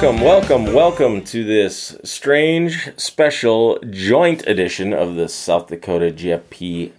Welcome, 0.00 0.22
welcome, 0.22 0.72
welcome 0.72 1.24
to 1.24 1.44
this 1.44 1.94
strange 2.04 2.88
special 2.98 3.78
joint 3.90 4.46
edition 4.46 4.94
of 4.94 5.14
the 5.14 5.28
South 5.28 5.66
Dakota 5.66 6.06
GFP 6.06 6.92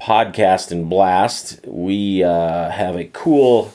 podcast 0.00 0.72
and 0.72 0.90
blast. 0.90 1.60
We 1.64 2.24
uh, 2.24 2.70
have 2.70 2.96
a 2.96 3.04
cool 3.04 3.72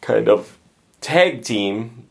kind 0.00 0.28
of 0.28 0.58
tag 1.00 1.44
team 1.44 2.08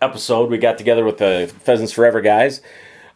episode. 0.00 0.50
We 0.50 0.56
got 0.56 0.78
together 0.78 1.04
with 1.04 1.18
the 1.18 1.52
Pheasants 1.60 1.92
Forever 1.92 2.22
guys 2.22 2.62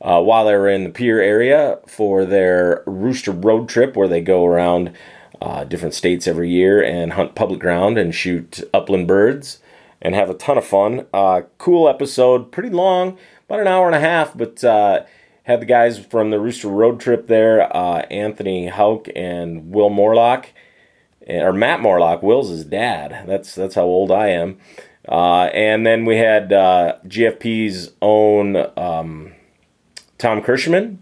uh, 0.02 0.20
while 0.20 0.44
they 0.44 0.52
were 0.52 0.68
in 0.68 0.84
the 0.84 0.90
Pierre 0.90 1.22
area 1.22 1.78
for 1.86 2.27
their 2.27 2.82
Rooster 2.84 3.32
Road 3.32 3.70
Trip, 3.70 3.96
where 3.96 4.08
they 4.08 4.20
go 4.20 4.44
around 4.44 4.92
uh, 5.40 5.64
different 5.64 5.94
states 5.94 6.28
every 6.28 6.50
year 6.50 6.84
and 6.84 7.14
hunt 7.14 7.34
public 7.34 7.60
ground 7.60 7.96
and 7.96 8.14
shoot 8.14 8.60
upland 8.74 9.08
birds 9.08 9.60
and 10.00 10.14
have 10.14 10.30
a 10.30 10.34
ton 10.34 10.58
of 10.58 10.66
fun. 10.66 11.06
Uh, 11.12 11.42
cool 11.58 11.88
episode, 11.88 12.52
pretty 12.52 12.70
long, 12.70 13.18
about 13.46 13.60
an 13.60 13.66
hour 13.66 13.86
and 13.86 13.94
a 13.94 14.00
half, 14.00 14.36
but 14.36 14.62
uh, 14.64 15.04
had 15.44 15.60
the 15.60 15.66
guys 15.66 15.98
from 15.98 16.30
the 16.30 16.38
Rooster 16.38 16.68
Road 16.68 17.00
Trip 17.00 17.26
there, 17.26 17.74
uh, 17.74 18.00
Anthony 18.10 18.68
Hauk 18.68 19.08
and 19.16 19.72
Will 19.72 19.90
Morlock, 19.90 20.46
or 21.26 21.52
Matt 21.52 21.80
Morlock, 21.80 22.22
Will's 22.22 22.50
his 22.50 22.64
dad. 22.64 23.24
That's 23.26 23.54
that's 23.54 23.74
how 23.74 23.84
old 23.84 24.10
I 24.10 24.28
am. 24.28 24.58
Uh, 25.08 25.44
and 25.54 25.86
then 25.86 26.04
we 26.04 26.16
had 26.16 26.52
uh, 26.52 26.96
GFP's 27.06 27.92
own 28.02 28.56
um, 28.77 29.33
Tom 30.18 30.42
Kirschenmann 30.42 30.98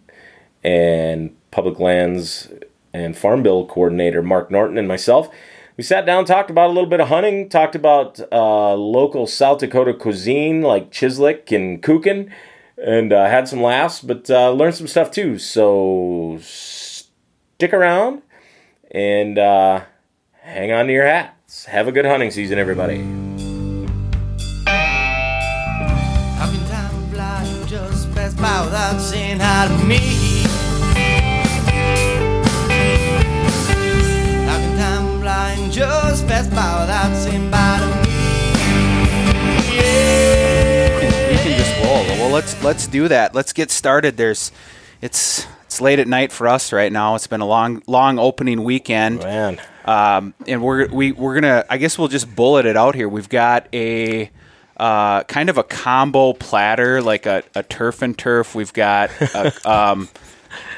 and 0.63 1.37
Public 1.51 1.81
Lands 1.81 2.49
and 2.93 3.17
Farm 3.17 3.43
Bill 3.43 3.67
coordinator 3.67 4.23
Mark 4.23 4.51
Norton 4.51 4.79
and 4.79 4.87
myself 4.87 5.29
we 5.77 5.85
sat 5.85 6.07
down, 6.07 6.25
talked 6.25 6.51
about 6.51 6.67
a 6.67 6.73
little 6.73 6.89
bit 6.89 7.01
of 7.01 7.09
hunting, 7.09 7.49
talked 7.49 7.75
about 7.75 8.19
uh, 8.33 8.75
local 8.75 9.27
South 9.27 9.59
Dakota 9.59 9.93
cuisine 9.93 10.63
like 10.63 10.91
chislic 10.91 11.55
and 11.55 11.83
kuchen, 11.83 12.31
and 12.79 13.13
uh, 13.13 13.27
had 13.27 13.47
some 13.47 13.63
laughs, 13.63 14.01
but 14.01 14.31
uh, 14.31 14.51
learned 14.53 14.75
some 14.75 14.87
stuff 14.87 15.11
too. 15.11 15.39
So 15.39 16.39
stick 16.41 17.75
around 17.75 18.23
and 18.91 19.39
uh, 19.39 19.83
hang 20.41 20.73
on 20.73 20.87
to 20.87 20.93
your 20.93 21.07
hats. 21.07 21.67
Have 21.67 21.89
a 21.89 21.93
good 21.93 22.07
hunting 22.07 22.31
season, 22.31 22.59
everybody. 22.59 22.99
Time 26.69 27.11
fly 27.11 27.65
just 27.67 28.15
by 28.15 28.65
without 28.65 28.99
saying 28.99 29.41
hi 29.41 29.69
to 29.69 29.85
me? 29.85 30.26
Just 35.77 36.27
pass 36.27 36.47
by 36.49 36.81
without 36.81 37.15
saying 37.15 37.51
bye 37.51 37.79
to 37.79 37.87
me? 37.87 38.17
Yeah. 39.77 41.31
You 41.31 41.37
can 41.37 41.59
just 41.59 41.85
roll. 41.85 42.03
Well, 42.19 42.31
let's 42.31 42.65
let's 42.65 42.87
do 42.87 43.09
that. 43.09 43.35
Let's 43.35 43.53
get 43.53 43.71
started. 43.71 44.17
There's, 44.17 44.53
it's 45.03 45.47
it's 45.67 45.79
late 45.83 45.99
at 45.99 46.09
night 46.09 46.33
for 46.33 46.49
us 46.49 46.73
right 46.73 46.91
now. 46.91 47.15
It's 47.15 47.27
been 47.27 47.43
a 47.43 47.47
long 47.47 47.83
long 47.87 48.19
opening 48.19 48.65
weekend, 48.65 49.19
Man, 49.19 49.61
um, 49.85 50.33
and 50.47 50.63
we're 50.63 50.89
we 50.89 51.13
we're 51.13 51.35
gonna. 51.35 51.67
I 51.69 51.77
guess 51.77 51.99
we'll 51.99 52.09
just 52.09 52.35
bullet 52.35 52.65
it 52.65 52.79
out 52.79 52.95
here. 52.95 53.09
We've 53.09 53.29
got 53.29 53.69
a. 53.75 54.31
Uh, 54.79 55.23
kind 55.23 55.49
of 55.49 55.57
a 55.57 55.63
combo 55.63 56.35
platter, 56.35 57.01
like 57.01 57.25
a, 57.25 57.43
a 57.55 57.63
turf 57.63 58.03
and 58.03 58.19
turf. 58.19 58.55
We've 58.55 58.75
got, 58.75 59.11
a, 59.23 59.51
um, 59.65 60.11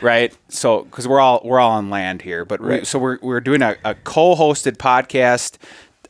right? 0.02 0.36
So 0.48 0.82
because 0.84 1.06
we're 1.08 1.20
all 1.20 1.40
we're 1.44 1.60
all 1.60 1.72
on 1.72 1.90
land 1.90 2.22
here, 2.22 2.44
but 2.44 2.60
we, 2.60 2.84
so 2.84 2.98
we're 2.98 3.18
we're 3.22 3.40
doing 3.40 3.62
a, 3.62 3.76
a 3.84 3.94
co-hosted 3.94 4.76
podcast. 4.76 5.56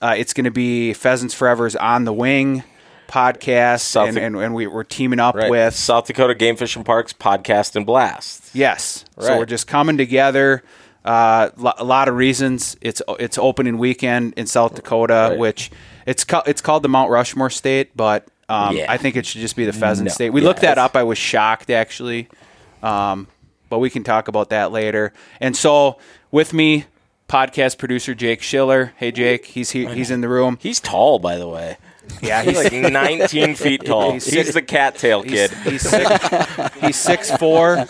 Uh, 0.00 0.14
it's 0.16 0.32
going 0.32 0.44
to 0.44 0.50
be 0.50 0.92
Pheasants 0.92 1.34
Forever's 1.34 1.74
on 1.76 2.04
the 2.04 2.12
wing 2.12 2.62
podcast, 3.08 3.80
South- 3.80 4.08
and, 4.10 4.18
and, 4.18 4.36
and 4.36 4.54
we, 4.54 4.66
we're 4.66 4.84
teaming 4.84 5.18
up 5.18 5.34
right. 5.34 5.50
with 5.50 5.74
South 5.74 6.06
Dakota 6.06 6.34
Game 6.34 6.56
Fish 6.56 6.76
and 6.76 6.84
Parks 6.84 7.12
podcast 7.12 7.74
and 7.74 7.84
blast. 7.86 8.50
Yes. 8.54 9.04
So 9.18 9.38
we're 9.38 9.46
just 9.46 9.66
coming 9.66 9.96
together. 9.96 10.62
Uh, 11.04 11.50
lo- 11.56 11.72
a 11.78 11.84
lot 11.84 12.08
of 12.08 12.16
reasons. 12.16 12.76
It's 12.80 13.00
it's 13.18 13.38
opening 13.38 13.78
weekend 13.78 14.34
in 14.36 14.46
South 14.46 14.74
Dakota, 14.74 15.28
Right. 15.30 15.38
which 15.38 15.70
it's 16.06 16.22
ca- 16.24 16.42
it's 16.46 16.60
called 16.60 16.82
the 16.82 16.88
Mount 16.88 17.10
Rushmore 17.10 17.50
State, 17.50 17.96
but 17.96 18.28
um, 18.48 18.76
Yeah. 18.76 18.92
I 18.92 18.98
think 18.98 19.16
it 19.16 19.24
should 19.24 19.40
just 19.40 19.56
be 19.56 19.64
the 19.64 19.72
Pheasant 19.72 20.08
No. 20.08 20.12
State. 20.12 20.30
We 20.30 20.42
Yeah, 20.42 20.48
looked 20.48 20.60
that 20.60 20.76
up. 20.76 20.96
I 20.96 21.02
was 21.04 21.16
shocked 21.18 21.70
actually, 21.70 22.28
um, 22.82 23.26
but 23.68 23.78
we 23.78 23.90
can 23.90 24.04
talk 24.04 24.28
about 24.28 24.50
that 24.50 24.72
later. 24.72 25.12
And 25.40 25.56
so 25.56 25.98
with 26.30 26.52
me, 26.52 26.86
podcast 27.28 27.78
producer 27.78 28.14
Jake 28.14 28.42
Schiller. 28.42 28.92
Hey 28.96 29.12
Jake, 29.12 29.46
he's 29.46 29.70
he, 29.70 29.86
he's 29.86 30.10
in 30.10 30.20
the 30.20 30.28
room. 30.28 30.58
He's 30.60 30.80
tall, 30.80 31.18
by 31.18 31.36
the 31.36 31.48
way. 31.48 31.76
Yeah, 32.22 32.42
He's 32.42 32.56
like 32.56 32.72
19 32.92 33.54
feet 33.54 33.84
tall. 33.84 34.12
He's 34.12 34.24
He's, 34.26 34.54
the 34.54 34.62
cattail 34.62 35.22
He's, 35.22 35.32
kid. 35.32 35.50
he's 35.70 35.82
six, 35.82 36.74
he's 36.80 36.96
six 36.96 37.30
four. 37.36 37.86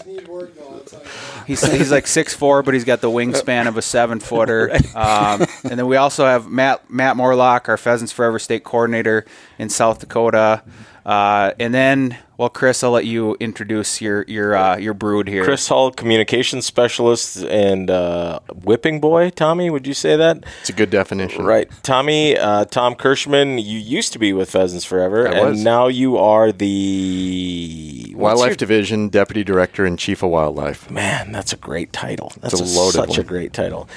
He's, 1.46 1.64
he's 1.64 1.90
like 1.90 2.06
six 2.06 2.34
four, 2.34 2.62
but 2.62 2.74
he's 2.74 2.84
got 2.84 3.00
the 3.00 3.08
wingspan 3.08 3.68
of 3.68 3.76
a 3.76 3.82
seven 3.82 4.20
footer. 4.20 4.70
Um, 4.94 5.42
and 5.62 5.78
then 5.78 5.86
we 5.86 5.96
also 5.96 6.24
have 6.26 6.48
Matt 6.48 6.90
Matt 6.90 7.16
Morlock, 7.16 7.68
our 7.68 7.76
Pheasants 7.76 8.10
Forever 8.12 8.38
State 8.40 8.64
coordinator 8.64 9.24
in 9.58 9.68
South 9.68 10.00
Dakota. 10.00 10.62
Uh, 11.08 11.54
and 11.58 11.72
then, 11.72 12.18
well, 12.36 12.50
Chris, 12.50 12.84
I'll 12.84 12.90
let 12.90 13.06
you 13.06 13.34
introduce 13.40 14.02
your 14.02 14.24
your 14.28 14.54
uh, 14.54 14.76
your 14.76 14.92
brood 14.92 15.26
here. 15.26 15.42
Chris 15.42 15.66
Hall, 15.66 15.90
communications 15.90 16.66
specialist 16.66 17.38
and 17.44 17.90
uh, 17.90 18.40
whipping 18.62 19.00
boy. 19.00 19.30
Tommy, 19.30 19.70
would 19.70 19.86
you 19.86 19.94
say 19.94 20.16
that? 20.16 20.44
It's 20.60 20.68
a 20.68 20.74
good 20.74 20.90
definition. 20.90 21.46
Right, 21.46 21.66
Tommy, 21.82 22.36
uh, 22.36 22.66
Tom 22.66 22.94
Kirschenmann. 22.94 23.56
You 23.64 23.78
used 23.78 24.12
to 24.12 24.18
be 24.18 24.34
with 24.34 24.50
Pheasants 24.50 24.84
Forever, 24.84 25.26
I 25.26 25.32
and 25.32 25.48
was. 25.52 25.64
now 25.64 25.86
you 25.88 26.18
are 26.18 26.52
the 26.52 28.12
Wildlife 28.14 28.48
your- 28.50 28.56
Division 28.56 29.08
Deputy 29.08 29.42
Director 29.44 29.86
and 29.86 29.98
Chief 29.98 30.22
of 30.22 30.28
Wildlife. 30.28 30.90
Man, 30.90 31.32
that's 31.32 31.54
a 31.54 31.56
great 31.56 31.90
title. 31.94 32.32
That's 32.40 32.60
a 32.60 32.62
a 32.62 32.66
loaded 32.66 32.92
such 32.98 33.16
a 33.16 33.22
great 33.22 33.54
title. 33.54 33.88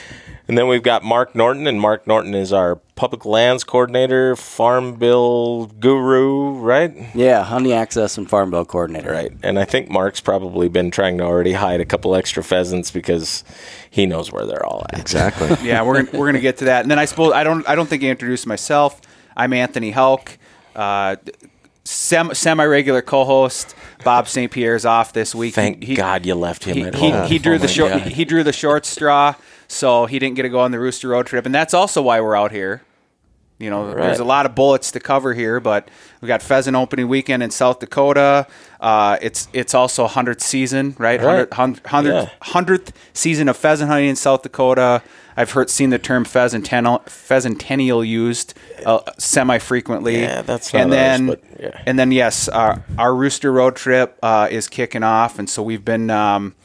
And 0.51 0.57
then 0.57 0.67
we've 0.67 0.83
got 0.83 1.01
Mark 1.01 1.33
Norton, 1.33 1.65
and 1.65 1.79
Mark 1.79 2.05
Norton 2.05 2.35
is 2.35 2.51
our 2.51 2.75
public 2.97 3.23
lands 3.23 3.63
coordinator, 3.63 4.35
farm 4.35 4.95
bill 4.95 5.67
guru, 5.79 6.55
right? 6.59 6.93
Yeah, 7.15 7.45
honey 7.45 7.71
access 7.71 8.17
and 8.17 8.29
farm 8.29 8.51
bill 8.51 8.65
coordinator. 8.65 9.13
Right. 9.13 9.31
And 9.43 9.57
I 9.57 9.63
think 9.63 9.89
Mark's 9.89 10.19
probably 10.19 10.67
been 10.67 10.91
trying 10.91 11.19
to 11.19 11.23
already 11.23 11.53
hide 11.53 11.79
a 11.79 11.85
couple 11.85 12.13
extra 12.15 12.43
pheasants 12.43 12.91
because 12.91 13.45
he 13.89 14.05
knows 14.05 14.29
where 14.29 14.45
they're 14.45 14.65
all 14.65 14.85
at. 14.91 14.99
Exactly. 14.99 15.55
yeah, 15.65 15.83
we're 15.83 16.03
gonna, 16.03 16.19
we're 16.19 16.25
gonna 16.27 16.41
get 16.41 16.57
to 16.57 16.65
that. 16.65 16.81
And 16.81 16.91
then 16.91 16.99
I 16.99 17.05
suppose 17.05 17.31
I 17.31 17.45
don't 17.45 17.65
I 17.65 17.75
don't 17.75 17.87
think 17.87 18.03
I 18.03 18.07
introduced 18.07 18.45
myself. 18.45 18.99
I'm 19.37 19.53
Anthony 19.53 19.91
Hauk, 19.91 20.37
uh, 20.75 21.15
sem- 21.85 22.33
semi 22.33 22.65
regular 22.65 23.01
co-host. 23.01 23.73
Bob 24.03 24.27
St. 24.27 24.51
Pierre's 24.51 24.83
off 24.83 25.13
this 25.13 25.33
week. 25.33 25.53
Thank 25.53 25.81
He- 25.81 25.91
he- 25.91 25.95
God 25.95 26.25
you 26.25 26.35
left 26.35 26.65
him 26.65 26.75
he, 26.75 26.83
at 26.83 26.95
he, 26.95 27.09
home. 27.11 27.27
he 27.27 27.39
drew 27.39 27.55
Oh 27.55 27.59
the 27.59 27.67
short 27.69 27.91
God. 27.93 28.01
he 28.01 28.25
drew 28.25 28.43
the 28.43 28.51
short 28.51 28.85
straw, 28.85 29.35
so 29.71 30.05
he 30.05 30.19
didn't 30.19 30.35
get 30.35 30.43
to 30.43 30.49
go 30.49 30.59
on 30.59 30.71
the 30.71 30.79
Rooster 30.79 31.07
Road 31.09 31.25
trip, 31.27 31.45
and 31.45 31.53
that's 31.55 31.73
also 31.73 32.01
why 32.01 32.19
we're 32.21 32.35
out 32.35 32.51
here. 32.51 32.81
You 33.57 33.69
know, 33.69 33.85
Right. 33.85 33.97
there's 34.07 34.19
a 34.19 34.23
lot 34.23 34.47
of 34.47 34.55
bullets 34.55 34.91
to 34.93 34.99
cover 34.99 35.35
here, 35.35 35.59
but 35.59 35.87
we 36.19 36.27
got 36.27 36.41
pheasant 36.41 36.75
opening 36.75 37.07
weekend 37.07 37.43
in 37.43 37.51
South 37.51 37.79
Dakota. 37.79 38.47
Uh, 38.79 39.17
it's 39.21 39.47
it's 39.53 39.75
also 39.75 40.07
100th 40.07 40.41
season, 40.41 40.95
right? 40.97 41.21
Right. 41.21 41.47
100th, 41.47 41.83
100th, 41.83 42.23
Yeah. 42.23 42.29
100th 42.41 42.89
season 43.13 43.47
of 43.47 43.55
pheasant 43.55 43.89
hunting 43.91 44.09
in 44.09 44.15
South 44.15 44.41
Dakota. 44.41 45.03
I've 45.37 45.51
heard 45.51 45.69
seen 45.69 45.91
the 45.91 45.99
term 45.99 46.25
pheasantennial, 46.25 47.05
pheasantennial 47.05 48.05
used 48.05 48.55
uh, 48.83 48.99
semi 49.19 49.59
frequently. 49.59 50.21
Yeah, 50.23 50.41
that's 50.41 50.73
and 50.73 50.91
then 50.91 51.35
yeah. 51.59 51.81
and 51.85 51.99
then 51.99 52.11
yes, 52.11 52.49
our, 52.49 52.83
our 52.97 53.13
Rooster 53.15 53.51
Road 53.53 53.75
trip 53.75 54.17
uh, 54.23 54.47
is 54.49 54.67
kicking 54.67 55.03
off, 55.03 55.37
and 55.39 55.47
so 55.47 55.61
we've 55.61 55.85
been. 55.85 56.09
Um, 56.09 56.55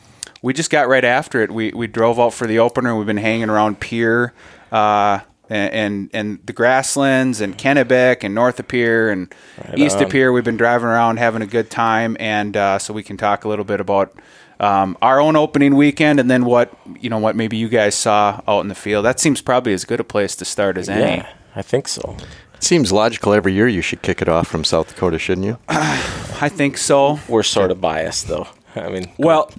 we 0.47 0.53
just 0.53 0.71
got 0.71 0.87
right 0.87 1.05
after 1.05 1.43
it. 1.43 1.51
We 1.51 1.73
we 1.73 1.89
drove 1.89 2.21
out 2.21 2.33
for 2.33 2.47
the 2.47 2.61
opener. 2.61 2.95
We've 2.95 3.05
been 3.05 3.17
hanging 3.17 3.51
around 3.51 3.81
Pierre, 3.81 4.33
uh, 4.71 5.19
and, 5.51 5.73
and 5.73 6.11
and 6.13 6.47
the 6.47 6.53
Grasslands 6.53 7.41
and 7.41 7.59
Kennebec 7.59 8.23
and 8.23 8.33
North 8.33 8.61
of 8.61 8.69
Pierre 8.69 9.11
and 9.11 9.35
East 9.77 9.97
on. 9.97 10.05
of 10.05 10.11
Pierre. 10.11 10.33
We've 10.33 10.45
been 10.45 10.57
driving 10.57 10.87
around 10.87 11.17
having 11.17 11.43
a 11.43 11.49
good 11.49 11.69
time, 11.69 12.17
and 12.21 12.57
uh, 12.57 12.79
so 12.79 12.95
we 12.95 13.03
can 13.03 13.17
talk 13.17 13.45
a 13.45 13.49
little 13.49 13.65
bit 13.65 13.81
about. 13.81 14.17
Um, 14.59 14.97
our 15.03 15.21
own 15.21 15.37
opening 15.37 15.75
weekend, 15.75 16.19
and 16.19 16.31
then 16.31 16.45
what 16.47 16.73
you 17.01 17.11
know, 17.11 17.19
what 17.19 17.35
maybe 17.37 17.57
you 17.59 17.69
guys 17.69 17.95
saw 17.95 18.41
out 18.49 18.61
in 18.61 18.69
the 18.69 18.75
field. 18.75 19.05
That 19.05 19.21
seems 19.21 19.43
probably 19.43 19.75
as 19.75 19.85
good 19.85 20.01
a 20.01 20.05
place 20.05 20.35
to 20.37 20.47
start 20.47 20.79
as 20.79 20.89
any. 20.89 21.17
yeah, 21.17 21.29
I 21.55 21.61
think 21.61 21.89
so. 21.89 22.17
It 22.55 22.63
seems 22.63 22.91
logical 22.91 23.35
every 23.35 23.53
year 23.53 23.69
you 23.69 23.83
should 23.83 24.01
kick 24.01 24.23
it 24.23 24.29
off 24.31 24.47
from 24.47 24.65
South 24.65 24.89
Dakota, 24.89 25.19
shouldn't 25.19 25.47
you? 25.47 25.59
I 25.69 26.49
think 26.49 26.79
so. 26.79 27.19
We're 27.29 27.43
sort 27.43 27.71
of 27.71 27.83
biased 27.83 28.29
though. 28.29 28.47
I 28.77 28.89
mean, 28.89 29.13
Well, 29.19 29.51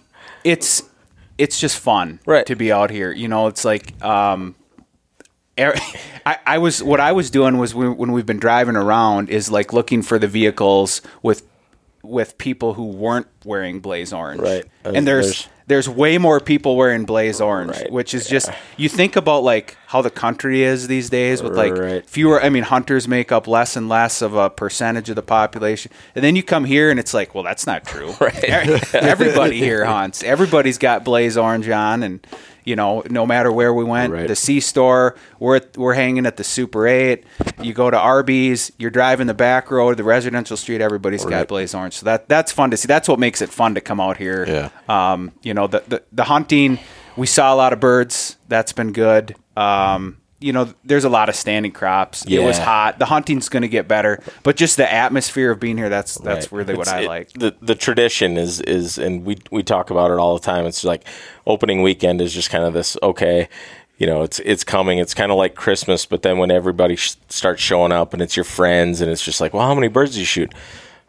it's 0.48 0.84
it's 1.38 1.60
just 1.60 1.78
fun 1.78 2.20
Right. 2.26 2.46
to 2.48 2.56
be 2.56 2.72
out 2.72 2.90
here. 2.90 3.12
You 3.12 3.28
know, 3.28 3.48
it's 3.48 3.64
like 3.66 4.02
um, 4.04 4.56
I, 5.58 6.38
I 6.46 6.58
was 6.60 6.84
what 6.84 7.00
I 7.00 7.12
was 7.12 7.30
doing 7.30 7.58
was 7.58 7.74
when, 7.76 7.98
when 7.98 8.12
we've 8.12 8.26
been 8.26 8.40
driving 8.40 8.76
around 8.76 9.30
is 9.30 9.50
like 9.52 9.74
looking 9.74 10.02
for 10.02 10.20
the 10.20 10.28
vehicles 10.28 11.02
with 11.24 11.44
with 12.04 12.38
people 12.38 12.74
who 12.76 12.86
weren't 12.86 13.28
wearing 13.44 13.80
blaze 13.80 14.14
orange. 14.14 14.42
Right. 14.42 14.66
And 14.86 15.06
there's 15.08 15.26
There's- 15.26 15.48
there's 15.68 15.88
way 15.90 16.18
more 16.18 16.40
people 16.40 16.76
wearing 16.78 17.04
blaze 17.06 17.40
orange, 17.42 17.72
Right, 17.78 17.92
which 17.92 18.14
is 18.14 18.28
just 18.28 18.50
you 18.78 18.88
think 18.90 19.16
about 19.16 19.44
like 19.44 19.78
how 19.88 20.02
the 20.02 20.10
country 20.10 20.64
is 20.64 20.88
these 20.88 21.10
days 21.10 21.44
with 21.44 21.56
like 21.56 21.78
Right. 21.78 22.10
fewer. 22.10 22.42
I 22.42 22.50
mean, 22.50 22.64
hunters 22.64 23.08
make 23.08 23.32
up 23.32 23.48
less 23.48 23.76
and 23.76 23.88
less 23.90 24.22
of 24.22 24.34
a 24.34 24.50
percentage 24.50 25.10
of 25.10 25.16
the 25.18 25.22
population, 25.22 25.92
and 26.16 26.24
then 26.24 26.36
you 26.36 26.44
come 26.44 26.66
here 26.66 26.90
and 26.90 27.00
it's 27.00 27.14
like, 27.14 27.36
well, 27.36 27.44
that's 27.44 27.68
not 27.68 27.86
true. 27.86 28.14
Right. 28.22 28.44
Everybody 28.96 29.58
here 29.60 29.86
hunts. 29.86 30.24
Everybody's 30.24 30.78
got 30.78 31.04
blaze 31.04 31.38
orange 31.38 31.70
on, 31.70 32.02
and 32.04 32.26
you 32.68 32.76
know, 32.76 33.02
no 33.10 33.26
matter 33.26 33.50
where 33.52 33.74
we 33.74 33.84
went, 33.86 34.12
Right. 34.12 34.28
the 34.28 34.36
C 34.36 34.60
store, 34.60 35.16
we're 35.40 35.56
at, 35.56 35.78
we're 35.78 35.94
hanging 35.94 36.26
at 36.26 36.36
the 36.36 36.44
Super 36.44 36.86
Eight. 36.86 37.24
You 37.62 37.74
go 37.74 37.90
to 37.90 37.98
Arby's, 37.98 38.72
you're 38.78 38.92
driving 38.92 39.28
the 39.28 39.34
back 39.34 39.72
road, 39.72 39.96
the 39.98 40.04
residential 40.04 40.58
street. 40.58 40.82
Everybody's 40.82 41.24
got 41.24 41.48
blaze 41.48 41.74
orange, 41.74 41.94
so 41.94 42.06
that 42.06 42.28
that's 42.28 42.52
fun 42.52 42.72
to 42.72 42.78
see. 42.78 42.88
That's 42.88 43.08
what 43.08 43.20
makes 43.20 43.42
it 43.42 43.50
fun 43.50 43.76
to 43.76 43.82
come 43.82 44.02
out 44.02 44.18
here. 44.18 44.46
Yeah. 44.48 44.70
Um, 45.14 45.32
you 45.42 45.54
know, 45.54 45.68
the, 45.68 45.82
the 45.88 46.04
the 46.12 46.24
hunting, 46.26 46.78
we 47.16 47.26
saw 47.26 47.54
a 47.54 47.56
lot 47.56 47.72
of 47.72 47.80
birds. 47.80 48.36
That's 48.50 48.74
been 48.74 48.92
good. 48.92 49.36
Um, 49.56 50.18
you 50.40 50.54
know, 50.54 50.72
there's 50.84 51.04
a 51.04 51.10
lot 51.10 51.30
of 51.30 51.36
standing 51.36 51.72
crops. 51.72 52.24
It 52.26 52.40
was 52.40 52.58
hot. 52.60 53.00
The 53.00 53.06
hunting's 53.06 53.50
going 53.50 53.62
to 53.64 53.68
get 53.68 53.88
better, 53.88 54.22
but 54.44 54.56
just 54.56 54.78
the 54.78 54.92
atmosphere 54.92 55.52
of 55.52 55.60
being 55.60 55.78
here, 55.78 55.90
that's 55.90 56.16
that's 56.16 56.52
Right. 56.52 56.60
really 56.60 56.76
what 56.76 56.88
It's- 56.88 56.96
I 56.96 57.02
it- 57.02 57.08
like. 57.08 57.32
The 57.34 57.56
the 57.62 57.76
tradition 57.76 58.38
is 58.38 58.62
is, 58.62 58.98
and 58.98 59.26
we 59.26 59.38
we 59.52 59.64
talk 59.64 59.90
about 59.90 60.12
it 60.12 60.20
all 60.20 60.38
the 60.38 60.46
time. 60.46 60.66
It's 60.66 60.84
like 60.84 61.06
opening 61.46 61.82
weekend 61.82 62.22
is 62.22 62.34
just 62.34 62.50
kind 62.52 62.66
of 62.66 62.74
this. 62.74 62.96
Okay, 63.02 63.48
you 63.98 64.06
know, 64.06 64.22
it's 64.22 64.40
it's 64.40 64.64
coming. 64.64 65.00
It's 65.00 65.16
kind 65.16 65.32
of 65.32 65.38
like 65.40 65.56
Christmas, 65.56 66.06
but 66.06 66.22
then 66.22 66.38
when 66.38 66.52
everybody 66.52 66.96
sh- 66.96 67.16
starts 67.30 67.62
showing 67.62 67.92
up 67.92 68.14
and 68.14 68.22
it's 68.22 68.36
your 68.38 68.44
friends, 68.44 69.02
and 69.02 69.10
it's 69.12 69.24
just 69.26 69.42
like, 69.42 69.54
well, 69.56 69.66
how 69.66 69.74
many 69.74 69.88
birds 69.88 70.14
do 70.14 70.20
you 70.20 70.26
shoot? 70.26 70.54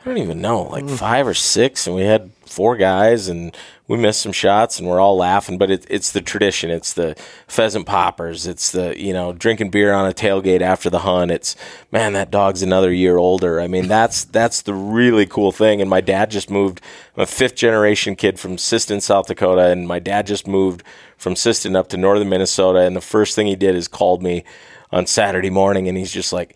I 0.01 0.05
don't 0.09 0.19
even 0.19 0.41
know, 0.41 0.63
like 0.63 0.85
mm. 0.85 0.97
five 0.97 1.27
or 1.27 1.35
six, 1.35 1.87
and 1.87 1.95
we 1.95 2.03
had 2.03 2.31
four 2.47 2.77
guys, 2.77 3.29
and 3.29 3.55
we 3.89 3.97
missed 3.97 4.21
some 4.21 4.33
shots, 4.33 4.79
and 4.79 4.87
we're 4.87 5.01
all 5.01 5.17
laughing. 5.17 5.57
But 5.57 5.71
it, 5.71 5.87
it's 5.89 6.13
the 6.13 6.21
tradition. 6.21 6.71
It's 6.71 6.93
the 6.93 7.17
pheasant 7.47 7.87
poppers. 7.87 8.47
It's 8.47 8.71
the 8.71 8.99
you 9.01 9.13
know 9.13 9.33
drinking 9.33 9.71
beer 9.71 9.93
on 9.93 10.09
a 10.09 10.13
tailgate 10.13 10.61
after 10.61 10.91
the 10.91 11.01
hunt. 11.01 11.31
It's 11.31 11.57
man, 11.91 12.13
that 12.13 12.31
dog's 12.31 12.63
another 12.63 12.93
year 12.93 13.17
older. 13.17 13.61
I 13.61 13.67
mean, 13.67 13.89
that's 13.89 14.25
that's 14.25 14.63
the 14.63 14.75
really 14.75 15.27
cool 15.27 15.51
thing. 15.51 15.81
And 15.81 15.89
my 15.89 16.03
dad 16.03 16.31
just 16.31 16.51
moved. 16.51 16.83
I'm 17.17 17.23
a 17.23 17.27
fifth 17.27 17.57
generation 17.57 18.15
kid 18.15 18.39
from 18.39 18.57
Sisseton, 18.57 19.01
South 19.01 19.27
Dakota, 19.27 19.71
and 19.71 19.89
my 19.89 19.99
dad 19.99 20.27
just 20.27 20.47
moved 20.47 20.85
from 21.17 21.35
Sisseton 21.35 21.75
up 21.75 21.89
to 21.89 21.97
northern 21.97 22.29
Minnesota. 22.29 22.81
And 22.81 22.95
the 22.95 23.01
first 23.01 23.35
thing 23.35 23.47
he 23.47 23.57
did 23.57 23.75
is 23.75 23.89
called 23.89 24.23
me 24.23 24.45
on 24.93 25.07
Saturday 25.07 25.51
morning, 25.51 25.89
and 25.89 25.97
he's 25.97 26.13
just 26.13 26.33
like 26.33 26.55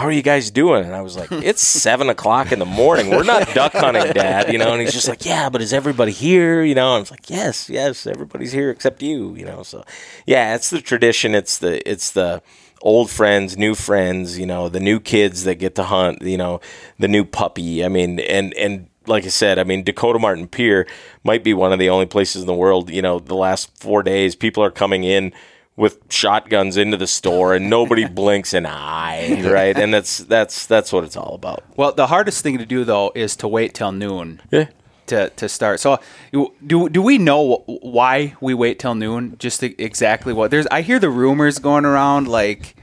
how 0.00 0.06
are 0.06 0.12
you 0.12 0.22
guys 0.22 0.50
doing? 0.50 0.86
And 0.86 0.94
I 0.94 1.02
was 1.02 1.14
like, 1.14 1.30
it's 1.30 1.60
seven 1.66 2.08
o'clock 2.08 2.52
in 2.52 2.58
the 2.58 2.64
morning. 2.64 3.10
We're 3.10 3.22
not 3.22 3.52
duck 3.54 3.74
hunting, 3.74 4.14
Dad. 4.14 4.50
You 4.50 4.58
know, 4.58 4.72
and 4.72 4.80
he's 4.80 4.94
just 4.94 5.08
like, 5.08 5.26
yeah, 5.26 5.50
but 5.50 5.60
is 5.60 5.74
everybody 5.74 6.10
here? 6.10 6.62
You 6.62 6.74
know, 6.74 6.96
I 6.96 6.98
was 6.98 7.10
like, 7.10 7.28
yes, 7.28 7.68
yes, 7.68 8.06
everybody's 8.06 8.50
here 8.50 8.70
except 8.70 9.02
you. 9.02 9.34
You 9.34 9.44
know, 9.44 9.62
so 9.62 9.84
yeah, 10.24 10.54
it's 10.54 10.70
the 10.70 10.80
tradition. 10.80 11.34
It's 11.34 11.58
the 11.58 11.86
it's 11.88 12.12
the 12.12 12.42
old 12.80 13.10
friends, 13.10 13.58
new 13.58 13.74
friends. 13.74 14.38
You 14.38 14.46
know, 14.46 14.70
the 14.70 14.80
new 14.80 15.00
kids 15.00 15.44
that 15.44 15.56
get 15.56 15.74
to 15.74 15.84
hunt. 15.84 16.22
You 16.22 16.38
know, 16.38 16.62
the 16.98 17.08
new 17.08 17.26
puppy. 17.26 17.84
I 17.84 17.88
mean, 17.88 18.20
and 18.20 18.54
and 18.54 18.88
like 19.06 19.24
I 19.24 19.28
said, 19.28 19.58
I 19.58 19.64
mean, 19.64 19.84
Dakota 19.84 20.18
Mart 20.18 20.38
in 20.38 20.48
Pierre 20.48 20.86
might 21.24 21.44
be 21.44 21.52
one 21.52 21.74
of 21.74 21.78
the 21.78 21.90
only 21.90 22.06
places 22.06 22.40
in 22.40 22.46
the 22.46 22.54
world. 22.54 22.88
You 22.88 23.02
know, 23.02 23.18
the 23.18 23.36
last 23.36 23.76
four 23.76 24.02
days, 24.02 24.34
people 24.34 24.64
are 24.64 24.70
coming 24.70 25.04
in 25.04 25.34
with 25.80 25.98
shotguns 26.12 26.76
into 26.76 26.96
the 26.96 27.06
store 27.06 27.54
and 27.54 27.70
nobody 27.70 28.04
blinks 28.20 28.52
an 28.54 28.66
eye, 28.66 29.42
right? 29.42 29.76
And 29.76 29.92
that's 29.94 30.18
that's 30.18 30.66
that's 30.66 30.92
what 30.92 31.04
it's 31.04 31.16
all 31.16 31.34
about. 31.34 31.64
Well, 31.76 31.92
the 31.92 32.06
hardest 32.08 32.42
thing 32.42 32.58
to 32.58 32.66
do 32.66 32.84
though 32.84 33.10
is 33.14 33.34
to 33.36 33.48
wait 33.48 33.74
till 33.74 33.90
noon. 33.90 34.40
Yeah. 34.52 34.66
To, 35.06 35.28
to 35.30 35.48
start. 35.48 35.80
So, 35.80 35.98
do 36.32 36.88
do 36.88 37.02
we 37.02 37.18
know 37.18 37.64
why 37.66 38.34
we 38.40 38.54
wait 38.54 38.78
till 38.78 38.94
noon? 38.94 39.34
Just 39.40 39.60
exactly 39.64 40.32
what 40.32 40.52
there's. 40.52 40.68
I 40.70 40.82
hear 40.82 41.00
the 41.00 41.10
rumors 41.10 41.58
going 41.58 41.84
around 41.84 42.28
like 42.28 42.76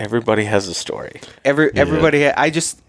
Everybody 0.00 0.44
has 0.46 0.66
a 0.66 0.74
story. 0.74 1.20
every 1.44 1.70
everybody. 1.76 2.26
I 2.28 2.50
just 2.50 2.80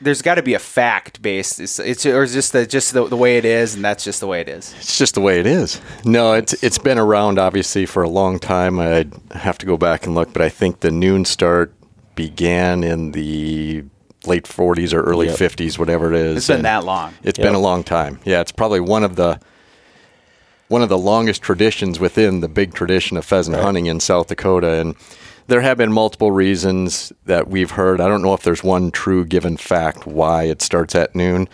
there's 0.00 0.20
got 0.22 0.34
to 0.34 0.42
be 0.42 0.54
a 0.54 0.58
fact 0.58 1.22
based. 1.22 1.58
It's, 1.60 1.78
it's 1.78 2.04
or 2.06 2.22
is 2.22 2.32
just 2.34 2.52
the 2.52 2.66
just 2.66 2.92
the, 2.92 3.06
the 3.06 3.16
way 3.16 3.38
it 3.38 3.44
is, 3.44 3.74
and 3.74 3.84
that's 3.84 4.04
just 4.04 4.20
the 4.20 4.26
way 4.26 4.40
it 4.40 4.48
is. 4.48 4.74
It's 4.78 4.98
just 4.98 5.14
the 5.14 5.20
way 5.20 5.40
it 5.40 5.46
is. 5.46 5.80
No, 6.04 6.34
it's 6.34 6.52
it's 6.62 6.78
been 6.78 6.98
around 6.98 7.38
obviously 7.38 7.86
for 7.86 8.02
a 8.02 8.08
long 8.08 8.38
time. 8.38 8.78
I'd 8.78 9.12
have 9.32 9.56
to 9.58 9.66
go 9.66 9.76
back 9.76 10.04
and 10.06 10.14
look, 10.14 10.32
but 10.32 10.42
I 10.42 10.48
think 10.48 10.80
the 10.80 10.90
noon 10.90 11.24
start 11.24 11.72
began 12.14 12.84
in 12.84 13.12
the 13.12 13.84
late 14.26 14.44
40s 14.44 14.92
or 14.92 15.00
early 15.02 15.28
Yep. 15.28 15.36
50s, 15.38 15.78
whatever 15.78 16.12
it 16.12 16.18
is. 16.20 16.36
It's 16.38 16.46
been 16.48 16.56
And 16.56 16.64
that 16.66 16.84
long. 16.84 17.14
It's 17.22 17.38
Yep. 17.38 17.46
been 17.46 17.54
a 17.54 17.58
long 17.60 17.82
time. 17.82 18.20
Yeah, 18.24 18.42
it's 18.42 18.52
probably 18.52 18.80
one 18.80 19.02
of 19.02 19.16
the 19.16 19.40
one 20.68 20.82
of 20.82 20.88
the 20.88 20.98
longest 20.98 21.42
traditions 21.42 21.98
within 21.98 22.40
the 22.40 22.48
big 22.48 22.74
tradition 22.74 23.16
of 23.16 23.24
pheasant 23.24 23.56
hunting 23.56 23.86
in 23.86 23.98
South 23.98 24.28
Dakota 24.28 24.74
and 24.74 24.94
there 25.50 25.60
have 25.60 25.76
been 25.76 25.92
multiple 25.92 26.30
reasons 26.30 27.12
that 27.26 27.48
we've 27.48 27.72
heard. 27.72 28.00
I 28.00 28.06
don't 28.06 28.22
know 28.22 28.34
if 28.34 28.42
there's 28.42 28.62
one 28.62 28.92
true 28.92 29.24
given 29.24 29.56
fact 29.56 30.06
why 30.06 30.44
it 30.44 30.62
starts 30.62 30.94
at 30.94 31.16
noon. 31.16 31.48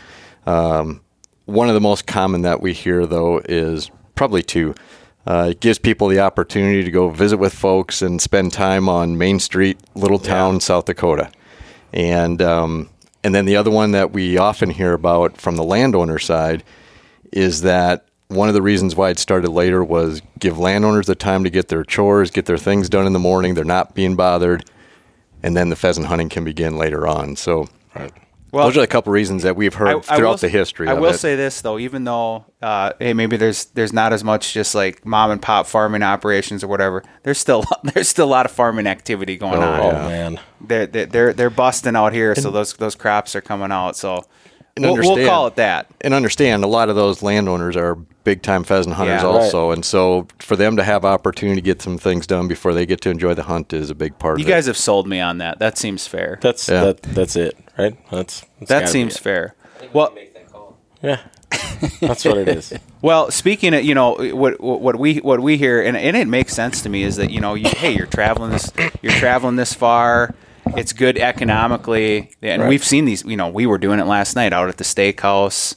Um, 0.46 1.00
one 1.46 1.69
of 1.69 1.75
the 1.75 1.81
most 1.81 2.06
common 2.06 2.43
that 2.43 2.60
we 2.60 2.75
hear, 2.75 3.06
though, 3.06 3.38
is 3.38 3.90
probably 4.14 4.43
two. 4.43 4.75
Uh, 5.26 5.48
it 5.52 5.60
gives 5.60 5.78
people 5.78 6.08
the 6.08 6.20
opportunity 6.20 6.84
to 6.84 6.90
go 6.90 7.08
visit 7.08 7.38
with 7.38 7.54
folks 7.54 8.02
and 8.02 8.20
spend 8.20 8.52
time 8.52 8.87
on 8.87 9.16
Main 9.16 9.40
Street, 9.40 9.78
little 9.94 10.19
town, 10.19 10.60
South 10.60 10.84
Dakota. 10.84 11.32
And 11.92 12.42
um, 12.42 12.90
and 13.25 13.34
then 13.34 13.46
the 13.46 13.56
other 13.56 13.70
one 13.70 13.92
that 13.92 14.12
we 14.12 14.37
often 14.37 14.69
hear 14.69 14.92
about 14.92 15.40
from 15.40 15.56
the 15.56 15.64
landowner 15.64 16.19
side 16.19 16.62
is 17.32 17.62
that 17.62 18.06
one 18.28 18.49
of 18.49 18.55
the 18.55 18.62
reasons 18.62 18.96
why 18.96 19.11
it 19.11 19.19
started 19.19 19.50
later 19.50 19.84
was 19.84 20.20
give 20.38 20.58
landowners 20.58 21.06
the 21.06 21.14
time 21.14 21.44
to 21.44 21.50
get 21.50 21.69
their 21.69 21.84
chores, 21.84 22.31
get 22.31 22.46
their 22.46 22.58
things 22.58 22.88
done 22.88 23.06
in 23.06 23.12
the 23.12 23.19
morning. 23.19 23.55
They're 23.55 23.64
not 23.64 23.94
being 23.94 24.17
bothered, 24.17 24.64
and 25.43 25.56
then 25.56 25.69
the 25.70 25.76
pheasant 25.76 26.06
hunting 26.08 26.28
can 26.28 26.44
begin 26.44 26.76
later 26.76 27.06
on. 27.06 27.37
So, 27.37 27.69
Well- 28.52 28.67
those 28.69 28.76
are 28.78 28.82
a 28.82 28.87
couple 28.87 29.12
reasons 29.12 29.43
that 29.43 29.55
we've 29.55 29.75
heard 29.75 29.88
I- 29.88 29.96
I 29.99 30.00
throughout 30.17 30.20
will- 30.31 30.37
the 30.38 30.49
history. 30.49 30.88
I 30.88 30.93
of 30.93 30.99
will 31.00 31.11
it. 31.11 31.19
say 31.19 31.37
this 31.37 31.61
though, 31.61 31.78
even 31.78 32.05
though 32.05 32.46
uh, 32.62 32.93
hey, 32.99 33.12
maybe 33.12 33.37
there's 33.37 33.67
there's 33.67 33.93
not 33.93 34.12
as 34.12 34.25
much 34.25 34.52
just 34.55 34.75
like 34.75 35.05
mom 35.05 35.31
and 35.31 35.40
pop 35.43 35.67
farming 35.67 36.02
operations 36.02 36.64
or 36.64 36.69
whatever. 36.69 37.02
There's 37.23 37.38
still 37.38 37.64
there's 37.94 38.08
still 38.08 38.26
a 38.26 38.31
lot 38.31 38.46
of 38.46 38.52
farming 38.52 38.87
activity 38.87 39.37
going 39.37 39.62
on. 39.62 39.81
Oh 39.81 39.87
Yeah. 39.93 40.08
man. 40.08 40.40
They're, 40.61 40.87
they're 40.87 41.06
they're 41.06 41.32
they're 41.32 41.50
busting 41.50 41.94
out 41.96 42.12
here, 42.12 42.34
so 42.34 42.50
those 42.50 42.73
those 42.75 42.95
crops 42.95 43.37
are 43.37 43.40
coming 43.40 43.71
out. 43.73 43.97
So 43.97 44.25
And 44.76 44.85
we'll, 44.85 44.95
we'll 44.95 45.02
understand- 45.12 45.28
call 45.28 45.47
it 45.47 45.56
that. 45.56 45.87
and 46.02 46.12
understand 46.14 46.62
a 46.62 46.66
lot 46.66 46.88
of 46.90 46.97
those 46.97 47.23
landowners 47.23 47.76
are 47.76 47.95
big 48.25 48.42
time 48.42 48.62
pheasant 48.64 48.95
hunters 48.97 49.23
Yeah. 49.23 49.28
also 49.28 49.71
and 49.71 49.85
so 49.85 50.26
for 50.40 50.54
them 50.56 50.76
to 50.76 50.83
have 50.85 51.04
opportunity 51.04 51.61
to 51.61 51.64
get 51.64 51.80
some 51.80 51.97
things 51.97 52.26
done 52.26 52.47
before 52.49 52.75
they 52.75 52.85
get 52.85 53.00
to 53.02 53.11
enjoy 53.11 53.35
the 53.35 53.45
hunt 53.45 53.73
is 53.73 53.88
a 53.88 53.95
big 53.95 54.18
part 54.18 54.38
You 54.38 54.42
of 54.45 54.49
it 54.49 54.50
You 54.50 54.54
guys 54.56 54.66
have 54.66 54.76
sold 54.76 55.06
me 55.06 55.21
on 55.21 55.38
that. 55.38 55.61
That 55.61 55.78
seems 55.78 56.06
fair. 56.06 56.38
That's 56.42 56.68
Yeah. 56.68 56.85
that 56.87 57.02
that's 57.02 57.37
it, 57.37 57.56
right? 57.78 57.97
That's, 58.11 58.40
that's 58.59 58.68
That 58.68 58.80
gotta 58.80 58.87
seems 58.92 59.14
be 59.14 59.21
it. 59.21 59.23
fair. 59.23 59.54
Well, 59.92 60.12
Yeah. 61.02 61.21
That's 62.00 62.25
what 62.25 62.38
it 62.38 62.49
is. 62.49 62.73
Well, 63.02 63.30
speaking 63.30 63.73
of, 63.73 63.85
you 63.85 63.95
know, 63.95 64.14
what 64.35 64.61
what 64.61 64.99
we 64.99 65.18
what 65.18 65.38
we 65.38 65.59
hear, 65.59 65.80
and, 65.80 65.97
and 65.97 66.16
it 66.16 66.26
makes 66.26 66.54
sense 66.54 66.83
to 66.83 66.88
me, 66.88 67.04
is 67.04 67.16
that 67.16 67.30
you 67.30 67.40
know, 67.40 67.54
you, 67.54 67.68
hey, 67.68 67.92
you're 67.95 68.06
traveling 68.06 68.50
this, 68.50 68.73
you're 69.00 69.12
traveling 69.12 69.54
this 69.54 69.73
far. 69.75 70.35
It's 70.76 70.92
good 70.92 71.18
economically, 71.18 72.30
and 72.42 72.62
Right. 72.62 72.68
we've 72.68 72.85
seen 72.85 73.04
these. 73.04 73.25
You 73.25 73.37
know, 73.37 73.49
we 73.49 73.66
were 73.66 73.78
doing 73.78 73.99
it 74.00 74.06
last 74.06 74.37
night 74.37 74.52
out 74.52 74.68
at 74.68 74.76
the 74.78 74.85
steakhouse, 74.85 75.75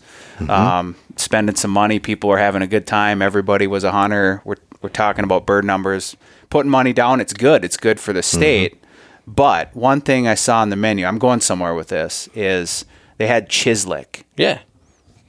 um, 0.50 0.96
spending 1.16 1.56
some 1.56 1.72
money. 1.72 2.00
People 2.00 2.30
were 2.30 2.38
having 2.40 2.62
a 2.62 2.68
good 2.68 2.88
time. 2.88 3.22
Everybody 3.22 3.68
was 3.68 3.84
a 3.84 3.92
hunter. 3.92 4.42
We're 4.46 4.56
we're 4.82 4.90
talking 4.90 5.26
about 5.26 5.46
bird 5.46 5.66
numbers, 5.66 6.16
putting 6.50 6.72
money 6.72 6.94
down. 6.94 7.20
It's 7.20 7.34
good. 7.34 7.66
It's 7.66 7.76
good 7.76 8.00
for 8.00 8.14
the 8.14 8.24
state. 8.24 8.82
But 9.28 9.76
one 9.76 10.00
thing 10.02 10.26
I 10.28 10.36
saw 10.36 10.60
on 10.62 10.70
the 10.70 10.78
menu, 10.78 11.06
I'm 11.06 11.20
going 11.20 11.42
somewhere 11.42 11.76
with 11.76 11.90
this, 11.90 12.30
is 12.34 12.86
they 13.18 13.28
had 13.28 13.50
chislic. 13.50 14.24
Yeah. 14.38 14.60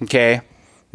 Okay. 0.04 0.40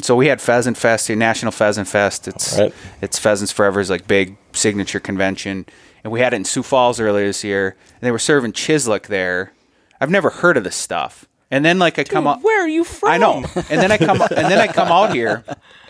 So 0.02 0.16
we 0.16 0.28
had 0.28 0.42
Pheasant 0.42 0.78
Fest 0.78 1.08
here, 1.08 1.16
National 1.18 1.52
Pheasant 1.52 1.88
Fest. 1.88 2.28
It's 2.30 2.58
Right. 2.58 2.74
it's 3.02 3.20
Pheasants 3.20 3.52
Forever's 3.52 3.90
like 3.90 4.08
big 4.08 4.38
signature 4.54 5.00
convention, 5.02 5.66
and 6.06 6.12
we 6.12 6.20
had 6.20 6.34
it 6.34 6.36
in 6.36 6.46
Sioux 6.46 6.62
Falls 6.62 7.00
earlier 7.00 7.26
this 7.26 7.44
year. 7.44 7.76
And 7.94 8.02
they 8.02 8.12
were 8.12 8.20
serving 8.20 8.52
chislic 8.54 9.08
there. 9.08 9.54
I've 10.00 10.12
never 10.12 10.30
heard 10.30 10.56
of 10.56 10.64
this 10.64 10.76
stuff. 10.76 11.26
And 11.50 11.66
then 11.66 11.80
like 11.80 11.98
I 11.98 12.04
come 12.04 12.28
out, 12.28 12.44
Where 12.44 12.62
are 12.62 12.68
you 12.68 12.84
from? 12.84 13.10
I 13.10 13.18
know. 13.18 13.44
And 13.56 13.82
then 13.82 13.92
I 13.92 13.98
come 13.98 14.22
and 14.22 14.30
then 14.52 14.60
I 14.60 14.68
come 14.68 14.90
out 14.90 15.14
here, 15.16 15.44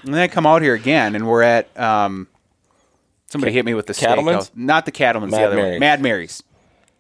and 0.04 0.14
then 0.14 0.22
I 0.22 0.30
come 0.30 0.46
out 0.46 0.62
here 0.62 0.74
again, 0.74 1.16
and 1.16 1.28
we're 1.28 1.42
at 1.42 1.78
um, 1.78 2.28
somebody 3.28 3.52
hit 3.52 3.66
me 3.66 3.74
with 3.74 3.88
the 3.88 3.94
Cattleman's? 3.94 4.50
steakhouse. 4.50 4.56
Not 4.56 4.86
the 4.86 4.92
Cattleman's, 4.94 5.32
Mad 5.32 5.42
the 5.42 5.46
other 5.48 5.56
Mary's. 5.58 5.72
one. 5.74 5.80
Mad 5.82 6.02
Mary's. 6.02 6.44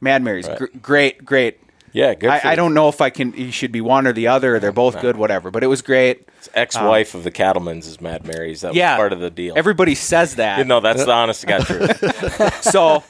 Mad 0.01 0.23
Mary's. 0.23 0.47
Right. 0.49 0.57
Gr- 0.57 0.65
great, 0.81 1.25
great. 1.25 1.59
Yeah, 1.95 2.13
good. 2.13 2.29
I, 2.29 2.41
I 2.51 2.55
don't 2.55 2.73
know 2.73 2.89
if 2.89 2.99
I 2.99 3.09
can. 3.09 3.31
You 3.33 3.51
should 3.51 3.71
be 3.71 3.79
one 3.81 4.05
or 4.05 4.11
the 4.13 4.27
other. 4.27 4.59
They're 4.59 4.71
both 4.85 4.99
good, 4.99 5.15
whatever. 5.15 5.49
But 5.49 5.63
it 5.63 5.67
was 5.67 5.81
great. 5.81 6.27
Ex-wife 6.53 7.15
of 7.15 7.23
the 7.23 7.31
cattleman's 7.31 7.87
is 7.87 8.01
Mad 8.01 8.27
Mary's. 8.27 8.61
That 8.61 8.73
Yeah, 8.75 8.93
was 8.95 8.97
part 8.99 9.13
of 9.13 9.19
the 9.21 9.29
deal. 9.31 9.53
Everybody 9.57 9.95
says 9.95 10.35
that. 10.35 10.57
You 10.59 10.65
know, 10.65 10.79
that's 10.81 11.05
the 11.05 11.11
honest 11.13 11.41
to 11.41 11.47
God 11.47 11.61
truth. 11.65 12.63
so 12.63 13.03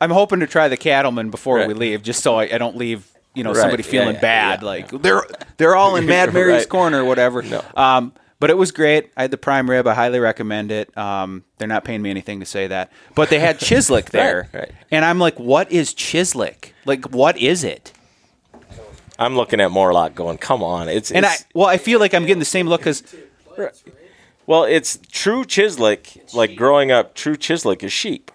I'm 0.00 0.10
hoping 0.10 0.40
to 0.40 0.46
try 0.46 0.68
the 0.68 0.76
cattleman 0.78 1.30
before 1.30 1.66
we 1.66 1.74
leave, 1.74 2.02
just 2.02 2.22
so 2.22 2.36
I, 2.36 2.44
I 2.44 2.58
don't 2.58 2.76
leave. 2.76 3.06
You 3.34 3.44
know, 3.44 3.50
Right, 3.52 3.60
somebody 3.60 3.84
yeah, 3.84 3.90
feeling 3.90 4.14
yeah, 4.16 4.20
bad, 4.20 4.60
yeah, 4.62 4.66
like 4.66 4.88
they're 5.02 5.22
they're 5.56 5.76
all 5.76 5.94
in 5.94 6.06
Mad 6.06 6.34
Mary's 6.34 6.62
Right. 6.62 6.68
corner 6.68 7.02
or 7.02 7.04
whatever. 7.04 7.42
No. 7.42 7.62
Um, 7.76 8.12
but 8.40 8.50
it 8.50 8.56
was 8.56 8.72
great. 8.72 9.12
I 9.16 9.22
had 9.22 9.30
the 9.30 9.36
prime 9.38 9.70
rib. 9.70 9.86
I 9.86 9.94
highly 9.94 10.18
recommend 10.18 10.72
it. 10.72 10.96
Um, 10.98 11.44
they're 11.58 11.68
not 11.68 11.84
paying 11.84 12.02
me 12.02 12.10
anything 12.10 12.40
to 12.40 12.46
say 12.46 12.66
that, 12.66 12.90
but 13.14 13.28
they 13.30 13.38
had 13.38 13.60
chislic 13.60 14.06
there, 14.06 14.48
Right, 14.52 14.60
right. 14.62 14.72
and 14.90 15.04
I'm 15.04 15.18
like, 15.20 15.38
what 15.38 15.70
is 15.70 15.94
chislic? 15.94 16.70
Like, 16.86 17.10
what 17.14 17.36
is 17.38 17.62
it? 17.62 17.92
I'm 19.20 19.36
looking 19.36 19.60
at 19.60 19.70
Morlock 19.70 20.14
going, 20.14 20.38
come 20.38 20.62
on. 20.62 20.88
It's, 20.88 21.12
And 21.12 21.24
I 21.26 21.36
well, 21.54 21.66
I 21.66 21.76
feel 21.76 22.00
like 22.00 22.14
I'm 22.14 22.22
getting 22.22 22.38
the 22.40 22.44
same 22.44 22.66
look 22.66 22.80
because 22.80 23.02
well, 24.46 24.64
it's 24.64 24.98
true 25.12 25.44
Chislic. 25.44 26.34
Like 26.34 26.56
growing 26.56 26.90
up, 26.90 27.14
true 27.14 27.36
Chislic 27.36 27.82
is 27.82 27.92
sheep. 27.92 28.30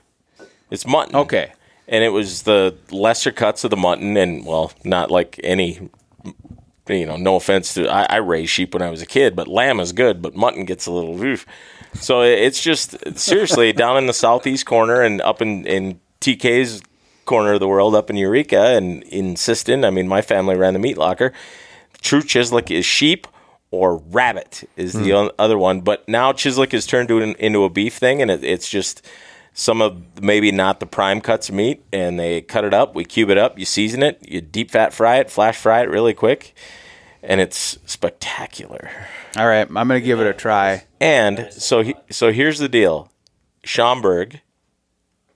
It's 0.71 0.85
mutton. 0.85 1.15
okay, 1.15 1.51
and 1.87 2.03
it 2.03 2.09
was 2.09 2.43
the 2.43 2.75
lesser 2.91 3.31
cuts 3.31 3.63
of 3.63 3.69
the 3.71 3.77
mutton, 3.77 4.15
and 4.17 4.45
well, 4.45 4.71
not 4.83 5.11
like 5.11 5.39
any, 5.43 5.89
you 6.87 7.05
know, 7.05 7.17
no 7.17 7.35
offense 7.35 7.73
to 7.75 7.87
I, 7.89 8.03
I 8.09 8.15
raised 8.17 8.51
sheep 8.51 8.73
when 8.73 8.81
I 8.81 8.89
was 8.89 9.01
a 9.01 9.05
kid, 9.05 9.35
but 9.35 9.47
lamb 9.47 9.79
is 9.79 9.91
good, 9.91 10.21
but 10.21 10.35
mutton 10.35 10.65
gets 10.65 10.85
a 10.85 10.91
little 10.91 11.21
oof. 11.21 11.45
So 11.93 12.21
it- 12.21 12.39
it's 12.39 12.61
just 12.61 12.95
seriously 13.17 13.73
down 13.83 13.97
in 13.97 14.05
the 14.07 14.13
southeast 14.13 14.65
corner 14.65 15.01
and 15.01 15.21
up 15.21 15.41
in 15.41 15.65
in 15.67 15.99
TK's 16.21 16.81
corner 17.25 17.53
of 17.53 17.59
the 17.59 17.67
world, 17.67 17.95
up 17.95 18.09
in 18.09 18.15
Eureka 18.15 18.75
and 18.75 19.03
in 19.03 19.35
Sisseton. 19.35 19.85
I 19.85 19.89
mean, 19.89 20.07
my 20.07 20.21
family 20.21 20.55
ran 20.55 20.73
the 20.73 20.79
meat 20.79 20.97
locker. 20.97 21.33
True 22.01 22.21
Chislic 22.21 22.71
is 22.71 22.85
sheep 22.85 23.27
or 23.71 23.97
rabbit 23.97 24.67
is 24.77 24.93
the 24.93 25.09
hmm. 25.09 25.15
o- 25.15 25.31
other 25.37 25.57
one, 25.57 25.81
but 25.81 26.07
now 26.07 26.31
Chislic 26.31 26.71
has 26.71 26.85
turned 26.85 27.09
to 27.09 27.19
an, 27.19 27.35
into 27.35 27.63
a 27.63 27.69
beef 27.69 27.95
thing, 27.95 28.21
and 28.21 28.31
it, 28.31 28.43
it's 28.43 28.69
just 28.69 29.05
some 29.53 29.81
of 29.81 30.21
maybe 30.21 30.51
not 30.51 30.79
the 30.79 30.85
prime 30.85 31.21
cuts 31.21 31.49
of 31.49 31.55
meat, 31.55 31.83
and 31.91 32.19
they 32.19 32.41
cut 32.41 32.63
it 32.63 32.73
up. 32.73 32.95
We 32.95 33.05
cube 33.05 33.29
it 33.29 33.37
up, 33.37 33.57
you 33.57 33.65
season 33.65 34.03
it, 34.03 34.19
you 34.27 34.41
deep 34.41 34.71
fat 34.71 34.93
fry 34.93 35.17
it, 35.17 35.29
flash 35.29 35.57
fry 35.57 35.81
it 35.81 35.89
really 35.89 36.13
quick, 36.13 36.53
and 37.23 37.41
it's 37.41 37.79
spectacular. 37.85 38.89
all 39.35 39.47
right, 39.47 39.67
I'm 39.67 39.73
gonna 39.73 39.99
give 39.99 40.21
it 40.21 40.27
a 40.27 40.33
try. 40.33 40.85
And 40.99 41.47
so, 41.51 41.81
he, 41.81 41.95
so 42.09 42.31
here's 42.31 42.59
the 42.59 42.69
deal, 42.69 43.11
Schaumburg. 43.63 44.41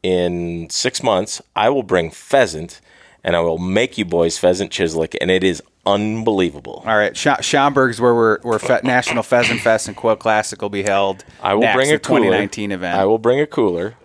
In 0.04 0.70
six 0.70 1.04
months, 1.04 1.42
I 1.56 1.70
will 1.70 1.84
bring 1.84 2.10
pheasant, 2.10 2.80
and 3.24 3.36
I 3.36 3.42
will 3.42 3.58
make 3.58 3.98
you 3.98 4.06
boys 4.06 4.38
pheasant 4.38 4.72
chislic, 4.72 5.16
and 5.20 5.30
it 5.30 5.44
is 5.44 5.62
unbelievable. 5.86 6.84
All 6.86 6.96
right, 6.98 7.14
Scha- 7.14 7.42
Schaumburg's 7.42 8.00
where 8.00 8.14
we're, 8.16 8.40
where 8.42 8.60
Fe- 8.60 8.82
National 8.84 9.24
Pheasant 9.24 9.60
Fest 9.60 9.88
and 9.88 9.98
Quail 9.98 10.16
Classic 10.16 10.62
will 10.62 10.70
be 10.70 10.84
held. 10.84 11.26
I 11.42 11.54
will 11.54 11.62
next, 11.62 11.76
bring 11.76 11.92
a 11.92 12.00
cooler. 12.00 12.20
2019 12.20 12.72
event. 12.72 12.98
I 12.98 13.06
will 13.06 13.18
bring 13.18 13.40
a 13.42 13.48
cooler. 13.48 13.96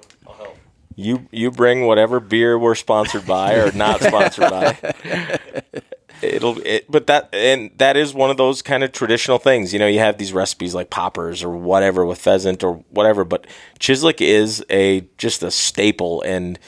You 0.96 1.26
you 1.32 1.50
bring 1.50 1.86
whatever 1.86 2.20
beer 2.20 2.56
we're 2.56 2.76
sponsored 2.76 3.26
by 3.26 3.54
or 3.54 3.72
not 3.72 4.00
sponsored 4.00 4.48
by. 4.48 4.92
It'll 6.22 6.58
it, 6.64 6.90
but 6.90 7.06
that 7.08 7.28
and 7.32 7.70
that 7.76 7.96
is 7.96 8.14
one 8.14 8.30
of 8.30 8.36
those 8.36 8.62
kind 8.62 8.82
of 8.82 8.92
traditional 8.92 9.38
things. 9.38 9.72
You 9.72 9.78
know, 9.78 9.86
you 9.86 9.98
have 9.98 10.18
these 10.18 10.32
recipes 10.32 10.74
like 10.74 10.90
poppers 10.90 11.42
or 11.42 11.50
whatever 11.50 12.06
with 12.06 12.18
pheasant 12.18 12.64
or 12.64 12.84
whatever, 12.90 13.24
but 13.24 13.46
chislic 13.78 14.20
is 14.20 14.64
a 14.70 15.06
just 15.18 15.42
a 15.42 15.50
staple 15.50 16.22
and 16.22 16.58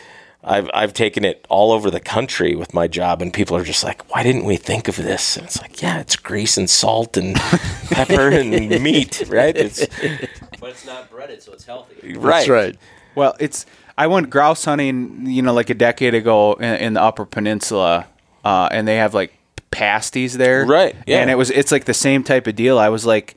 I've 0.47 0.71
I've 0.73 0.93
taken 0.95 1.25
it 1.25 1.45
all 1.49 1.73
over 1.73 1.91
the 1.91 1.99
country 2.01 2.55
with 2.55 2.73
my 2.73 2.87
job, 2.87 3.21
and 3.21 3.33
people 3.33 3.57
are 3.57 3.65
just 3.65 3.83
like, 3.83 4.15
"Why 4.15 4.23
didn't 4.23 4.45
we 4.45 4.57
think 4.57 4.87
of 4.87 4.97
this?" 4.97 5.37
And 5.37 5.45
it's 5.45 5.61
like, 5.61 5.83
"Yeah, 5.83 5.99
it's 5.99 6.15
grease 6.15 6.57
and 6.57 6.71
salt 6.71 7.17
and 7.17 7.35
pepper 7.91 8.29
and 8.31 8.51
meat, 8.81 9.25
right? 9.29 9.57
It's 9.57 9.81
But 10.61 10.71
it's 10.71 10.87
not 10.87 11.11
breaded, 11.11 11.43
so 11.43 11.53
it's 11.53 11.65
healthy. 11.65 12.15
right, 12.15 12.23
That's 12.23 12.49
right. 12.49 12.77
Well, 13.17 13.35
it's 13.41 13.67
I 13.99 14.07
went 14.07 14.31
grouse 14.31 14.65
hunting, 14.65 15.27
you 15.27 15.43
know, 15.43 15.53
like 15.53 15.69
a 15.69 15.75
decade 15.75 16.15
ago 16.15 16.55
in, 16.55 16.75
in 16.77 16.95
the 16.95 17.03
Upper 17.03 17.25
Peninsula, 17.25 18.07
uh, 18.47 18.69
and 18.71 18.87
they 18.87 18.97
have 18.97 19.13
like 19.15 19.33
pasties 19.71 20.37
there, 20.39 20.65
Right, 20.65 20.95
yeah. 21.07 21.21
And 21.21 21.31
it 21.31 21.35
was 21.37 21.51
it's 21.51 21.73
like 21.73 21.85
the 21.85 21.95
same 21.95 22.23
type 22.23 22.47
of 22.47 22.55
deal. 22.55 22.79
I 22.79 22.89
was 22.89 23.05
like, 23.05 23.35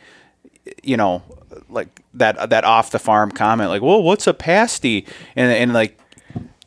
you 0.83 0.97
know, 0.97 1.21
like 1.69 1.87
that 2.13 2.51
that 2.51 2.63
off 2.63 2.91
the 2.91 2.99
farm 2.99 3.31
comment, 3.31 3.69
like, 3.69 3.81
well, 3.81 4.01
what's 4.03 4.27
a 4.27 4.33
pasty? 4.33 5.05
And 5.35 5.51
and 5.51 5.73
like. 5.73 5.97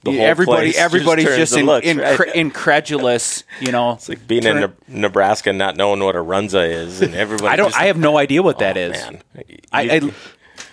everybody, 0.04 0.68
just 0.68 0.80
everybody's 0.80 1.26
turns 1.26 1.38
just, 1.38 1.56
in, 1.56 1.64
looks, 1.66 1.86
incre- 1.86 2.18
right? 2.18 2.34
incredulous, 2.34 3.44
you 3.60 3.70
know. 3.70 3.92
It's 3.92 4.08
like 4.08 4.26
being 4.26 4.44
in 4.44 4.56
Ne- 4.60 4.72
Nebraska 4.88 5.50
and 5.50 5.58
not 5.58 5.76
knowing 5.76 6.02
what 6.02 6.16
a 6.16 6.18
runza 6.18 6.68
is, 6.68 7.00
and 7.02 7.14
everybody. 7.14 7.48
I 7.48 7.56
don't. 7.56 7.68
just- 7.70 7.80
I 7.80 7.84
have 7.86 7.96
no 7.98 8.18
idea 8.18 8.42
what 8.42 8.58
that 8.58 8.76
Oh, 8.76 8.80
is. 8.80 8.92
Man. 8.94 9.22
I, 9.72 9.82
I, 9.82 10.12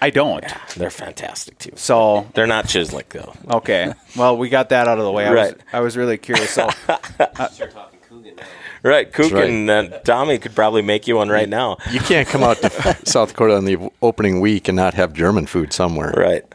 I 0.01 0.09
don't. 0.09 0.45
they're 0.77 0.89
fantastic 0.89 1.57
too. 1.57 1.71
So 1.75 2.27
They're 2.33 2.47
not 2.47 2.65
Chislic 2.65 3.09
though. 3.09 3.33
okay. 3.57 3.93
Well, 4.15 4.37
we 4.37 4.49
got 4.49 4.69
that 4.69 4.87
out 4.87 4.97
of 4.97 5.03
the 5.03 5.11
way. 5.11 5.25
I 5.25 5.33
Right. 5.33 5.53
was, 5.55 5.63
I 5.73 5.79
was 5.81 5.97
really 5.97 6.17
curious. 6.17 6.51
So 6.51 6.69
Start 6.79 7.71
talking 7.71 7.99
Kuchen 8.09 8.35
now. 8.37 8.43
Right, 8.81 9.11
Kook 9.11 9.33
right. 9.33 9.49
and 9.49 9.69
uh, 9.69 9.99
Tommy 10.05 10.37
could 10.37 10.55
probably 10.55 10.81
make 10.81 11.05
you 11.07 11.17
one 11.17 11.27
right 11.27 11.49
now. 11.49 11.77
You 11.91 11.99
can't 11.99 12.27
come 12.29 12.43
out 12.43 12.57
to 12.61 12.69
South 13.05 13.29
Dakota 13.29 13.57
on 13.57 13.65
the 13.65 13.91
opening 14.01 14.39
week 14.39 14.69
and 14.69 14.75
not 14.77 14.93
have 14.93 15.11
German 15.11 15.47
food 15.47 15.73
somewhere. 15.73 16.13
Right, 16.15 16.45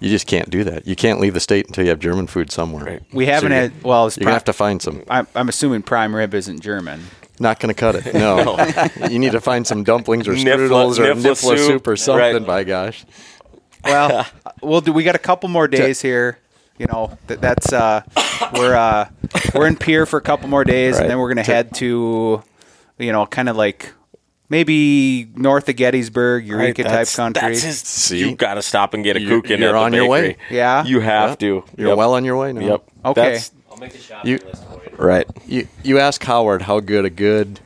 You 0.00 0.08
just 0.08 0.26
can't 0.26 0.48
do 0.48 0.64
that. 0.64 0.86
You 0.86 0.96
can't 0.96 1.20
leave 1.20 1.34
the 1.34 1.40
state 1.40 1.66
until 1.66 1.84
you 1.84 1.90
have 1.90 1.98
German 1.98 2.28
food 2.28 2.50
somewhere. 2.50 2.84
Right. 2.84 3.02
we 3.12 3.26
haven't 3.26 3.50
you're- 3.52 3.60
had. 3.64 3.82
Well, 3.82 4.06
it's 4.06 4.16
You're 4.16 4.24
gonna 4.24 4.32
have 4.36 4.44
to 4.44 4.54
find 4.54 4.80
some. 4.80 5.02
I'm, 5.10 5.26
I'm 5.34 5.50
assuming 5.50 5.82
prime 5.82 6.16
rib 6.16 6.32
isn't 6.32 6.60
German. 6.60 7.02
Not 7.40 7.60
gonna 7.60 7.74
cut 7.74 7.94
it. 7.96 8.14
No. 8.14 8.56
you 9.08 9.18
need 9.18 9.32
to 9.32 9.40
find 9.40 9.66
some 9.66 9.84
dumplings 9.84 10.26
or 10.28 10.32
Knoephla- 10.34 10.68
strudels 10.68 10.98
or 10.98 11.14
knoephla 11.14 11.22
knoephla 11.22 11.34
soup. 11.36 11.58
soup 11.58 11.86
or 11.86 11.96
something. 11.96 12.20
Right. 12.34 12.46
By 12.46 12.64
gosh. 12.64 13.04
Well, 13.84 14.26
we'll 14.62 14.80
do. 14.80 14.92
We 14.92 15.04
got 15.04 15.14
a 15.14 15.18
couple 15.20 15.48
more 15.48 15.68
days 15.68 16.00
here. 16.02 16.38
You 16.78 16.86
know, 16.86 17.18
that, 17.26 17.40
that's 17.40 17.72
uh, 17.72 18.02
we're 18.54 18.74
uh, 18.76 19.08
we're 19.54 19.66
in 19.66 19.76
Pierre 19.76 20.06
for 20.06 20.16
a 20.16 20.22
couple 20.22 20.48
more 20.48 20.64
days, 20.64 20.94
Right. 20.94 21.02
and 21.02 21.10
then 21.10 21.18
we're 21.18 21.28
gonna 21.28 21.42
head 21.42 21.74
to, 21.76 22.42
you 22.98 23.12
know, 23.12 23.26
kind 23.26 23.48
of 23.48 23.56
like 23.56 23.92
maybe 24.48 25.28
north 25.34 25.68
of 25.68 25.76
Gettysburg, 25.76 26.46
Eureka 26.46 26.84
type 26.84 27.08
country. 27.08 27.40
That's 27.42 27.62
his, 27.62 27.78
See? 27.80 28.18
you 28.20 28.34
got 28.36 28.54
to 28.54 28.62
stop 28.62 28.94
and 28.94 29.04
get 29.04 29.16
a 29.16 29.20
Kuchen 29.20 29.58
you're 29.58 29.68
at 29.70 29.72
the 29.72 29.78
on 29.78 29.92
your 29.92 30.08
way. 30.08 30.36
Yeah? 30.50 30.84
you 30.84 31.00
have 31.00 31.36
to. 31.38 31.64
You're 31.76 31.88
Yep. 31.88 31.98
well 31.98 32.14
on 32.14 32.24
your 32.24 32.36
way 32.36 32.52
now. 32.52 32.60
Yep. 32.60 32.90
Okay. 33.04 33.20
That's- 33.22 33.52
I'll 33.70 33.76
make 33.76 33.94
a 33.94 33.98
shopping 33.98 34.30
You- 34.30 34.38
list 34.38 34.64
for 34.64 34.74
you. 34.84 34.87
Right. 34.98 35.26
You 35.46 35.68
you 35.82 35.98
ask 35.98 36.22
Howard 36.24 36.62
how 36.62 36.80
good 36.80 37.04
a 37.04 37.10
good 37.10 37.60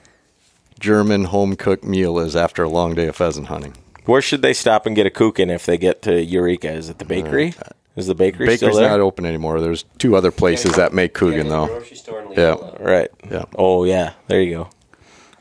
German 0.78 1.24
home 1.24 1.56
cooked 1.56 1.84
meal 1.84 2.18
is 2.18 2.36
after 2.36 2.62
a 2.62 2.68
long 2.68 2.94
day 2.94 3.06
of 3.06 3.16
pheasant 3.16 3.46
hunting. 3.46 3.74
Where 4.04 4.20
should 4.20 4.42
they 4.42 4.52
stop 4.52 4.84
and 4.86 4.96
get 4.96 5.06
a 5.06 5.10
Kuchen 5.10 5.48
if 5.48 5.64
they 5.64 5.78
get 5.78 6.02
to 6.02 6.22
Eureka? 6.22 6.70
Is 6.70 6.88
it 6.88 6.98
the 6.98 7.04
bakery? 7.04 7.54
Is 7.94 8.06
the 8.06 8.14
bakery 8.14 8.46
Baker's 8.46 8.58
still 8.58 8.74
there? 8.74 8.88
not 8.88 9.00
open 9.00 9.26
anymore. 9.26 9.60
There's 9.60 9.84
two 9.98 10.16
other 10.16 10.30
places 10.30 10.76
that 10.76 10.92
make 10.92 11.14
Kuchen 11.14 11.48
though. 11.48 11.66
Grocery 11.66 11.96
store 11.96 12.26
Yeah. 12.36 12.56
Right. 12.80 13.10
Yeah. 13.30 13.44
Oh 13.54 13.84
yeah. 13.84 14.14
There 14.28 14.40
you 14.40 14.50
go. 14.50 14.70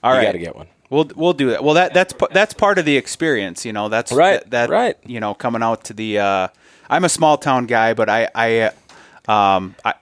All 0.04 0.14
you 0.14 0.18
right. 0.18 0.26
got 0.26 0.32
to 0.34 0.40
get 0.40 0.56
one. 0.56 0.68
We'll 0.90 1.10
we'll 1.16 1.34
do 1.34 1.52
that. 1.52 1.64
Well, 1.64 1.76
that 1.76 1.94
that's 1.94 2.14
that's 2.32 2.54
part 2.54 2.78
of 2.78 2.84
the 2.86 2.98
experience. 2.98 3.66
You 3.66 3.72
know, 3.72 3.88
that's 3.88 4.12
Right, 4.12 4.42
That, 4.42 4.52
that 4.52 4.70
right. 4.70 4.98
You 5.06 5.20
know, 5.22 5.34
coming 5.34 5.64
out 5.64 5.86
to 5.86 5.94
the. 5.94 6.20
Uh, 6.20 6.48
I'm 6.90 7.06
a 7.06 7.10
small 7.10 7.38
town 7.38 7.66
guy, 7.66 7.94
but 7.94 8.10
I 8.10 8.30
I 8.36 8.60
uh, 9.28 9.32
um 9.32 9.76
I. 9.86 9.94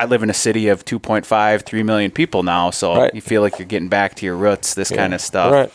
I 0.00 0.06
live 0.06 0.22
in 0.22 0.30
a 0.30 0.34
city 0.34 0.68
of 0.68 0.84
2.5, 0.84 1.62
3 1.62 1.82
million 1.82 2.10
people 2.10 2.42
now, 2.42 2.70
so 2.70 2.96
Right. 2.96 3.14
you 3.14 3.20
feel 3.20 3.42
like 3.42 3.58
you're 3.58 3.66
getting 3.68 3.88
back 3.88 4.14
to 4.16 4.26
your 4.26 4.34
roots, 4.36 4.72
this 4.74 4.90
kind 4.90 5.12
of 5.12 5.20
stuff. 5.20 5.52
Right. 5.52 5.70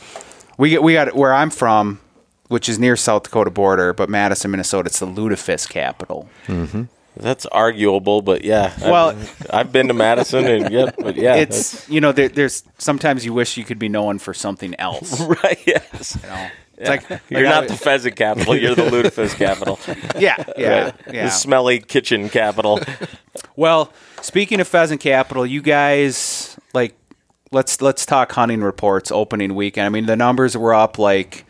We 0.57 0.69
get 0.71 0.81
we 0.83 0.93
got 0.93 1.15
where 1.15 1.33
I'm 1.33 1.49
from, 1.51 1.99
which 2.47 2.67
is 2.67 2.79
near 2.79 2.95
South 2.95 3.23
Dakota 3.23 3.51
border, 3.51 3.93
but 3.93 4.09
Madison, 4.09 4.51
Minnesota, 4.51 4.87
it's 4.87 4.99
the 4.99 5.05
lutefisk 5.07 5.69
capital. 5.69 6.27
Mm-hmm. 6.47 6.83
That's 7.17 7.45
arguable, 7.47 8.21
but 8.21 8.43
yeah. 8.43 8.73
Well- 8.81 9.09
I've, 9.09 9.47
I've 9.53 9.71
been 9.71 9.87
to 9.89 9.93
Madison 9.93 10.45
and 10.45 10.73
yeah, 10.73 10.91
but 10.97 11.15
yeah, 11.15 11.35
It's 11.35 11.87
you 11.89 12.01
know 12.01 12.11
there, 12.11 12.27
there's 12.29 12.63
sometimes 12.77 13.25
you 13.25 13.33
wish 13.33 13.57
you 13.57 13.63
could 13.63 13.79
be 13.79 13.89
known 13.89 14.17
for 14.19 14.33
something 14.33 14.75
else. 14.79 15.21
right. 15.43 15.59
Yes. 15.67 16.17
You 16.21 16.29
know, 16.29 16.47
it's 16.77 16.89
like 16.89 17.09
You're 17.29 17.43
like 17.43 17.53
I- 17.55 17.59
not 17.61 17.67
the 17.67 17.75
pheasant 17.77 18.15
capital. 18.15 18.55
You're 18.55 18.75
the 18.75 18.83
lutefisk 18.89 19.35
capital. 19.37 19.79
yeah 20.19 20.43
yeah 20.57 20.83
Right. 20.85 20.93
yeah. 21.11 21.25
The 21.25 21.31
smelly 21.31 21.79
kitchen 21.79 22.29
capital. 22.29 22.79
Well, 23.57 23.91
speaking 24.21 24.59
of 24.61 24.67
pheasant 24.67 25.01
capital, 25.01 25.45
you 25.45 25.61
guys 25.61 26.57
like 26.73 26.95
let's 27.51 27.81
let's 27.81 28.05
talk 28.05 28.31
hunting 28.31 28.61
reports 28.61 29.11
opening 29.11 29.55
weekend. 29.55 29.85
I 29.85 29.89
mean, 29.89 30.05
the 30.05 30.15
numbers 30.15 30.55
were 30.57 30.73
up 30.73 30.97
like 30.97 31.45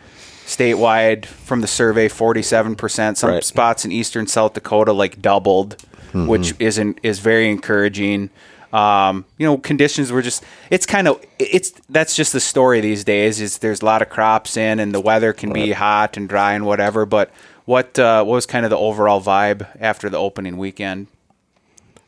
statewide 0.46 1.25
from 1.25 1.62
the 1.62 1.67
survey 1.67 2.08
47%. 2.10 3.17
Some 3.17 3.29
Right. 3.29 3.44
spots 3.44 3.86
in 3.86 3.91
eastern 3.91 4.27
South 4.27 4.53
Dakota 4.53 4.94
like 4.94 5.22
doubled, 5.22 5.77
mm-hmm. 6.10 6.27
which 6.27 6.53
isn't 6.60 7.00
is 7.03 7.20
very 7.20 7.50
encouraging. 7.50 8.29
Um, 8.74 9.25
you 9.38 9.45
know, 9.45 9.57
conditions 9.57 10.12
were 10.12 10.22
just 10.22 10.43
it's 10.69 10.86
kind 10.86 11.07
of 11.07 11.24
it's 11.39 11.72
that's 11.89 12.15
just 12.15 12.34
the 12.34 12.39
story 12.39 12.81
these 12.81 13.03
days 13.03 13.39
is 13.39 13.60
there's 13.60 13.81
a 13.81 13.86
lot 13.86 14.01
of 14.01 14.10
crops 14.10 14.57
in 14.57 14.79
and 14.79 14.93
the 14.93 15.00
weather 15.00 15.34
can 15.34 15.53
be 15.53 15.72
hot 15.72 16.17
and 16.17 16.27
dry 16.27 16.53
and 16.53 16.65
whatever, 16.65 17.05
but 17.05 17.31
what 17.65 17.98
uh, 18.00 18.24
what 18.24 18.36
was 18.36 18.45
kind 18.45 18.65
of 18.65 18.69
the 18.69 18.77
overall 18.77 19.22
vibe 19.22 19.67
after 19.79 20.10
the 20.10 20.17
opening 20.17 20.57
weekend? 20.57 21.07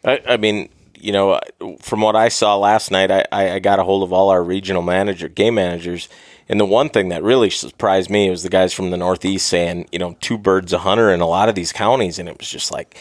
I, 0.05 0.21
I 0.27 0.37
mean, 0.37 0.69
you 0.95 1.11
know, 1.11 1.39
from 1.79 2.01
what 2.01 2.15
I 2.15 2.29
saw 2.29 2.55
last 2.57 2.91
night, 2.91 3.11
I, 3.11 3.25
I 3.31 3.51
I 3.53 3.59
got 3.59 3.79
a 3.79 3.83
hold 3.83 4.03
of 4.03 4.13
all 4.13 4.29
our 4.29 4.43
regional 4.43 4.81
manager, 4.81 5.27
game 5.27 5.55
managers, 5.55 6.09
and 6.49 6.59
the 6.59 6.65
one 6.65 6.89
thing 6.89 7.09
that 7.09 7.23
really 7.23 7.49
surprised 7.49 8.09
me 8.09 8.29
was 8.29 8.43
the 8.43 8.49
guys 8.49 8.73
from 8.73 8.91
the 8.91 8.97
Northeast 8.97 9.47
saying, 9.47 9.89
you 9.91 9.99
know, 9.99 10.15
two 10.21 10.37
birds 10.37 10.73
a 10.73 10.79
hunter 10.79 11.11
in 11.11 11.21
a 11.21 11.27
lot 11.27 11.49
of 11.49 11.55
these 11.55 11.71
counties, 11.71 12.19
and 12.19 12.29
it 12.29 12.37
was 12.37 12.49
just 12.49 12.71
like, 12.71 12.97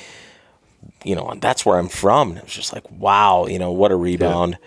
you 1.07 1.15
know, 1.15 1.29
and 1.29 1.41
that's 1.41 1.65
where 1.65 1.79
I'm 1.79 1.89
from. 1.89 2.31
And 2.31 2.39
it 2.39 2.45
was 2.45 2.53
just 2.53 2.73
like, 2.73 2.91
wow, 2.91 3.47
you 3.47 3.59
know, 3.59 3.73
what 3.73 3.93
a 3.93 3.97
rebound. 3.97 4.59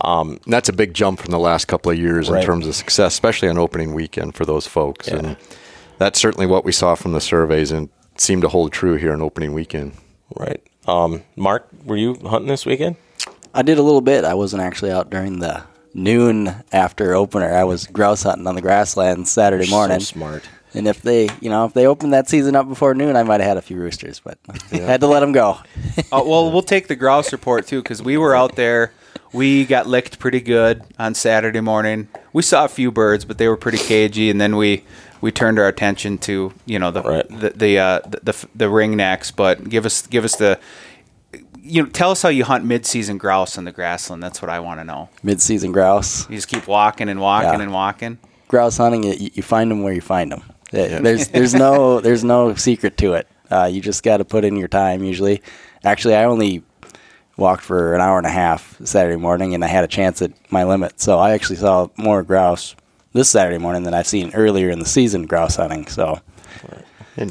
Um, 0.00 0.40
and 0.44 0.52
that's 0.52 0.68
a 0.68 0.72
big 0.72 0.94
jump 0.94 1.20
from 1.20 1.30
the 1.32 1.38
last 1.38 1.66
couple 1.66 1.92
of 1.92 1.98
years 1.98 2.30
Right. 2.30 2.40
in 2.40 2.46
terms 2.46 2.66
of 2.66 2.74
success, 2.74 3.12
especially 3.12 3.48
on 3.48 3.58
opening 3.58 3.92
weekend 3.94 4.34
for 4.34 4.44
those 4.46 4.66
folks. 4.66 5.06
And 5.08 5.36
that's 5.98 6.18
certainly 6.18 6.46
what 6.46 6.64
we 6.64 6.72
saw 6.72 6.94
from 6.94 7.12
the 7.12 7.20
surveys 7.20 7.70
and 7.70 7.90
seemed 8.16 8.42
to 8.42 8.48
hold 8.48 8.72
true 8.72 8.96
here 8.96 9.12
on 9.12 9.20
opening 9.20 9.52
weekend. 9.52 9.92
Right. 10.34 10.62
Um, 10.86 11.22
Mark, 11.36 11.68
were 11.84 11.96
you 11.96 12.14
hunting 12.24 12.48
this 12.48 12.64
weekend? 12.64 12.96
I 13.54 13.60
did 13.62 13.78
a 13.78 13.82
little 13.82 14.00
bit. 14.00 14.24
I 14.24 14.32
wasn't 14.34 14.62
actually 14.62 14.90
out 14.92 15.10
during 15.10 15.40
the 15.40 15.62
noon 15.94 16.54
after 16.72 17.14
opener. 17.14 17.52
I 17.54 17.64
was 17.64 17.86
grouse 17.86 18.22
hunting 18.22 18.46
on 18.46 18.54
the 18.54 18.62
grasslands 18.62 19.30
Saturday 19.30 19.68
morning. 19.68 20.00
So 20.00 20.04
smart. 20.14 20.48
And 20.74 20.86
if 20.88 21.02
they, 21.02 21.28
you 21.40 21.50
know, 21.50 21.64
if 21.66 21.74
they 21.74 21.86
opened 21.86 22.12
that 22.14 22.28
season 22.28 22.56
up 22.56 22.68
before 22.68 22.94
noon, 22.94 23.14
I 23.16 23.22
might 23.22 23.40
have 23.40 23.48
had 23.48 23.56
a 23.58 23.62
few 23.62 23.76
roosters, 23.78 24.20
but 24.20 24.38
had 24.70 25.00
to 25.00 25.06
let 25.06 25.20
them 25.20 25.32
go. 25.32 25.58
Uh, 26.10 26.22
well, 26.24 26.50
we'll 26.50 26.62
take 26.62 26.88
the 26.88 26.96
grouse 26.96 27.32
report 27.32 27.66
too 27.66 27.82
because 27.82 28.02
we 28.02 28.16
were 28.16 28.34
out 28.34 28.56
there. 28.56 28.92
We 29.34 29.64
got 29.64 29.86
licked 29.86 30.18
pretty 30.18 30.40
good 30.40 30.82
on 30.98 31.14
Saturday 31.14 31.60
morning. 31.60 32.08
We 32.32 32.42
saw 32.42 32.64
a 32.64 32.68
few 32.68 32.90
birds, 32.90 33.24
but 33.24 33.38
they 33.38 33.48
were 33.48 33.56
pretty 33.56 33.78
cagey. 33.78 34.30
And 34.30 34.40
then 34.40 34.56
we 34.56 34.84
we 35.20 35.30
turned 35.32 35.58
our 35.58 35.68
attention 35.68 36.18
to 36.18 36.52
you 36.66 36.78
know 36.78 36.90
the 36.90 37.02
Right. 37.02 37.28
the 37.28 37.50
the, 37.50 37.78
uh, 37.78 38.00
the 38.00 38.20
the 38.32 38.46
the 38.54 38.64
ringnecks. 38.66 39.34
But 39.34 39.68
give 39.68 39.84
us 39.86 40.06
give 40.06 40.24
us 40.24 40.36
the 40.36 40.58
you 41.62 41.82
know 41.82 41.88
tell 41.88 42.10
us 42.10 42.22
how 42.22 42.28
you 42.28 42.44
hunt 42.44 42.64
mid-season 42.64 43.18
grouse 43.18 43.56
on 43.56 43.64
the 43.64 43.72
grassland. 43.72 44.22
That's 44.22 44.42
what 44.42 44.50
I 44.50 44.60
want 44.60 44.80
to 44.80 44.84
know. 44.84 45.08
Mid-season 45.22 45.72
grouse, 45.72 46.28
You 46.28 46.36
just 46.36 46.48
keep 46.48 46.66
walking 46.66 47.08
and 47.08 47.20
walking 47.20 47.52
Yeah. 47.54 47.60
and 47.62 47.72
walking. 47.72 48.18
grouse 48.48 48.76
hunting, 48.76 49.02
you, 49.04 49.30
you 49.34 49.42
find 49.42 49.70
them 49.70 49.82
where 49.82 49.92
you 49.94 50.00
find 50.02 50.30
them. 50.32 50.42
There's 50.72 51.28
there's 51.28 51.54
no 51.54 52.00
there's 52.06 52.24
no 52.24 52.54
secret 52.54 52.96
to 52.98 53.14
it. 53.14 53.28
Uh, 53.50 53.66
you 53.66 53.80
just 53.80 54.02
got 54.02 54.16
to 54.16 54.24
put 54.24 54.44
in 54.44 54.56
your 54.56 54.68
time. 54.68 55.04
Usually, 55.04 55.42
actually, 55.84 56.14
I 56.16 56.24
only 56.24 56.62
walked 57.36 57.62
for 57.62 57.94
an 57.94 58.00
hour 58.00 58.18
and 58.18 58.26
a 58.26 58.30
half 58.30 58.76
Saturday 58.84 59.16
morning, 59.16 59.54
and 59.54 59.64
I 59.64 59.68
had 59.68 59.84
a 59.84 59.88
chance 59.88 60.22
at 60.22 60.32
my 60.50 60.64
limit. 60.64 61.00
So 61.00 61.18
I 61.18 61.32
actually 61.32 61.56
saw 61.56 61.88
more 61.96 62.22
grouse 62.22 62.74
this 63.12 63.28
Saturday 63.28 63.58
morning 63.58 63.82
than 63.82 63.94
I've 63.94 64.06
seen 64.06 64.32
earlier 64.34 64.70
in 64.70 64.78
the 64.78 64.86
season 64.86 65.26
grouse 65.26 65.56
hunting. 65.56 65.86
So 65.86 66.20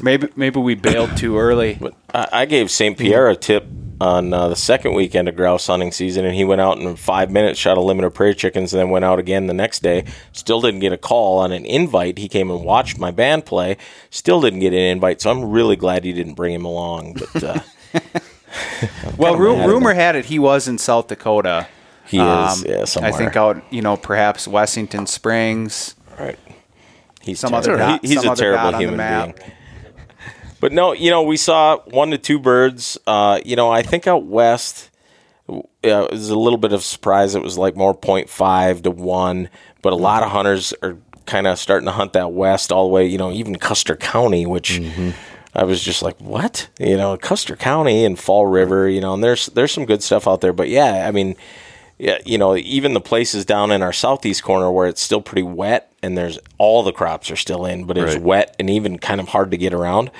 Maybe 0.02 0.28
maybe 0.36 0.60
we 0.60 0.74
bailed 0.76 1.16
too 1.16 1.38
early. 1.38 1.78
I, 2.14 2.28
I 2.32 2.44
gave 2.46 2.70
St. 2.70 2.96
Pierre 2.96 3.28
a 3.28 3.34
tip 3.36 3.66
on 4.02 4.32
uh, 4.32 4.48
the 4.48 4.56
second 4.56 4.94
weekend 4.94 5.28
of 5.28 5.36
grouse 5.36 5.66
hunting 5.68 5.92
season, 5.92 6.24
and 6.24 6.34
he 6.34 6.44
went 6.44 6.60
out 6.60 6.78
in 6.78 6.96
five 6.96 7.30
minutes, 7.30 7.58
shot 7.58 7.76
a 7.78 7.80
limit 7.80 8.04
of 8.04 8.12
prairie 8.12 8.34
chickens, 8.34 8.72
and 8.72 8.80
then 8.80 8.90
went 8.90 9.04
out 9.04 9.18
again 9.18 9.46
the 9.46 9.54
next 9.54 9.80
day. 9.82 10.04
Still 10.32 10.60
didn't 10.60 10.80
get 10.80 10.92
a 10.92 10.96
call 10.98 11.38
on 11.38 11.52
an 11.52 11.64
invite. 11.64 12.18
He 12.18 12.28
came 12.28 12.50
and 12.50 12.64
watched 12.64 12.98
my 12.98 13.10
band 13.10 13.46
play. 13.46 13.76
Still 14.10 14.40
didn't 14.40 14.60
get 14.60 14.72
an 14.72 14.80
invite. 14.80 15.20
So 15.20 15.30
I'm 15.30 15.50
really 15.50 15.76
glad 15.76 16.04
you 16.04 16.12
didn't 16.12 16.34
bring 16.34 16.54
him 16.54 16.64
along. 16.64 17.14
But 17.14 17.44
uh, 17.44 17.60
Well, 19.16 19.36
ru- 19.36 19.66
rumor 19.66 19.94
had 19.94 20.16
it 20.16 20.26
he 20.26 20.38
was 20.38 20.68
in 20.68 20.78
South 20.78 21.08
Dakota. 21.08 21.66
he 22.06 22.18
is, 22.18 22.64
yeah, 22.64 22.84
somewhere. 22.84 23.10
Um, 23.10 23.14
I 23.14 23.18
think 23.18 23.36
out, 23.36 23.62
you 23.72 23.82
know, 23.82 23.96
perhaps 23.96 24.46
Wessington 24.46 25.06
Springs. 25.06 25.94
Right. 26.18 26.38
He's 27.20 27.40
Some 27.40 27.50
terrible. 27.52 27.70
other 27.70 27.78
dot- 27.78 28.00
He- 28.02 28.08
he's 28.08 28.24
a 28.24 28.34
terrible 28.34 28.56
dot 28.64 28.66
on 28.66 28.72
the 28.72 28.78
human 28.88 29.34
being. 29.34 29.52
But 30.62 30.72
no, 30.72 30.92
you 30.92 31.10
know, 31.10 31.24
we 31.24 31.36
saw 31.36 31.78
one 31.90 32.12
to 32.12 32.18
two 32.18 32.38
birds. 32.38 32.96
Uh, 33.04 33.40
you 33.44 33.56
know, 33.56 33.68
I 33.68 33.82
think 33.82 34.06
out 34.06 34.24
west, 34.26 34.90
uh, 35.48 35.58
it 35.82 36.10
was 36.12 36.30
a 36.30 36.38
little 36.38 36.56
bit 36.56 36.72
of 36.72 36.84
surprise. 36.84 37.34
It 37.34 37.42
was 37.42 37.58
like 37.58 37.74
more 37.74 37.92
0.5 37.92 38.84
to 38.84 38.92
one, 38.92 39.48
but 39.82 39.92
a 39.92 39.96
lot 39.96 40.22
of 40.22 40.30
hunters 40.30 40.72
are 40.80 40.98
kind 41.26 41.48
of 41.48 41.58
starting 41.58 41.86
to 41.86 41.92
hunt 41.92 42.12
that 42.12 42.32
west 42.32 42.70
all 42.70 42.84
the 42.86 42.94
way. 42.94 43.04
You 43.06 43.18
know, 43.18 43.32
even 43.32 43.56
Custer 43.56 43.96
County, 43.96 44.46
which. 44.46 44.80
I 45.54 45.64
was 45.64 45.82
just 45.82 46.00
like, 46.00 46.16
"What?" 46.18 46.68
You 46.80 46.96
know, 46.96 47.14
Custer 47.18 47.56
County 47.56 48.06
and 48.06 48.18
Fall 48.18 48.46
River. 48.46 48.88
You 48.88 49.02
know, 49.02 49.12
and 49.12 49.22
there's 49.22 49.46
there's 49.48 49.70
some 49.72 49.84
good 49.84 50.02
stuff 50.02 50.26
out 50.26 50.40
there. 50.40 50.54
But 50.54 50.70
yeah, 50.70 51.06
I 51.06 51.10
mean, 51.10 51.36
yeah, 51.98 52.16
you 52.24 52.38
know, 52.38 52.56
even 52.56 52.94
the 52.94 53.02
places 53.02 53.44
down 53.44 53.70
in 53.70 53.82
our 53.82 53.92
southeast 53.92 54.42
corner 54.44 54.72
where 54.72 54.86
it's 54.86 55.02
still 55.02 55.20
pretty 55.20 55.42
wet 55.42 55.92
and 56.02 56.16
there's 56.16 56.38
all 56.56 56.82
the 56.82 56.92
crops 56.92 57.30
are 57.30 57.36
still 57.36 57.66
in, 57.66 57.84
but 57.84 57.98
it's 57.98 58.14
Right. 58.14 58.22
wet 58.22 58.56
and 58.58 58.70
even 58.70 58.98
kind 58.98 59.20
of 59.20 59.28
hard 59.28 59.50
to 59.50 59.58
get 59.58 59.74
around. 59.74 60.10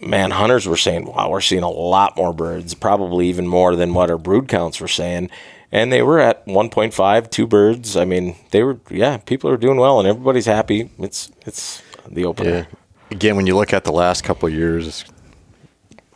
Man, 0.00 0.30
hunters 0.30 0.66
were 0.66 0.76
saying, 0.76 1.06
wow, 1.06 1.30
we're 1.30 1.40
seeing 1.40 1.62
a 1.62 1.70
lot 1.70 2.16
more 2.16 2.34
birds, 2.34 2.74
probably 2.74 3.28
even 3.28 3.46
more 3.46 3.74
than 3.76 3.94
what 3.94 4.10
our 4.10 4.18
brood 4.18 4.46
counts 4.46 4.80
were 4.80 4.88
saying. 4.88 5.30
And 5.72 5.92
they 5.92 6.02
were 6.02 6.18
at 6.18 6.46
1.5, 6.46 7.30
two 7.30 7.46
birds. 7.46 7.96
I 7.96 8.04
mean, 8.04 8.36
they 8.50 8.62
were, 8.62 8.78
yeah, 8.90 9.16
people 9.16 9.50
are 9.50 9.56
doing 9.56 9.78
well 9.78 9.98
and 9.98 10.06
everybody's 10.06 10.46
happy. 10.46 10.90
It's, 10.98 11.30
it's 11.46 11.82
the 12.08 12.24
opener. 12.24 12.50
Yeah. 12.50 12.64
Again, 13.10 13.36
when 13.36 13.46
you 13.46 13.56
look 13.56 13.72
at 13.72 13.84
the 13.84 13.92
last 13.92 14.22
couple 14.22 14.48
of 14.48 14.54
years, 14.54 15.04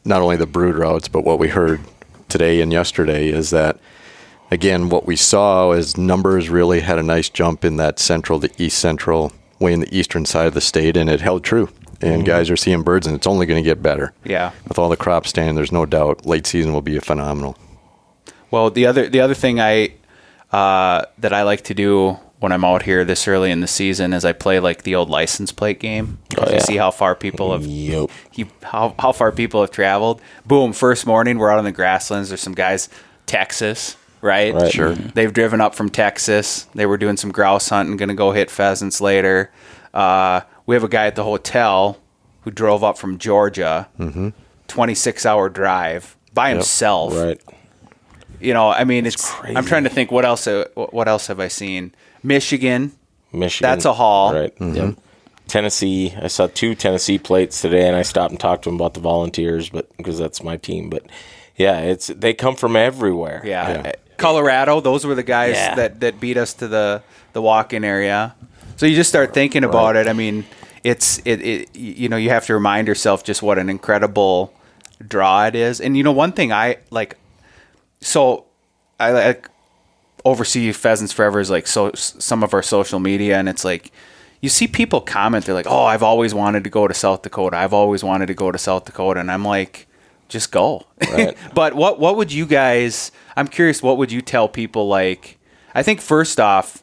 not 0.04 0.22
only 0.22 0.36
the 0.36 0.46
brood 0.46 0.76
routes, 0.76 1.08
but 1.08 1.24
what 1.24 1.38
we 1.38 1.48
heard 1.48 1.80
today 2.28 2.60
and 2.60 2.72
yesterday 2.72 3.28
is 3.28 3.50
that, 3.50 3.78
again, 4.50 4.88
what 4.88 5.06
we 5.06 5.16
saw 5.16 5.72
is 5.72 5.96
numbers 5.96 6.48
really 6.48 6.80
had 6.80 6.98
a 6.98 7.02
nice 7.02 7.28
jump 7.28 7.64
in 7.64 7.76
that 7.76 7.98
central 7.98 8.40
to 8.40 8.50
east 8.62 8.78
central, 8.78 9.32
way 9.58 9.72
in 9.72 9.80
the 9.80 9.96
eastern 9.96 10.24
side 10.24 10.46
of 10.46 10.54
the 10.54 10.60
state, 10.60 10.96
and 10.96 11.10
it 11.10 11.20
held 11.20 11.44
true. 11.44 11.68
And 12.02 12.24
guys 12.24 12.48
are 12.50 12.56
seeing 12.56 12.82
birds, 12.82 13.06
and 13.06 13.14
it's 13.14 13.26
only 13.26 13.44
going 13.46 13.62
to 13.62 13.68
get 13.68 13.82
better. 13.82 14.12
Yeah. 14.24 14.52
With 14.66 14.78
all 14.78 14.88
the 14.88 14.96
crops 14.96 15.28
standing, 15.30 15.54
there's 15.54 15.72
no 15.72 15.84
doubt 15.84 16.24
late 16.24 16.46
season 16.46 16.72
will 16.72 16.80
be 16.80 16.98
phenomenal. 16.98 17.58
Well, 18.50 18.70
the 18.70 18.86
other 18.86 19.08
the 19.08 19.20
other 19.20 19.34
thing 19.34 19.60
I 19.60 19.94
uh, 20.52 21.04
that 21.18 21.32
I 21.32 21.42
like 21.42 21.62
to 21.64 21.74
do 21.74 22.18
when 22.40 22.52
I'm 22.52 22.64
out 22.64 22.82
here 22.84 23.04
this 23.04 23.28
early 23.28 23.50
in 23.50 23.60
the 23.60 23.66
season 23.66 24.14
is 24.14 24.24
I 24.24 24.32
play 24.32 24.58
like 24.60 24.82
the 24.82 24.94
old 24.94 25.10
license 25.10 25.52
plate 25.52 25.78
game. 25.78 26.18
Oh, 26.38 26.46
You 26.48 26.54
yeah. 26.54 26.62
see 26.62 26.76
how 26.78 26.90
far 26.90 27.14
people 27.14 27.52
have 27.52 27.66
Yep. 27.66 28.10
he, 28.30 28.46
how 28.62 28.94
how 28.98 29.12
far 29.12 29.30
people 29.30 29.60
have 29.60 29.70
traveled. 29.70 30.20
Boom! 30.46 30.72
First 30.72 31.06
morning, 31.06 31.38
we're 31.38 31.50
out 31.50 31.58
on 31.58 31.64
the 31.64 31.70
grasslands. 31.72 32.28
There's 32.30 32.40
some 32.40 32.54
guys, 32.54 32.88
Texas, 33.26 33.96
right? 34.22 34.54
Right. 34.54 34.72
Sure. 34.72 34.94
They've 34.94 35.32
driven 35.32 35.60
up 35.60 35.74
from 35.74 35.90
Texas. 35.90 36.66
They 36.74 36.86
were 36.86 36.96
doing 36.96 37.18
some 37.18 37.30
grouse 37.30 37.68
hunting. 37.68 37.96
Going 37.98 38.08
to 38.08 38.14
go 38.14 38.32
hit 38.32 38.50
pheasants 38.50 39.00
later. 39.00 39.52
Uh, 39.92 40.40
we 40.66 40.74
have 40.74 40.84
a 40.84 40.88
guy 40.88 41.06
at 41.06 41.16
the 41.16 41.24
hotel 41.24 41.98
who 42.42 42.50
drove 42.50 42.82
up 42.84 42.96
from 42.98 43.18
Georgia, 43.18 43.88
26 44.68 45.26
hour 45.26 45.48
drive 45.48 46.16
by 46.32 46.50
himself. 46.50 47.14
Right. 47.16 47.40
You 48.40 48.54
know, 48.54 48.70
I 48.70 48.84
mean, 48.84 49.04
it's. 49.06 49.30
crazy. 49.30 49.56
I'm 49.56 49.64
trying 49.66 49.84
to 49.84 49.90
think 49.90 50.10
what 50.10 50.24
else. 50.24 50.46
Uh, 50.46 50.64
what 50.74 51.08
else 51.08 51.26
have 51.26 51.40
I 51.40 51.48
seen? 51.48 51.94
Michigan. 52.22 52.92
Michigan. 53.32 53.70
That's 53.70 53.84
a 53.84 53.92
haul. 53.92 54.32
Right. 54.34 54.52
Yep. 54.58 54.96
Tennessee. 55.46 56.14
I 56.20 56.28
saw 56.28 56.46
two 56.46 56.74
Tennessee 56.74 57.18
plates 57.18 57.60
today, 57.60 57.86
and 57.86 57.96
I 57.96 58.02
stopped 58.02 58.30
and 58.30 58.40
talked 58.40 58.64
to 58.64 58.70
them 58.70 58.76
about 58.76 58.94
the 58.94 59.00
Volunteers, 59.00 59.68
but 59.68 59.94
because 59.98 60.18
that's 60.18 60.42
my 60.42 60.56
team. 60.56 60.88
But 60.88 61.04
yeah, 61.56 61.80
it's 61.80 62.06
they 62.06 62.32
come 62.32 62.56
from 62.56 62.76
everywhere. 62.76 63.42
Yeah. 63.44 63.82
Uh, 63.86 63.92
Colorado, 64.16 64.80
those 64.80 65.04
were 65.04 65.14
the 65.14 65.22
guys 65.22 65.56
Yeah. 65.56 65.74
that, 65.76 66.00
that 66.00 66.20
beat 66.20 66.36
us 66.36 66.52
to 66.54 66.68
the, 66.68 67.02
the 67.32 67.40
walk 67.42 67.72
in 67.72 67.84
area. 67.84 68.34
So 68.80 68.86
you 68.86 68.96
just 68.96 69.10
start 69.10 69.34
thinking 69.34 69.62
about 69.62 69.94
it. 69.94 70.08
I 70.08 70.14
mean, 70.14 70.46
it's 70.82 71.18
it, 71.26 71.42
it 71.42 71.76
you 71.76 72.08
know, 72.08 72.16
you 72.16 72.30
have 72.30 72.46
to 72.46 72.54
remind 72.54 72.88
yourself 72.88 73.22
just 73.22 73.42
what 73.42 73.58
an 73.58 73.68
incredible 73.68 74.54
draw 75.06 75.44
it 75.44 75.54
is. 75.54 75.82
And 75.82 75.98
you 75.98 76.02
know, 76.02 76.12
one 76.12 76.32
thing 76.32 76.50
I 76.50 76.78
like 76.90 77.18
so 78.00 78.46
I 78.98 79.12
like 79.12 79.50
oversee 80.24 80.72
pheasants 80.72 81.12
forever 81.12 81.40
is 81.40 81.50
like 81.50 81.66
so 81.66 81.92
some 81.92 82.42
of 82.42 82.54
our 82.54 82.62
social 82.62 83.00
media 83.00 83.38
and 83.38 83.50
it's 83.50 83.66
like 83.66 83.92
you 84.40 84.48
see 84.48 84.66
people 84.66 85.02
comment 85.02 85.44
they're 85.44 85.54
like 85.54 85.66
oh 85.66 85.84
i've 85.84 86.02
always 86.02 86.34
wanted 86.34 86.62
to 86.62 86.68
go 86.68 86.86
to 86.86 86.92
south 86.92 87.22
dakota 87.22 87.56
i've 87.56 87.72
always 87.72 88.04
wanted 88.04 88.26
to 88.26 88.34
go 88.34 88.52
to 88.52 88.58
south 88.58 88.84
dakota 88.84 89.18
and 89.18 89.30
i'm 89.30 89.46
like 89.46 89.86
just 90.28 90.52
go 90.52 90.86
Right. 91.10 91.34
but 91.54 91.72
what 91.72 91.98
what 91.98 92.16
would 92.16 92.30
you 92.30 92.44
guys 92.44 93.12
i'm 93.34 93.48
curious 93.48 93.82
what 93.82 93.96
would 93.96 94.12
you 94.12 94.20
tell 94.20 94.46
people 94.46 94.88
like 94.88 95.38
i 95.74 95.82
think 95.82 96.02
first 96.02 96.38
off 96.38 96.82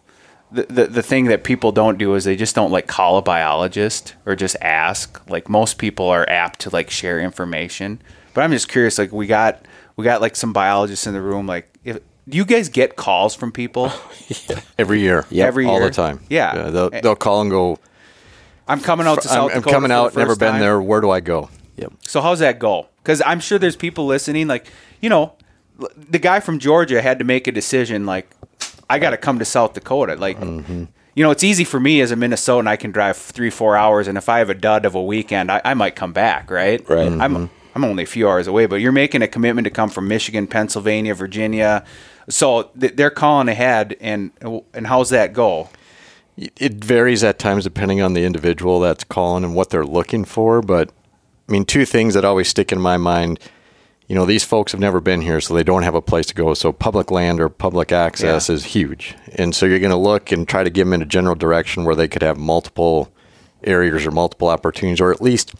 the, 0.57 0.73
the, 0.73 0.87
the 0.87 1.03
thing 1.03 1.25
that 1.25 1.43
people 1.43 1.71
don't 1.71 1.97
do 1.97 2.15
is 2.15 2.23
they 2.23 2.35
just 2.35 2.55
don't 2.55 2.71
like 2.71 2.87
call 2.87 3.17
a 3.17 3.21
biologist 3.21 4.15
or 4.25 4.35
just 4.35 4.55
ask 4.61 5.21
like 5.29 5.47
most 5.49 5.77
people 5.77 6.07
are 6.07 6.27
apt 6.29 6.59
to 6.61 6.69
like 6.71 6.89
share 6.89 7.19
information 7.19 8.01
but 8.33 8.43
i'm 8.43 8.51
just 8.51 8.67
curious 8.67 8.97
like 8.97 9.11
we 9.11 9.27
got 9.27 9.63
we 9.95 10.03
got 10.03 10.19
like 10.19 10.35
some 10.35 10.53
biologists 10.53 11.05
in 11.05 11.13
the 11.13 11.21
room 11.21 11.45
like 11.45 11.71
if 11.83 11.99
do 12.27 12.37
you 12.37 12.43
guys 12.43 12.69
get 12.69 12.95
calls 12.95 13.35
from 13.35 13.51
people 13.51 13.91
Every 14.77 14.99
year. 14.99 15.25
Yeah, 15.29 15.45
Every 15.45 15.65
All 15.65 15.79
the 15.79 15.89
time. 15.89 16.19
Yeah. 16.29 16.69
they'll, 16.69 16.89
they'll 16.89 17.15
call 17.15 17.41
and 17.41 17.49
go, 17.49 17.79
i'm 18.67 18.81
coming 18.81 19.07
out 19.07 19.21
to 19.21 19.27
south 19.27 19.51
I'm, 19.51 19.57
I'm 19.57 19.63
coming 19.63 19.89
for 19.89 19.95
out, 19.95 20.13
the 20.13 20.19
never 20.19 20.35
been 20.35 20.51
time. 20.53 20.59
there. 20.61 20.81
Where 20.81 20.99
do 21.01 21.09
I 21.09 21.21
go? 21.21 21.49
Yep. 21.77 21.93
So 22.01 22.21
how's 22.21 22.39
that 22.39 22.59
go? 22.59 22.87
Because 22.97 23.21
I'm 23.25 23.39
sure 23.39 23.57
there's 23.57 23.77
people 23.77 24.05
listening. 24.05 24.47
Like, 24.47 24.67
you 24.99 25.09
know, 25.09 25.35
the 25.95 26.19
guy 26.19 26.39
from 26.41 26.59
Georgia 26.59 27.01
had 27.01 27.19
to 27.19 27.25
make 27.25 27.47
a 27.47 27.51
decision. 27.51 28.05
Like, 28.05 28.29
I 28.89 28.99
got 28.99 29.11
to 29.11 29.17
come 29.17 29.39
to 29.39 29.45
South 29.45 29.73
Dakota. 29.73 30.15
Like, 30.15 30.39
mm-hmm. 30.39 30.85
you 31.15 31.23
know, 31.23 31.31
it's 31.31 31.43
easy 31.43 31.63
for 31.63 31.79
me 31.79 32.01
as 32.01 32.11
a 32.11 32.15
Minnesotan. 32.15 32.67
I 32.67 32.75
can 32.75 32.91
drive 32.91 33.17
three, 33.17 33.49
four 33.49 33.75
hours, 33.75 34.07
and 34.07 34.17
if 34.17 34.29
I 34.29 34.39
have 34.39 34.49
a 34.49 34.55
dud 34.55 34.85
of 34.85 34.95
a 34.95 35.03
weekend, 35.03 35.51
I, 35.51 35.61
I 35.63 35.73
might 35.73 35.95
come 35.95 36.13
back. 36.13 36.49
Right. 36.49 36.87
Right. 36.89 37.07
I'm 37.07 37.19
mm-hmm. 37.19 37.45
I'm 37.75 37.85
only 37.85 38.03
a 38.03 38.07
few 38.07 38.27
hours 38.27 38.47
away, 38.47 38.65
but 38.65 38.77
you're 38.77 38.91
making 38.91 39.21
a 39.21 39.27
commitment 39.27 39.65
to 39.65 39.71
come 39.71 39.89
from 39.89 40.07
Michigan, 40.07 40.47
Pennsylvania, 40.47 41.13
Virginia. 41.13 41.85
So 42.27 42.71
th- 42.79 42.95
they're 42.95 43.11
calling 43.11 43.49
ahead, 43.49 43.95
and 43.99 44.31
and 44.73 44.87
how's 44.87 45.09
that 45.11 45.33
go? 45.33 45.69
it 46.37 46.73
varies 46.73 47.23
at 47.23 47.39
times 47.39 47.63
depending 47.63 48.01
on 48.01 48.13
the 48.13 48.23
individual 48.23 48.79
that's 48.79 49.03
calling 49.03 49.43
and 49.43 49.55
what 49.55 49.69
they're 49.69 49.85
looking 49.85 50.23
for. 50.23 50.61
But 50.61 50.91
I 51.49 51.51
mean, 51.51 51.65
two 51.65 51.85
things 51.85 52.13
that 52.13 52.23
always 52.25 52.47
stick 52.47 52.71
in 52.71 52.79
my 52.79 52.97
mind. 52.97 53.39
You 54.07 54.15
know, 54.15 54.25
these 54.25 54.43
folks 54.43 54.71
have 54.71 54.79
never 54.81 54.99
been 55.01 55.21
here, 55.21 55.41
so 55.41 55.53
they 55.53 55.63
don't 55.63 55.83
have 55.83 55.95
a 55.95 56.01
place 56.01 56.25
to 56.27 56.33
go. 56.33 56.53
So 56.53 56.71
public 56.71 57.11
land 57.11 57.39
or 57.41 57.49
public 57.49 57.91
access 57.91 58.47
Yeah. 58.49 58.55
is 58.55 58.63
huge. 58.65 59.15
And 59.35 59.53
so 59.53 59.65
you're 59.65 59.79
going 59.79 59.91
to 59.91 59.97
look 59.97 60.31
and 60.31 60.47
try 60.47 60.63
to 60.63 60.69
give 60.69 60.87
them 60.87 60.93
in 60.93 61.01
a 61.01 61.05
general 61.05 61.35
direction 61.35 61.83
where 61.83 61.95
they 61.95 62.07
could 62.07 62.21
have 62.21 62.37
multiple 62.37 63.11
areas 63.63 64.05
or 64.05 64.11
multiple 64.11 64.47
opportunities, 64.47 65.01
or 65.01 65.11
at 65.11 65.21
least 65.21 65.53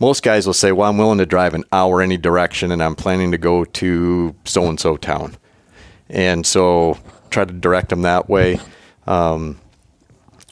most 0.00 0.22
guys 0.22 0.46
will 0.46 0.54
say, 0.54 0.72
well, 0.72 0.88
I'm 0.90 0.98
willing 0.98 1.18
to 1.18 1.26
drive 1.26 1.54
an 1.54 1.64
hour 1.72 2.00
any 2.02 2.16
direction 2.16 2.72
and 2.72 2.82
I'm 2.82 2.94
planning 2.96 3.30
to 3.32 3.38
go 3.38 3.64
to 3.64 4.34
so 4.44 4.68
and 4.68 4.80
so 4.80 4.96
town. 4.96 5.36
And 6.08 6.44
so 6.46 6.98
try 7.28 7.44
to 7.44 7.52
direct 7.52 7.90
them 7.90 8.02
that 8.02 8.28
way. 8.28 8.58
Um, 9.06 9.60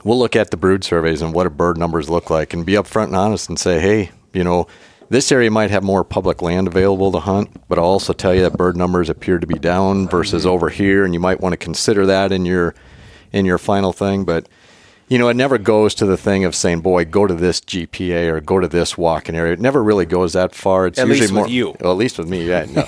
we'll 0.04 0.18
look 0.18 0.37
at 0.37 0.50
the 0.52 0.57
brood 0.57 0.85
surveys 0.85 1.20
and 1.22 1.33
what 1.35 1.44
do 1.44 1.50
bird 1.50 1.78
numbers 1.78 2.09
look 2.09 2.31
like 2.31 2.52
and 2.52 2.64
be 2.64 2.74
upfront 2.74 3.07
and 3.07 3.16
honest 3.16 3.48
and 3.48 3.59
say, 3.59 3.81
hey, 3.81 4.11
you 4.33 4.44
know, 4.44 4.68
this 5.10 5.32
area 5.32 5.50
might 5.50 5.70
have 5.70 5.82
more 5.82 6.04
public 6.04 6.42
land 6.42 6.66
available 6.66 7.10
to 7.12 7.20
hunt, 7.20 7.50
but 7.68 7.78
I'll 7.78 7.84
also 7.84 8.12
tell 8.12 8.34
you 8.34 8.42
that 8.42 8.56
bird 8.56 8.76
numbers 8.76 9.08
appear 9.08 9.38
to 9.38 9.46
be 9.46 9.58
down 9.58 10.08
versus 10.08 10.44
over 10.44 10.68
here, 10.68 11.04
and 11.04 11.14
you 11.14 11.20
might 11.20 11.40
want 11.40 11.52
to 11.54 11.56
consider 11.56 12.06
that 12.06 12.32
in 12.32 12.44
your 12.44 12.74
in 13.32 13.44
your 13.46 13.58
final 13.58 13.92
thing. 13.92 14.24
But 14.24 14.48
you 15.08 15.16
know, 15.18 15.28
it 15.30 15.36
never 15.36 15.56
goes 15.56 15.94
to 15.94 16.04
the 16.06 16.18
thing 16.18 16.44
of 16.44 16.54
saying, 16.54 16.80
"Boy, 16.80 17.06
go 17.06 17.26
to 17.26 17.32
this 17.32 17.60
GPA 17.62 18.28
or 18.30 18.40
go 18.40 18.58
to 18.60 18.68
this 18.68 18.98
walking 18.98 19.34
area." 19.34 19.54
It 19.54 19.60
never 19.60 19.82
really 19.82 20.04
goes 20.04 20.34
that 20.34 20.54
far. 20.54 20.86
It's 20.86 20.98
At 20.98 21.06
usually 21.08 21.20
least 21.20 21.32
with 21.32 21.38
more 21.40 21.48
you. 21.48 21.74
Well, 21.80 21.92
at 21.92 21.96
least 21.98 22.18
with 22.18 22.28
me, 22.28 22.46
yeah. 22.46 22.66
No. 22.66 22.84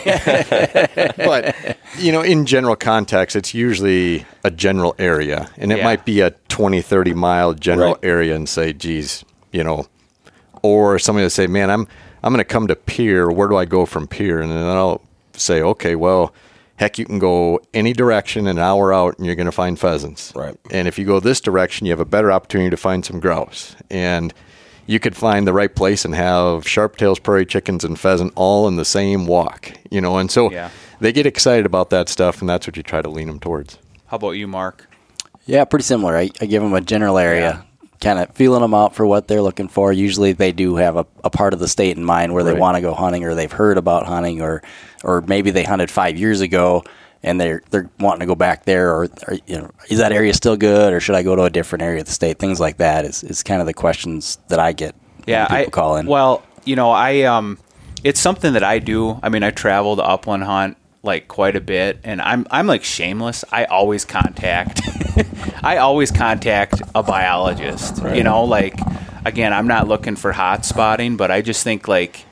but 1.17 1.57
you 1.99 2.13
know, 2.13 2.21
in 2.21 2.45
general 2.45 2.77
context, 2.77 3.37
it's 3.37 3.55
usually 3.55 4.27
a 4.45 4.51
general 4.51 4.95
area, 4.99 5.49
and 5.57 5.73
it 5.73 5.79
Yeah. 5.79 5.85
might 5.85 6.05
be 6.05 6.21
a 6.21 6.31
20, 6.49 6.83
30 6.83 7.15
mile 7.15 7.55
general 7.55 7.95
Right. 7.95 8.05
area, 8.05 8.35
and 8.37 8.47
say, 8.49 8.75
"Geez, 8.75 9.25
you 9.53 9.65
know," 9.65 9.87
or 10.63 10.99
somebody 10.99 11.25
will 11.25 11.31
say, 11.31 11.47
"Man, 11.47 11.71
I'm 11.71 11.89
I'm 12.23 12.33
going 12.33 12.39
to 12.39 12.45
come 12.45 12.67
to 12.69 12.77
Pierre. 12.77 13.31
Where 13.31 13.49
do 13.49 13.57
I 13.57 13.65
go 13.65 13.87
from 13.87 14.07
Pierre?" 14.07 14.41
And 14.41 14.51
then 14.51 14.59
I'll 14.65 15.03
say, 15.35 15.63
"Okay, 15.63 15.95
well." 15.95 16.33
Heck, 16.77 16.99
you 16.99 17.05
can 17.05 17.19
go 17.19 17.61
any 17.75 17.93
direction 17.93 18.47
an 18.47 18.59
hour 18.59 18.91
out, 18.91 19.19
and 19.19 19.27
you're 19.27 19.35
going 19.35 19.45
to 19.45 19.53
find 19.53 19.79
pheasants. 19.79 20.33
Right. 20.35 20.57
And 20.71 20.89
if 20.89 20.99
you 20.99 21.05
go 21.05 21.21
this 21.21 21.39
direction, 21.39 21.87
you 21.87 21.93
have 21.93 22.01
a 22.01 22.07
better 22.07 22.33
opportunity 22.33 22.71
to 22.71 22.77
find 22.79 23.05
some 23.05 23.21
grouse. 23.21 23.77
And 23.91 24.33
you 24.87 24.99
could 24.99 25.15
find 25.15 25.47
the 25.47 25.53
right 25.53 25.75
place 25.75 26.07
and 26.07 26.15
have 26.15 26.67
sharp-tails, 26.67 27.19
prairie 27.19 27.45
chickens, 27.45 27.85
and 27.85 28.01
pheasant 28.01 28.33
all 28.35 28.67
in 28.67 28.77
the 28.77 28.87
same 28.87 29.27
walk. 29.27 29.73
You 29.91 30.01
know, 30.01 30.17
and 30.17 30.31
so 30.31 30.51
Yeah. 30.51 30.71
they 31.01 31.13
get 31.13 31.27
excited 31.27 31.67
about 31.67 31.91
that 31.91 32.09
stuff, 32.09 32.41
and 32.41 32.49
that's 32.49 32.67
what 32.67 32.79
you 32.79 32.83
try 32.83 33.03
to 33.03 33.11
lean 33.11 33.27
them 33.27 33.41
towards. 33.41 33.77
How 34.07 34.17
about 34.17 34.31
you, 34.31 34.47
Mark? 34.49 34.89
Yeah, 35.45 35.67
pretty 35.67 35.83
similar. 35.83 36.17
I, 36.17 36.31
I 36.41 36.47
give 36.47 36.63
them 36.63 36.73
a 36.73 36.81
general 36.81 37.19
area, 37.19 37.63
kind 38.01 38.19
of 38.19 38.31
feeling 38.35 38.63
them 38.63 38.73
out 38.75 38.95
for 38.95 39.05
what 39.07 39.29
they're 39.29 39.43
looking 39.43 39.69
for. 39.69 39.93
Usually, 39.93 40.33
they 40.33 40.53
do 40.53 40.77
have 40.77 40.97
a, 40.97 41.07
a 41.23 41.31
part 41.31 41.53
of 41.53 41.61
the 41.61 41.69
state 41.69 41.97
in 41.97 42.05
mind 42.05 42.33
where 42.33 42.43
they 42.45 42.53
Right. 42.53 42.61
want 42.61 42.77
to 42.77 42.81
go 42.81 42.95
hunting, 42.95 43.25
or 43.25 43.35
they've 43.35 43.53
heard 43.53 43.77
about 43.79 44.07
hunting, 44.07 44.41
or 44.43 44.63
or 45.05 45.21
maybe 45.23 45.51
they 45.51 45.65
hunted 45.65 45.91
five 45.91 46.17
years 46.19 46.41
ago 46.41 46.85
and 47.23 47.39
they're 47.39 47.63
they're 47.71 47.91
wanting 48.01 48.21
to 48.21 48.27
go 48.27 48.35
back 48.35 48.65
there, 48.65 48.91
or, 48.95 49.09
or 49.29 49.35
you 49.47 49.59
know, 49.59 49.71
is 49.91 49.99
that 49.99 50.13
area 50.13 50.33
still 50.33 50.57
good, 50.57 50.93
or 50.93 51.01
should 51.01 51.15
I 51.15 51.23
go 51.23 51.37
to 51.37 51.43
a 51.43 51.51
different 51.51 51.83
area 51.83 52.01
of 52.01 52.07
the 52.07 52.13
state? 52.13 52.39
Things 52.39 52.59
like 52.61 52.79
that 52.79 53.05
is 53.05 53.23
is 53.23 53.43
kind 53.43 53.61
of 53.61 53.67
the 53.67 53.75
questions 53.75 54.39
that 54.49 54.59
I 54.59 54.73
get. 54.73 54.95
Yeah, 55.27 55.45
people 55.47 55.57
I 55.59 55.67
call 55.67 55.97
in. 55.97 56.07
Well, 56.07 56.43
you 56.65 56.77
know, 56.77 56.91
I 56.91 57.23
um, 57.23 57.59
it's 58.03 58.19
something 58.21 58.55
that 58.55 58.65
I 58.65 58.79
do. 58.79 59.21
I 59.23 59.29
mean, 59.29 59.43
I 59.43 59.51
travel 59.51 59.97
to 59.97 60.03
upland 60.03 60.45
hunt 60.45 60.79
like 61.03 61.29
quite 61.29 61.57
a 61.57 61.61
bit, 61.61 61.99
and 62.05 62.21
I'm 62.21 62.47
I'm 62.51 62.67
like 62.67 62.85
shameless. 62.85 63.45
I 63.51 63.65
always 63.65 64.05
contact, 64.05 64.83
I 65.63 65.79
always 65.79 66.11
contact 66.11 66.83
a 66.95 67.03
biologist. 67.03 68.03
You 68.15 68.23
know, 68.23 68.45
like 68.45 68.79
again, 69.25 69.53
I'm 69.53 69.67
not 69.67 69.89
looking 69.89 70.17
for 70.17 70.33
hot 70.33 70.65
spotting, 70.65 71.17
but 71.17 71.31
I 71.31 71.43
just 71.43 71.65
think 71.65 71.89
like. 71.89 72.27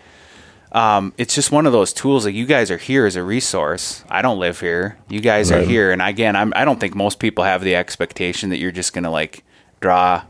Um, 0.70 1.14
it's 1.16 1.34
just 1.34 1.50
one 1.50 1.64
of 1.64 1.72
those 1.72 1.94
tools. 1.94 2.26
Like 2.26 2.34
you 2.34 2.44
guys 2.44 2.70
are 2.70 2.76
here 2.76 3.06
as 3.06 3.16
a 3.16 3.22
resource. 3.22 4.04
I 4.10 4.20
don't 4.20 4.38
live 4.38 4.60
here. 4.60 4.98
You 5.08 5.20
guys 5.20 5.50
are 5.50 5.62
here, 5.62 5.90
and 5.92 6.02
again, 6.02 6.36
I'm. 6.36 6.52
I 6.54 6.66
don't 6.66 6.78
think 6.78 6.94
most 6.94 7.18
people 7.18 7.42
have 7.44 7.64
the 7.64 7.74
expectation 7.74 8.50
that 8.50 8.58
you're 8.58 8.70
just 8.70 8.92
gonna 8.92 9.10
like 9.10 9.44
draw 9.80 10.24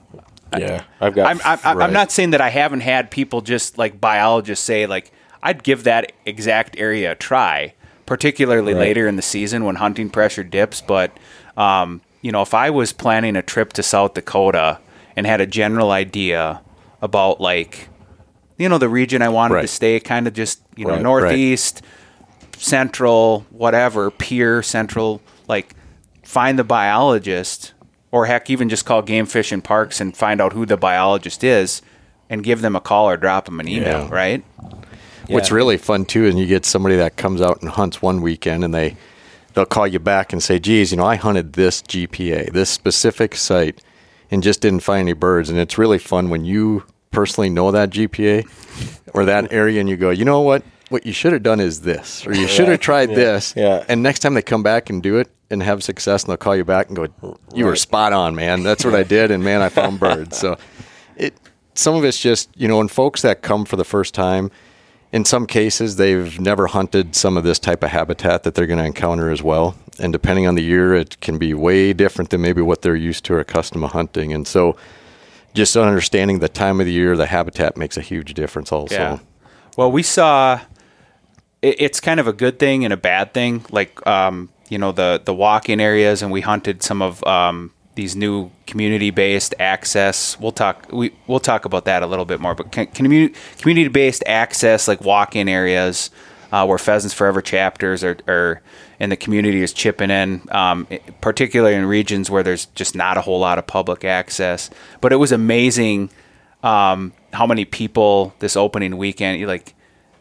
Yeah, 0.56 0.84
I've 1.00 1.14
got. 1.14 1.26
I'm, 1.26 1.58
I'm, 1.64 1.82
I'm 1.82 1.92
not 1.92 2.12
saying 2.12 2.30
that 2.30 2.40
I 2.40 2.50
haven't 2.50 2.80
had 2.80 3.10
people 3.10 3.40
just 3.40 3.78
like 3.78 4.00
biologists 4.00 4.64
say 4.64 4.86
like 4.86 5.10
I'd 5.42 5.62
give 5.62 5.84
that 5.84 6.12
exact 6.24 6.76
area 6.78 7.12
a 7.12 7.14
try, 7.14 7.74
particularly 8.08 8.72
Right. 8.74 8.80
later 8.80 9.06
in 9.06 9.16
the 9.16 9.22
season 9.22 9.64
when 9.64 9.76
hunting 9.76 10.10
pressure 10.10 10.42
dips. 10.42 10.80
But 10.80 11.12
um, 11.56 12.00
you 12.22 12.32
know, 12.32 12.42
if 12.42 12.54
I 12.54 12.70
was 12.70 12.92
planning 12.92 13.36
a 13.36 13.42
trip 13.42 13.72
to 13.74 13.82
South 13.82 14.14
Dakota 14.14 14.78
and 15.14 15.26
had 15.26 15.40
a 15.40 15.46
general 15.46 15.90
idea 15.92 16.60
about 17.02 17.40
like 17.40 17.88
you 18.56 18.68
know 18.68 18.78
the 18.78 18.88
region 18.88 19.22
I 19.22 19.28
wanted 19.28 19.60
to 19.62 19.68
stay, 19.68 20.00
kind 20.00 20.26
of 20.26 20.32
just 20.34 20.60
you 20.76 20.84
know 20.84 20.90
Right, 20.92 20.96
right. 20.96 21.02
northeast, 21.02 21.82
central, 22.56 23.46
whatever, 23.50 24.10
Pierre 24.10 24.62
central, 24.62 25.20
like 25.46 25.74
find 26.24 26.58
the 26.58 26.64
biologist, 26.64 27.72
or 28.10 28.26
heck, 28.26 28.50
even 28.50 28.68
just 28.68 28.84
call 28.84 29.02
Game 29.02 29.26
Fish 29.26 29.52
and 29.52 29.62
Parks 29.62 30.00
and 30.00 30.16
find 30.16 30.40
out 30.40 30.52
who 30.52 30.66
the 30.66 30.76
biologist 30.76 31.44
is, 31.44 31.82
and 32.28 32.42
give 32.42 32.60
them 32.62 32.74
a 32.76 32.80
call 32.80 33.08
or 33.08 33.16
drop 33.16 33.44
them 33.46 33.60
an 33.60 33.68
email, 33.68 34.04
Yeah. 34.04 34.08
right? 34.10 34.44
What's 35.28 35.50
really 35.50 35.76
fun 35.76 36.04
too 36.04 36.24
is 36.24 36.34
you 36.34 36.46
get 36.46 36.64
somebody 36.64 36.96
that 36.96 37.16
comes 37.16 37.40
out 37.40 37.60
and 37.60 37.70
hunts 37.70 38.00
one 38.02 38.22
weekend 38.22 38.64
and 38.64 38.72
they 38.74 38.96
they'll 39.54 39.66
call 39.66 39.86
you 39.86 39.98
back 39.98 40.32
and 40.32 40.42
say, 40.42 40.58
"Geez, 40.58 40.90
you 40.90 40.96
know, 40.96 41.04
I 41.06 41.16
hunted 41.16 41.54
this 41.54 41.82
GPA, 41.82 42.52
this 42.52 42.70
specific 42.70 43.34
site, 43.36 43.82
and 44.30 44.42
just 44.42 44.60
didn't 44.60 44.80
find 44.80 45.00
any 45.02 45.12
birds." 45.14 45.50
And 45.50 45.58
it's 45.58 45.78
really 45.78 45.98
fun 45.98 46.30
when 46.30 46.44
you 46.44 46.84
personally 47.10 47.48
know 47.50 47.70
that 47.70 47.90
GPA 47.90 48.44
or 49.14 49.24
that 49.24 49.52
area, 49.52 49.80
and 49.80 49.88
you 49.88 49.96
go, 49.96 50.10
"You 50.10 50.24
know 50.24 50.40
what? 50.40 50.62
What 50.90 51.04
you 51.04 51.12
should 51.12 51.32
have 51.34 51.42
done 51.42 51.60
is 51.60 51.82
this, 51.82 52.26
or 52.26 52.34
you 52.34 52.46
should 52.56 52.68
have 52.68 52.80
tried 52.80 53.10
Yeah. 53.10 53.16
this." 53.16 53.54
Yeah. 53.56 53.84
And 53.88 54.02
next 54.02 54.20
time 54.20 54.34
they 54.34 54.42
come 54.42 54.62
back 54.62 54.88
and 54.90 55.02
do 55.02 55.18
it 55.18 55.28
and 55.50 55.62
have 55.62 55.82
success, 55.82 56.22
and 56.22 56.30
they'll 56.30 56.36
call 56.38 56.56
you 56.56 56.64
back 56.64 56.88
and 56.88 56.96
go, 56.96 57.36
"You 57.54 57.64
were 57.66 57.76
spot 57.76 58.12
on, 58.12 58.34
man. 58.34 58.62
That's 58.62 58.84
what 58.84 58.94
I 58.94 59.02
did, 59.16 59.30
and 59.30 59.42
man, 59.44 59.60
I 59.60 59.68
found 59.68 59.98
birds." 60.00 60.38
So 60.38 60.56
it 61.16 61.34
some 61.74 61.94
of 61.94 62.04
it's 62.04 62.18
just 62.20 62.48
you 62.56 62.68
know, 62.68 62.78
when 62.78 62.88
folks 62.88 63.22
that 63.22 63.42
come 63.42 63.64
for 63.64 63.76
the 63.76 63.84
first 63.84 64.14
time, 64.14 64.50
in 65.12 65.24
some 65.24 65.46
cases 65.46 65.96
they've 65.96 66.38
never 66.40 66.66
hunted 66.66 67.14
some 67.14 67.36
of 67.36 67.44
this 67.44 67.58
type 67.58 67.82
of 67.82 67.90
habitat 67.90 68.42
that 68.42 68.54
they're 68.54 68.66
going 68.66 68.78
to 68.78 68.84
encounter 68.84 69.30
as 69.30 69.42
well. 69.42 69.74
And 69.98 70.12
depending 70.12 70.46
on 70.46 70.54
the 70.54 70.62
year, 70.62 70.94
it 70.94 71.20
can 71.20 71.38
be 71.38 71.54
way 71.54 71.92
different 71.92 72.30
than 72.30 72.40
maybe 72.40 72.62
what 72.62 72.82
they're 72.82 72.96
used 72.96 73.24
to 73.26 73.34
or 73.34 73.40
accustomed 73.40 73.82
to 73.82 73.88
hunting. 73.88 74.32
And 74.32 74.46
so, 74.46 74.76
just 75.54 75.76
understanding 75.76 76.38
the 76.38 76.48
time 76.48 76.78
of 76.78 76.86
the 76.86 76.92
year, 76.92 77.16
the 77.16 77.26
habitat 77.26 77.76
makes 77.76 77.96
a 77.96 78.00
huge 78.00 78.34
difference. 78.34 78.70
Also, 78.70 78.94
Yeah. 78.94 79.18
Well, 79.76 79.90
we 79.90 80.02
saw 80.02 80.60
it, 81.62 81.76
it's 81.80 82.00
kind 82.00 82.20
of 82.20 82.26
a 82.26 82.32
good 82.32 82.58
thing 82.58 82.84
and 82.84 82.92
a 82.92 82.96
bad 82.96 83.32
thing. 83.34 83.64
Like, 83.70 84.06
um, 84.06 84.50
you 84.68 84.78
know, 84.78 84.92
the 84.92 85.20
the 85.24 85.34
walk-in 85.34 85.80
areas, 85.80 86.22
and 86.22 86.30
we 86.30 86.42
hunted 86.42 86.82
some 86.82 87.02
of 87.02 87.24
um, 87.24 87.72
these 87.98 88.14
new 88.14 88.48
community-based 88.68 89.56
access. 89.58 90.38
We'll 90.38 90.52
talk 90.52 90.86
we 90.92 91.12
we'll 91.26 91.40
talk 91.40 91.64
about 91.64 91.84
that 91.86 92.04
a 92.04 92.06
little 92.06 92.24
bit 92.24 92.38
more. 92.38 92.54
But 92.54 92.70
community 92.94 93.34
community-based 93.58 94.22
access, 94.24 94.86
like 94.86 95.00
walk-in 95.00 95.48
areas, 95.48 96.10
uh, 96.52 96.64
where 96.64 96.78
Pheasants 96.78 97.12
Forever 97.12 97.42
chapters 97.42 98.04
are, 98.04 98.16
are 98.28 98.62
and 99.00 99.10
the 99.10 99.16
community 99.16 99.62
is 99.62 99.72
chipping 99.72 100.12
in, 100.12 100.42
um, 100.52 100.86
particularly 101.20 101.74
in 101.74 101.86
regions 101.86 102.30
where 102.30 102.44
there's 102.44 102.66
just 102.66 102.94
not 102.94 103.16
a 103.16 103.20
whole 103.20 103.40
lot 103.40 103.58
of 103.58 103.66
public 103.66 104.04
access. 104.04 104.70
But 105.00 105.12
it 105.12 105.16
was 105.16 105.32
amazing 105.32 106.10
um, 106.62 107.12
how 107.32 107.48
many 107.48 107.64
people 107.64 108.32
this 108.38 108.56
opening 108.56 108.96
weekend 108.96 109.44
like 109.48 109.74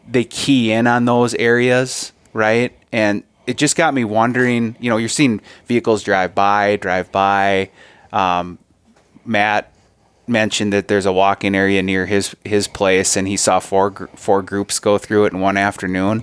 they 0.08 0.24
key 0.24 0.72
in 0.72 0.88
on 0.88 1.04
those 1.04 1.32
areas, 1.34 2.12
right? 2.32 2.76
And 2.90 3.22
it 3.48 3.56
just 3.56 3.76
got 3.76 3.94
me 3.94 4.04
wondering. 4.04 4.76
You 4.78 4.90
know, 4.90 4.98
you're 4.98 5.08
seeing 5.08 5.40
vehicles 5.64 6.02
drive 6.02 6.34
by, 6.34 6.76
drive 6.76 7.10
by. 7.10 7.70
Um, 8.12 8.58
Matt 9.24 9.72
mentioned 10.26 10.74
that 10.74 10.88
there's 10.88 11.06
a 11.06 11.12
walk-in 11.12 11.54
area 11.54 11.82
near 11.82 12.04
his 12.04 12.36
his 12.44 12.68
place, 12.68 13.16
and 13.16 13.26
he 13.26 13.38
saw 13.38 13.58
four 13.58 13.88
gr- 13.88 14.06
four 14.14 14.42
groups 14.42 14.78
go 14.78 14.98
through 14.98 15.24
it 15.24 15.32
in 15.32 15.40
one 15.40 15.56
afternoon. 15.56 16.22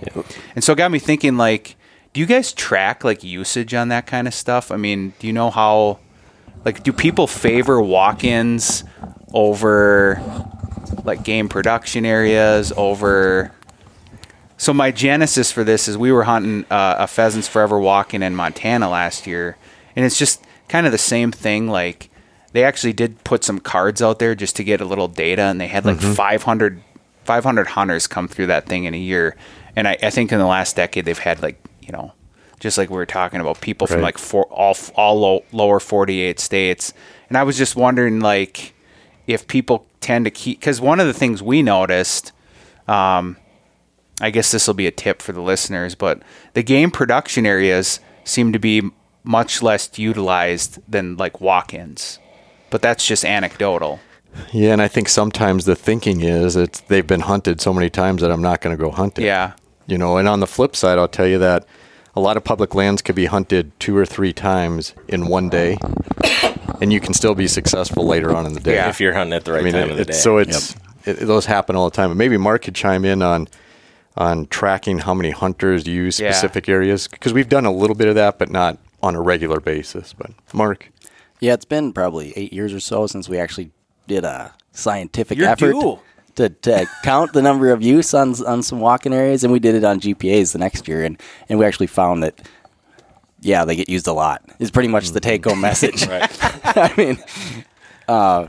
And 0.53 0.63
so 0.63 0.73
it 0.73 0.75
got 0.75 0.91
me 0.91 0.99
thinking, 0.99 1.35
like, 1.35 1.75
do 2.13 2.19
you 2.19 2.27
guys 2.27 2.53
track 2.53 3.03
like 3.03 3.23
usage 3.23 3.73
on 3.73 3.87
that 3.87 4.05
kind 4.05 4.27
of 4.27 4.33
stuff? 4.35 4.71
I 4.71 4.77
mean, 4.77 5.13
do 5.17 5.25
you 5.25 5.33
know 5.33 5.49
how? 5.49 5.97
Like, 6.63 6.83
do 6.83 6.93
people 6.93 7.25
favor 7.25 7.81
walk-ins 7.81 8.83
over 9.33 10.21
like 11.03 11.23
game 11.23 11.49
production 11.49 12.05
areas 12.05 12.71
over 12.77 13.51
so 14.57 14.73
my 14.73 14.91
genesis 14.91 15.51
for 15.51 15.63
this 15.63 15.87
is 15.87 15.97
we 15.97 16.11
were 16.11 16.23
hunting 16.23 16.65
uh, 16.71 16.95
a 16.99 17.07
pheasants 17.07 17.47
forever 17.47 17.79
walking 17.79 18.21
in 18.21 18.35
montana 18.35 18.89
last 18.89 19.27
year 19.27 19.57
and 19.95 20.05
it's 20.05 20.17
just 20.17 20.43
kind 20.67 20.85
of 20.85 20.91
the 20.91 20.97
same 20.97 21.31
thing 21.31 21.67
like 21.67 22.09
they 22.55 22.63
actually 22.63 22.93
did 22.93 23.21
put 23.25 23.43
some 23.43 23.59
cards 23.59 24.01
out 24.01 24.19
there 24.19 24.33
just 24.33 24.55
to 24.55 24.63
get 24.63 24.79
a 24.79 24.85
little 24.85 25.09
data 25.09 25.41
and 25.41 25.59
they 25.59 25.67
had 25.67 25.85
like 25.85 25.99
500 25.99 26.81
500 27.25 27.67
hunters 27.67 28.07
come 28.07 28.27
through 28.27 28.47
that 28.47 28.67
thing 28.67 28.85
in 28.85 28.93
a 28.93 28.97
year. 28.97 29.35
And 29.75 29.87
I, 29.87 29.97
I 30.01 30.09
think 30.09 30.31
in 30.31 30.39
the 30.39 30.45
last 30.45 30.75
decade 30.75 31.05
they've 31.05 31.19
had 31.19 31.41
like 31.41 31.61
you 31.81 31.91
know 31.91 32.13
just 32.59 32.77
like 32.77 32.89
we 32.89 32.95
were 32.95 33.05
talking 33.05 33.41
about 33.41 33.59
people 33.59 33.87
from 33.87 34.01
like 34.01 34.17
four, 34.17 34.45
all 34.45 34.75
all 34.95 35.19
low, 35.19 35.43
lower 35.51 35.79
48 35.79 36.39
states. 36.39 36.93
And 37.27 37.37
i 37.37 37.43
was 37.43 37.57
just 37.57 37.75
wondering 37.75 38.21
like 38.21 38.73
if 39.27 39.47
people 39.47 39.85
tend 39.99 40.25
to 40.25 40.31
keep 40.31 40.59
because 40.59 40.79
one 40.79 40.99
of 40.99 41.07
the 41.07 41.13
things 41.13 41.43
we 41.43 41.61
noticed 41.61 42.31
um, 42.87 43.35
I 44.21 44.29
guess 44.29 44.51
this 44.51 44.67
will 44.67 44.73
be 44.73 44.87
a 44.87 44.91
tip 44.91 45.21
for 45.21 45.31
the 45.33 45.41
listeners, 45.41 45.93
but 45.95 46.21
the 46.53 46.63
game 46.63 46.89
production 46.91 47.45
areas 47.45 47.99
seem 48.23 48.53
to 48.53 48.59
be 48.59 48.81
much 49.23 49.61
less 49.61 49.89
utilized 49.97 50.79
than 50.87 51.17
like 51.17 51.41
walk-ins. 51.41 52.19
But 52.69 52.81
that's 52.81 53.05
just 53.05 53.25
anecdotal. 53.25 53.99
Yeah, 54.51 54.73
and 54.73 54.81
I 54.81 54.87
think 54.87 55.09
sometimes 55.09 55.65
the 55.65 55.75
thinking 55.75 56.21
is 56.21 56.55
it's 56.55 56.81
they've 56.81 57.05
been 57.07 57.21
hunted 57.21 57.61
so 57.61 57.73
many 57.73 57.89
times 57.89 58.21
that 58.21 58.31
I'm 58.31 58.41
not 58.41 58.61
going 58.61 58.75
to 58.75 58.81
go 58.81 58.91
hunting. 58.91 59.25
Yeah. 59.25 59.53
You 59.87 59.97
know, 59.97 60.17
and 60.17 60.27
on 60.27 60.39
the 60.39 60.47
flip 60.47 60.75
side, 60.75 60.97
I'll 60.97 61.07
tell 61.07 61.27
you 61.27 61.37
that 61.39 61.65
a 62.15 62.19
lot 62.19 62.37
of 62.37 62.43
public 62.43 62.73
lands 62.75 63.01
could 63.01 63.15
be 63.15 63.25
hunted 63.25 63.77
two 63.79 63.95
or 63.95 64.05
three 64.05 64.33
times 64.33 64.93
in 65.07 65.27
one 65.27 65.49
day, 65.49 65.77
and 66.81 66.91
you 66.91 66.99
can 66.99 67.13
still 67.13 67.35
be 67.35 67.47
successful 67.47 68.05
later 68.05 68.35
on 68.35 68.45
in 68.45 68.53
the 68.53 68.59
day. 68.59 68.75
Yeah. 68.75 68.89
If 68.89 68.99
you're 68.99 69.13
hunting 69.13 69.33
at 69.33 69.45
the 69.45 69.53
right 69.53 69.61
I 69.61 69.63
mean, 69.63 69.73
time 69.73 69.83
it- 69.89 69.91
of 69.91 69.97
the 69.97 70.05
day. 70.05 70.13
so 70.13 70.37
it's 70.37 70.75
it, 71.05 71.13
those 71.19 71.45
happen 71.45 71.75
all 71.75 71.89
the 71.89 71.95
time. 71.95 72.11
And 72.11 72.17
maybe 72.17 72.37
Mark 72.37 72.63
could 72.63 72.75
chime 72.75 73.05
in 73.05 73.21
on 73.21 73.47
on 74.17 74.47
tracking 74.47 74.99
how 74.99 75.13
many 75.13 75.31
hunters 75.31 75.85
use 75.87 76.19
Yeah. 76.19 76.31
specific 76.31 76.69
areas 76.69 77.07
because 77.07 77.33
we've 77.33 77.49
done 77.49 77.65
a 77.65 77.71
little 77.71 77.95
bit 77.95 78.07
of 78.07 78.15
that, 78.15 78.39
but 78.39 78.49
not 78.49 78.77
on 79.03 79.15
a 79.15 79.21
regular 79.21 79.59
basis. 79.59 80.13
But 80.13 80.31
Mark, 80.53 80.89
Yeah, 81.39 81.53
it's 81.53 81.65
been 81.65 81.91
probably 81.93 82.31
eight 82.37 82.53
years 82.53 82.73
or 82.73 82.79
so 82.79 83.07
since 83.07 83.27
we 83.27 83.37
actually 83.37 83.71
did 84.07 84.23
a 84.23 84.53
scientific 84.71 85.37
You're 85.37 85.49
effort 85.49 85.73
due. 85.73 85.99
to, 86.35 86.49
to 86.49 86.87
count 87.03 87.33
the 87.33 87.41
number 87.41 87.71
of 87.71 87.81
use 87.81 88.13
on 88.13 88.35
on 88.45 88.63
some 88.63 88.79
walking 88.79 89.13
areas, 89.13 89.43
and 89.43 89.51
we 89.51 89.59
did 89.59 89.75
it 89.75 89.83
on 89.83 89.99
GPAs 89.99 90.53
the 90.53 90.59
next 90.59 90.87
year, 90.87 91.03
and 91.03 91.19
and 91.49 91.59
we 91.59 91.65
actually 91.65 91.87
found 91.87 92.23
that. 92.23 92.39
Yeah, 93.41 93.63
they 93.65 93.75
get 93.75 93.89
used 93.89 94.07
a 94.07 94.13
lot. 94.13 94.41
Is 94.59 94.71
pretty 94.71 94.87
much 94.89 95.11
the 95.11 95.19
take-home 95.19 95.61
message. 95.61 96.07
I 96.09 96.91
mean, 96.97 97.17
uh, 98.07 98.47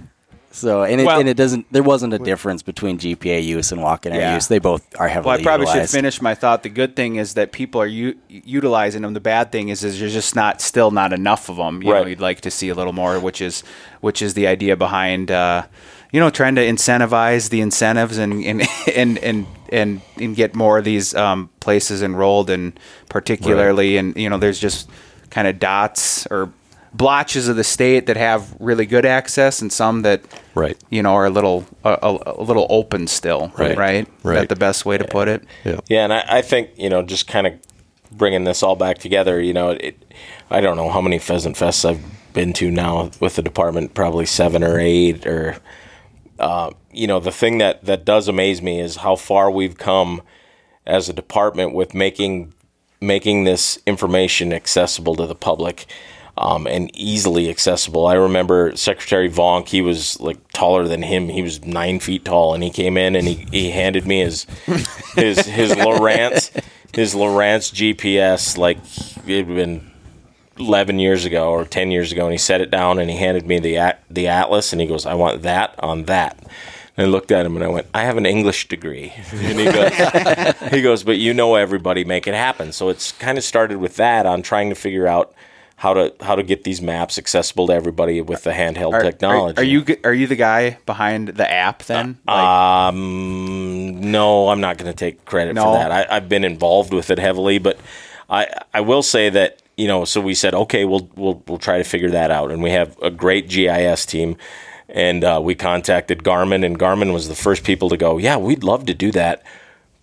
so 0.56 0.82
and 0.84 1.00
it, 1.00 1.04
Well- 1.04 1.20
and 1.20 1.28
it 1.28 1.36
doesn't. 1.36 1.66
There 1.70 1.82
wasn't 1.82 2.14
a 2.14 2.18
difference 2.18 2.62
between 2.62 2.98
GPA 2.98 3.40
use 3.44 3.72
and 3.72 3.82
walking 3.82 4.12
area 4.12 4.26
Yeah. 4.28 4.34
use. 4.34 4.46
They 4.48 4.58
both 4.58 4.82
are 4.98 5.08
heavily 5.08 5.32
Well, 5.32 5.40
I 5.40 5.42
probably 5.42 5.66
utilized. 5.66 5.90
should 5.90 5.96
finish 5.98 6.22
my 6.22 6.34
thought. 6.34 6.62
The 6.62 6.68
good 6.70 6.96
thing 6.96 7.16
is 7.16 7.34
that 7.34 7.52
people 7.52 7.80
are 7.80 7.86
u- 7.86 8.16
utilizing 8.28 9.02
them. 9.02 9.12
The 9.14 9.20
bad 9.20 9.52
thing 9.52 9.68
is, 9.68 9.84
is 9.84 10.00
there's 10.00 10.12
just 10.14 10.34
not 10.34 10.60
still 10.60 10.90
not 10.90 11.12
enough 11.12 11.48
of 11.48 11.56
them. 11.56 11.82
You 11.82 11.92
know, 11.92 12.06
you'd 12.06 12.20
like 12.20 12.40
to 12.42 12.50
see 12.50 12.68
a 12.70 12.74
little 12.74 12.92
more, 12.94 13.20
which 13.20 13.40
is 13.40 13.62
which 14.00 14.22
is 14.22 14.34
the 14.34 14.46
idea 14.46 14.76
behind, 14.76 15.30
uh, 15.30 15.64
you 16.12 16.20
know, 16.20 16.30
trying 16.30 16.54
to 16.54 16.62
incentivize 16.66 17.50
the 17.50 17.60
incentives 17.60 18.16
and 18.18 18.42
and 18.44 18.62
and 18.96 19.18
and 19.18 19.46
and, 19.70 20.00
and 20.20 20.36
get 20.36 20.54
more 20.54 20.78
of 20.78 20.84
these 20.84 21.14
um, 21.14 21.50
places 21.60 22.00
enrolled, 22.02 22.48
and 22.50 22.78
particularly, 23.08 23.96
and 23.96 24.16
you 24.16 24.30
know, 24.30 24.38
there's 24.38 24.58
just 24.60 24.88
kind 25.30 25.48
of 25.48 25.58
dots 25.58 26.26
or 26.30 26.50
blotches 26.94 27.48
of 27.48 27.56
the 27.56 27.64
state 27.64 28.06
that 28.06 28.16
have 28.16 28.54
really 28.60 28.86
good 28.86 29.04
access, 29.06 29.60
and 29.62 29.72
some 29.72 30.02
that 30.02 30.22
Right. 30.54 30.76
you 30.90 31.02
know, 31.02 31.12
are 31.14 31.26
a 31.26 31.30
little 31.30 31.66
a, 31.84 31.98
a, 32.02 32.40
a 32.40 32.42
little 32.42 32.66
open 32.70 33.06
still, 33.06 33.52
Right. 33.56 33.76
right? 33.76 34.06
Is 34.08 34.24
Right. 34.24 34.34
that 34.40 34.48
the 34.48 34.56
best 34.56 34.86
way 34.86 34.96
to 34.98 35.04
put 35.04 35.28
it? 35.28 35.42
yeah, 35.64 35.80
Yeah, 35.88 36.04
and 36.04 36.12
I, 36.12 36.24
I 36.28 36.42
think 36.42 36.70
you 36.76 36.88
know, 36.88 37.02
just 37.02 37.26
kind 37.26 37.46
of 37.46 37.54
bringing 38.12 38.44
this 38.44 38.62
all 38.62 38.76
back 38.76 38.98
together. 38.98 39.40
You 39.40 39.52
know, 39.52 39.70
it. 39.70 40.02
I 40.50 40.60
don't 40.60 40.76
know 40.76 40.88
how 40.90 41.00
many 41.00 41.18
pheasant 41.18 41.56
fests 41.56 41.84
I've 41.88 42.02
been 42.32 42.52
to 42.54 42.70
now 42.70 43.10
with 43.20 43.36
the 43.36 43.42
department, 43.42 43.94
probably 43.94 44.26
seven 44.26 44.62
or 44.62 44.78
eight. 44.78 45.26
Or, 45.26 45.56
uh, 46.38 46.70
you 46.92 47.06
know, 47.06 47.18
the 47.20 47.32
thing 47.32 47.58
that 47.58 47.84
that 47.84 48.04
does 48.04 48.28
amaze 48.28 48.62
me 48.62 48.80
is 48.80 48.96
how 48.96 49.16
far 49.16 49.50
we've 49.50 49.76
come 49.76 50.22
as 50.86 51.08
a 51.08 51.12
department 51.12 51.74
with 51.74 51.94
making 51.94 52.52
making 53.00 53.44
this 53.44 53.78
information 53.86 54.52
accessible 54.52 55.14
to 55.16 55.26
the 55.26 55.34
public. 55.34 55.84
Um, 56.38 56.66
and 56.66 56.94
easily 56.94 57.48
accessible. 57.48 58.06
I 58.06 58.12
remember 58.12 58.76
Secretary 58.76 59.30
Vonk. 59.30 59.68
He 59.68 59.80
was 59.80 60.20
like 60.20 60.36
taller 60.52 60.86
than 60.86 61.02
him. 61.02 61.30
He 61.30 61.40
was 61.40 61.64
nine 61.64 61.98
feet 61.98 62.26
tall, 62.26 62.52
and 62.52 62.62
he 62.62 62.68
came 62.68 62.98
in 62.98 63.16
and 63.16 63.26
he, 63.26 63.46
he 63.50 63.70
handed 63.70 64.06
me 64.06 64.20
his 64.20 64.44
his 65.14 65.38
his 65.46 65.72
Lowrance 65.72 66.50
his 66.96 67.14
Lowrance 67.14 67.70
GPS 67.72 68.56
like 68.56 68.78
it 69.28 69.46
had 69.46 69.54
been 69.54 69.90
eleven 70.58 70.98
years 70.98 71.26
ago 71.26 71.50
or 71.50 71.66
ten 71.66 71.90
years 71.90 72.10
ago, 72.10 72.24
and 72.24 72.32
he 72.32 72.38
set 72.38 72.62
it 72.62 72.70
down 72.70 72.98
and 72.98 73.10
he 73.10 73.16
handed 73.16 73.46
me 73.46 73.58
the 73.58 73.76
at, 73.76 74.02
the 74.10 74.28
atlas, 74.28 74.72
and 74.72 74.80
he 74.80 74.86
goes, 74.86 75.04
"I 75.04 75.14
want 75.14 75.42
that 75.42 75.74
on 75.78 76.04
that." 76.04 76.38
And 76.96 77.06
I 77.06 77.10
looked 77.10 77.30
at 77.30 77.44
him 77.44 77.54
and 77.54 77.64
I 77.64 77.68
went, 77.68 77.86
"I 77.92 78.04
have 78.04 78.16
an 78.16 78.24
English 78.24 78.68
degree," 78.68 79.12
and 79.32 79.60
he 79.60 79.66
goes, 79.66 80.70
"He 80.70 80.80
goes, 80.80 81.04
but 81.04 81.18
you 81.18 81.34
know 81.34 81.56
everybody, 81.56 82.04
make 82.04 82.26
it 82.26 82.34
happen." 82.34 82.72
So 82.72 82.88
it's 82.88 83.12
kind 83.12 83.36
of 83.36 83.44
started 83.44 83.76
with 83.76 83.96
that 83.96 84.24
on 84.24 84.40
trying 84.40 84.70
to 84.70 84.74
figure 84.74 85.06
out 85.06 85.34
how 85.76 85.92
to 85.92 86.14
how 86.20 86.34
to 86.34 86.42
get 86.42 86.64
these 86.64 86.80
maps 86.80 87.18
accessible 87.18 87.66
to 87.66 87.72
everybody 87.74 88.20
with 88.22 88.42
the 88.44 88.50
handheld 88.50 88.94
Are, 88.94 89.02
technology. 89.02 89.58
Are, 89.58 89.60
are 89.60 89.64
you 89.64 89.84
are 90.04 90.14
you 90.14 90.26
the 90.26 90.36
guy 90.36 90.78
behind 90.86 91.28
the 91.28 91.50
app 91.50 91.82
then? 91.84 92.18
Like, 92.26 92.36
Um, 92.36 94.10
no, 94.10 94.48
I'm 94.48 94.60
not 94.60 94.78
going 94.78 94.90
to 94.90 94.96
take 94.96 95.24
credit 95.26 95.54
No? 95.54 95.64
for 95.64 95.72
that. 95.74 95.92
I, 95.92 96.16
I've 96.16 96.28
been 96.28 96.44
involved 96.44 96.94
with 96.94 97.10
it 97.10 97.18
heavily, 97.18 97.58
but 97.58 97.78
I 98.30 98.48
I 98.72 98.80
will 98.80 99.02
say 99.02 99.28
that 99.30 99.60
you 99.76 99.86
know. 99.86 100.06
So 100.06 100.20
we 100.20 100.34
said, 100.34 100.54
okay, 100.54 100.86
we'll 100.86 101.10
we'll 101.14 101.42
we'll 101.46 101.58
try 101.58 101.76
to 101.78 101.84
figure 101.84 102.10
that 102.10 102.30
out, 102.30 102.50
and 102.50 102.62
we 102.62 102.70
have 102.70 102.96
a 103.02 103.10
great 103.10 103.48
GIS 103.50 104.06
team, 104.06 104.38
and 104.88 105.22
uh, 105.24 105.40
we 105.44 105.54
contacted 105.54 106.22
Garmin, 106.22 106.64
and 106.64 106.78
Garmin 106.78 107.12
was 107.12 107.28
the 107.28 107.34
first 107.34 107.64
people 107.64 107.90
to 107.90 107.98
go, 107.98 108.16
yeah, 108.16 108.38
we'd 108.38 108.64
love 108.64 108.86
to 108.86 108.94
do 108.94 109.12
that, 109.12 109.42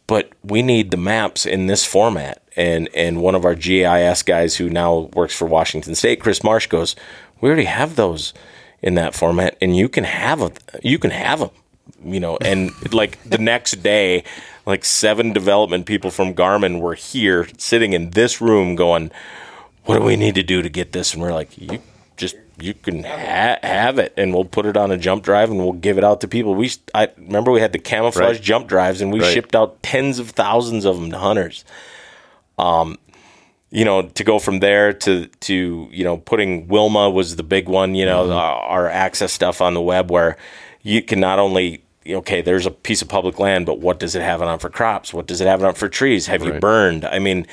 but 0.08 0.32
we 0.44 0.62
need 0.62 0.92
the 0.92 0.98
maps 0.98 1.46
in 1.46 1.68
this 1.68 1.86
format. 1.86 2.42
And 2.56 2.89
and 2.94 3.22
one 3.22 3.36
of 3.36 3.46
our 3.46 3.56
GIS 3.56 4.24
guys 4.24 4.56
who 4.58 4.70
now 4.70 5.10
works 5.13 5.36
for 5.36 5.46
Washington 5.48 5.96
State, 5.96 6.20
Chris 6.20 6.44
Marsh, 6.44 6.68
goes, 6.68 6.96
we 7.42 7.50
already 7.50 7.66
have 7.66 7.96
those 7.96 8.34
in 8.82 8.96
that 8.96 9.16
format, 9.16 9.58
and 9.62 9.76
you 9.76 9.89
can 9.89 10.04
have 10.04 10.42
a, 10.42 10.52
you 10.84 11.00
can 11.00 11.12
have 11.12 11.39
them, 11.39 11.50
you 12.06 12.20
know. 12.20 12.38
And 12.38 12.72
like 12.94 13.22
the 13.24 13.38
next 13.38 13.82
day, 13.82 14.24
like 14.66 14.86
seven 14.86 15.34
development 15.34 15.86
people 15.86 16.12
from 16.12 16.36
Garmin 16.36 16.80
were 16.80 16.96
here, 16.96 17.48
sitting 17.58 17.94
in 17.94 18.12
this 18.12 18.39
room, 18.39 18.76
going, 18.76 19.10
"What 19.86 19.98
do 19.98 20.04
we 20.04 20.16
need 20.16 20.36
to 20.36 20.44
do 20.44 20.62
to 20.62 20.70
get 20.70 20.92
this?" 20.92 21.13
And 21.13 21.22
we're 21.22 21.34
like, 21.34 21.58
"You 21.58 21.82
just 22.18 22.36
you 22.60 22.74
can 22.74 23.04
ha- 23.04 23.58
have 23.63 24.00
it, 24.00 24.13
and 24.18 24.34
we'll 24.34 24.46
put 24.46 24.66
it 24.66 24.78
on 24.78 24.92
a 24.92 24.98
jump 24.98 25.24
drive, 25.24 25.50
and 25.50 25.60
we'll 25.60 25.74
give 25.74 25.98
it 25.98 26.04
out 26.04 26.22
to 26.22 26.28
people." 26.28 26.56
We 26.56 26.72
I 26.94 27.10
remember 27.18 27.52
we 27.52 27.62
had 27.62 27.74
the 27.74 27.80
camouflage 27.80 28.36
Right. 28.38 28.42
jump 28.42 28.68
drives, 28.68 29.02
and 29.02 29.12
we 29.12 29.20
Right. 29.22 29.34
shipped 29.34 29.56
out 29.56 29.82
tens 29.84 30.20
of 30.20 30.30
thousands 30.32 30.86
of 30.86 31.00
them 31.00 31.12
to 31.12 31.18
hunters 31.18 31.63
Um 32.58 32.98
you 33.72 33.84
know, 33.86 34.04
to 34.04 34.24
go 34.24 34.38
from 34.38 34.60
there 34.60 34.94
to 34.94 35.26
to 35.42 35.88
you 35.92 36.04
know, 36.04 36.18
putting 36.18 36.68
Wilma 36.68 37.10
was 37.10 37.36
the 37.38 37.44
big 37.44 37.68
one. 37.68 37.96
You 37.96 38.06
know, 38.06 38.32
our, 38.32 38.60
our 38.62 38.88
access 38.89 39.34
stuff 39.34 39.62
on 39.62 39.74
the 39.74 39.82
web 39.82 40.12
where 40.12 40.38
you 40.84 41.02
can 41.02 41.20
not 41.20 41.39
only 41.39 41.82
okay, 42.08 42.42
there's 42.42 42.66
a 42.68 42.72
piece 42.72 43.02
of 43.02 43.08
public 43.08 43.39
land, 43.39 43.66
but 43.66 43.80
what 43.80 43.98
does 43.98 44.13
it 44.13 44.22
have 44.22 44.42
it 44.42 44.48
on 44.48 44.60
for 44.60 44.70
crops? 44.70 45.12
What 45.13 45.26
does 45.26 45.42
it 45.42 45.48
have 45.48 45.63
it 45.63 45.66
on 45.66 45.74
for 45.74 45.89
trees? 45.89 46.28
Have 46.28 46.44
you 46.44 46.54
burned? 46.54 47.06
I 47.06 47.18
mean, 47.18 47.48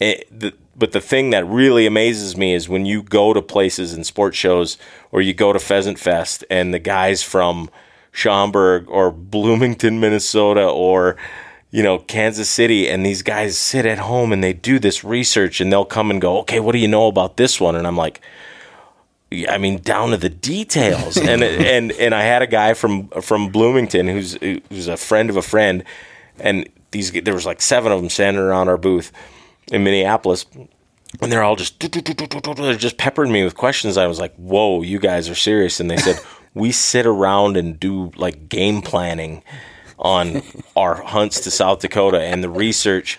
it, 0.00 0.26
the, 0.30 0.54
but 0.78 0.92
the 0.92 1.00
thing 1.00 1.30
that 1.30 1.44
really 1.46 1.86
amazes 1.86 2.36
me 2.36 2.54
is 2.54 2.68
when 2.68 2.86
you 2.86 3.02
go 3.02 3.32
to 3.32 3.42
places 3.42 3.92
and 3.92 4.06
sports 4.06 4.36
shows 4.36 4.78
or 5.10 5.20
you 5.20 5.34
go 5.34 5.52
to 5.52 5.58
Pheasant 5.58 5.98
Fest 5.98 6.44
and 6.48 6.72
the 6.72 6.78
guys 6.78 7.22
from 7.22 7.68
Schaumburg 8.12 8.88
or 8.88 9.10
Bloomington, 9.10 10.00
Minnesota 10.00 10.66
or 10.66 11.16
you 11.70 11.82
know, 11.82 11.98
Kansas 11.98 12.48
City, 12.48 12.88
and 12.88 13.04
these 13.04 13.22
guys 13.22 13.58
sit 13.58 13.84
at 13.84 13.98
home 13.98 14.32
and 14.32 14.42
they 14.42 14.54
do 14.54 14.78
this 14.78 15.04
research 15.04 15.60
and 15.60 15.70
they'll 15.70 15.84
come 15.84 16.10
and 16.10 16.20
go, 16.20 16.38
okay, 16.38 16.60
what 16.60 16.72
do 16.72 16.78
you 16.78 16.88
know 16.88 17.08
about 17.08 17.36
this 17.36 17.60
one? 17.60 17.76
And 17.76 17.86
I'm 17.86 17.96
like, 17.96 18.22
I 19.50 19.58
mean, 19.58 19.78
down 19.82 20.10
to 20.10 20.16
the 20.16 20.30
details. 20.30 21.16
and 21.18 21.42
and 21.42 21.92
and 21.92 22.14
I 22.14 22.22
had 22.22 22.40
a 22.40 22.46
guy 22.46 22.72
from 22.72 23.08
from 23.08 23.50
Bloomington 23.50 24.08
who's 24.08 24.38
who's 24.40 24.88
a 24.88 24.96
friend 24.96 25.28
of 25.28 25.36
a 25.36 25.42
friend, 25.42 25.84
and 26.40 26.66
these 26.90 27.12
there 27.12 27.34
was 27.34 27.44
like 27.44 27.60
seven 27.60 27.92
of 27.92 28.00
them 28.00 28.08
standing 28.08 28.42
around 28.42 28.68
our 28.68 28.78
booth 28.78 29.12
in 29.70 29.84
Minneapolis. 29.84 30.46
And 31.20 31.32
they're 31.32 31.42
all 31.42 31.56
just 31.56 31.80
they're 31.80 32.74
just 32.76 32.98
peppering 32.98 33.32
me 33.32 33.42
with 33.42 33.56
questions. 33.56 33.96
I 33.96 34.06
was 34.06 34.20
like, 34.20 34.34
"Whoa, 34.36 34.82
you 34.82 34.98
guys 34.98 35.30
are 35.30 35.34
serious!" 35.34 35.80
And 35.80 35.90
they 35.90 35.96
said, 35.96 36.20
"We 36.54 36.70
sit 36.70 37.06
around 37.06 37.56
and 37.56 37.80
do 37.80 38.12
like 38.16 38.48
game 38.48 38.82
planning 38.82 39.42
on 39.98 40.42
our 40.76 41.02
hunts 41.02 41.40
to 41.40 41.50
South 41.50 41.80
Dakota 41.80 42.20
and 42.20 42.44
the 42.44 42.50
research, 42.50 43.18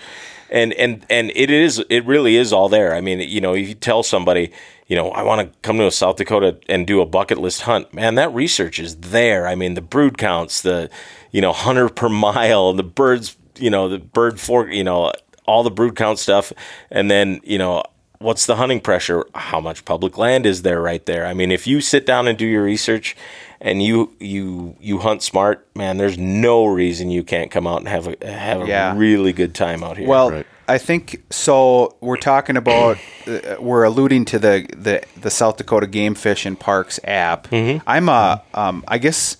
and 0.52 0.74
and 0.74 1.06
and 1.10 1.32
it 1.36 1.50
is 1.50 1.84
it 1.90 2.06
really 2.06 2.36
is 2.36 2.54
all 2.54 2.70
there. 2.70 2.94
I 2.94 3.02
mean, 3.02 3.20
you 3.20 3.42
know, 3.42 3.56
if 3.56 3.68
you 3.68 3.74
tell 3.74 4.04
somebody, 4.04 4.52
you 4.88 4.96
know, 4.96 5.10
I 5.10 5.24
want 5.24 5.52
to 5.52 5.60
come 5.62 5.78
to 5.80 5.90
South 5.92 6.18
Dakota 6.18 6.60
and 6.70 6.86
do 6.86 7.02
a 7.02 7.06
bucket 7.06 7.40
list 7.40 7.62
hunt, 7.62 7.94
man, 7.94 8.16
that 8.16 8.34
research 8.34 8.80
is 8.80 8.96
there. 8.98 9.48
I 9.48 9.56
mean, 9.56 9.74
the 9.74 9.82
brood 9.82 10.18
counts, 10.18 10.62
the 10.62 10.90
you 11.32 11.42
know 11.42 11.54
hunter 11.54 11.90
per 11.90 12.10
mile, 12.10 12.74
the 12.74 12.84
birds, 12.84 13.36
you 13.58 13.70
know, 13.70 13.90
the 13.90 14.00
bird 14.00 14.40
fork, 14.40 14.72
you 14.72 14.84
know, 14.84 15.12
all 15.50 15.64
the 15.64 15.72
brood 15.72 15.96
count 15.96 16.20
stuff, 16.20 16.54
and 16.92 17.10
then 17.10 17.42
you 17.44 17.58
know. 17.58 17.84
What's 18.22 18.46
the 18.48 18.58
hunting 18.58 18.82
pressure? 18.82 19.24
How 19.34 19.62
much 19.62 19.86
public 19.86 20.18
land 20.18 20.46
is 20.46 20.64
there 20.64 20.82
right 20.82 21.06
there? 21.06 21.26
I 21.26 21.34
mean, 21.34 21.52
if 21.54 21.66
you 21.66 21.80
sit 21.80 22.06
down 22.06 22.28
and 22.28 22.38
do 22.38 22.46
your 22.46 22.64
research 22.64 23.16
and 23.62 23.82
you 23.82 24.14
you 24.20 24.76
you 24.82 24.98
hunt 25.00 25.24
smart, 25.24 25.66
man, 25.74 25.96
there's 25.96 26.18
no 26.18 26.66
reason 26.66 27.10
you 27.12 27.24
can't 27.24 27.50
come 27.50 27.66
out 27.66 27.78
and 27.80 27.88
have 27.88 28.08
a 28.08 28.30
have 28.30 28.62
a 28.64 28.68
Yeah. 28.68 28.94
really 28.98 29.32
good 29.32 29.56
time 29.56 29.86
out 29.86 29.96
here. 29.98 30.06
Well, 30.06 30.32
Right. 30.32 30.46
I 30.68 30.78
think 30.78 31.24
so. 31.30 31.96
We're 32.02 32.18
talking 32.18 32.58
about 32.58 32.98
uh, 33.26 33.56
we're 33.62 33.86
alluding 33.86 34.26
to 34.26 34.38
the, 34.40 34.68
the 34.76 35.02
the 35.22 35.30
South 35.32 35.56
Dakota 35.56 35.88
Game 35.88 36.14
Fish 36.14 36.46
and 36.46 36.60
Parks 36.60 37.00
app. 37.06 37.48
I'm 37.54 38.10
a 38.10 38.44
um, 38.54 38.84
I 38.86 38.98
guess 38.98 39.38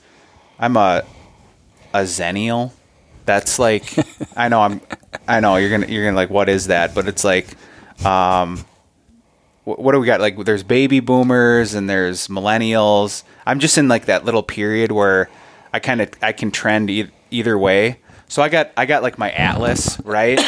I'm 0.58 0.78
a 0.78 1.04
a 1.94 2.04
xennial. 2.04 2.72
That's 3.30 3.60
like 3.60 3.94
I 4.36 4.50
know 4.50 4.60
I'm 4.64 4.82
I 5.28 5.40
know 5.40 5.58
you're 5.58 5.70
gonna 5.70 5.86
you're 5.86 6.04
gonna 6.04 6.16
like 6.16 6.32
what 6.32 6.50
is 6.50 6.66
that? 6.66 6.96
But 6.96 7.08
it's 7.08 7.24
like 7.24 7.46
um 8.04 8.66
wh- 9.66 9.78
what 9.78 9.92
do 9.92 10.00
we 10.00 10.08
got? 10.08 10.20
Like 10.20 10.36
there's 10.46 10.64
baby 10.64 11.00
boomers 11.00 11.76
and 11.76 11.88
there's 11.88 12.28
millennials. 12.28 13.22
I'm 13.46 13.60
just 13.60 13.78
in 13.78 13.88
like 13.88 14.06
that 14.06 14.26
little 14.26 14.42
period 14.42 14.92
where 14.92 15.30
I 15.72 15.78
kind 15.78 16.02
of 16.02 16.10
I 16.24 16.32
can 16.32 16.50
trend 16.50 16.90
e- 16.90 17.12
either 17.30 17.56
way. 17.56 18.00
So 18.30 18.42
I 18.42 18.50
got 18.50 18.72
I 18.76 18.88
got 18.88 19.04
like 19.04 19.20
my 19.20 19.30
Atlas, 19.30 20.02
right? 20.04 20.40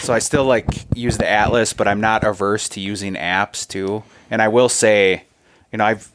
so 0.00 0.12
I 0.12 0.18
still 0.18 0.44
like 0.44 0.66
use 0.92 1.16
the 1.16 1.30
Atlas, 1.30 1.72
but 1.72 1.86
I'm 1.86 2.00
not 2.00 2.24
averse 2.24 2.68
to 2.70 2.80
using 2.80 3.14
apps 3.14 3.64
too. 3.64 4.02
And 4.28 4.42
I 4.42 4.48
will 4.48 4.68
say, 4.68 5.22
you 5.70 5.78
know, 5.78 5.84
I've 5.84 6.10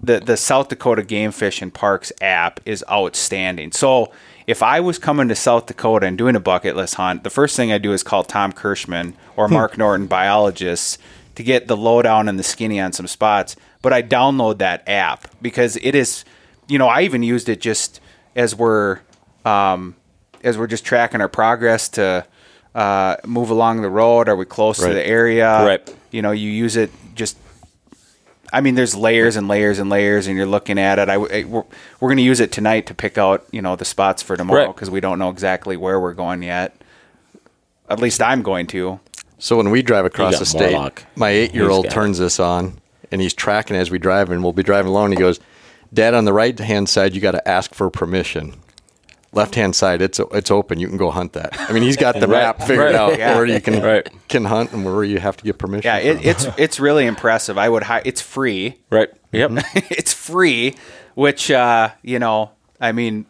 the 0.00 0.20
the 0.20 0.36
South 0.36 0.68
Dakota 0.68 1.02
Game 1.02 1.32
Fish 1.32 1.60
and 1.62 1.74
Parks 1.74 2.12
app 2.20 2.60
is 2.64 2.84
outstanding. 2.88 3.72
So 3.72 4.12
if 4.48 4.62
I 4.62 4.80
was 4.80 4.98
coming 4.98 5.28
to 5.28 5.34
South 5.34 5.66
Dakota 5.66 6.06
and 6.06 6.16
doing 6.16 6.34
a 6.34 6.40
bucket 6.40 6.74
list 6.74 6.94
hunt, 6.94 7.22
the 7.22 7.28
first 7.28 7.54
thing 7.54 7.70
I 7.70 7.76
do 7.76 7.92
is 7.92 8.02
call 8.02 8.24
Tom 8.24 8.50
Kirschenmann 8.50 9.12
or 9.36 9.46
Mark 9.46 9.76
Norton, 9.76 10.06
biologists, 10.06 10.96
to 11.34 11.42
get 11.42 11.68
the 11.68 11.76
lowdown 11.76 12.30
and 12.30 12.38
the 12.38 12.42
skinny 12.42 12.80
on 12.80 12.94
some 12.94 13.06
spots. 13.06 13.56
But 13.82 13.92
I 13.92 14.02
download 14.02 14.56
that 14.58 14.88
app 14.88 15.30
because 15.42 15.76
it 15.76 15.94
is, 15.94 16.24
you 16.66 16.78
know, 16.78 16.88
I 16.88 17.02
even 17.02 17.22
used 17.22 17.50
it 17.50 17.60
just 17.60 18.00
as 18.34 18.56
we're 18.56 19.00
um, 19.44 19.94
as 20.42 20.56
we're 20.56 20.66
just 20.66 20.84
tracking 20.84 21.20
our 21.20 21.28
progress 21.28 21.90
to 21.90 22.26
uh, 22.74 23.16
move 23.26 23.50
along 23.50 23.82
the 23.82 23.90
road. 23.90 24.30
Are 24.30 24.36
we 24.36 24.46
close 24.46 24.78
to 24.78 24.88
the 24.94 25.06
area? 25.06 25.62
Right. 25.62 25.94
You 26.10 26.22
know, 26.22 26.30
you 26.30 26.50
use 26.50 26.74
it 26.76 26.90
just 27.14 27.36
I 28.52 28.60
mean, 28.60 28.74
there's 28.76 28.94
layers 28.94 29.36
and 29.36 29.46
layers 29.48 29.78
and 29.78 29.90
layers, 29.90 30.26
and 30.26 30.36
you're 30.36 30.46
looking 30.46 30.78
at 30.78 30.98
it. 30.98 31.08
I, 31.08 31.14
I- 31.14 31.44
we're, 31.44 31.64
we're 32.00 32.08
going 32.08 32.16
to 32.16 32.22
use 32.22 32.40
it 32.40 32.50
tonight 32.52 32.86
to 32.86 32.94
pick 32.94 33.18
out, 33.18 33.46
you 33.50 33.60
know, 33.62 33.76
the 33.76 33.84
spots 33.84 34.22
for 34.22 34.36
tomorrow 34.36 34.66
Right. 34.66 34.74
because 34.74 34.90
we 34.90 35.00
don't 35.00 35.18
know 35.18 35.30
exactly 35.30 35.76
where 35.76 36.00
we're 36.00 36.14
going 36.14 36.42
yet. 36.42 36.74
At 37.90 38.00
least 38.00 38.20
I'm 38.22 38.42
going 38.42 38.66
to. 38.68 39.00
So 39.38 39.56
when 39.56 39.70
we 39.70 39.82
drive 39.82 40.04
across 40.04 40.38
the 40.38 40.46
state, 40.46 40.72
Morlock. 40.72 41.04
my 41.16 41.30
eight-year-old 41.30 41.86
He's 41.86 41.94
turns 41.94 42.18
this 42.18 42.40
on, 42.40 42.78
and 43.12 43.20
he's 43.20 43.34
tracking 43.34 43.76
as 43.76 43.90
we 43.90 43.98
drive, 43.98 44.30
and 44.30 44.42
we'll 44.42 44.52
be 44.52 44.62
driving 44.62 44.88
along. 44.90 45.06
And 45.06 45.14
he 45.14 45.18
goes, 45.20 45.38
"Dad, 45.94 46.12
on 46.14 46.24
the 46.24 46.32
right-hand 46.32 46.88
side, 46.88 47.14
you 47.14 47.20
got 47.20 47.32
to 47.32 47.48
ask 47.48 47.72
for 47.74 47.88
permission. 47.88 48.54
Left-hand 49.32 49.76
side, 49.76 50.00
it's 50.00 50.18
it's 50.32 50.50
open. 50.50 50.80
You 50.80 50.88
can 50.88 50.96
go 50.96 51.10
hunt 51.10 51.34
that. 51.34 51.54
I 51.60 51.72
mean, 51.74 51.82
he's 51.82 51.98
got 51.98 52.14
the 52.18 52.26
Right, 52.28 52.42
map 52.42 52.60
figured 52.62 52.78
right. 52.86 52.94
out 52.94 53.18
Yeah. 53.18 53.36
where 53.36 53.44
you 53.44 53.60
can 53.60 53.82
Right. 53.82 54.08
can 54.28 54.46
hunt 54.46 54.72
and 54.72 54.84
where 54.86 55.04
you 55.04 55.18
have 55.18 55.36
to 55.36 55.44
get 55.44 55.58
permission. 55.58 55.86
Yeah, 55.86 55.98
it, 55.98 56.24
it's 56.24 56.46
it's 56.56 56.80
really 56.80 57.04
impressive. 57.04 57.58
I 57.58 57.68
would. 57.68 57.82
Hi- 57.82 58.02
it's 58.06 58.22
free. 58.22 58.78
Right. 58.90 59.10
Yep. 59.32 59.50
it's 59.74 60.14
free, 60.14 60.76
which 61.14 61.50
uh, 61.50 61.90
you 62.02 62.18
know, 62.18 62.52
I 62.80 62.92
mean, 62.92 63.26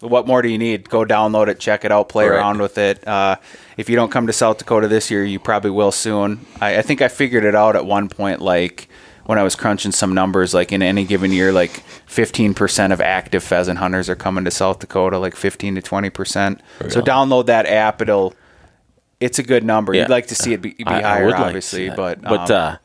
what 0.00 0.26
more 0.26 0.40
do 0.40 0.48
you 0.48 0.58
need? 0.58 0.88
Go 0.88 1.04
download 1.04 1.48
it, 1.48 1.60
check 1.60 1.84
it 1.84 1.92
out, 1.92 2.08
play 2.08 2.26
Right. 2.26 2.36
around 2.38 2.60
with 2.60 2.78
it. 2.78 3.06
Uh, 3.06 3.36
if 3.76 3.90
you 3.90 3.96
don't 3.96 4.10
come 4.10 4.26
to 4.26 4.32
South 4.32 4.56
Dakota 4.58 4.88
this 4.88 5.10
year, 5.10 5.24
you 5.24 5.38
probably 5.38 5.70
will 5.70 5.92
soon. 5.92 6.46
I, 6.60 6.78
I 6.78 6.82
think 6.82 7.02
I 7.02 7.08
figured 7.08 7.44
it 7.44 7.54
out 7.54 7.76
at 7.76 7.84
one 7.84 8.08
point, 8.08 8.40
like 8.40 8.88
when 9.26 9.38
I 9.38 9.42
was 9.42 9.56
crunching 9.56 9.92
some 9.92 10.14
numbers, 10.14 10.52
like 10.54 10.72
in 10.72 10.82
any 10.82 11.04
given 11.04 11.32
year, 11.32 11.52
like 11.52 11.82
15% 12.08 12.92
of 12.92 13.00
active 13.00 13.42
pheasant 13.42 13.78
hunters 13.78 14.08
are 14.10 14.16
coming 14.16 14.44
to 14.44 14.50
South 14.50 14.78
Dakota, 14.80 15.18
like 15.18 15.34
15 15.34 15.76
to 15.76 15.82
20%. 15.82 16.60
So 16.90 17.00
download 17.00 17.46
that 17.46 17.66
app. 17.66 18.02
It'll, 18.02 18.34
it's 19.20 19.38
a 19.38 19.42
good 19.42 19.64
number. 19.64 19.94
Yeah. 19.94 20.02
You'd 20.02 20.10
like 20.10 20.26
to 20.28 20.34
see 20.34 20.52
it 20.52 20.60
be, 20.60 20.70
be 20.74 20.84
I- 20.86 20.98
I 20.98 21.02
higher, 21.02 21.30
like 21.30 21.36
to 21.38 21.44
obviously, 21.46 21.88
that. 21.88 21.96
but 21.96 22.22
but 22.22 22.50
um, 22.50 22.56
uh, 22.56 22.76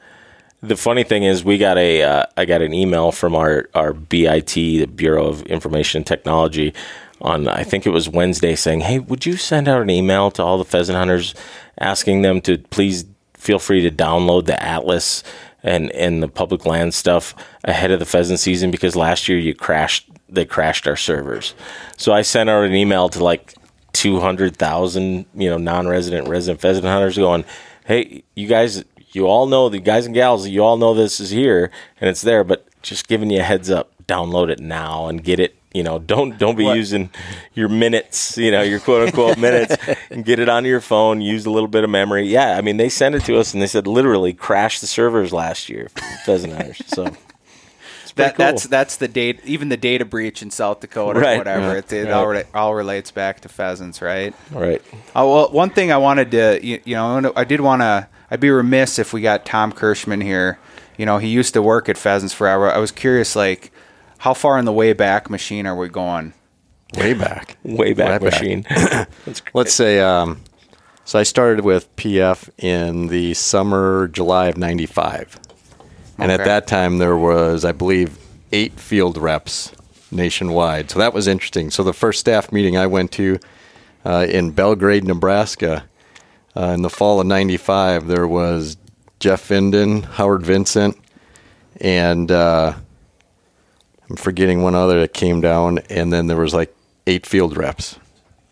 the 0.61 0.75
funny 0.77 1.03
thing 1.03 1.23
is, 1.23 1.43
we 1.43 1.57
got 1.57 1.77
a 1.77 2.03
uh, 2.03 2.23
I 2.37 2.45
got 2.45 2.61
an 2.61 2.73
email 2.73 3.11
from 3.11 3.35
our 3.35 3.69
our 3.73 3.93
BIT, 3.93 4.53
the 4.53 4.85
Bureau 4.85 5.27
of 5.27 5.41
Information 5.43 5.99
and 5.99 6.07
Technology, 6.07 6.73
on 7.21 7.47
I 7.47 7.63
think 7.63 7.85
it 7.85 7.91
was 7.91 8.09
Wednesday, 8.09 8.55
saying, 8.55 8.81
"Hey, 8.81 8.99
would 8.99 9.25
you 9.25 9.37
send 9.37 9.67
out 9.67 9.81
an 9.81 9.89
email 9.89 10.31
to 10.31 10.43
all 10.43 10.57
the 10.57 10.65
pheasant 10.65 10.97
hunters, 10.97 11.33
asking 11.79 12.21
them 12.23 12.41
to 12.41 12.57
please 12.57 13.05
feel 13.35 13.59
free 13.59 13.81
to 13.81 13.91
download 13.91 14.45
the 14.45 14.61
Atlas." 14.61 15.23
And, 15.61 15.91
and 15.91 16.23
the 16.23 16.29
public 16.29 16.65
land 16.65 16.93
stuff 16.93 17.35
ahead 17.65 17.91
of 17.91 17.99
the 17.99 18.05
pheasant 18.05 18.39
season 18.39 18.71
because 18.71 18.95
last 18.95 19.27
year 19.27 19.37
you 19.37 19.53
crashed 19.53 20.09
they 20.29 20.45
crashed 20.45 20.87
our 20.87 20.95
servers. 20.95 21.53
So 21.97 22.13
I 22.13 22.21
sent 22.21 22.49
out 22.49 22.63
an 22.63 22.73
email 22.73 23.09
to 23.09 23.23
like 23.23 23.55
two 23.91 24.19
hundred 24.19 24.55
thousand, 24.55 25.25
you 25.33 25.49
know, 25.49 25.57
non-resident 25.57 26.27
resident 26.27 26.61
pheasant 26.61 26.85
hunters 26.85 27.17
going, 27.17 27.43
"Hey, 27.85 28.23
you 28.35 28.47
guys, 28.47 28.83
you 29.11 29.27
all 29.27 29.47
know 29.47 29.69
the 29.69 29.79
guys 29.79 30.05
and 30.05 30.15
gals, 30.15 30.47
you 30.47 30.63
all 30.63 30.77
know 30.77 30.93
this 30.93 31.19
is 31.19 31.31
here 31.31 31.71
and 31.99 32.09
it's 32.09 32.21
there, 32.21 32.43
but 32.43 32.65
just 32.81 33.07
giving 33.07 33.29
you 33.29 33.39
a 33.39 33.43
heads 33.43 33.69
up, 33.69 33.91
download 34.07 34.49
it 34.49 34.59
now 34.59 35.07
and 35.07 35.23
get 35.23 35.39
it. 35.39 35.55
You 35.73 35.83
know, 35.83 35.99
don't 35.99 36.37
don't 36.39 36.55
be 36.57 36.65
using 36.65 37.11
your 37.53 37.69
minutes, 37.69 38.37
you 38.37 38.49
know, 38.49 38.61
your 38.63 38.79
quote 38.79 39.07
unquote 39.07 39.37
minutes, 39.47 39.75
and 40.09 40.25
get 40.25 40.39
it 40.39 40.49
onto 40.49 40.67
your 40.67 40.81
phone. 40.81 41.21
Use 41.21 41.45
a 41.45 41.51
little 41.51 41.67
bit 41.67 41.83
of 41.83 41.89
memory. 41.91 42.27
Yeah, 42.27 42.57
I 42.57 42.61
mean, 42.61 42.77
they 42.77 42.89
sent 42.89 43.13
it 43.13 43.23
to 43.25 43.37
us 43.37 43.53
and 43.53 43.61
they 43.61 43.67
said 43.67 43.85
literally 43.85 44.33
crashed 44.33 44.81
the 44.81 44.87
servers 44.87 45.31
last 45.31 45.69
year, 45.69 45.89
pheasant 46.25 46.53
hunters. 46.53 46.81
So 46.87 47.05
that, 48.15 48.35
cool. 48.35 48.45
that's 48.45 48.67
that's 48.67 48.95
the 48.97 49.07
date 49.07 49.39
even 49.45 49.69
the 49.69 49.77
data 49.77 50.03
breach 50.03 50.41
in 50.41 50.51
South 50.51 50.81
Dakota 50.81 51.19
Right. 51.21 51.35
or 51.35 51.37
whatever 51.37 51.71
Yeah. 51.71 51.77
it, 51.77 51.93
it 51.93 52.03
Right. 52.05 52.11
all, 52.13 52.27
re- 52.27 52.43
all 52.53 52.75
relates 52.75 53.11
back 53.11 53.39
to 53.41 53.49
pheasants 53.49 54.01
right 54.01 54.33
right. 54.51 54.81
oh 55.15 55.33
well 55.33 55.51
one 55.51 55.69
thing 55.69 55.91
I 55.93 55.97
wanted 55.97 56.31
to 56.31 56.59
you, 56.61 56.81
you 56.83 56.95
know 56.95 57.31
I 57.37 57.45
did 57.45 57.61
want 57.61 57.81
to 57.81 58.09
I'd 58.29 58.41
be 58.41 58.49
remiss 58.49 58.99
if 58.99 59.13
we 59.13 59.21
got 59.21 59.45
Tom 59.45 59.71
Kirschenmann 59.71 60.21
here 60.21 60.59
you 60.97 61.05
know 61.05 61.17
he 61.19 61.29
used 61.29 61.53
to 61.53 61.61
work 61.61 61.87
at 61.87 61.97
Pheasants 61.97 62.33
Forever 62.33 62.69
I 62.69 62.79
was 62.79 62.91
curious 62.91 63.37
like 63.37 63.71
how 64.19 64.33
far 64.33 64.59
in 64.59 64.65
the 64.65 64.73
way 64.73 64.93
back 64.93 65.29
machine 65.29 65.65
are 65.65 65.75
we 65.75 65.89
going 65.89 66.33
way 66.97 67.13
back. 67.13 67.57
Way 67.63 67.93
back 67.93 68.21
Way 68.21 68.29
machine. 68.29 68.65
That's 68.69 69.41
great. 69.41 69.55
Let's 69.55 69.73
say, 69.73 69.99
um, 69.99 70.41
so 71.05 71.19
I 71.19 71.23
started 71.23 71.63
with 71.63 71.93
PF 71.95 72.49
in 72.57 73.07
the 73.07 73.33
summer, 73.33 74.07
July 74.07 74.47
of 74.47 74.57
95. 74.57 75.39
And 76.17 76.31
at 76.31 76.43
that 76.43 76.67
time, 76.67 76.97
there 76.97 77.15
was, 77.15 77.63
I 77.63 77.71
believe, 77.71 78.17
eight 78.51 78.73
field 78.73 79.17
reps 79.17 79.71
nationwide. 80.11 80.91
So 80.91 80.99
that 80.99 81.13
was 81.13 81.27
interesting. 81.27 81.71
So 81.71 81.83
the 81.83 81.93
first 81.93 82.19
staff 82.19 82.51
meeting 82.51 82.75
I 82.75 82.87
went 82.87 83.11
to 83.13 83.39
uh, 84.03 84.25
in 84.29 84.51
Belgrade, 84.51 85.05
Nebraska, 85.05 85.85
uh, 86.57 86.65
in 86.73 86.81
the 86.81 86.89
fall 86.89 87.21
of 87.21 87.27
95, 87.27 88.07
there 88.07 88.27
was 88.27 88.75
Jeff 89.19 89.47
Vinden, 89.47 90.03
Howard 90.03 90.43
Vincent, 90.43 90.97
and 91.79 92.29
uh, 92.31 92.73
I'm 94.09 94.15
forgetting 94.15 94.61
one 94.61 94.75
other 94.75 94.99
that 95.01 95.13
came 95.13 95.41
down. 95.41 95.79
And 95.89 96.11
then 96.11 96.27
there 96.27 96.37
was 96.37 96.53
like 96.53 96.75
eight 97.07 97.25
field 97.25 97.55
reps. 97.57 97.97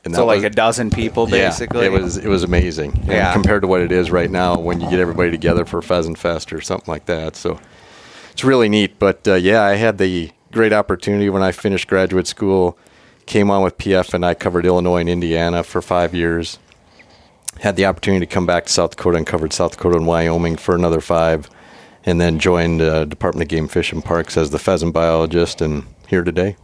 And 0.05 0.15
so 0.15 0.25
like 0.25 0.37
was- 0.37 0.45
a 0.45 0.49
dozen 0.51 0.89
people 0.89 1.27
basically 1.27 1.81
yeah, 1.81 1.87
it 1.87 1.91
was 1.91 2.17
it 2.17 2.27
was 2.27 2.43
amazing. 2.43 2.91
And 2.93 3.07
Yeah. 3.07 3.33
compared 3.33 3.63
to 3.63 3.67
what 3.67 3.81
it 3.81 3.91
is 3.91 4.09
right 4.11 4.29
now 4.31 4.57
when 4.57 4.79
you 4.79 4.89
get 4.89 4.99
everybody 4.99 5.31
together 5.31 5.65
for 5.65 5.81
Pheasant 5.81 6.17
Fest 6.17 6.53
or 6.53 6.61
something 6.61 6.89
like 6.91 7.05
that. 7.07 7.35
So 7.35 7.59
it's 8.31 8.43
really 8.43 8.69
neat. 8.69 8.99
But 8.99 9.27
uh, 9.27 9.33
yeah, 9.35 9.63
I 9.63 9.75
had 9.75 9.97
the 9.97 10.31
great 10.53 10.71
opportunity 10.71 11.29
when 11.29 11.43
I 11.43 11.51
finished 11.51 11.87
graduate 11.89 12.25
school, 12.27 12.77
came 13.25 13.51
on 13.51 13.63
with 13.63 13.77
PF, 13.77 14.13
and 14.13 14.25
I 14.25 14.33
covered 14.33 14.65
Illinois 14.65 15.01
and 15.01 15.09
Indiana 15.09 15.61
for 15.63 15.81
five 15.81 16.13
years. 16.13 16.57
Had 17.59 17.75
the 17.75 17.85
opportunity 17.85 18.25
to 18.25 18.31
come 18.31 18.45
back 18.45 18.67
to 18.67 18.71
South 18.71 18.91
Dakota 18.91 19.17
and 19.17 19.27
covered 19.27 19.51
South 19.51 19.71
Dakota 19.71 19.97
and 19.97 20.07
Wyoming 20.07 20.55
for 20.55 20.73
another 20.75 21.01
five, 21.01 21.49
and 22.07 22.19
then 22.19 22.39
joined 22.39 22.81
uh, 22.81 23.05
Department 23.05 23.43
of 23.43 23.49
Game 23.49 23.67
Fish 23.67 23.91
and 23.91 24.03
Parks 24.03 24.35
as 24.37 24.49
the 24.49 24.57
pheasant 24.59 24.93
biologist, 24.93 25.61
and 25.61 25.83
here 26.07 26.23
today. 26.23 26.55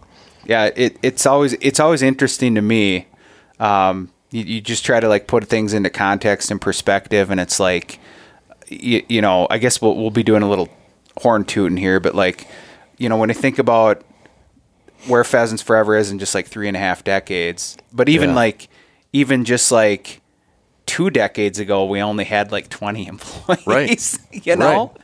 yeah 0.46 0.70
it, 0.76 0.98
it's 1.04 1.26
always 1.26 1.54
it's 1.62 1.80
always 1.80 2.02
interesting 2.02 2.56
to 2.56 2.62
me 2.62 3.06
um, 3.60 4.10
you, 4.32 4.44
you 4.44 4.62
just 4.62 4.84
try 4.86 5.00
to 5.00 5.08
like 5.08 5.28
put 5.28 5.46
things 5.46 5.74
into 5.74 5.90
context 5.90 6.50
and 6.50 6.60
perspective 6.62 7.30
and 7.30 7.40
it's 7.40 7.60
like 7.60 8.00
you, 8.70 9.04
you 9.10 9.22
know 9.22 9.46
i 9.50 9.58
guess 9.58 9.82
we'll, 9.82 9.96
we'll 9.96 10.10
be 10.12 10.24
doing 10.24 10.42
a 10.44 10.50
little 10.50 10.70
horn 11.22 11.44
tooting 11.46 11.78
here 11.78 12.00
but 12.00 12.16
like 12.16 12.48
you 12.98 13.08
know 13.10 13.18
when 13.18 13.30
i 13.30 13.34
think 13.34 13.60
about 13.60 14.02
where 15.08 15.24
pheasants 15.24 15.62
forever 15.62 15.96
is 15.96 16.10
in 16.12 16.18
just 16.20 16.34
like 16.34 16.48
three 16.48 16.68
and 16.70 16.76
a 16.78 16.80
half 16.80 17.04
decades 17.04 17.78
but 17.92 18.08
even 18.10 18.30
Yeah. 18.30 18.36
like 18.36 18.70
even 19.12 19.44
just 19.46 19.72
like 19.72 20.22
two 20.86 21.10
decades 21.10 21.60
ago 21.60 21.86
we 21.86 22.02
only 22.02 22.24
had 22.24 22.52
like 22.52 22.70
20 22.70 23.08
employees 23.14 24.20
Right. 24.32 24.46
you 24.48 24.56
know 24.56 24.88
Right. 24.96 25.03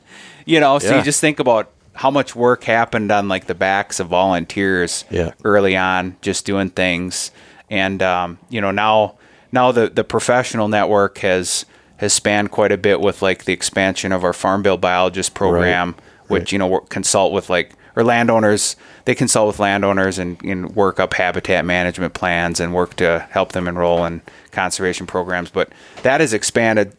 You 0.49 0.59
know 0.59 0.79
so 0.79 0.89
Yeah. 0.89 0.97
you 0.97 1.03
just 1.03 1.21
think 1.21 1.39
about 1.39 1.69
how 1.93 2.09
much 2.11 2.35
work 2.35 2.63
happened 2.63 3.11
on 3.11 3.27
like 3.27 3.45
the 3.45 3.55
backs 3.55 3.99
of 3.99 4.07
volunteers 4.07 5.05
Yeah. 5.09 5.31
early 5.43 5.75
on 5.77 6.15
just 6.21 6.45
doing 6.45 6.69
things 6.69 7.31
and 7.69 8.01
um, 8.01 8.39
you 8.49 8.61
know 8.61 8.71
now 8.71 9.15
now 9.51 9.71
the 9.71 9.89
the 9.89 10.03
professional 10.03 10.67
network 10.67 11.19
has 11.19 11.65
has 11.97 12.13
spanned 12.13 12.49
quite 12.51 12.71
a 12.71 12.77
bit 12.77 12.99
with 13.01 13.21
like 13.21 13.43
the 13.45 13.53
expansion 13.53 14.11
of 14.11 14.23
our 14.23 14.33
farm 14.33 14.61
bill 14.63 14.77
biologist 14.77 15.33
program 15.33 15.95
which 16.27 16.41
Right. 16.43 16.51
you 16.53 16.59
know 16.59 16.79
consult 16.89 17.31
with 17.33 17.49
like 17.49 17.73
or 17.95 18.03
landowners 18.03 18.75
they 19.05 19.15
consult 19.15 19.47
with 19.47 19.59
landowners 19.59 20.17
and, 20.19 20.41
and 20.43 20.75
work 20.75 20.99
up 20.99 21.13
habitat 21.15 21.65
management 21.65 22.13
plans 22.13 22.59
and 22.59 22.73
work 22.73 22.95
to 22.95 23.27
help 23.31 23.51
them 23.51 23.67
enroll 23.67 24.05
in 24.05 24.21
conservation 24.51 25.05
programs 25.05 25.49
but 25.49 25.69
that 26.03 26.21
has 26.21 26.31
expanded 26.33 26.93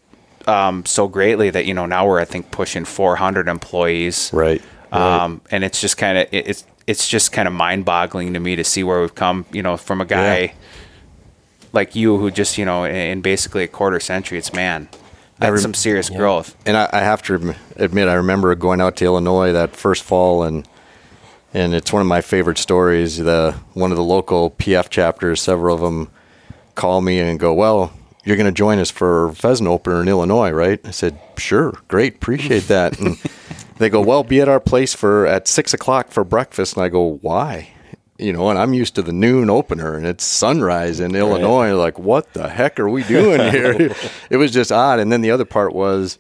um, 0.50 0.84
so 0.86 1.08
greatly 1.08 1.50
that 1.50 1.64
you 1.66 1.74
know 1.74 1.86
now 1.86 2.06
we're 2.06 2.20
I 2.20 2.24
think 2.24 2.50
pushing 2.50 2.84
400 2.84 3.48
employees 3.48 4.30
Right. 4.32 4.60
right. 4.92 5.22
um, 5.22 5.40
and 5.50 5.62
it's 5.64 5.80
just 5.80 5.96
kind 5.96 6.18
of 6.18 6.26
it, 6.32 6.48
it's 6.48 6.64
it's 6.86 7.06
just 7.08 7.30
kind 7.32 7.46
of 7.46 7.54
mind 7.54 7.84
boggling 7.84 8.32
to 8.34 8.40
me 8.40 8.56
to 8.56 8.64
see 8.64 8.82
where 8.82 9.00
we've 9.00 9.14
come. 9.14 9.44
You 9.52 9.62
know, 9.62 9.76
from 9.76 10.00
a 10.00 10.04
guy, 10.04 10.38
Yeah. 10.40 10.52
like 11.72 11.94
you 11.94 12.16
who 12.18 12.30
just 12.30 12.58
you 12.58 12.64
know 12.64 12.84
in, 12.84 12.94
in 12.96 13.20
basically 13.20 13.62
a 13.64 13.68
quarter 13.68 14.00
century, 14.00 14.38
it's 14.38 14.52
man, 14.52 14.88
that's 15.38 15.52
rem- 15.52 15.60
some 15.60 15.74
serious 15.74 16.10
growth. 16.10 16.56
and 16.66 16.76
I, 16.76 16.88
I 16.92 17.00
have 17.00 17.22
to 17.24 17.54
admit, 17.76 18.08
I 18.08 18.14
remember 18.14 18.54
going 18.56 18.80
out 18.80 18.96
to 18.96 19.04
Illinois 19.04 19.52
that 19.52 19.76
first 19.76 20.02
fall, 20.02 20.42
and 20.42 20.66
and 21.54 21.74
it's 21.74 21.92
one 21.92 22.00
of 22.02 22.08
my 22.08 22.20
favorite 22.20 22.58
stories. 22.58 23.18
The 23.18 23.54
one 23.74 23.90
of 23.92 23.96
the 23.96 24.04
local 24.04 24.50
PF 24.52 24.88
chapters, 24.90 25.40
several 25.40 25.74
of 25.76 25.80
them, 25.80 26.08
call 26.74 27.00
me 27.00 27.20
and 27.20 27.38
go, 27.38 27.52
"Well, 27.54 27.92
you're 28.24 28.36
going 28.36 28.46
to 28.46 28.52
join 28.52 28.78
us 28.78 28.90
for 28.90 29.32
pheasant 29.32 29.68
opener 29.68 30.00
in 30.02 30.08
Illinois, 30.08 30.50
right?" 30.50 30.80
I 30.84 30.90
said, 30.90 31.18
"Sure, 31.38 31.72
great, 31.88 32.16
appreciate 32.16 32.68
that." 32.68 32.98
And 33.00 33.16
they 33.78 33.88
go, 33.90 34.00
"Well, 34.00 34.22
be 34.24 34.40
at 34.40 34.48
our 34.48 34.60
place 34.60 34.94
for 34.94 35.26
at 35.26 35.48
six 35.48 35.72
o'clock 35.74 36.10
for 36.10 36.24
breakfast," 36.24 36.76
and 36.76 36.84
I 36.84 36.88
go, 36.88 37.18
"Why?" 37.22 37.70
You 38.18 38.34
know, 38.34 38.50
and 38.50 38.58
I'm 38.58 38.74
used 38.74 38.94
to 38.96 39.02
the 39.02 39.12
noon 39.14 39.48
opener, 39.48 39.94
and 39.96 40.04
it's 40.06 40.24
sunrise 40.24 41.00
in 41.00 41.14
Illinois. 41.16 41.72
Like, 41.74 41.98
what 41.98 42.30
the 42.34 42.50
heck 42.50 42.78
are 42.78 42.88
we 42.88 43.02
doing 43.04 43.40
here? 43.50 43.94
it 44.30 44.36
was 44.36 44.50
just 44.50 44.70
odd. 44.70 44.98
And 45.00 45.10
then 45.10 45.22
the 45.22 45.30
other 45.30 45.46
part 45.46 45.74
was, 45.74 46.18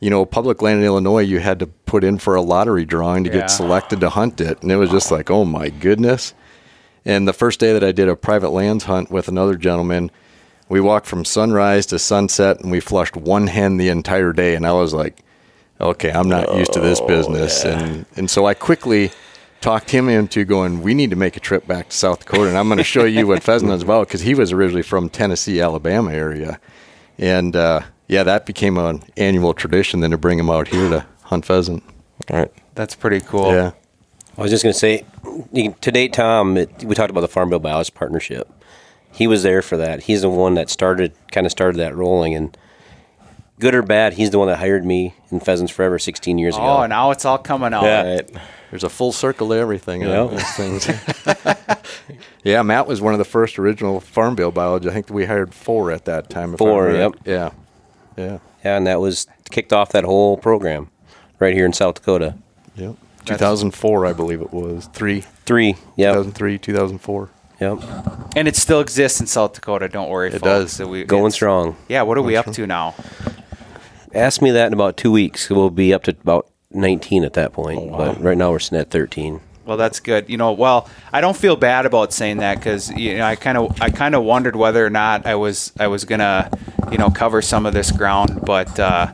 you 0.00 0.08
know, 0.08 0.24
public 0.24 0.62
land 0.62 0.78
in 0.78 0.86
Illinois, 0.86 1.20
you 1.20 1.40
had 1.40 1.58
to 1.58 1.66
put 1.66 2.02
in 2.02 2.16
for 2.16 2.34
a 2.34 2.40
lottery 2.40 2.86
drawing 2.86 3.24
to 3.24 3.30
Yeah. 3.30 3.40
get 3.40 3.50
selected 3.50 4.00
to 4.00 4.08
hunt 4.08 4.40
it. 4.40 4.62
And 4.62 4.72
it 4.72 4.76
was 4.76 4.88
just 4.88 5.10
like, 5.10 5.30
oh 5.30 5.44
my 5.44 5.68
goodness. 5.68 6.32
And 7.04 7.28
the 7.28 7.34
first 7.34 7.60
day 7.60 7.74
that 7.74 7.84
I 7.84 7.92
did 7.92 8.08
a 8.08 8.16
private 8.16 8.48
lands 8.48 8.84
hunt 8.84 9.10
with 9.10 9.28
another 9.28 9.56
gentleman, 9.56 10.10
we 10.68 10.80
walked 10.80 11.06
from 11.06 11.24
sunrise 11.24 11.86
to 11.86 11.98
sunset 11.98 12.60
and 12.60 12.70
we 12.70 12.80
flushed 12.80 13.16
one 13.16 13.46
hen 13.46 13.76
the 13.76 13.88
entire 13.88 14.32
day. 14.32 14.54
And 14.54 14.66
I 14.66 14.72
was 14.72 14.94
like, 14.94 15.18
okay, 15.80 16.10
I'm 16.10 16.28
not 16.28 16.56
used 16.56 16.72
to 16.74 16.80
this 16.80 17.00
business. 17.00 17.64
And, 17.64 18.06
and 18.16 18.30
so 18.30 18.46
I 18.46 18.54
quickly 18.54 19.10
talked 19.60 19.90
him 19.90 20.08
into 20.08 20.44
going, 20.44 20.82
we 20.82 20.94
need 20.94 21.10
to 21.10 21.16
make 21.16 21.36
a 21.36 21.40
trip 21.40 21.66
back 21.66 21.88
to 21.88 21.96
South 21.96 22.20
Dakota. 22.20 22.48
And 22.48 22.58
I'm 22.58 22.68
going 22.68 22.78
to 22.78 22.84
show 22.84 23.04
you 23.04 23.26
what 23.26 23.42
pheasant 23.42 23.72
is 23.72 23.82
about 23.82 24.08
because 24.08 24.20
he 24.20 24.34
was 24.34 24.52
originally 24.52 24.82
from 24.82 25.08
Tennessee, 25.08 25.60
Alabama 25.60 26.12
area. 26.12 26.60
And 27.18 27.54
uh, 27.56 27.80
yeah, 28.08 28.22
that 28.24 28.46
became 28.46 28.78
an 28.78 29.02
annual 29.16 29.54
tradition 29.54 30.00
then 30.00 30.10
to 30.10 30.18
bring 30.18 30.38
him 30.38 30.50
out 30.50 30.68
here 30.68 30.88
to 30.90 31.06
hunt 31.22 31.44
pheasant. 31.44 31.82
All 32.30 32.38
right. 32.38 32.52
That's 32.74 32.94
pretty 32.94 33.20
cool. 33.20 33.52
Yeah. 33.52 33.72
I 34.36 34.42
was 34.42 34.50
just 34.50 34.64
going 34.64 34.72
to 34.72 34.78
say, 34.78 35.04
you 35.52 35.70
can, 35.70 35.74
to 35.74 35.92
date, 35.92 36.12
Tom, 36.12 36.56
it, 36.56 36.84
we 36.84 36.94
talked 36.94 37.10
about 37.10 37.20
the 37.20 37.28
Farm 37.28 37.50
Bill 37.50 37.60
Biologist 37.60 37.94
Partnership. 37.94 38.48
He 39.14 39.26
was 39.26 39.42
there 39.42 39.62
for 39.62 39.76
that. 39.76 40.02
He's 40.02 40.22
the 40.22 40.28
one 40.30 40.54
that 40.54 40.68
started, 40.68 41.12
kind 41.30 41.46
of 41.46 41.50
started 41.52 41.78
that 41.78 41.94
rolling. 41.94 42.34
And 42.34 42.56
good 43.60 43.74
or 43.74 43.82
bad, 43.82 44.14
he's 44.14 44.30
the 44.30 44.38
one 44.38 44.48
that 44.48 44.58
hired 44.58 44.84
me 44.84 45.14
in 45.30 45.40
Pheasants 45.40 45.72
Forever 45.72 45.98
16 45.98 46.36
years 46.38 46.56
ago. 46.56 46.64
Oh, 46.64 46.86
now 46.86 47.10
it's 47.12 47.24
all 47.24 47.38
coming 47.38 47.72
out. 47.72 47.84
Yeah. 47.84 48.14
Right. 48.14 48.30
There's 48.70 48.82
a 48.82 48.88
full 48.88 49.12
circle 49.12 49.48
to 49.50 49.54
everything. 49.54 50.02
Yeah. 50.02 50.26
things. 50.56 50.88
yeah, 52.44 52.62
Matt 52.62 52.88
was 52.88 53.00
one 53.00 53.14
of 53.14 53.18
the 53.18 53.24
first 53.24 53.56
original 53.56 54.00
farm 54.00 54.34
bill 54.34 54.50
biologists. 54.50 54.90
I 54.90 54.94
think 54.94 55.10
we 55.10 55.26
hired 55.26 55.54
four 55.54 55.92
at 55.92 56.06
that 56.06 56.28
time. 56.28 56.56
Four, 56.56 56.86
remember. 56.86 57.16
yep. 57.24 57.52
Yeah. 58.16 58.24
Yeah. 58.24 58.38
Yeah, 58.64 58.76
and 58.76 58.86
that 58.88 59.00
was 59.00 59.28
kicked 59.50 59.72
off 59.72 59.92
that 59.92 60.02
whole 60.04 60.36
program 60.38 60.90
right 61.38 61.54
here 61.54 61.66
in 61.66 61.72
South 61.72 61.94
Dakota. 61.96 62.34
Yep. 62.74 62.96
2004, 63.26 64.06
I 64.06 64.12
believe 64.12 64.40
it 64.40 64.52
was. 64.52 64.86
Three. 64.92 65.20
Three. 65.20 65.76
Yep. 65.96 66.14
2003, 66.14 66.58
2004. 66.58 67.30
Yep. 67.60 67.78
And 68.36 68.48
it 68.48 68.56
still 68.56 68.80
exists 68.80 69.20
in 69.20 69.26
South 69.26 69.52
Dakota. 69.54 69.88
Don't 69.88 70.08
worry, 70.10 70.28
It 70.28 70.32
folks. 70.32 70.42
does. 70.42 70.72
So 70.72 70.86
we, 70.88 71.04
Going 71.04 71.30
strong. 71.30 71.76
Yeah. 71.88 72.02
What 72.02 72.18
are 72.18 72.22
we 72.22 72.36
up 72.36 72.50
to 72.52 72.66
now? 72.66 72.94
Ask 74.14 74.42
me 74.42 74.50
that 74.52 74.66
in 74.68 74.72
about 74.72 74.96
two 74.96 75.10
weeks. 75.12 75.48
We'll 75.50 75.70
be 75.70 75.92
up 75.94 76.04
to 76.04 76.10
about 76.12 76.48
19 76.72 77.24
at 77.24 77.32
that 77.34 77.52
point. 77.52 77.90
But 77.90 78.20
right 78.22 78.36
now 78.36 78.50
we're 78.50 78.58
sitting 78.58 78.78
at 78.78 78.90
13. 78.90 79.40
Well, 79.66 79.76
that's 79.78 79.98
good. 79.98 80.28
You 80.28 80.36
know, 80.36 80.52
well, 80.52 80.88
I 81.12 81.20
don't 81.22 81.36
feel 81.36 81.56
bad 81.56 81.86
about 81.86 82.12
saying 82.12 82.36
that 82.38 82.56
because 82.58 82.90
you 82.90 83.16
know 83.16 83.24
I 83.24 83.34
kind 83.34 83.56
of 83.56 83.80
I 83.80 83.88
kind 83.88 84.14
of 84.14 84.22
wondered 84.22 84.56
whether 84.56 84.84
or 84.84 84.90
not 84.90 85.24
I 85.24 85.36
was 85.36 85.72
I 85.80 85.86
was 85.86 86.04
gonna 86.04 86.50
you 86.92 86.98
know 86.98 87.08
cover 87.08 87.40
some 87.40 87.64
of 87.64 87.72
this 87.72 87.90
ground, 87.90 88.40
but 88.44 88.78
uh, 88.78 89.06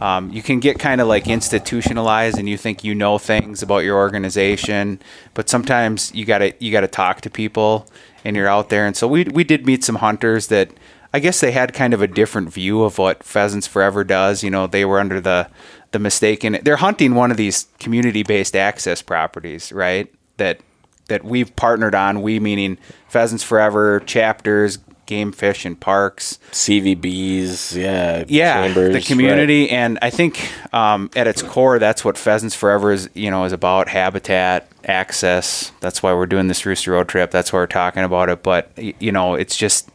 um, 0.00 0.30
you 0.30 0.42
can 0.42 0.60
get 0.60 0.78
kind 0.78 1.00
of 1.00 1.08
like 1.08 1.28
institutionalized 1.28 2.38
and 2.38 2.48
you 2.48 2.56
think 2.56 2.82
you 2.82 2.94
know 2.94 3.18
things 3.18 3.62
about 3.62 3.78
your 3.78 3.96
organization, 3.96 5.00
but 5.34 5.48
sometimes 5.48 6.12
you 6.14 6.24
gotta 6.24 6.54
you 6.58 6.72
gotta 6.72 6.88
talk 6.88 7.20
to 7.22 7.30
people 7.30 7.86
and 8.24 8.36
you're 8.36 8.48
out 8.48 8.70
there. 8.70 8.86
And 8.86 8.96
so 8.96 9.06
we 9.06 9.24
we 9.24 9.44
did 9.44 9.66
meet 9.66 9.84
some 9.84 9.96
hunters 9.96 10.46
that 10.46 10.70
I 11.12 11.18
guess 11.18 11.40
they 11.40 11.52
had 11.52 11.74
kind 11.74 11.92
of 11.92 12.00
a 12.00 12.06
different 12.06 12.52
view 12.52 12.82
of 12.82 12.96
what 12.98 13.22
Pheasants 13.24 13.66
Forever 13.66 14.04
does. 14.04 14.42
You 14.42 14.50
know, 14.50 14.66
they 14.66 14.84
were 14.84 15.00
under 15.00 15.20
the 15.20 15.48
the 15.92 15.98
mistaken 15.98 16.58
they're 16.62 16.76
hunting 16.76 17.14
one 17.14 17.30
of 17.30 17.36
these 17.36 17.66
community 17.78 18.22
based 18.22 18.56
access 18.56 19.02
properties, 19.02 19.72
right? 19.72 20.12
That 20.38 20.60
that 21.08 21.24
we've 21.24 21.54
partnered 21.56 21.94
on. 21.94 22.22
We 22.22 22.40
meaning 22.40 22.78
Pheasants 23.08 23.42
Forever 23.44 24.00
chapters, 24.00 24.78
game 25.10 25.32
fish 25.32 25.66
and 25.66 25.78
parks. 25.78 26.38
CVBs, 26.52 27.76
yeah. 27.76 28.24
yeah 28.28 28.66
chambers, 28.66 28.94
the 28.94 29.00
community 29.02 29.68
and 29.68 29.98
i 30.00 30.08
think 30.08 30.50
um, 30.72 31.10
at 31.16 31.26
its 31.26 31.42
core 31.42 31.78
that's 31.78 32.04
what 32.04 32.16
pheasants 32.16 32.54
forever 32.54 32.92
is 32.92 33.10
you 33.14 33.30
know 33.30 33.44
is 33.44 33.52
about 33.52 33.88
habitat 33.88 34.70
access. 34.84 35.72
That's 35.80 36.02
why 36.02 36.14
we're 36.14 36.26
doing 36.26 36.48
this 36.48 36.64
rooster 36.64 36.92
road 36.92 37.08
trip. 37.08 37.30
That's 37.30 37.52
why 37.52 37.58
we're 37.58 37.66
talking 37.66 38.02
about 38.02 38.30
it. 38.30 38.42
But 38.42 38.70
you 38.76 39.12
know 39.12 39.34
it's 39.34 39.56
just 39.56 39.90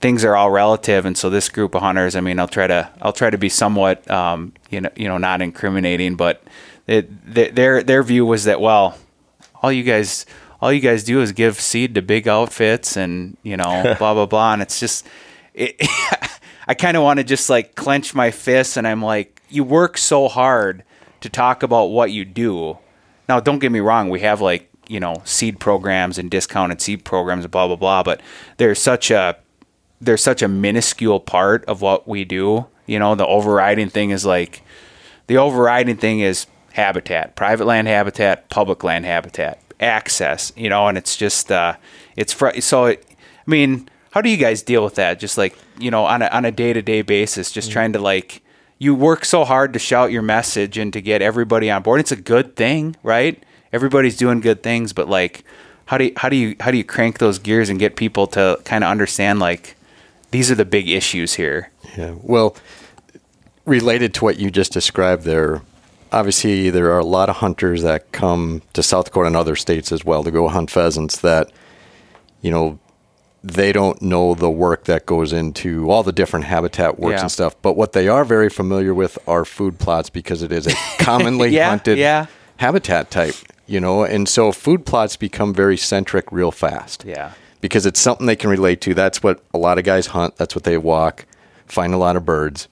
things 0.00 0.24
are 0.24 0.34
all 0.34 0.50
relative 0.50 1.04
and 1.04 1.16
so 1.18 1.28
this 1.28 1.50
group 1.50 1.74
of 1.74 1.82
hunters 1.82 2.16
i 2.16 2.22
mean 2.22 2.38
i'll 2.38 2.48
try 2.48 2.66
to 2.66 2.88
i'll 3.02 3.12
try 3.12 3.28
to 3.28 3.36
be 3.36 3.50
somewhat 3.50 4.10
um, 4.10 4.50
you 4.70 4.80
know 4.80 4.88
you 4.96 5.06
know 5.06 5.18
not 5.18 5.42
incriminating 5.42 6.16
but 6.16 6.42
it, 6.86 7.06
their 7.54 7.82
their 7.82 8.02
view 8.02 8.24
was 8.24 8.44
that 8.44 8.62
well 8.62 8.96
all 9.62 9.70
you 9.70 9.82
guys 9.82 10.24
all 10.60 10.72
you 10.72 10.80
guys 10.80 11.04
do 11.04 11.20
is 11.20 11.32
give 11.32 11.60
seed 11.60 11.94
to 11.94 12.02
big 12.02 12.28
outfits 12.28 12.96
and 12.96 13.36
you 13.42 13.56
know 13.56 13.94
blah 13.98 14.14
blah 14.14 14.26
blah. 14.26 14.52
And 14.52 14.62
it's 14.62 14.78
just 14.80 15.06
it, 15.54 15.76
i 16.66 16.74
kind 16.74 16.96
of 16.96 17.02
want 17.02 17.18
to 17.18 17.24
just 17.24 17.50
like 17.50 17.74
clench 17.74 18.14
my 18.14 18.30
fists 18.30 18.76
and 18.76 18.86
i'm 18.86 19.02
like 19.02 19.42
you 19.48 19.64
work 19.64 19.98
so 19.98 20.28
hard 20.28 20.84
to 21.20 21.28
talk 21.28 21.62
about 21.62 21.86
what 21.86 22.12
you 22.12 22.24
do. 22.24 22.78
Now 23.28 23.40
don't 23.40 23.58
get 23.58 23.72
me 23.72 23.80
wrong 23.80 24.10
we 24.10 24.20
have 24.20 24.40
like 24.40 24.70
you 24.88 25.00
know 25.00 25.22
seed 25.24 25.60
programs 25.60 26.18
and 26.18 26.30
discounted 26.30 26.80
seed 26.80 27.04
programs 27.04 27.46
blah 27.46 27.66
blah 27.66 27.76
blah 27.76 28.02
but 28.02 28.20
there's 28.56 28.80
such 28.80 29.10
a 29.10 29.36
there's 30.00 30.22
such 30.22 30.42
a 30.42 30.48
minuscule 30.48 31.20
part 31.20 31.64
of 31.66 31.82
what 31.82 32.08
we 32.08 32.24
do. 32.24 32.66
You 32.86 32.98
know 32.98 33.14
the 33.14 33.26
overriding 33.26 33.90
thing 33.90 34.10
is 34.10 34.24
like 34.24 34.62
the 35.26 35.36
overriding 35.36 35.96
thing 35.96 36.20
is 36.20 36.46
habitat, 36.72 37.36
private 37.36 37.66
land 37.66 37.88
habitat, 37.88 38.48
public 38.48 38.82
land 38.82 39.04
habitat, 39.04 39.60
access, 39.80 40.52
you 40.56 40.68
know, 40.68 40.86
and 40.88 40.96
it's 40.96 41.16
just, 41.16 41.50
uh, 41.50 41.74
it's 42.16 42.32
fr- 42.32 42.60
so, 42.60 42.86
it, 42.86 43.04
I 43.46 43.50
mean, 43.50 43.88
how 44.12 44.20
do 44.20 44.28
you 44.28 44.36
guys 44.36 44.62
deal 44.62 44.84
with 44.84 44.96
that? 44.96 45.18
Just 45.18 45.38
like, 45.38 45.56
you 45.78 45.90
know, 45.90 46.04
on 46.04 46.22
a, 46.22 46.26
on 46.26 46.44
a 46.44 46.50
day 46.50 46.72
to 46.72 46.82
day 46.82 47.02
basis, 47.02 47.50
just 47.50 47.72
trying 47.72 47.92
to 47.94 47.98
like, 47.98 48.42
you 48.78 48.94
work 48.94 49.24
so 49.24 49.44
hard 49.44 49.72
to 49.72 49.78
shout 49.78 50.10
your 50.10 50.22
message 50.22 50.78
and 50.78 50.92
to 50.92 51.00
get 51.00 51.22
everybody 51.22 51.70
on 51.70 51.82
board. 51.82 52.00
It's 52.00 52.12
a 52.12 52.16
good 52.16 52.56
thing, 52.56 52.96
right? 53.02 53.42
Everybody's 53.72 54.16
doing 54.16 54.40
good 54.40 54.62
things, 54.62 54.92
but 54.92 55.08
like, 55.08 55.44
how 55.86 55.98
do 55.98 56.04
you, 56.04 56.12
how 56.16 56.28
do 56.28 56.36
you, 56.36 56.56
how 56.60 56.70
do 56.70 56.76
you 56.76 56.84
crank 56.84 57.18
those 57.18 57.38
gears 57.38 57.68
and 57.68 57.78
get 57.78 57.96
people 57.96 58.26
to 58.28 58.60
kind 58.64 58.84
of 58.84 58.90
understand 58.90 59.38
like, 59.38 59.76
these 60.30 60.50
are 60.50 60.54
the 60.54 60.64
big 60.64 60.88
issues 60.88 61.34
here. 61.34 61.70
Yeah. 61.96 62.14
Well, 62.22 62.56
related 63.66 64.14
to 64.14 64.24
what 64.24 64.38
you 64.38 64.50
just 64.50 64.72
described 64.72 65.24
there, 65.24 65.62
obviously 66.12 66.70
there 66.70 66.92
are 66.92 66.98
a 66.98 67.04
lot 67.04 67.28
of 67.28 67.36
hunters 67.36 67.82
that 67.82 68.12
come 68.12 68.62
to 68.72 68.82
South 68.82 69.06
Dakota 69.06 69.26
and 69.28 69.36
other 69.36 69.56
states 69.56 69.92
as 69.92 70.04
well 70.04 70.24
to 70.24 70.30
go 70.30 70.48
hunt 70.48 70.70
pheasants 70.70 71.18
that, 71.18 71.50
you 72.40 72.50
know, 72.50 72.78
they 73.42 73.72
don't 73.72 74.02
know 74.02 74.34
the 74.34 74.50
work 74.50 74.84
that 74.84 75.06
goes 75.06 75.32
into 75.32 75.90
all 75.90 76.02
the 76.02 76.12
different 76.12 76.44
habitat 76.44 76.98
works 76.98 77.16
Yeah. 77.16 77.20
and 77.22 77.32
stuff. 77.32 77.54
But 77.62 77.74
what 77.74 77.92
they 77.92 78.06
are 78.08 78.24
very 78.24 78.50
familiar 78.50 78.92
with 78.92 79.18
are 79.26 79.44
food 79.46 79.78
plots 79.78 80.10
because 80.10 80.42
it 80.42 80.52
is 80.52 80.66
a 80.66 80.74
commonly 80.98 81.50
Yeah, 81.50 81.70
hunted 81.70 81.96
yeah. 81.98 82.26
habitat 82.58 83.10
type, 83.10 83.34
you 83.66 83.80
know, 83.80 84.04
and 84.04 84.28
so 84.28 84.52
food 84.52 84.84
plots 84.84 85.16
become 85.16 85.54
very 85.54 85.78
centric 85.78 86.30
real 86.30 86.50
fast 86.50 87.02
Yeah. 87.06 87.32
because 87.62 87.86
it's 87.86 87.98
something 88.00 88.26
they 88.26 88.36
can 88.36 88.50
relate 88.50 88.82
to. 88.82 88.92
That's 88.92 89.22
what 89.22 89.42
a 89.54 89.58
lot 89.58 89.78
of 89.78 89.84
guys 89.84 90.08
hunt. 90.08 90.36
That's 90.36 90.54
what 90.54 90.64
they 90.64 90.76
walk, 90.76 91.24
find 91.66 91.94
a 91.94 91.98
lot 91.98 92.16
of 92.16 92.26
birds. 92.26 92.68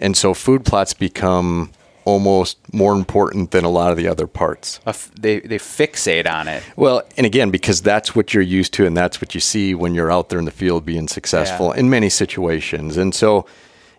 And 0.00 0.16
so 0.16 0.34
food 0.34 0.64
plots 0.64 0.94
become 0.94 1.70
almost 2.06 2.56
more 2.72 2.94
important 2.94 3.50
than 3.50 3.64
a 3.64 3.68
lot 3.68 3.90
of 3.90 3.96
the 3.98 4.06
other 4.08 4.26
parts. 4.28 4.80
They, 5.20 5.40
they 5.40 5.58
fixate 5.58 6.26
on 6.32 6.46
it. 6.48 6.62
Well, 6.76 7.02
and 7.16 7.26
again, 7.26 7.50
because 7.50 7.82
that's 7.82 8.14
what 8.14 8.32
you're 8.32 8.42
used 8.44 8.72
to 8.74 8.86
and 8.86 8.96
that's 8.96 9.20
what 9.20 9.34
you 9.34 9.40
see 9.40 9.74
when 9.74 9.92
you're 9.92 10.10
out 10.10 10.28
there 10.30 10.38
in 10.38 10.44
the 10.44 10.50
field 10.52 10.86
being 10.86 11.08
successful 11.08 11.72
Yeah. 11.74 11.80
in 11.80 11.90
many 11.90 12.08
situations. 12.08 12.96
And 12.96 13.12
so, 13.14 13.44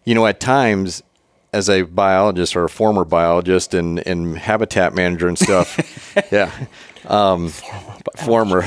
you 0.06 0.16
know, 0.16 0.26
at 0.26 0.40
times, 0.40 1.04
as 1.54 1.70
a 1.70 1.82
biologist 1.84 2.56
or 2.56 2.64
a 2.64 2.70
former 2.70 3.04
biologist 3.06 3.74
and, 3.74 4.00
and 4.08 4.38
habitat 4.38 4.94
manager 4.96 5.28
and 5.28 5.38
stuff, 5.38 5.78
yeah, 6.32 6.52
um, 7.08 7.50
former, 8.16 8.64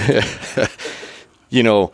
you 1.50 1.62
know, 1.62 1.92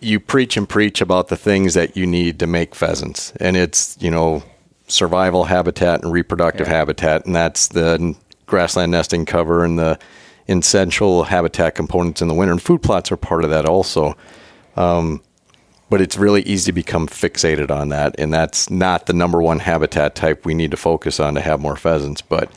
you 0.00 0.18
preach 0.20 0.56
and 0.56 0.68
preach 0.68 1.00
about 1.00 1.28
the 1.28 1.36
things 1.36 1.74
that 1.74 1.96
you 1.96 2.06
need 2.06 2.38
to 2.38 2.46
make 2.46 2.74
pheasants. 2.74 3.32
And 3.40 3.56
it's, 3.56 3.96
you 4.00 4.10
know, 4.10 4.42
survival 4.88 5.44
habitat 5.44 6.02
and 6.02 6.12
reproductive 6.12 6.66
Yeah. 6.68 6.74
habitat. 6.74 7.26
And 7.26 7.34
that's 7.34 7.68
the 7.68 8.14
grassland 8.46 8.92
nesting 8.92 9.24
cover 9.26 9.64
and 9.64 9.78
the 9.78 9.98
essential 10.48 11.24
habitat 11.24 11.74
components 11.74 12.22
in 12.22 12.28
the 12.28 12.34
winter. 12.34 12.52
And 12.52 12.62
food 12.62 12.82
plots 12.82 13.10
are 13.10 13.16
part 13.16 13.44
of 13.44 13.50
that 13.50 13.66
also. 13.66 14.16
Um, 14.76 15.22
but 15.88 16.00
it's 16.00 16.16
really 16.16 16.42
easy 16.42 16.66
to 16.66 16.72
become 16.72 17.06
fixated 17.06 17.70
on 17.70 17.90
that, 17.90 18.16
and 18.18 18.34
that's 18.34 18.68
not 18.70 19.06
the 19.06 19.12
number 19.12 19.40
one 19.40 19.60
habitat 19.60 20.16
type 20.16 20.44
we 20.44 20.52
need 20.52 20.72
to 20.72 20.76
focus 20.76 21.20
on 21.20 21.34
to 21.34 21.40
have 21.40 21.60
more 21.60 21.76
pheasants. 21.76 22.20
But 22.22 22.50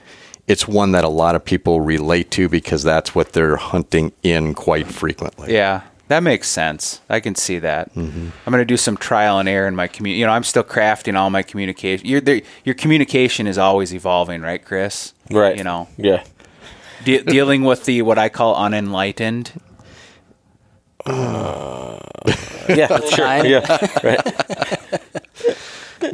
it's 0.48 0.68
one 0.68 0.94
that 0.94 1.04
a 1.04 1.10
lot 1.10 1.36
of 1.36 1.46
people 1.46 1.80
relate 1.80 2.32
to 2.32 2.50
because 2.50 2.82
that's 2.82 3.14
what 3.14 3.34
they're 3.34 3.56
hunting 3.56 4.12
in 4.24 4.56
quite 4.56 4.88
frequently. 4.88 5.54
Yeah, 5.54 5.82
that 6.10 6.22
makes 6.22 6.48
sense. 6.50 7.00
I 7.10 7.20
can 7.22 7.34
see 7.36 7.58
that. 7.60 7.94
Mm-hmm. 7.96 8.30
I'm 8.46 8.52
going 8.52 8.62
to 8.62 8.66
do 8.66 8.78
some 8.78 8.98
trial 8.98 9.40
and 9.40 9.48
error 9.48 9.68
in 9.68 9.76
my 9.76 9.88
community. 9.88 10.20
You 10.20 10.26
know, 10.26 10.34
I'm 10.34 10.44
still 10.44 10.64
crafting 10.64 11.16
all 11.18 11.30
my 11.30 11.42
communication. 11.44 12.06
Your 12.08 12.22
your 12.66 12.76
communication 12.76 13.48
is 13.48 13.58
always 13.58 13.94
evolving, 13.94 14.42
right, 14.42 14.64
Chris? 14.64 15.14
Right. 15.32 15.56
You 15.58 15.64
know, 15.64 15.88
Yeah. 15.98 16.24
de- 17.06 17.24
dealing 17.36 17.64
with 17.64 17.86
the 17.86 18.02
what 18.02 18.18
I 18.20 18.28
call 18.30 18.56
unenlightened. 18.56 19.54
Yeah. 21.08 22.00
Sure. 23.10 23.26
Fine. 23.26 23.46
Yeah. 23.46 23.88
Right. 24.04 24.20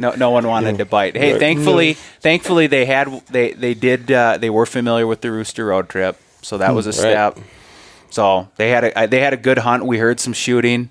No, 0.00 0.10
no 0.16 0.30
one 0.30 0.46
wanted 0.48 0.78
to 0.78 0.84
bite. 0.84 1.16
Hey, 1.16 1.38
thankfully, 1.38 1.94
thankfully 2.20 2.66
they 2.66 2.86
had 2.86 3.22
they 3.30 3.52
they 3.52 3.72
did 3.72 4.10
uh, 4.10 4.36
they 4.36 4.50
were 4.50 4.66
familiar 4.66 5.06
with 5.06 5.20
the 5.20 5.30
rooster 5.30 5.66
road 5.66 5.88
trip, 5.88 6.18
so 6.42 6.58
that 6.58 6.74
was 6.74 6.86
a 6.88 6.92
step. 6.92 7.38
So 8.10 8.48
they 8.56 8.70
had 8.70 8.84
a 8.84 9.06
they 9.06 9.20
had 9.20 9.32
a 9.32 9.36
good 9.36 9.58
hunt. 9.58 9.84
We 9.86 9.98
heard 9.98 10.20
some 10.20 10.32
shooting. 10.32 10.90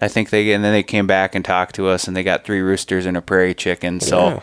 I 0.00 0.08
think 0.08 0.30
they 0.30 0.52
and 0.52 0.64
then 0.64 0.72
they 0.72 0.82
came 0.82 1.06
back 1.06 1.34
and 1.34 1.44
talked 1.44 1.74
to 1.76 1.88
us, 1.88 2.06
and 2.08 2.16
they 2.16 2.22
got 2.22 2.44
three 2.44 2.60
roosters 2.60 3.06
and 3.06 3.16
a 3.16 3.22
prairie 3.22 3.54
chicken. 3.54 4.00
So 4.00 4.18
Yeah. 4.28 4.40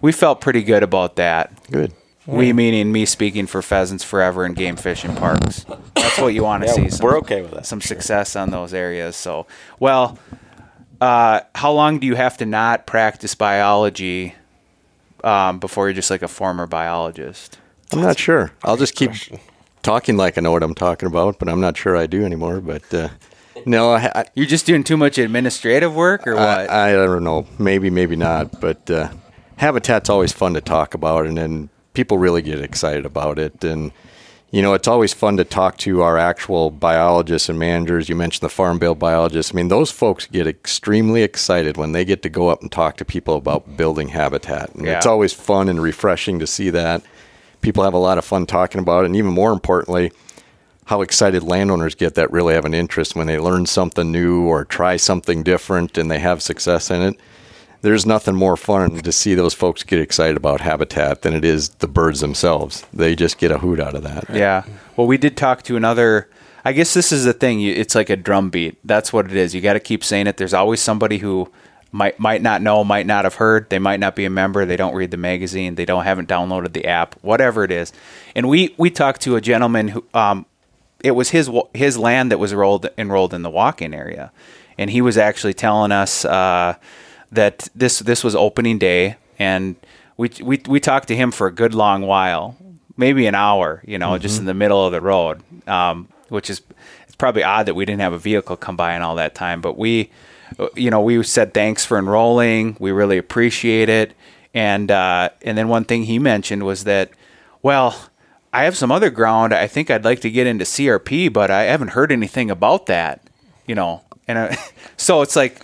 we 0.00 0.12
felt 0.12 0.40
pretty 0.40 0.62
good 0.62 0.82
about 0.82 1.16
that. 1.16 1.52
Good. 1.70 1.92
We 2.26 2.52
meaning 2.52 2.90
me 2.90 3.06
speaking 3.06 3.46
for 3.46 3.62
pheasants 3.62 4.02
forever 4.02 4.44
and 4.44 4.56
game 4.56 4.74
fishing 4.74 5.14
parks. 5.14 5.64
That's 5.94 6.18
what 6.18 6.34
you 6.34 6.42
want 6.42 6.64
to 6.64 6.68
Yeah, 6.68 6.74
see. 6.74 6.90
Some, 6.90 7.04
we're 7.04 7.18
okay 7.18 7.42
with 7.42 7.52
that. 7.52 7.66
Some 7.66 7.80
success 7.80 8.34
on 8.34 8.50
those 8.50 8.74
areas. 8.74 9.14
So, 9.14 9.46
well, 9.78 10.18
uh, 11.00 11.42
how 11.54 11.70
long 11.70 12.00
do 12.00 12.06
you 12.08 12.16
have 12.16 12.36
to 12.38 12.46
not 12.46 12.84
practice 12.84 13.36
biology 13.36 14.34
um, 15.22 15.60
before 15.60 15.86
you're 15.86 15.94
just 15.94 16.10
like 16.10 16.22
a 16.22 16.26
former 16.28 16.66
biologist? 16.66 17.58
I'm 17.92 18.00
not 18.00 18.18
sure. 18.18 18.50
I'll 18.64 18.76
just 18.76 18.96
keep 18.96 19.12
talking 19.86 20.16
like 20.16 20.36
I 20.36 20.40
know 20.40 20.50
what 20.50 20.64
I'm 20.64 20.74
talking 20.74 21.06
about, 21.06 21.38
but 21.38 21.48
I'm 21.48 21.60
not 21.60 21.76
sure 21.76 21.96
I 21.96 22.06
do 22.06 22.24
anymore. 22.24 22.60
But 22.60 22.92
uh, 22.92 23.08
no, 23.64 23.92
I, 23.92 24.10
I, 24.14 24.24
You're 24.34 24.46
just 24.46 24.66
doing 24.66 24.82
too 24.82 24.96
much 24.96 25.16
administrative 25.16 25.94
work, 25.94 26.26
or 26.26 26.34
what? 26.34 26.42
I, 26.70 26.90
I 26.90 26.92
don't 26.92 27.22
know. 27.24 27.46
Maybe, 27.58 27.88
maybe 27.88 28.16
not. 28.16 28.60
But 28.60 28.90
uh, 28.90 29.10
habitat's 29.56 30.10
always 30.10 30.32
fun 30.32 30.54
to 30.54 30.60
talk 30.60 30.94
about, 30.94 31.24
and 31.26 31.38
then 31.38 31.68
people 31.94 32.18
really 32.18 32.42
get 32.42 32.60
excited 32.60 33.06
about 33.06 33.38
it. 33.38 33.62
And 33.62 33.92
you 34.50 34.62
know, 34.62 34.74
it's 34.74 34.88
always 34.88 35.12
fun 35.12 35.36
to 35.36 35.44
talk 35.44 35.76
to 35.78 36.02
our 36.02 36.16
actual 36.18 36.70
biologists 36.70 37.48
and 37.48 37.58
managers. 37.58 38.08
You 38.08 38.16
mentioned 38.16 38.42
the 38.42 38.48
farm 38.48 38.78
bill 38.78 38.94
biologists. 38.94 39.52
I 39.52 39.54
mean, 39.54 39.68
those 39.68 39.90
folks 39.90 40.26
get 40.26 40.46
extremely 40.46 41.22
excited 41.22 41.76
when 41.76 41.92
they 41.92 42.04
get 42.04 42.22
to 42.22 42.28
go 42.28 42.48
up 42.48 42.62
and 42.62 42.70
talk 42.72 42.96
to 42.98 43.04
people 43.04 43.36
about 43.36 43.76
building 43.76 44.08
habitat. 44.08 44.74
And 44.74 44.86
Yeah. 44.86 44.96
it's 44.96 45.06
always 45.06 45.32
fun 45.32 45.68
and 45.68 45.82
refreshing 45.82 46.38
to 46.38 46.46
see 46.46 46.70
that. 46.70 47.02
People 47.66 47.82
have 47.82 47.94
a 47.94 47.98
lot 47.98 48.16
of 48.16 48.24
fun 48.24 48.46
talking 48.46 48.80
about 48.80 49.02
it, 49.02 49.06
and 49.06 49.16
even 49.16 49.32
more 49.32 49.50
importantly, 49.50 50.12
how 50.84 51.02
excited 51.02 51.42
landowners 51.42 51.96
get 51.96 52.14
that 52.14 52.30
really 52.30 52.54
have 52.54 52.64
an 52.64 52.74
interest 52.74 53.16
when 53.16 53.26
they 53.26 53.40
learn 53.40 53.66
something 53.66 54.12
new 54.12 54.46
or 54.46 54.64
try 54.64 54.96
something 54.96 55.42
different 55.42 55.98
and 55.98 56.08
they 56.08 56.20
have 56.20 56.40
success 56.40 56.92
in 56.92 57.02
it. 57.02 57.18
There's 57.80 58.06
nothing 58.06 58.36
more 58.36 58.56
fun 58.56 59.00
to 59.00 59.10
see 59.10 59.34
those 59.34 59.52
folks 59.52 59.82
get 59.82 59.98
excited 59.98 60.36
about 60.36 60.60
habitat 60.60 61.22
than 61.22 61.34
it 61.34 61.44
is 61.44 61.70
the 61.70 61.88
birds 61.88 62.20
themselves. 62.20 62.86
They 62.92 63.16
just 63.16 63.36
get 63.36 63.50
a 63.50 63.58
hoot 63.58 63.80
out 63.80 63.96
of 63.96 64.04
that. 64.04 64.30
Yeah. 64.32 64.62
Well, 64.94 65.08
we 65.08 65.18
did 65.18 65.36
talk 65.36 65.64
to 65.64 65.76
another. 65.76 66.30
I 66.64 66.72
guess 66.72 66.94
this 66.94 67.10
is 67.10 67.24
the 67.24 67.32
thing. 67.32 67.62
It's 67.62 67.96
like 67.96 68.10
a 68.10 68.16
drum 68.16 68.50
beat. 68.50 68.78
That's 68.84 69.12
what 69.12 69.26
it 69.26 69.36
is. 69.36 69.56
You 69.56 69.60
got 69.60 69.72
to 69.72 69.80
keep 69.80 70.04
saying 70.04 70.28
it. 70.28 70.36
There's 70.36 70.54
always 70.54 70.80
somebody 70.80 71.18
who 71.18 71.50
might 71.96 72.20
might 72.20 72.42
not 72.42 72.62
know, 72.62 72.84
might 72.84 73.06
not 73.06 73.24
have 73.24 73.36
heard. 73.36 73.70
They 73.70 73.78
might 73.78 74.00
not 74.00 74.14
be 74.14 74.24
a 74.24 74.30
member. 74.30 74.64
They 74.64 74.76
don't 74.76 74.94
read 74.94 75.10
the 75.10 75.16
magazine. 75.16 75.74
They 75.74 75.84
don't 75.84 76.04
haven't 76.04 76.28
downloaded 76.28 76.72
the 76.72 76.86
app. 76.86 77.14
Whatever 77.22 77.64
it 77.64 77.70
is. 77.70 77.92
And 78.34 78.48
we 78.48 78.74
we 78.76 78.90
talked 78.90 79.22
to 79.22 79.36
a 79.36 79.40
gentleman 79.40 79.88
who 79.88 80.04
um, 80.12 80.46
it 81.02 81.12
was 81.12 81.30
his 81.30 81.50
his 81.72 81.96
land 81.98 82.30
that 82.30 82.38
was 82.38 82.52
enrolled 82.52 82.88
enrolled 82.98 83.32
in 83.34 83.42
the 83.42 83.50
walk-in 83.50 83.94
area, 83.94 84.30
and 84.78 84.90
he 84.90 85.00
was 85.00 85.16
actually 85.16 85.54
telling 85.54 85.90
us 85.90 86.24
uh, 86.24 86.74
that 87.32 87.68
this 87.74 88.00
this 88.00 88.22
was 88.22 88.36
opening 88.36 88.78
day, 88.78 89.16
and 89.38 89.76
we 90.16 90.30
we 90.42 90.60
we 90.68 90.80
talked 90.80 91.08
to 91.08 91.16
him 91.16 91.30
for 91.30 91.46
a 91.46 91.52
good 91.52 91.74
long 91.74 92.02
while, 92.02 92.56
maybe 92.96 93.26
an 93.26 93.34
hour, 93.34 93.82
you 93.86 93.98
know, 93.98 94.18
just 94.18 94.38
in 94.38 94.46
the 94.46 94.54
middle 94.54 94.84
of 94.84 94.92
the 94.92 95.00
road, 95.00 95.42
um, 95.66 96.08
which 96.28 96.50
is 96.50 96.62
it's 97.06 97.16
probably 97.16 97.42
odd 97.42 97.66
that 97.66 97.74
we 97.74 97.84
didn't 97.84 98.02
have 98.02 98.12
a 98.12 98.18
vehicle 98.18 98.56
come 98.56 98.76
by 98.76 98.94
in 98.94 99.02
all 99.02 99.16
that 99.16 99.34
time, 99.34 99.60
but 99.60 99.78
we, 99.78 100.10
you 100.74 100.90
know, 100.90 101.00
we 101.00 101.22
said 101.22 101.52
thanks 101.54 101.84
for 101.84 101.98
enrolling, 101.98 102.76
we 102.80 102.90
really 102.92 103.18
appreciate 103.18 103.88
it, 103.88 104.12
and 104.54 104.90
uh, 104.90 105.30
and 105.42 105.56
then 105.58 105.68
one 105.68 105.84
thing 105.84 106.04
he 106.04 106.18
mentioned 106.18 106.62
was 106.64 106.84
that, 106.84 107.10
well. 107.62 108.10
I 108.52 108.64
have 108.64 108.76
some 108.76 108.90
other 108.90 109.10
ground. 109.10 109.52
I 109.52 109.66
think 109.66 109.90
I'd 109.90 110.04
like 110.04 110.20
to 110.20 110.30
get 110.30 110.46
into 110.46 110.64
CRP, 110.64 111.30
but 111.30 111.50
I 111.50 111.64
haven't 111.64 111.88
heard 111.88 112.10
anything 112.10 112.50
about 112.50 112.86
that, 112.86 113.20
you 113.66 113.74
know. 113.74 114.00
And 114.26 114.38
uh, 114.38 114.56
so 114.96 115.20
it's 115.20 115.36
like, 115.36 115.60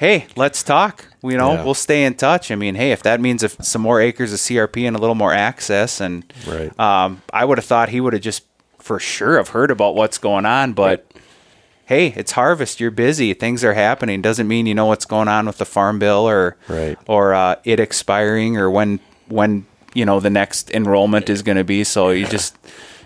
hey, 0.00 0.26
let's 0.34 0.64
talk. 0.64 1.04
You 1.22 1.36
know, 1.36 1.52
Yeah. 1.54 1.64
we'll 1.64 1.74
stay 1.74 2.02
in 2.04 2.14
touch. 2.14 2.50
I 2.50 2.56
mean, 2.56 2.74
hey, 2.74 2.90
if 2.90 3.04
that 3.04 3.20
means 3.20 3.44
if 3.44 3.56
some 3.64 3.82
more 3.82 4.00
acres 4.00 4.32
of 4.32 4.40
CRP 4.40 4.84
and 4.88 4.96
a 4.96 4.98
little 4.98 5.14
more 5.14 5.32
access, 5.32 6.00
and 6.00 6.24
Right. 6.44 6.76
um, 6.80 7.22
I 7.32 7.44
would 7.44 7.56
have 7.58 7.66
thought 7.66 7.90
he 7.90 8.00
would 8.00 8.14
have 8.14 8.22
just 8.22 8.42
for 8.80 8.98
sure 8.98 9.36
have 9.36 9.50
heard 9.50 9.70
about 9.70 9.94
what's 9.94 10.18
going 10.18 10.46
on. 10.46 10.72
But 10.72 11.06
hey, 11.88 12.08
it's 12.16 12.32
harvest. 12.32 12.80
You're 12.80 12.90
busy. 12.90 13.32
Things 13.32 13.64
are 13.64 13.72
happening. 13.72 14.20
Doesn't 14.20 14.46
mean 14.46 14.66
you 14.66 14.74
know 14.74 14.84
what's 14.86 15.06
going 15.06 15.26
on 15.26 15.46
with 15.46 15.56
the 15.56 15.64
farm 15.64 15.98
bill 15.98 16.28
or 16.28 16.56
Right. 16.68 16.98
or 17.06 17.32
uh, 17.32 17.56
it 17.64 17.80
expiring 17.80 18.56
or 18.58 18.70
when 18.70 19.00
when 19.28 19.64
you 19.94 20.04
know 20.04 20.20
the 20.20 20.28
next 20.30 20.70
enrollment 20.70 21.30
is 21.30 21.40
going 21.42 21.56
to 21.58 21.64
be. 21.64 21.82
So 21.84 22.10
you 22.10 22.26
just 22.26 22.56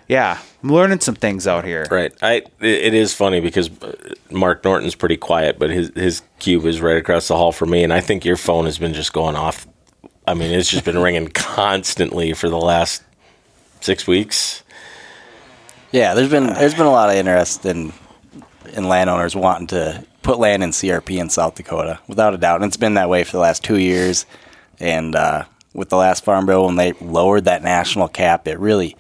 yeah, 0.09 0.39
I'm 0.65 0.73
learning 0.73 0.99
some 1.01 1.15
things 1.15 1.47
out 1.47 1.65
here. 1.65 1.87
Right. 1.91 2.13
I 2.21 2.33
it- 2.35 2.45
it 2.61 2.95
is 2.95 3.15
funny 3.15 3.41
because 3.41 3.71
uh, 3.83 3.95
Mark 4.31 4.65
Norton's 4.65 4.97
pretty 4.97 5.17
quiet, 5.17 5.59
but 5.61 5.71
his 5.71 5.93
his 5.95 6.23
cube 6.41 6.65
is 6.67 6.81
right 6.81 6.97
across 6.97 7.29
the 7.29 7.37
hall 7.37 7.53
from 7.53 7.71
me, 7.71 7.85
and 7.85 7.93
I 7.93 8.01
think 8.01 8.25
your 8.25 8.37
phone 8.37 8.65
has 8.65 8.79
been 8.79 8.95
just 8.95 9.13
going 9.13 9.37
off. 9.37 9.67
I 10.27 10.35
mean, 10.35 10.51
it's 10.53 10.69
just 10.69 10.85
been 10.85 10.99
ringing 10.99 11.29
constantly 11.35 12.33
for 12.33 12.49
the 12.49 12.59
last 12.59 13.03
six 13.81 14.07
weeks. 14.09 14.63
Yeah, 15.93 16.15
there's 16.15 16.31
been 16.31 16.47
there's 16.47 16.75
been 16.75 16.87
a 16.87 16.91
lot 16.93 17.11
of 17.11 17.17
interest 17.17 17.65
in 17.67 17.93
in 18.73 18.89
landowners 18.89 19.37
wanting 19.37 19.67
to 19.69 20.05
put 20.23 20.39
land 20.39 20.63
in 20.63 20.71
CRP 20.71 21.19
in 21.19 21.29
South 21.29 21.55
Dakota, 21.57 21.99
without 22.07 22.35
a 22.35 22.39
doubt. 22.39 22.63
And 22.63 22.69
it's 22.69 22.77
been 22.77 22.95
that 22.95 23.09
way 23.09 23.25
for 23.25 23.33
the 23.33 23.39
last 23.41 23.65
two 23.65 23.79
years. 23.79 24.25
And 24.81 25.15
uh, 25.15 25.45
with 25.75 25.89
the 25.89 25.97
last 25.97 26.25
farm 26.25 26.47
bill, 26.47 26.67
when 26.67 26.77
they 26.77 26.93
lowered 26.93 27.45
that 27.45 27.63
national 27.63 28.09
cap, 28.09 28.47
it 28.49 28.59
really 28.59 28.97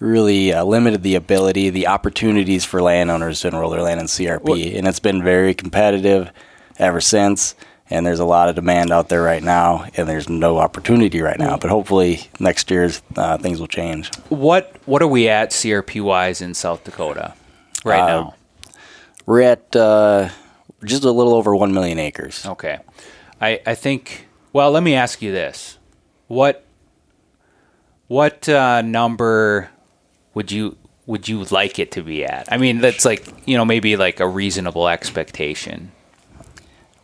really 0.00 0.52
uh, 0.52 0.62
limited 0.64 1.02
the 1.02 1.14
ability, 1.14 1.70
the 1.70 1.86
opportunities 1.86 2.64
for 2.64 2.82
landowners 2.82 3.40
to 3.40 3.48
enroll 3.48 3.70
their 3.70 3.80
land 3.80 4.00
in 4.00 4.06
CRP. 4.06 4.76
and 4.76 4.86
it's 4.86 4.98
been 5.00 5.22
very 5.22 5.54
competitive 5.54 6.30
ever 6.78 7.00
since. 7.00 7.54
And 7.88 8.04
there's 8.04 8.18
a 8.18 8.24
lot 8.24 8.48
of 8.48 8.54
demand 8.54 8.90
out 8.90 9.08
there 9.08 9.22
right 9.22 9.42
now, 9.42 9.86
and 9.96 10.08
there's 10.08 10.28
no 10.28 10.58
opportunity 10.58 11.20
right 11.22 11.38
now. 11.38 11.56
But 11.56 11.70
hopefully 11.70 12.28
next 12.40 12.70
year 12.70 12.90
uh, 13.16 13.38
things 13.38 13.60
will 13.60 13.66
change. 13.68 14.10
What 14.30 14.74
what 14.86 15.00
are 15.00 15.06
we 15.08 15.28
at 15.28 15.50
CRP 15.50 16.02
wise 16.02 16.40
in 16.42 16.54
South 16.54 16.82
Dakota 16.84 17.34
right 17.84 18.00
Uh, 18.00 18.06
now? 18.06 18.34
We're 19.26 19.42
at 19.42 19.74
uh, 19.74 20.28
just 20.84 21.04
a 21.04 21.10
little 21.10 21.34
over 21.34 21.54
one 21.56 21.72
million 21.72 21.98
acres. 21.98 22.44
Okay. 22.46 22.78
I, 23.40 23.60
I 23.66 23.74
think 23.74 24.26
well 24.52 24.70
let 24.70 24.82
me 24.82 24.94
ask 24.94 25.22
you 25.22 25.32
this. 25.32 25.78
What 26.28 26.64
what 28.08 28.48
uh, 28.48 28.82
number 28.82 29.70
would 30.34 30.52
you 30.52 30.76
would 31.06 31.28
you 31.28 31.44
like 31.44 31.78
it 31.78 31.90
to 31.92 32.02
be 32.02 32.24
at? 32.24 32.50
I 32.52 32.56
mean 32.58 32.78
that's 32.80 33.04
like 33.04 33.26
you 33.46 33.56
know, 33.56 33.64
maybe 33.64 33.96
like 33.96 34.20
a 34.20 34.28
reasonable 34.28 34.88
expectation. 34.88 35.92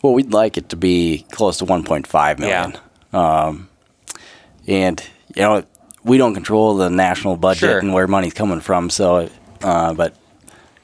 Well, 0.02 0.14
we'd 0.14 0.32
like 0.32 0.56
it 0.56 0.70
to 0.70 0.76
be 0.76 1.26
close 1.30 1.58
to 1.58 1.66
1.5 1.66 2.38
million. 2.38 2.78
Um, 3.12 3.68
and 4.66 5.02
you 5.34 5.42
know, 5.42 5.64
we 6.04 6.16
don't 6.16 6.32
control 6.32 6.74
the 6.76 6.88
national 6.88 7.36
budget 7.36 7.60
Sure. 7.60 7.78
and 7.78 7.92
where 7.92 8.06
money's 8.06 8.32
coming 8.32 8.60
from. 8.60 8.88
So, 8.88 9.28
uh, 9.62 9.92
but 9.92 10.14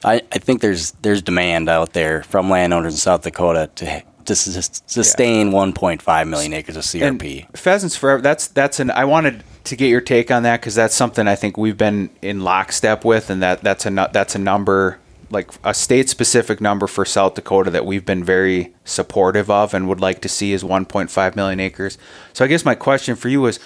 I, 0.03 0.21
I 0.31 0.37
think 0.39 0.61
there's 0.61 0.91
there's 1.01 1.21
demand 1.21 1.69
out 1.69 1.93
there 1.93 2.23
from 2.23 2.49
landowners 2.49 2.93
in 2.93 2.99
South 2.99 3.23
Dakota 3.23 3.69
to 3.75 4.03
to 4.25 4.35
sus- 4.35 4.81
sustain 4.85 5.51
1.5 5.51 6.27
million 6.27 6.53
acres 6.53 6.75
of 6.75 6.83
CRP. 6.83 7.47
And 7.47 7.57
pheasants 7.57 7.95
forever. 7.95 8.21
That's 8.21 8.47
that's 8.47 8.79
an. 8.79 8.91
I 8.91 9.05
wanted 9.05 9.43
to 9.65 9.75
get 9.75 9.87
your 9.87 10.01
take 10.01 10.31
on 10.31 10.43
that 10.43 10.61
because 10.61 10.75
that's 10.75 10.95
something 10.95 11.27
I 11.27 11.35
think 11.35 11.57
we've 11.57 11.77
been 11.77 12.09
in 12.21 12.41
lockstep 12.41 13.03
with, 13.03 13.29
and 13.29 13.41
that 13.41 13.61
that's 13.61 13.85
a 13.85 14.09
that's 14.11 14.35
a 14.35 14.39
number 14.39 14.99
like 15.29 15.51
a 15.63 15.73
state 15.73 16.09
specific 16.09 16.61
number 16.61 16.87
for 16.87 17.05
South 17.05 17.35
Dakota 17.35 17.69
that 17.71 17.85
we've 17.85 18.05
been 18.05 18.23
very 18.23 18.73
supportive 18.85 19.49
of 19.49 19.73
and 19.73 19.87
would 19.89 19.99
like 19.99 20.21
to 20.21 20.29
see 20.29 20.53
is 20.53 20.63
1.5 20.63 21.35
million 21.35 21.59
acres. 21.59 21.97
So 22.33 22.45
I 22.45 22.47
guess 22.47 22.63
my 22.63 22.75
question 22.75 23.15
for 23.15 23.27
you 23.27 23.45
is, 23.45 23.59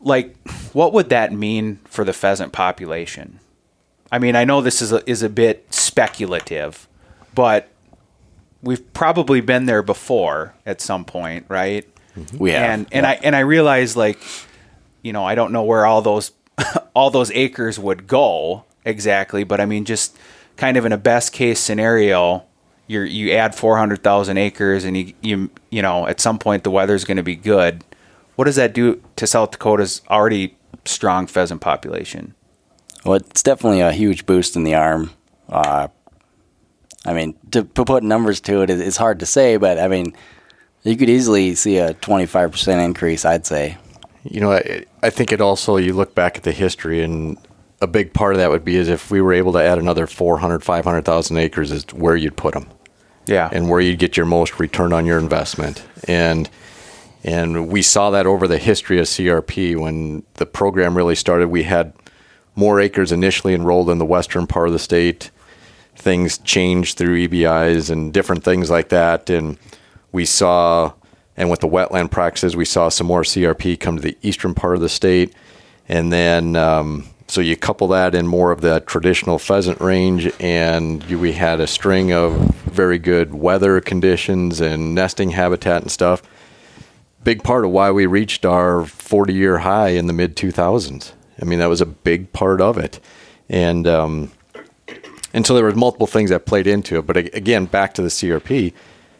like, 0.00 0.34
what 0.72 0.92
would 0.92 1.10
that 1.10 1.32
mean 1.32 1.80
for 1.84 2.04
the 2.04 2.12
pheasant 2.12 2.52
population? 2.52 3.40
I 4.10 4.18
mean, 4.18 4.36
I 4.36 4.44
know 4.44 4.60
this 4.60 4.80
is 4.80 4.92
a, 4.92 5.08
is 5.08 5.22
a 5.22 5.28
bit 5.28 5.66
speculative, 5.72 6.88
but 7.34 7.68
we've 8.62 8.92
probably 8.92 9.40
been 9.40 9.66
there 9.66 9.82
before 9.82 10.54
at 10.64 10.80
some 10.80 11.04
point, 11.04 11.46
right? 11.48 11.86
Mm-hmm. 12.16 12.38
We 12.38 12.52
have. 12.52 12.62
and 12.62 12.86
and 12.92 13.06
I 13.06 13.14
and 13.22 13.36
I 13.36 13.40
realize 13.40 13.96
like, 13.96 14.18
you 15.02 15.12
know, 15.12 15.24
I 15.24 15.34
don't 15.34 15.52
know 15.52 15.62
where 15.62 15.86
all 15.86 16.02
those 16.02 16.32
all 16.94 17.10
those 17.10 17.30
acres 17.32 17.78
would 17.78 18.06
go 18.06 18.64
exactly, 18.84 19.44
but 19.44 19.60
I 19.60 19.66
mean, 19.66 19.84
just 19.84 20.16
kind 20.56 20.76
of 20.76 20.84
in 20.84 20.92
a 20.92 20.98
best 20.98 21.32
case 21.32 21.60
scenario, 21.60 22.44
you 22.86 23.02
you 23.02 23.32
add 23.32 23.54
four 23.54 23.78
hundred 23.78 24.02
thousand 24.02 24.38
acres, 24.38 24.84
and 24.84 24.96
you 24.96 25.14
you 25.20 25.50
you 25.70 25.82
know 25.82 26.06
at 26.06 26.20
some 26.20 26.38
point 26.38 26.64
the 26.64 26.70
weather's 26.70 27.04
going 27.04 27.18
to 27.18 27.22
be 27.22 27.36
good. 27.36 27.84
What 28.36 28.44
does 28.44 28.56
that 28.56 28.72
do 28.72 29.02
to 29.16 29.26
South 29.26 29.50
Dakota's 29.50 30.00
already 30.08 30.56
strong 30.84 31.26
pheasant 31.26 31.60
population? 31.60 32.34
Well, 33.08 33.16
it's 33.16 33.42
definitely 33.42 33.80
a 33.80 33.90
huge 33.90 34.26
boost 34.26 34.54
in 34.54 34.64
the 34.64 34.74
arm. 34.74 35.10
Uh, 35.48 35.88
I 37.06 37.14
mean, 37.14 37.34
to, 37.52 37.64
to 37.64 37.84
put 37.86 38.02
numbers 38.02 38.38
to 38.42 38.60
it, 38.60 38.68
it- 38.68 38.80
it's 38.80 38.98
hard 38.98 39.20
to 39.20 39.26
say, 39.26 39.56
but 39.56 39.78
I 39.78 39.88
mean, 39.88 40.12
you 40.82 40.94
could 40.94 41.08
easily 41.08 41.54
see 41.54 41.78
a 41.78 41.94
25% 41.94 42.84
increase, 42.84 43.24
I'd 43.24 43.46
say. 43.46 43.78
You 44.24 44.40
know, 44.42 44.52
I, 44.52 44.84
I 45.02 45.08
think 45.08 45.32
it 45.32 45.40
also, 45.40 45.78
you 45.78 45.94
look 45.94 46.14
back 46.14 46.36
at 46.36 46.42
the 46.42 46.52
history, 46.52 47.02
and 47.02 47.38
a 47.80 47.86
big 47.86 48.12
part 48.12 48.34
of 48.34 48.40
that 48.40 48.50
would 48.50 48.62
be 48.64 48.76
is 48.76 48.88
if 48.88 49.10
we 49.10 49.22
were 49.22 49.32
able 49.32 49.54
to 49.54 49.62
add 49.62 49.78
another 49.78 50.06
400, 50.06 50.62
500,000 50.62 51.36
acres, 51.38 51.72
is 51.72 51.84
where 51.94 52.14
you'd 52.14 52.36
put 52.36 52.52
them 52.52 52.68
Yeah, 53.26 53.48
and 53.50 53.70
where 53.70 53.80
you'd 53.80 53.98
get 54.00 54.18
your 54.18 54.26
most 54.26 54.60
return 54.60 54.92
on 54.92 55.06
your 55.06 55.18
investment. 55.18 55.82
And 56.06 56.50
and 57.24 57.68
we 57.68 57.80
saw 57.82 58.10
that 58.10 58.26
over 58.26 58.46
the 58.46 58.58
history 58.58 58.98
of 59.00 59.06
CRP 59.06 59.76
when 59.80 60.24
the 60.34 60.46
program 60.46 60.94
really 60.96 61.14
started. 61.16 61.48
We 61.48 61.62
had 61.64 61.92
more 62.58 62.80
acres 62.80 63.12
initially 63.12 63.54
enrolled 63.54 63.88
in 63.88 63.98
the 63.98 64.04
western 64.04 64.44
part 64.44 64.66
of 64.66 64.72
the 64.72 64.80
state. 64.80 65.30
Things 65.94 66.38
changed 66.38 66.98
through 66.98 67.28
EBIs 67.28 67.88
and 67.88 68.12
different 68.12 68.42
things 68.42 68.68
like 68.68 68.88
that, 68.88 69.30
and 69.30 69.56
we 70.12 70.24
saw. 70.24 70.92
And 71.36 71.48
with 71.48 71.60
the 71.60 71.68
wetland 71.68 72.10
practices, 72.10 72.56
we 72.56 72.64
saw 72.64 72.88
some 72.88 73.06
more 73.06 73.22
CRP 73.22 73.78
come 73.78 73.94
to 73.94 74.02
the 74.02 74.18
eastern 74.22 74.54
part 74.54 74.74
of 74.74 74.80
the 74.80 74.88
state, 74.88 75.32
and 75.88 76.12
then 76.12 76.56
um, 76.56 77.08
so 77.28 77.40
you 77.40 77.56
couple 77.56 77.86
that 77.88 78.16
in 78.16 78.26
more 78.26 78.50
of 78.50 78.60
the 78.60 78.80
traditional 78.80 79.38
pheasant 79.38 79.80
range, 79.80 80.28
and 80.40 81.08
you, 81.08 81.16
we 81.16 81.34
had 81.34 81.60
a 81.60 81.68
string 81.68 82.12
of 82.12 82.32
very 82.64 82.98
good 82.98 83.32
weather 83.32 83.80
conditions 83.80 84.60
and 84.60 84.96
nesting 84.96 85.30
habitat 85.30 85.82
and 85.82 85.92
stuff. 85.92 86.22
Big 87.22 87.44
part 87.44 87.64
of 87.64 87.70
why 87.70 87.92
we 87.92 88.06
reached 88.06 88.44
our 88.44 88.84
40 88.84 89.32
year 89.32 89.58
high 89.58 89.90
in 89.90 90.08
the 90.08 90.12
mid 90.12 90.34
2000s. 90.34 91.12
I 91.40 91.44
mean, 91.44 91.58
that 91.58 91.68
was 91.68 91.80
a 91.80 91.86
big 91.86 92.32
part 92.32 92.60
of 92.60 92.78
it, 92.78 93.00
and 93.48 93.86
um, 93.86 94.32
and 95.32 95.46
so 95.46 95.54
there 95.54 95.64
was 95.64 95.76
multiple 95.76 96.06
things 96.06 96.30
that 96.30 96.46
played 96.46 96.66
into 96.66 96.98
it. 96.98 97.06
But 97.06 97.16
again, 97.16 97.66
back 97.66 97.94
to 97.94 98.02
the 98.02 98.08
CRP, 98.08 98.72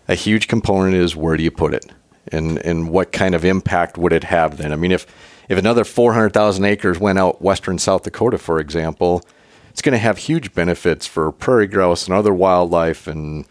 a 0.09 0.15
huge 0.15 0.49
component 0.49 0.95
is 0.95 1.15
where 1.15 1.37
do 1.37 1.43
you 1.43 1.51
put 1.51 1.75
it, 1.75 1.87
and 2.33 2.59
and 2.59 2.91
what 2.91 3.13
kind 3.13 3.35
of 3.35 3.45
impact 3.45 3.99
would 3.99 4.13
it 4.13 4.25
have 4.25 4.57
then? 4.57 4.73
I 4.73 4.77
mean, 4.77 4.93
if 4.93 5.07
if 5.49 5.59
another 5.59 5.85
400,000 5.85 6.65
acres 6.65 6.99
went 6.99 7.19
out 7.19 7.41
western 7.41 7.79
South 7.79 8.03
Dakota, 8.03 8.37
for 8.39 8.61
example, 8.61 9.25
it's 9.71 9.81
going 9.81 9.93
to 9.93 9.99
have 9.99 10.19
huge 10.19 10.53
benefits 10.53 11.07
for 11.07 11.33
prairie 11.33 11.67
grouse 11.67 12.07
and 12.07 12.15
other 12.15 12.35
wildlife 12.35 13.07
and 13.07 13.47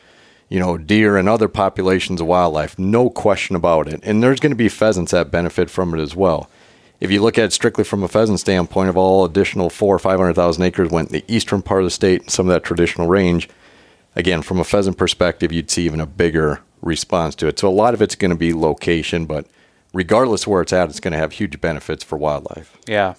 you 0.49 0.59
know 0.59 0.77
deer 0.77 1.17
and 1.17 1.27
other 1.27 1.47
populations 1.47 2.21
of 2.21 2.27
wildlife. 2.27 2.77
No 2.77 3.09
question 3.09 3.55
about 3.55 3.87
it. 3.87 3.99
And 4.03 4.21
there's 4.21 4.39
going 4.39 4.51
to 4.51 4.57
be 4.57 4.69
pheasants 4.69 5.11
that 5.11 5.31
benefit 5.31 5.69
from 5.69 5.93
it 5.93 6.01
as 6.01 6.15
well. 6.15 6.49
If 6.99 7.11
you 7.11 7.21
look 7.21 7.37
at 7.37 7.45
it 7.45 7.53
strictly 7.53 7.83
from 7.83 8.03
a 8.03 8.07
pheasant 8.07 8.39
standpoint, 8.39 8.89
of 8.89 8.97
all 8.97 9.23
additional 9.25 9.69
four 9.69 9.95
or 9.95 9.99
five 9.99 10.19
hundred 10.19 10.33
thousand 10.33 10.63
acres 10.63 10.89
went 10.89 11.09
in 11.09 11.13
the 11.13 11.25
eastern 11.27 11.61
part 11.61 11.81
of 11.81 11.85
the 11.85 11.91
state, 11.91 12.21
and 12.21 12.31
some 12.31 12.47
of 12.47 12.53
that 12.53 12.63
traditional 12.63 13.07
range, 13.07 13.49
again, 14.15 14.41
from 14.41 14.59
a 14.59 14.63
pheasant 14.63 14.97
perspective, 14.97 15.51
you'd 15.51 15.69
see 15.69 15.83
even 15.83 15.99
a 15.99 16.07
bigger 16.07 16.61
response 16.81 17.35
to 17.35 17.47
it. 17.47 17.59
So 17.59 17.67
a 17.67 17.69
lot 17.69 17.93
of 17.93 18.01
it's 18.01 18.15
going 18.15 18.31
to 18.31 18.37
be 18.37 18.53
location, 18.53 19.25
but 19.25 19.45
regardless 19.93 20.43
of 20.43 20.47
where 20.47 20.61
it's 20.61 20.73
at, 20.73 20.89
it's 20.89 20.99
going 20.99 21.11
to 21.11 21.17
have 21.17 21.33
huge 21.33 21.61
benefits 21.61 22.03
for 22.03 22.17
wildlife. 22.17 22.77
Yeah, 22.87 23.13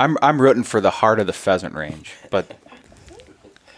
I'm 0.00 0.16
I'm 0.22 0.40
rooting 0.40 0.64
for 0.64 0.80
the 0.80 0.90
heart 0.90 1.20
of 1.20 1.26
the 1.26 1.32
pheasant 1.32 1.74
range, 1.74 2.14
but 2.30 2.56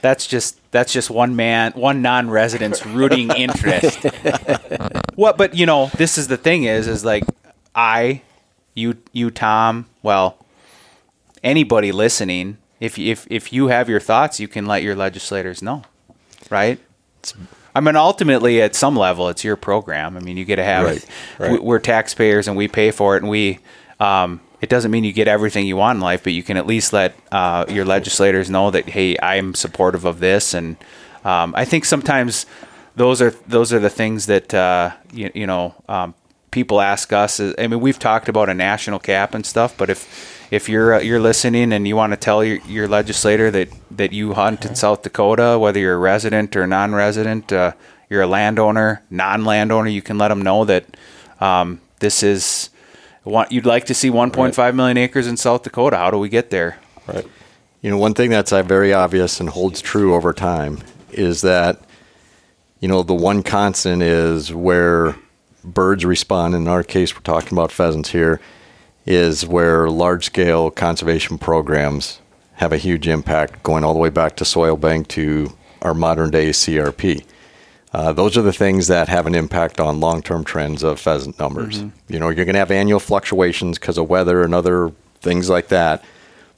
that's 0.02 0.26
just 0.26 0.60
that's 0.70 0.92
just 0.92 1.10
one 1.10 1.36
man, 1.36 1.72
one 1.72 2.02
non-resident's 2.02 2.86
rooting 2.86 3.30
interest. 3.30 4.04
what? 5.14 5.36
But 5.36 5.54
you 5.54 5.66
know, 5.66 5.90
this 5.96 6.16
is 6.16 6.28
the 6.28 6.36
thing 6.36 6.64
is 6.64 6.86
is 6.86 7.04
like 7.04 7.24
I, 7.74 8.22
you, 8.76 8.96
you, 9.12 9.30
Tom. 9.30 9.86
Well, 10.02 10.38
anybody 11.42 11.92
listening, 11.92 12.58
if 12.80 12.98
if 12.98 13.26
if 13.30 13.52
you 13.52 13.68
have 13.68 13.88
your 13.88 14.00
thoughts, 14.00 14.38
you 14.38 14.48
can 14.48 14.66
let 14.66 14.82
your 14.82 14.94
legislators 14.94 15.62
know, 15.62 15.82
right? 16.50 16.78
I 17.74 17.80
mean, 17.80 17.96
ultimately, 17.96 18.62
at 18.62 18.74
some 18.74 18.96
level, 18.96 19.28
it's 19.28 19.44
your 19.44 19.56
program. 19.56 20.16
I 20.16 20.20
mean, 20.20 20.36
you 20.36 20.44
get 20.44 20.56
to 20.56 20.64
have. 20.64 20.86
Right, 20.86 21.06
right. 21.38 21.52
we- 21.52 21.58
We're 21.58 21.78
taxpayers, 21.78 22.48
and 22.48 22.56
we 22.56 22.68
pay 22.68 22.90
for 22.90 23.16
it, 23.16 23.22
and 23.22 23.30
we. 23.30 23.58
Um, 23.98 24.40
it 24.62 24.70
doesn't 24.70 24.90
mean 24.90 25.04
you 25.04 25.12
get 25.12 25.28
everything 25.28 25.66
you 25.66 25.76
want 25.76 25.96
in 25.96 26.00
life, 26.00 26.22
but 26.24 26.32
you 26.32 26.42
can 26.42 26.56
at 26.56 26.66
least 26.66 26.92
let 26.94 27.14
uh, 27.30 27.66
your 27.68 27.84
legislators 27.84 28.48
know 28.48 28.70
that 28.70 28.88
hey, 28.88 29.16
I'm 29.22 29.54
supportive 29.54 30.04
of 30.06 30.18
this, 30.20 30.54
and 30.54 30.76
um, 31.24 31.54
I 31.56 31.64
think 31.66 31.84
sometimes 31.84 32.46
those 32.94 33.20
are 33.20 33.30
those 33.46 33.72
are 33.74 33.78
the 33.78 33.90
things 33.90 34.26
that 34.26 34.54
uh, 34.54 34.92
you, 35.12 35.30
you 35.34 35.46
know 35.46 35.74
um, 35.88 36.14
people 36.56 36.80
ask 36.80 37.12
us. 37.12 37.38
I 37.38 37.66
mean, 37.66 37.80
we've 37.80 37.98
talked 37.98 38.30
about 38.30 38.48
a 38.48 38.54
national 38.54 38.98
cap 38.98 39.34
and 39.34 39.44
stuff, 39.44 39.76
but 39.76 39.90
if 39.90 40.00
if 40.50 40.70
you're 40.70 40.94
uh, 40.94 41.00
you're 41.00 41.20
listening 41.20 41.70
and 41.70 41.86
you 41.86 41.94
want 41.94 42.14
to 42.14 42.16
tell 42.16 42.42
your, 42.42 42.56
your 42.66 42.88
legislator 42.88 43.50
that 43.50 43.68
that 43.90 44.14
you 44.14 44.32
hunt 44.32 44.64
in 44.64 44.74
South 44.74 45.02
Dakota, 45.02 45.58
whether 45.58 45.78
you're 45.78 45.96
a 45.96 45.98
resident 45.98 46.56
or 46.56 46.66
non-resident, 46.66 47.52
uh, 47.52 47.72
you're 48.08 48.22
a 48.22 48.26
landowner, 48.26 49.02
non-landowner, 49.10 49.90
you 49.90 50.00
can 50.00 50.16
let 50.16 50.28
them 50.28 50.40
know 50.40 50.64
that 50.64 50.96
um, 51.42 51.78
this 52.00 52.22
is 52.22 52.70
one, 53.24 53.48
you'd 53.50 53.66
like 53.66 53.84
to 53.86 53.94
see 53.94 54.10
1.5 54.10 54.74
million 54.74 54.96
acres 54.96 55.26
in 55.26 55.36
South 55.36 55.62
Dakota. 55.62 55.98
How 55.98 56.10
do 56.10 56.18
we 56.18 56.30
get 56.30 56.48
there? 56.48 56.78
Right. 57.06 57.26
You 57.82 57.90
know, 57.90 57.98
one 57.98 58.14
thing 58.14 58.30
that's 58.30 58.50
uh, 58.50 58.62
very 58.62 58.94
obvious 58.94 59.40
and 59.40 59.50
holds 59.50 59.82
true 59.82 60.14
over 60.14 60.32
time 60.32 60.78
is 61.12 61.42
that, 61.42 61.82
you 62.80 62.88
know, 62.88 63.02
the 63.02 63.14
one 63.14 63.42
constant 63.42 64.00
is 64.00 64.54
where 64.54 65.16
birds 65.66 66.04
respond. 66.04 66.54
In 66.54 66.68
our 66.68 66.82
case, 66.82 67.14
we're 67.14 67.20
talking 67.20 67.52
about 67.52 67.72
pheasants 67.72 68.10
here, 68.10 68.40
is 69.04 69.46
where 69.46 69.88
large 69.88 70.26
scale 70.26 70.70
conservation 70.70 71.38
programs 71.38 72.20
have 72.54 72.72
a 72.72 72.78
huge 72.78 73.06
impact 73.06 73.62
going 73.62 73.84
all 73.84 73.92
the 73.92 73.98
way 73.98 74.08
back 74.08 74.36
to 74.36 74.44
soil 74.44 74.76
bank 74.76 75.08
to 75.08 75.52
our 75.82 75.94
modern 75.94 76.30
day 76.30 76.50
CRP. 76.50 77.24
Uh, 77.92 78.12
those 78.12 78.36
are 78.36 78.42
the 78.42 78.52
things 78.52 78.88
that 78.88 79.08
have 79.08 79.26
an 79.26 79.34
impact 79.34 79.80
on 79.80 80.00
long 80.00 80.22
term 80.22 80.44
trends 80.44 80.82
of 80.82 80.98
pheasant 80.98 81.38
numbers. 81.38 81.82
You 82.08 82.18
know, 82.18 82.28
you're 82.28 82.44
going 82.44 82.54
to 82.54 82.58
have 82.58 82.70
annual 82.70 83.00
fluctuations 83.00 83.78
because 83.78 83.96
of 83.96 84.08
weather 84.08 84.42
and 84.42 84.54
other 84.54 84.92
things 85.20 85.48
like 85.48 85.68
that, 85.68 86.04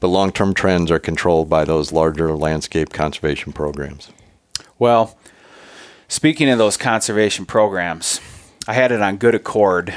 but 0.00 0.09
long 0.09 0.32
term 0.32 0.54
trends 0.54 0.90
are 0.90 0.98
controlled 0.98 1.48
by 1.48 1.64
those 1.64 1.92
larger 1.92 2.34
landscape 2.34 2.92
conservation 2.92 3.52
programs. 3.52 4.11
Well, 4.78 5.16
speaking 6.09 6.48
of 6.48 6.59
those 6.59 6.76
conservation 6.76 7.44
programs, 7.46 8.20
I 8.68 8.74
had 8.74 8.92
it 8.92 9.00
on 9.00 9.16
good 9.16 9.34
accord. 9.34 9.96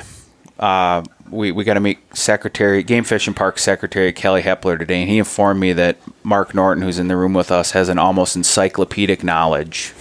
Uh, 0.58 1.04
we 1.30 1.52
we 1.52 1.66
got 1.66 1.74
to 1.74 1.82
meet 1.82 2.00
Secretary 2.16 2.82
Game 2.84 3.04
Fish 3.04 3.28
and 3.28 3.36
Park 3.36 3.60
Secretary 3.60 4.14
Kelly 4.14 4.44
Hepler 4.44 4.80
today, 4.80 5.02
and 5.02 5.10
he 5.10 5.18
informed 5.18 5.60
me 5.60 5.74
that 5.74 5.98
Mark 6.24 6.56
Norton, 6.56 6.82
who's 6.82 6.98
in 6.98 7.10
the 7.10 7.18
room 7.18 7.34
with 7.34 7.52
us, 7.52 7.72
has 7.72 7.90
an 7.90 8.00
almost 8.00 8.38
encyclopedic 8.38 9.26
knowledge 9.26 9.94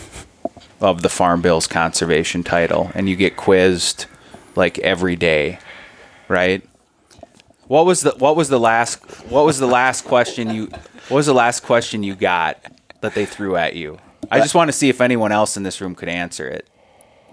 of 0.81 1.03
the 1.03 1.09
Farm 1.09 1.43
Bill's 1.43 1.67
conservation 1.67 2.45
title, 2.45 2.93
and 2.95 3.09
you 3.09 3.17
get 3.17 3.37
quizzed 3.37 4.07
like 4.55 4.79
every 4.79 5.17
day, 5.17 5.59
right? 6.29 6.63
What 7.67 7.87
was 7.87 8.03
the 8.03 8.13
what 8.13 8.37
was 8.37 8.51
the 8.51 8.61
last 8.61 9.05
what 9.29 9.45
was 9.45 9.59
the 9.59 9.67
last 9.67 10.05
question 10.05 10.49
you 10.49 10.67
what 11.09 11.17
was 11.17 11.27
the 11.27 11.35
last 11.35 11.65
question 11.65 12.05
you 12.05 12.15
got 12.15 12.61
that 13.01 13.17
they 13.17 13.27
threw 13.27 13.57
at 13.57 13.75
you? 13.75 13.99
I 14.31 14.39
just 14.39 14.55
want 14.55 14.69
to 14.69 14.73
see 14.73 14.89
if 14.89 15.01
anyone 15.01 15.33
else 15.33 15.57
in 15.57 15.65
this 15.65 15.81
room 15.81 15.97
could 15.97 16.09
answer 16.09 16.47
it. 16.47 16.69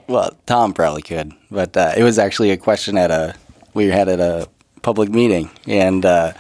Well, 0.08 0.36
Tom 0.46 0.74
probably 0.74 1.02
could, 1.02 1.34
but 1.52 1.76
uh, 1.76 1.94
it 1.98 2.04
was 2.04 2.18
actually 2.18 2.52
a 2.52 2.58
question 2.58 2.98
at 2.98 3.12
a 3.12 3.36
we 3.74 3.88
had 3.88 4.08
at 4.08 4.20
a 4.20 4.48
public 4.82 5.10
meeting, 5.10 5.50
and 5.68 6.06
uh, 6.06 6.34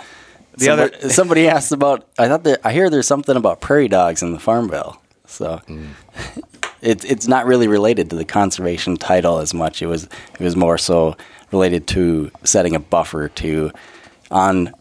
The 0.56 0.66
somebody, 0.66 0.96
other- 0.96 1.10
somebody 1.14 1.48
asked 1.50 1.72
about. 1.72 2.08
I 2.18 2.28
thought 2.28 2.44
there, 2.44 2.58
I 2.64 2.72
hear 2.72 2.90
there's 2.90 3.08
something 3.08 3.36
about 3.36 3.60
prairie 3.62 3.90
dogs 3.90 4.24
in 4.24 4.32
the 4.32 4.40
farm 4.40 4.68
bill, 4.70 5.02
so 5.26 5.62
it's 6.82 7.04
it's 7.04 7.28
not 7.28 7.46
really 7.46 7.68
related 7.68 8.10
to 8.12 8.16
the 8.16 8.26
conservation 8.26 8.96
title 8.98 9.40
as 9.40 9.54
much. 9.54 9.82
It 9.82 9.88
was 9.88 10.06
it 10.06 10.40
was 10.40 10.56
more 10.56 10.78
so 10.78 11.18
related 11.52 11.88
to 11.88 12.32
setting 12.44 12.74
a 12.76 12.80
buffer 12.80 13.28
to 13.30 13.72
on 14.32 14.72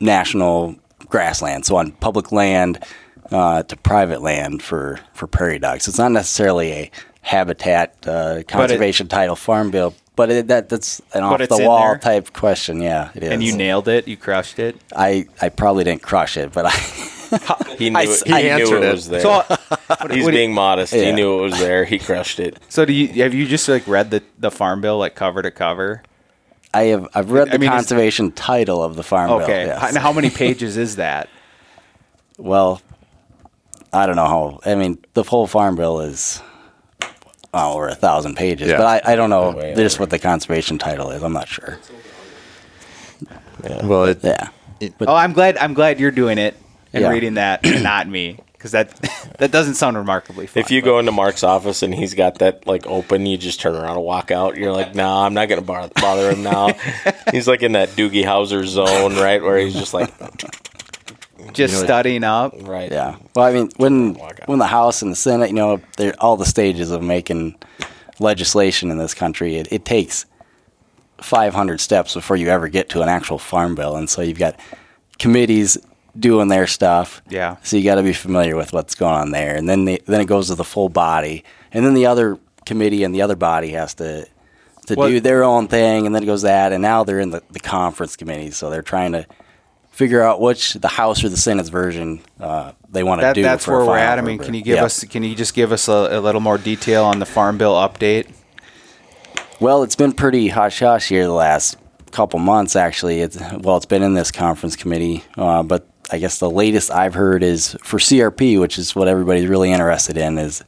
national 0.00 0.76
grassland, 1.08 1.64
so 1.66 1.76
on 1.76 1.92
public 1.92 2.32
land 2.32 2.78
uh, 3.30 3.62
to 3.64 3.76
private 3.76 4.22
land 4.22 4.62
for, 4.62 4.98
for 5.14 5.26
prairie 5.26 5.58
dogs. 5.58 5.88
It's 5.88 5.98
not 5.98 6.12
necessarily 6.12 6.72
a 6.72 6.90
habitat 7.26 7.96
uh, 8.06 8.42
conservation 8.46 9.08
title 9.08 9.34
farm 9.34 9.70
bill, 9.72 9.94
but 10.14 10.30
it, 10.30 10.46
that 10.48 10.68
that's 10.68 11.02
an 11.12 11.24
off 11.24 11.40
it's 11.40 11.54
the 11.56 11.64
wall 11.66 11.88
there? 11.90 11.98
type 11.98 12.32
question. 12.32 12.80
Yeah, 12.80 13.10
it 13.16 13.24
is. 13.24 13.30
And 13.32 13.42
you 13.42 13.56
nailed 13.56 13.88
it. 13.88 14.06
You 14.06 14.16
crushed 14.16 14.58
it. 14.60 14.76
I, 14.94 15.26
I 15.42 15.48
probably 15.48 15.82
didn't 15.84 16.02
crush 16.02 16.36
it, 16.36 16.52
but 16.52 16.66
I 16.66 16.70
He 17.76 17.90
knew, 17.90 17.98
I- 17.98 18.02
it, 18.04 18.22
he 18.24 18.32
he 18.32 18.42
knew 18.44 18.48
answered 18.50 18.82
it 18.84 18.84
it. 18.84 18.92
was 18.92 19.08
there. 19.08 19.20
So, 19.20 19.42
He's 19.48 19.58
what 19.98 20.08
do 20.10 20.16
you- 20.18 20.30
being 20.30 20.54
modest. 20.54 20.94
He 20.94 21.10
knew 21.10 21.40
it 21.40 21.42
was 21.42 21.58
there. 21.58 21.84
He 21.84 21.98
crushed 21.98 22.38
it. 22.38 22.58
so 22.68 22.84
do 22.84 22.92
you 22.92 23.08
have 23.24 23.34
you 23.34 23.44
just 23.46 23.68
like 23.68 23.86
read 23.88 24.12
the 24.12 24.22
the 24.38 24.50
farm 24.52 24.80
bill 24.80 24.98
like 24.98 25.16
cover 25.16 25.42
to 25.42 25.50
cover? 25.50 26.02
I 26.72 26.82
have 26.84 27.08
I've 27.14 27.30
read 27.32 27.50
the 27.50 27.58
mean, 27.58 27.70
conservation 27.70 28.30
title 28.30 28.82
of 28.84 28.94
the 28.94 29.02
farm 29.02 29.28
bill. 29.30 29.40
Okay, 29.42 29.66
yes. 29.66 29.94
how, 29.96 30.00
how 30.00 30.12
many 30.12 30.30
pages 30.30 30.76
is 30.76 30.96
that? 30.96 31.28
Well, 32.38 32.80
I 33.92 34.06
don't 34.06 34.16
know 34.16 34.26
how. 34.26 34.60
I 34.64 34.74
mean, 34.76 34.98
the 35.14 35.22
whole 35.24 35.46
farm 35.48 35.74
bill 35.74 36.00
is 36.00 36.40
oh, 37.56 37.74
over 37.74 37.88
a 37.88 37.94
thousand 37.94 38.36
pages, 38.36 38.68
Yeah. 38.68 38.76
but 38.78 39.06
I, 39.06 39.12
I 39.12 39.16
don't 39.16 39.30
know 39.30 39.50
Way 39.52 39.74
just 39.74 39.96
over. 39.96 40.02
what 40.02 40.10
the 40.10 40.18
conservation 40.18 40.78
title 40.78 41.10
is. 41.10 41.22
I'm 41.22 41.32
not 41.32 41.48
sure. 41.48 41.78
Well, 43.82 44.04
it, 44.04 44.20
Yeah, 44.22 44.48
oh, 45.00 45.14
I'm 45.14 45.32
glad 45.32 45.56
I'm 45.56 45.74
glad 45.74 45.98
you're 45.98 46.10
doing 46.10 46.38
it 46.38 46.54
and 46.92 47.02
Yeah. 47.02 47.10
reading 47.10 47.34
that 47.34 47.64
and 47.66 47.82
not 47.82 48.06
me 48.08 48.38
because 48.52 48.72
that 48.72 48.90
that 49.38 49.50
doesn't 49.50 49.74
sound 49.74 49.96
remarkably 49.96 50.46
fun. 50.46 50.60
If 50.62 50.70
you 50.70 50.80
but- 50.82 50.86
go 50.86 50.98
into 50.98 51.12
Mark's 51.12 51.42
office 51.42 51.82
and 51.82 51.94
he's 51.94 52.14
got 52.14 52.38
that 52.38 52.66
like 52.66 52.86
open, 52.86 53.26
you 53.26 53.36
just 53.38 53.60
turn 53.60 53.74
around 53.74 53.96
and 53.96 54.04
walk 54.04 54.30
out. 54.30 54.56
You're 54.56 54.72
like, 54.72 54.94
no, 54.94 55.08
I'm 55.08 55.34
not 55.34 55.48
gonna 55.48 55.62
bar- 55.62 55.90
bother 55.96 56.30
him 56.30 56.42
now. 56.42 56.74
he's 57.32 57.48
like 57.48 57.62
in 57.62 57.72
that 57.72 57.90
Doogie 57.90 58.24
Howser 58.24 58.64
zone, 58.66 59.16
right, 59.16 59.42
where 59.42 59.58
he's 59.58 59.74
just 59.74 59.94
like, 59.94 60.12
just 61.56 61.74
you 61.74 61.80
know, 61.80 61.86
studying 61.86 62.24
up. 62.24 62.54
right, 62.60 62.90
yeah. 62.90 63.16
Well, 63.34 63.44
I 63.44 63.52
mean, 63.52 63.70
when 63.76 64.14
when 64.46 64.58
the 64.58 64.66
House 64.66 65.02
and 65.02 65.10
the 65.12 65.16
Senate, 65.16 65.48
you 65.48 65.54
know, 65.56 65.80
they're 65.96 66.14
all 66.20 66.36
the 66.36 66.44
stages 66.46 66.90
of 66.90 67.02
making 67.02 67.56
legislation 68.18 68.90
in 68.90 68.98
this 68.98 69.14
country. 69.14 69.56
It, 69.56 69.68
it 69.72 69.84
takes 69.84 70.26
500 71.18 71.80
steps 71.80 72.14
before 72.14 72.36
you 72.36 72.48
ever 72.48 72.68
get 72.68 72.88
to 72.90 73.02
an 73.02 73.08
actual 73.08 73.38
farm 73.38 73.74
bill, 73.74 73.96
and 73.96 74.08
so 74.08 74.22
you've 74.22 74.38
got 74.38 74.58
committees 75.18 75.76
doing 76.18 76.48
their 76.48 76.66
stuff. 76.66 77.22
Yeah. 77.28 77.56
So 77.62 77.76
you 77.76 77.84
got 77.84 77.96
to 77.96 78.02
be 78.02 78.12
familiar 78.12 78.56
with 78.56 78.72
what's 78.72 78.94
going 78.94 79.14
on 79.14 79.30
there, 79.30 79.54
and 79.56 79.68
then 79.68 79.84
they, 79.84 79.98
then 80.06 80.20
it 80.20 80.26
goes 80.26 80.48
to 80.48 80.54
the 80.54 80.64
full 80.64 80.88
body, 80.88 81.44
and 81.72 81.84
then 81.84 81.94
the 81.94 82.06
other 82.06 82.38
committee 82.64 83.04
and 83.04 83.14
the 83.14 83.22
other 83.22 83.36
body 83.36 83.70
has 83.70 83.94
to 83.94 84.26
to 84.86 84.94
What- 84.94 85.08
do 85.08 85.18
their 85.20 85.42
own 85.42 85.66
thing, 85.68 86.06
and 86.06 86.14
then 86.14 86.22
it 86.22 86.26
goes 86.26 86.42
that, 86.42 86.72
and 86.72 86.80
now 86.80 87.02
they're 87.02 87.18
in 87.18 87.30
the, 87.30 87.42
the 87.50 87.58
conference 87.58 88.14
committee, 88.14 88.52
so 88.52 88.70
they're 88.70 88.82
trying 88.82 89.12
to 89.12 89.26
figure 89.96 90.20
out 90.22 90.42
which 90.42 90.74
the 90.74 90.88
House 90.88 91.24
or 91.24 91.30
the 91.30 91.38
Senate's 91.38 91.70
version 91.70 92.20
uh, 92.38 92.72
they 92.90 93.02
want 93.02 93.22
to 93.22 93.26
That, 93.28 93.34
do. 93.34 93.42
that's 93.42 93.66
where 93.66 93.82
we're 93.82 93.96
at. 93.96 94.18
I 94.18 94.20
mean, 94.22 94.38
can 94.38 94.52
you 94.52 94.60
give 94.62 94.76
Yeah. 94.76 94.84
us? 94.84 95.02
Can 95.04 95.22
you 95.22 95.34
just 95.34 95.54
give 95.54 95.72
us 95.72 95.88
a, 95.88 96.18
a 96.18 96.20
little 96.20 96.42
more 96.42 96.58
detail 96.58 97.04
on 97.04 97.18
the 97.18 97.24
farm 97.24 97.56
bill 97.56 97.72
update? 97.72 98.30
Well, 99.58 99.82
it's 99.82 99.96
been 99.96 100.12
pretty 100.12 100.48
hush 100.48 100.80
hush 100.80 101.08
here 101.08 101.24
the 101.24 101.32
last 101.32 101.78
couple 102.10 102.38
months. 102.38 102.76
Actually, 102.76 103.22
it's 103.22 103.38
well, 103.60 103.78
it's 103.78 103.86
been 103.86 104.02
in 104.02 104.12
this 104.12 104.30
conference 104.30 104.76
committee, 104.76 105.24
uh, 105.38 105.62
but 105.62 105.88
I 106.10 106.18
guess 106.18 106.38
the 106.38 106.50
latest 106.50 106.90
I've 106.90 107.14
heard 107.14 107.42
is 107.42 107.74
for 107.82 107.98
CRP, 107.98 108.60
which 108.60 108.76
is 108.76 108.94
what 108.94 109.08
everybody's 109.08 109.48
really 109.48 109.72
interested 109.72 110.18
in. 110.18 110.36
Is 110.36 110.62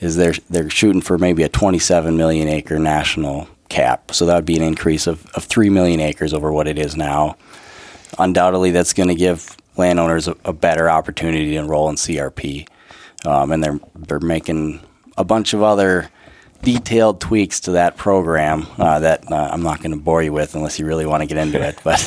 is 0.00 0.16
they're 0.16 0.32
they're 0.48 0.70
shooting 0.70 1.02
for 1.02 1.18
maybe 1.18 1.42
a 1.42 1.50
27 1.50 2.16
million 2.16 2.48
acre 2.48 2.78
national 2.78 3.46
cap, 3.68 4.12
so 4.14 4.24
that 4.24 4.36
would 4.36 4.46
be 4.46 4.56
an 4.56 4.62
increase 4.62 5.06
of, 5.06 5.26
of 5.32 5.44
three 5.44 5.68
million 5.68 6.00
acres 6.00 6.32
over 6.32 6.50
what 6.50 6.66
it 6.66 6.78
is 6.78 6.96
now. 6.96 7.36
Undoubtedly, 8.18 8.70
that's 8.70 8.92
going 8.92 9.08
to 9.08 9.14
give 9.14 9.56
landowners 9.76 10.28
a, 10.28 10.36
a 10.44 10.52
better 10.52 10.90
opportunity 10.90 11.50
to 11.50 11.56
enroll 11.56 11.88
in 11.88 11.96
CRP, 11.96 12.68
um, 13.24 13.52
and 13.52 13.62
they're 13.62 13.80
they're 13.94 14.20
making 14.20 14.80
a 15.16 15.24
bunch 15.24 15.54
of 15.54 15.62
other 15.62 16.10
detailed 16.62 17.20
tweaks 17.20 17.60
to 17.60 17.72
that 17.72 17.96
program 17.96 18.66
uh, 18.78 19.00
that 19.00 19.30
uh, 19.32 19.48
I'm 19.50 19.62
not 19.62 19.78
going 19.78 19.92
to 19.92 19.96
bore 19.96 20.22
you 20.22 20.32
with 20.32 20.54
unless 20.54 20.78
you 20.78 20.86
really 20.86 21.06
want 21.06 21.22
to 21.22 21.26
get 21.26 21.38
into 21.38 21.60
it. 21.62 21.78
But 21.82 22.00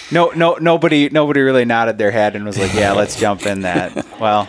No, 0.12 0.30
no, 0.30 0.54
nobody, 0.54 1.08
nobody 1.08 1.40
really 1.40 1.64
nodded 1.64 1.98
their 1.98 2.10
head 2.10 2.34
and 2.34 2.44
was 2.44 2.58
like, 2.58 2.74
"Yeah, 2.74 2.92
let's 2.92 3.18
jump 3.18 3.46
in 3.46 3.62
that." 3.62 4.06
Well, 4.20 4.48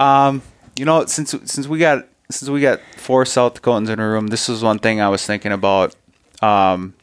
um, 0.00 0.42
you 0.74 0.84
know, 0.84 1.06
since 1.06 1.30
since 1.44 1.68
we 1.68 1.78
got 1.78 2.08
since 2.30 2.48
we 2.48 2.60
got 2.60 2.80
four 2.96 3.24
South 3.26 3.60
Dakotans 3.60 3.88
in 3.88 3.98
a 4.00 4.08
room, 4.08 4.28
this 4.28 4.48
was 4.48 4.62
one 4.62 4.78
thing 4.78 5.00
I 5.00 5.08
was 5.08 5.24
thinking 5.26 5.52
about. 5.52 5.94
Um, 6.42 6.94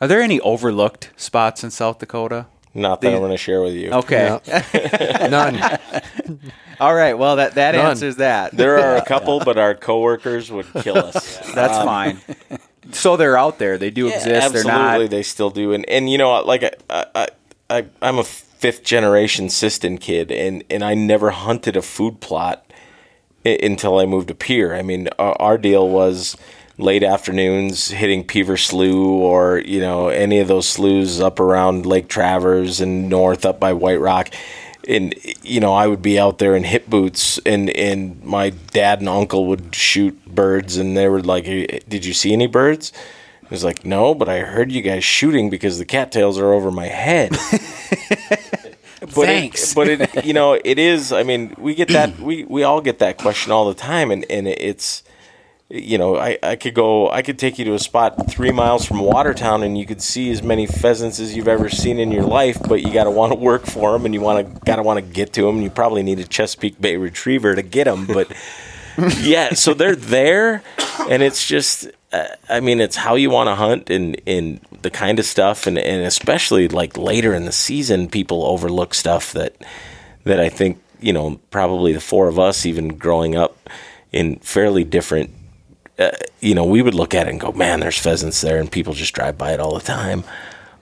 are 0.00 0.08
there 0.08 0.22
any 0.22 0.40
overlooked 0.40 1.10
spots 1.16 1.62
in 1.62 1.70
South 1.70 1.98
Dakota? 1.98 2.46
Not 2.72 3.00
that 3.00 3.08
The- 3.10 3.14
I'm 3.16 3.20
going 3.20 3.32
to 3.32 3.36
share 3.36 3.60
with 3.62 3.74
you. 3.74 3.90
Okay, 3.90 4.38
none. 5.28 5.60
all 6.80 6.94
right. 6.94 7.18
Well, 7.18 7.36
that 7.36 7.54
that 7.56 7.74
None. 7.74 7.86
answers 7.86 8.16
that. 8.16 8.52
There 8.52 8.78
are 8.78 8.96
a 8.96 9.04
couple, 9.06 9.40
but 9.40 9.58
our 9.58 9.74
coworkers 9.74 10.50
would 10.52 10.66
kill 10.74 10.96
us. 10.96 11.38
That's 11.54 11.76
fine. 11.78 12.20
So 12.92 13.16
they're 13.16 13.36
out 13.36 13.58
there. 13.58 13.76
They 13.76 13.90
do 13.90 14.06
exist. 14.06 14.26
Absolutely, 14.28 14.62
They're 14.70 14.72
not. 15.00 15.10
they 15.10 15.22
still 15.22 15.50
do. 15.50 15.72
And 15.72 15.86
and 15.88 16.08
you 16.08 16.16
know, 16.16 16.40
like 16.42 16.62
I, 16.62 17.06
I, 17.14 17.28
I 17.68 17.86
I'm 18.00 18.18
a 18.18 18.24
fifth 18.24 18.84
generation 18.84 19.46
Sisseton 19.48 20.00
kid, 20.00 20.30
and 20.30 20.62
and 20.70 20.84
I 20.84 20.94
never 20.94 21.30
hunted 21.30 21.76
a 21.76 21.82
food 21.82 22.20
plot 22.20 22.64
until 23.44 23.98
I 23.98 24.06
moved 24.06 24.28
to 24.28 24.34
Pierre. 24.34 24.74
I 24.74 24.82
mean, 24.82 25.08
our, 25.18 25.34
our 25.40 25.58
deal 25.58 25.88
was 25.88 26.36
late 26.78 27.02
afternoons 27.02 27.90
hitting 27.90 28.24
Peever 28.24 28.58
Slough 28.58 28.94
or 28.94 29.58
you 29.58 29.80
know 29.80 30.08
any 30.08 30.38
of 30.40 30.48
those 30.48 30.68
sloughs 30.68 31.20
up 31.20 31.38
around 31.38 31.86
Lake 31.86 32.08
Traverse 32.08 32.80
and 32.80 33.08
north 33.08 33.44
up 33.44 33.60
by 33.60 33.72
White 33.72 34.00
Rock. 34.00 34.30
And 34.88 35.14
you 35.42 35.60
know, 35.60 35.74
I 35.74 35.86
would 35.86 36.02
be 36.02 36.18
out 36.18 36.38
there 36.38 36.56
in 36.56 36.64
hip 36.64 36.88
boots, 36.88 37.38
and 37.44 37.70
and 37.70 38.22
my 38.24 38.50
dad 38.50 39.00
and 39.00 39.08
uncle 39.08 39.46
would 39.46 39.74
shoot 39.74 40.24
birds, 40.26 40.78
and 40.78 40.96
they 40.96 41.06
were 41.08 41.22
like, 41.22 41.44
"Hey, 41.44 41.80
"Did 41.86 42.04
you 42.04 42.14
see 42.14 42.32
any 42.32 42.46
birds?" 42.46 42.92
I 43.44 43.48
was 43.50 43.62
like, 43.62 43.84
"No, 43.84 44.14
but 44.14 44.28
I 44.28 44.40
heard 44.40 44.72
you 44.72 44.80
guys 44.80 45.04
shooting 45.04 45.50
because 45.50 45.78
the 45.78 45.84
cattails 45.84 46.38
are 46.38 46.52
over 46.52 46.70
my 46.70 46.86
head." 46.86 47.36
but 49.00 49.26
Thanks. 49.26 49.72
It, 49.72 49.74
but 49.74 49.88
it, 49.88 50.24
you 50.24 50.32
know, 50.32 50.58
it 50.62 50.78
is. 50.78 51.12
I 51.12 51.22
mean, 51.22 51.54
we 51.58 51.74
get 51.74 51.88
that. 51.88 52.18
We 52.18 52.44
we 52.44 52.62
all 52.62 52.80
get 52.80 52.98
that 52.98 53.18
question 53.18 53.52
all 53.52 53.68
the 53.68 53.74
time, 53.74 54.10
and 54.10 54.26
and 54.30 54.46
it's, 54.46 55.02
you 55.68 55.96
know, 55.96 56.16
I 56.16 56.38
I 56.42 56.56
could 56.56 56.74
go. 56.74 57.10
I 57.10 57.22
could 57.22 57.38
take 57.38 57.58
you 57.58 57.64
to 57.66 57.74
a 57.74 57.78
spot 57.78 58.30
three 58.30 58.52
miles 58.52 58.84
from 58.84 59.00
Watertown, 59.00 59.62
and 59.62 59.78
you 59.78 59.86
could 59.86 60.02
see 60.02 60.30
as 60.30 60.42
many 60.42 60.66
pheasants 60.66 61.18
as 61.18 61.34
you've 61.34 61.48
ever 61.48 61.70
seen 61.70 61.98
in 61.98 62.12
your 62.12 62.24
life. 62.24 62.58
But 62.68 62.82
you 62.82 62.92
got 62.92 63.04
to 63.04 63.10
want 63.10 63.32
to 63.32 63.38
work 63.38 63.64
for 63.64 63.92
them, 63.92 64.04
and 64.04 64.14
you 64.14 64.20
want 64.20 64.46
to 64.46 64.60
got 64.64 64.76
to 64.76 64.82
want 64.82 64.98
to 64.98 65.12
get 65.12 65.32
to 65.34 65.42
them. 65.42 65.56
And 65.56 65.64
you 65.64 65.70
probably 65.70 66.02
need 66.02 66.18
a 66.18 66.24
Chesapeake 66.24 66.80
Bay 66.80 66.96
Retriever 66.96 67.54
to 67.54 67.62
get 67.62 67.84
them, 67.84 68.06
but. 68.06 68.30
yeah, 69.20 69.54
so 69.54 69.72
they're 69.72 69.96
there, 69.96 70.62
and 71.08 71.22
it's 71.22 71.46
just, 71.46 71.88
uh, 72.12 72.26
I 72.50 72.60
mean, 72.60 72.80
it's 72.80 72.96
how 72.96 73.14
you 73.14 73.30
want 73.30 73.46
to 73.46 73.54
hunt 73.54 73.88
and, 73.88 74.20
and 74.26 74.60
the 74.82 74.90
kind 74.90 75.18
of 75.18 75.24
stuff, 75.26 75.66
and, 75.66 75.78
and 75.78 76.04
especially 76.04 76.68
like 76.68 76.96
later 76.96 77.34
in 77.34 77.44
the 77.44 77.52
season, 77.52 78.08
people 78.08 78.44
overlook 78.44 78.94
stuff 78.94 79.32
that 79.32 79.54
that 80.24 80.40
I 80.40 80.48
think 80.48 80.80
you 81.00 81.12
know 81.12 81.40
probably 81.50 81.92
the 81.92 82.00
four 82.00 82.28
of 82.28 82.38
us, 82.38 82.64
even 82.66 82.88
growing 82.96 83.34
up 83.36 83.68
in 84.12 84.36
fairly 84.36 84.82
different, 84.84 85.30
uh, 85.98 86.10
you 86.40 86.54
know, 86.54 86.64
we 86.64 86.82
would 86.82 86.94
look 86.94 87.14
at 87.14 87.26
it 87.28 87.30
and 87.30 87.40
go, 87.40 87.52
man, 87.52 87.80
there's 87.80 87.98
pheasants 87.98 88.40
there, 88.40 88.58
and 88.58 88.70
people 88.72 88.92
just 88.92 89.14
drive 89.14 89.38
by 89.38 89.52
it 89.52 89.60
all 89.60 89.74
the 89.74 89.80
time. 89.84 90.24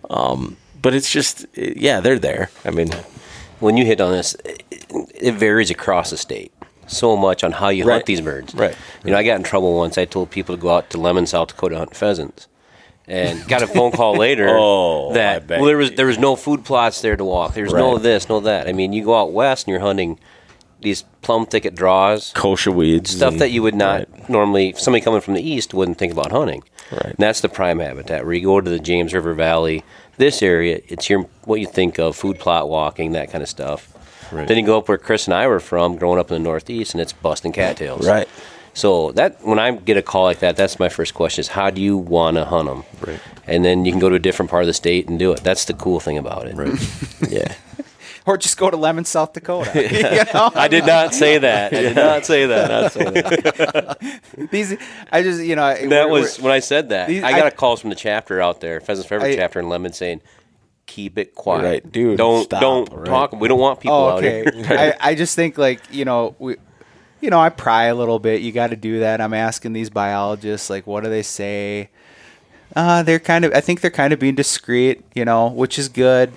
Um, 0.08 0.56
but 0.80 0.94
it's 0.94 1.10
just, 1.10 1.44
yeah, 1.54 2.00
they're 2.00 2.18
there. 2.18 2.50
I 2.64 2.70
mean, 2.70 2.90
when 3.60 3.76
you 3.76 3.84
hit 3.84 4.00
on 4.00 4.12
this, 4.12 4.34
it, 4.46 4.62
it 5.14 5.34
varies 5.34 5.70
across 5.70 6.08
the 6.10 6.16
state 6.16 6.52
so 6.86 7.16
much 7.18 7.44
on 7.44 7.52
how 7.52 7.68
you 7.68 7.84
Right. 7.84 7.94
hunt 7.96 8.06
these 8.06 8.22
birds. 8.22 8.54
Right. 8.54 8.74
You 9.04 9.10
know, 9.10 9.18
I 9.18 9.22
got 9.24 9.36
in 9.36 9.42
trouble 9.42 9.76
once. 9.76 9.98
I 9.98 10.06
told 10.06 10.30
people 10.30 10.56
to 10.56 10.62
go 10.62 10.70
out 10.74 10.88
to 10.90 10.96
Lemmon, 10.98 11.28
South 11.28 11.48
Dakota, 11.48 11.76
hunt 11.76 11.94
pheasants, 11.94 12.46
and 13.08 13.46
got 13.48 13.62
a 13.62 13.66
phone 13.66 13.90
call 13.90 14.16
later 14.16 14.48
Oh, 14.50 15.12
that 15.14 15.48
well, 15.48 15.64
there 15.64 15.76
was 15.76 15.92
there 15.92 16.06
was 16.06 16.18
no 16.18 16.36
food 16.36 16.64
plots 16.64 17.00
there 17.00 17.16
to 17.16 17.24
walk. 17.24 17.54
There's 17.54 17.72
no 17.72 17.98
this, 17.98 18.28
no 18.28 18.40
that. 18.40 18.68
I 18.68 18.72
mean, 18.72 18.92
you 18.92 19.04
go 19.04 19.18
out 19.18 19.32
west 19.32 19.66
and 19.66 19.72
you're 19.72 19.80
hunting 19.80 20.18
these 20.80 21.02
plum 21.22 21.46
thicket 21.46 21.74
draws, 21.74 22.32
kochia 22.34 22.72
weeds, 22.72 23.10
stuff 23.10 23.32
and- 23.32 23.40
that 23.40 23.50
you 23.50 23.62
would 23.62 23.74
not 23.74 24.00
right. 24.00 24.28
normally 24.28 24.74
somebody 24.76 25.02
coming 25.02 25.20
from 25.20 25.34
the 25.34 25.42
east 25.42 25.74
wouldn't 25.74 25.98
think 25.98 26.12
about 26.12 26.30
hunting. 26.30 26.62
Right. 26.92 27.06
And 27.06 27.16
that's 27.18 27.40
the 27.40 27.48
prime 27.48 27.80
habitat 27.80 28.24
where 28.24 28.34
you 28.34 28.44
go 28.44 28.60
to 28.60 28.70
the 28.70 28.78
James 28.78 29.12
River 29.12 29.34
Valley, 29.34 29.82
this 30.16 30.42
area, 30.42 30.80
it's 30.86 31.10
your 31.10 31.22
what 31.44 31.60
you 31.60 31.66
think 31.66 31.98
of 31.98 32.16
food 32.16 32.38
plot 32.38 32.68
walking, 32.68 33.12
that 33.12 33.30
kind 33.30 33.42
of 33.42 33.48
stuff. 33.48 33.92
Right. 34.30 34.46
Then 34.46 34.58
you 34.58 34.66
go 34.66 34.78
up 34.78 34.88
where 34.88 34.98
Chris 34.98 35.26
and 35.26 35.34
I 35.34 35.46
were 35.46 35.60
from, 35.60 35.96
growing 35.96 36.18
up 36.18 36.30
in 36.30 36.34
the 36.34 36.48
Northeast, 36.48 36.92
and 36.94 37.00
it's 37.00 37.12
busting 37.12 37.52
cattails. 37.52 38.06
Right. 38.06 38.28
So 38.78 39.10
that 39.12 39.44
when 39.44 39.58
I 39.58 39.72
get 39.72 39.96
a 39.96 40.02
call 40.02 40.22
like 40.24 40.38
that, 40.38 40.56
that's 40.56 40.78
my 40.78 40.88
first 40.88 41.12
question: 41.14 41.40
is 41.40 41.48
how 41.48 41.68
do 41.70 41.82
you 41.82 41.96
want 41.96 42.36
to 42.36 42.44
hunt 42.44 42.68
them? 42.68 42.84
Right. 43.04 43.20
And 43.46 43.64
then 43.64 43.84
you 43.84 43.90
can 43.90 43.98
go 43.98 44.08
to 44.08 44.14
a 44.14 44.20
different 44.20 44.50
part 44.50 44.62
of 44.62 44.68
the 44.68 44.72
state 44.74 45.08
and 45.08 45.18
do 45.18 45.32
it. 45.32 45.42
That's 45.42 45.64
the 45.64 45.74
cool 45.74 45.98
thing 45.98 46.16
about 46.16 46.46
it. 46.46 46.54
Right. 46.54 46.78
Yeah. 47.28 47.52
Or 48.26 48.36
just 48.36 48.56
go 48.58 48.70
to 48.70 48.76
Lemmon, 48.76 49.06
South 49.06 49.32
Dakota. 49.32 49.70
you 49.90 50.02
know? 50.34 50.50
I 50.54 50.68
did 50.68 50.84
not 50.86 51.14
say 51.14 51.38
that. 51.38 51.72
I 51.72 51.80
did 51.80 51.96
not 51.96 52.26
say 52.26 52.44
that. 52.46 52.68
Not 52.70 52.92
say 52.92 53.04
that. 53.04 54.20
These, 54.50 54.76
I 55.10 55.22
just, 55.22 55.42
you 55.42 55.56
know, 55.56 55.74
That 55.88 56.10
we're- 56.10 56.20
was 56.22 56.38
when 56.38 56.52
I 56.52 56.58
said 56.60 56.90
that. 56.90 57.08
These- 57.08 57.22
I 57.24 57.32
got 57.32 57.44
I- 57.44 57.48
a 57.48 57.50
calls 57.50 57.80
from 57.80 57.88
the 57.90 57.96
chapter 57.96 58.40
out 58.40 58.60
there, 58.60 58.80
Pheasants 58.80 59.08
Forever 59.08 59.24
I- 59.26 59.34
chapter 59.34 59.58
in 59.60 59.66
Lemmon, 59.66 59.94
saying, 59.94 60.20
"Keep 60.86 61.16
it 61.18 61.34
quiet, 61.34 61.62
Right, 61.64 61.92
dude, 61.92 62.18
Don't 62.18 62.44
stop, 62.44 62.60
don't 62.60 62.92
right. 62.92 63.06
talk. 63.06 63.32
We 63.32 63.48
don't 63.48 63.58
want 63.60 63.80
people 63.80 63.96
Oh, 63.96 64.08
out 64.10 64.18
okay. 64.18 64.44
here." 64.54 64.78
I, 65.00 65.10
I 65.10 65.14
just 65.14 65.34
think 65.34 65.56
like 65.58 65.80
you 65.90 66.04
know 66.04 66.36
we, 66.38 66.56
you 67.20 67.30
know 67.30 67.40
I 67.40 67.48
pry 67.48 67.84
a 67.84 67.94
little 67.94 68.18
bit. 68.18 68.40
You 68.42 68.52
got 68.52 68.70
to 68.70 68.76
do 68.76 69.00
that. 69.00 69.20
I'm 69.20 69.34
asking 69.34 69.72
these 69.72 69.90
biologists 69.90 70.70
like, 70.70 70.86
what 70.86 71.04
do 71.04 71.10
they 71.10 71.22
say? 71.22 71.90
uh, 72.76 73.02
they're 73.02 73.18
kind 73.18 73.44
of. 73.44 73.52
I 73.54 73.60
think 73.60 73.80
they're 73.80 73.90
kind 73.90 74.12
of 74.12 74.18
being 74.18 74.34
discreet, 74.34 75.02
you 75.14 75.24
know, 75.24 75.48
which 75.48 75.78
is 75.78 75.88
good. 75.88 76.32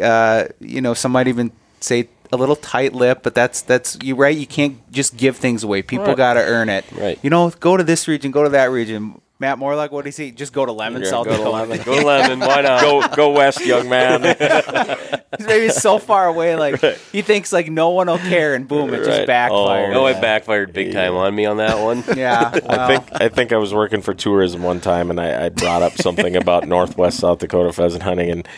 Uh, 0.00 0.44
you 0.60 0.80
know, 0.80 0.94
some 0.94 1.12
might 1.12 1.28
even 1.28 1.52
say 1.80 2.08
a 2.32 2.36
little 2.36 2.56
tight 2.56 2.92
lip, 2.92 3.20
but 3.22 3.34
that's 3.34 3.60
that's 3.62 3.96
you 4.02 4.14
right. 4.16 4.36
You 4.36 4.46
can't 4.46 4.78
just 4.90 5.16
give 5.16 5.36
things 5.36 5.62
away. 5.62 5.82
People 5.82 6.06
Right. 6.06 6.16
got 6.16 6.34
to 6.34 6.40
earn 6.40 6.68
it. 6.68 6.84
Right. 6.92 7.18
You 7.22 7.30
know, 7.30 7.50
go 7.60 7.76
to 7.76 7.84
this 7.84 8.08
region, 8.08 8.30
go 8.30 8.42
to 8.42 8.48
that 8.50 8.70
region. 8.70 9.20
Matt 9.38 9.58
Morlock, 9.58 9.92
what 9.92 10.02
do 10.02 10.08
you 10.08 10.12
say? 10.12 10.30
Just 10.30 10.54
go 10.54 10.64
to 10.64 10.72
Lemmon, 10.72 11.04
Yeah, 11.04 11.10
South 11.10 11.26
go 11.26 11.36
to 11.36 11.42
Lemmon. 11.42 11.84
Go 11.84 11.96
to 11.96 12.02
Lemmon. 12.02 12.40
Why 12.40 12.62
not? 12.62 12.80
go 12.80 13.06
go 13.08 13.30
west, 13.32 13.64
young 13.66 13.86
man. 13.88 14.22
Maybe 15.40 15.68
so 15.68 15.98
far 15.98 16.26
away, 16.26 16.56
like 16.56 16.80
he 17.12 17.20
thinks 17.20 17.52
like 17.52 17.70
no 17.70 17.90
one 17.90 18.06
will 18.06 18.16
care, 18.16 18.54
and 18.54 18.66
boom, 18.66 18.94
it 18.94 19.04
just 19.04 19.26
backfired. 19.26 19.94
Oh, 19.94 20.06
it 20.06 20.22
backfired 20.22 20.72
big 20.72 20.92
time 20.94 21.14
on 21.14 21.34
me 21.34 21.44
on 21.44 21.58
that 21.58 21.78
one. 21.82 22.02
yeah. 22.16 22.50
I 22.68 22.86
think 22.86 23.20
I 23.20 23.28
think 23.28 23.52
I 23.52 23.58
was 23.58 23.74
working 23.74 24.00
for 24.00 24.14
tourism 24.14 24.62
one 24.62 24.80
time, 24.80 25.10
and 25.10 25.20
I, 25.20 25.46
I 25.46 25.48
brought 25.50 25.82
up 25.82 25.92
something 25.96 26.34
about 26.34 26.66
Northwest 26.66 27.18
South 27.18 27.38
Dakota 27.40 27.72
pheasant 27.74 28.04
hunting, 28.04 28.30
and 28.30 28.48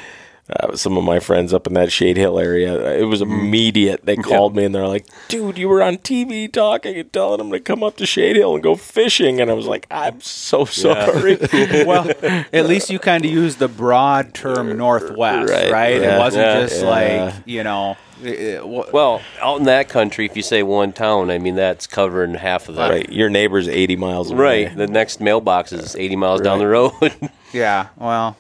uh, 0.51 0.75
some 0.77 0.97
of 0.97 1.05
my 1.05 1.19
friends 1.21 1.53
up 1.53 1.67
in 1.67 1.75
that 1.75 1.93
Shade 1.93 2.17
Hill 2.17 2.39
area. 2.39 2.99
It 2.99 3.05
was 3.05 3.21
immediate. 3.21 4.05
They 4.07 4.17
called 4.17 4.57
me 4.57 4.65
and 4.65 4.75
they're 4.75 4.87
like, 4.87 5.07
"Dude, 5.29 5.59
you 5.59 5.69
were 5.69 5.83
on 5.83 5.99
TV 5.99 6.51
talking 6.53 6.97
and 6.97 7.13
telling 7.13 7.39
them 7.39 7.51
to 7.51 7.61
come 7.61 7.83
up 7.83 7.97
to 7.99 8.07
Shade 8.07 8.37
Hill 8.37 8.55
and 8.55 8.63
go 8.63 8.75
fishing," 8.75 9.41
and 9.41 9.51
I 9.51 9.55
was 9.55 9.67
like, 9.67 9.87
"I'm 9.91 10.21
so 10.21 10.65
sorry." 10.65 11.37
well, 11.85 12.11
at 12.53 12.67
least 12.67 12.89
you 12.91 12.99
kind 12.99 13.25
of 13.25 13.31
used 13.31 13.59
the 13.59 13.69
broad 13.69 14.33
term 14.35 14.77
Northwest, 14.77 15.51
right? 15.53 15.71
Right, 15.71 15.93
It 16.03 16.19
wasn't 16.19 16.45
yeah, 16.47 16.61
just 16.63 16.83
yeah. 16.83 16.89
like 16.89 17.35
you 17.45 17.63
know. 17.65 17.97
it- 18.23 18.29
it- 18.41 18.69
Well, 18.69 19.21
out 19.41 19.59
in 19.59 19.65
that 19.67 19.89
country, 19.89 20.25
if 20.27 20.35
you 20.37 20.43
say 20.43 20.63
one 20.63 20.93
town, 20.93 21.31
I 21.31 21.39
mean 21.39 21.57
that's 21.57 21.87
covering 21.87 22.35
half 22.35 22.69
of 22.69 22.75
that. 22.77 22.91
right, 22.91 23.13
your 23.13 23.29
neighbor's 23.31 23.69
80 23.69 23.97
miles 23.97 24.31
away. 24.31 24.65
Right. 24.67 24.77
The 24.77 24.87
next 24.87 25.21
mailbox 25.21 25.73
is 25.73 25.95
80 25.95 26.17
miles 26.17 26.41
down 26.41 26.59
the 26.59 26.67
road. 26.69 26.93
Yeah, 27.51 27.87
well, 27.97 28.37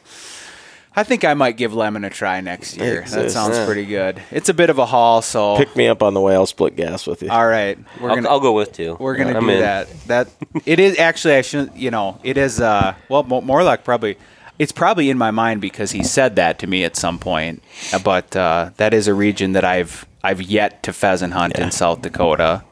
I 0.99 1.05
think 1.05 1.24
I 1.24 1.34
might 1.34 1.57
give 1.57 1.72
Lemmon 1.72 2.05
a 2.05 2.11
try 2.11 2.40
next 2.40 2.76
year. 2.76 2.96
That 2.96 3.03
Exists. 3.05 3.34
sounds 3.34 3.57
Yeah. 3.57 3.66
pretty 3.66 3.84
good. 3.84 4.20
It's 4.30 4.49
a 4.49 4.55
bit 4.55 4.68
of 4.70 4.78
a 4.78 4.86
haul, 4.86 5.22
so 5.22 5.57
Pick 5.57 5.74
me 5.76 5.86
up 5.88 6.03
on 6.03 6.14
the 6.14 6.20
way. 6.20 6.34
I'll 6.34 6.46
split 6.46 6.76
gas 6.76 7.07
with 7.07 7.22
you. 7.22 7.30
all 7.30 7.46
right, 7.46 7.78
we're 8.01 8.11
I'll, 8.11 8.16
gonna 8.16 8.28
I'll 8.28 8.40
go 8.40 8.53
with 8.53 8.72
two. 8.72 8.96
we're 8.99 9.16
gonna 9.16 9.36
I'm 9.36 9.46
do 9.46 9.53
in. 9.53 9.61
that. 9.61 9.88
That 10.09 10.28
it 10.66 10.80
is 10.80 10.99
actually 10.99 11.34
I 11.36 11.42
shouldn't 11.42 11.76
you 11.76 11.90
know 11.90 12.18
it 12.24 12.36
is 12.36 12.61
uh 12.61 12.94
well 13.09 13.22
Mo- 13.22 13.40
Morlock 13.42 13.84
probably 13.84 14.16
it's 14.59 14.72
probably 14.72 15.09
in 15.09 15.16
my 15.18 15.30
mind 15.30 15.61
because 15.61 15.92
he 15.92 16.03
said 16.03 16.34
that 16.36 16.59
to 16.59 16.66
me 16.66 16.82
at 16.82 16.96
some 16.96 17.18
point. 17.20 17.62
Uh, 17.92 18.01
But 18.01 18.34
uh, 18.34 18.70
that 18.78 18.92
is 18.92 19.07
a 19.07 19.14
region 19.14 19.53
that 19.53 19.64
I've 19.64 20.05
I've 20.24 20.42
yet 20.42 20.82
to 20.82 20.92
pheasant 20.92 21.32
hunt 21.32 21.53
Yeah. 21.57 21.64
in 21.66 21.70
South 21.70 22.03
Dakota. 22.03 22.64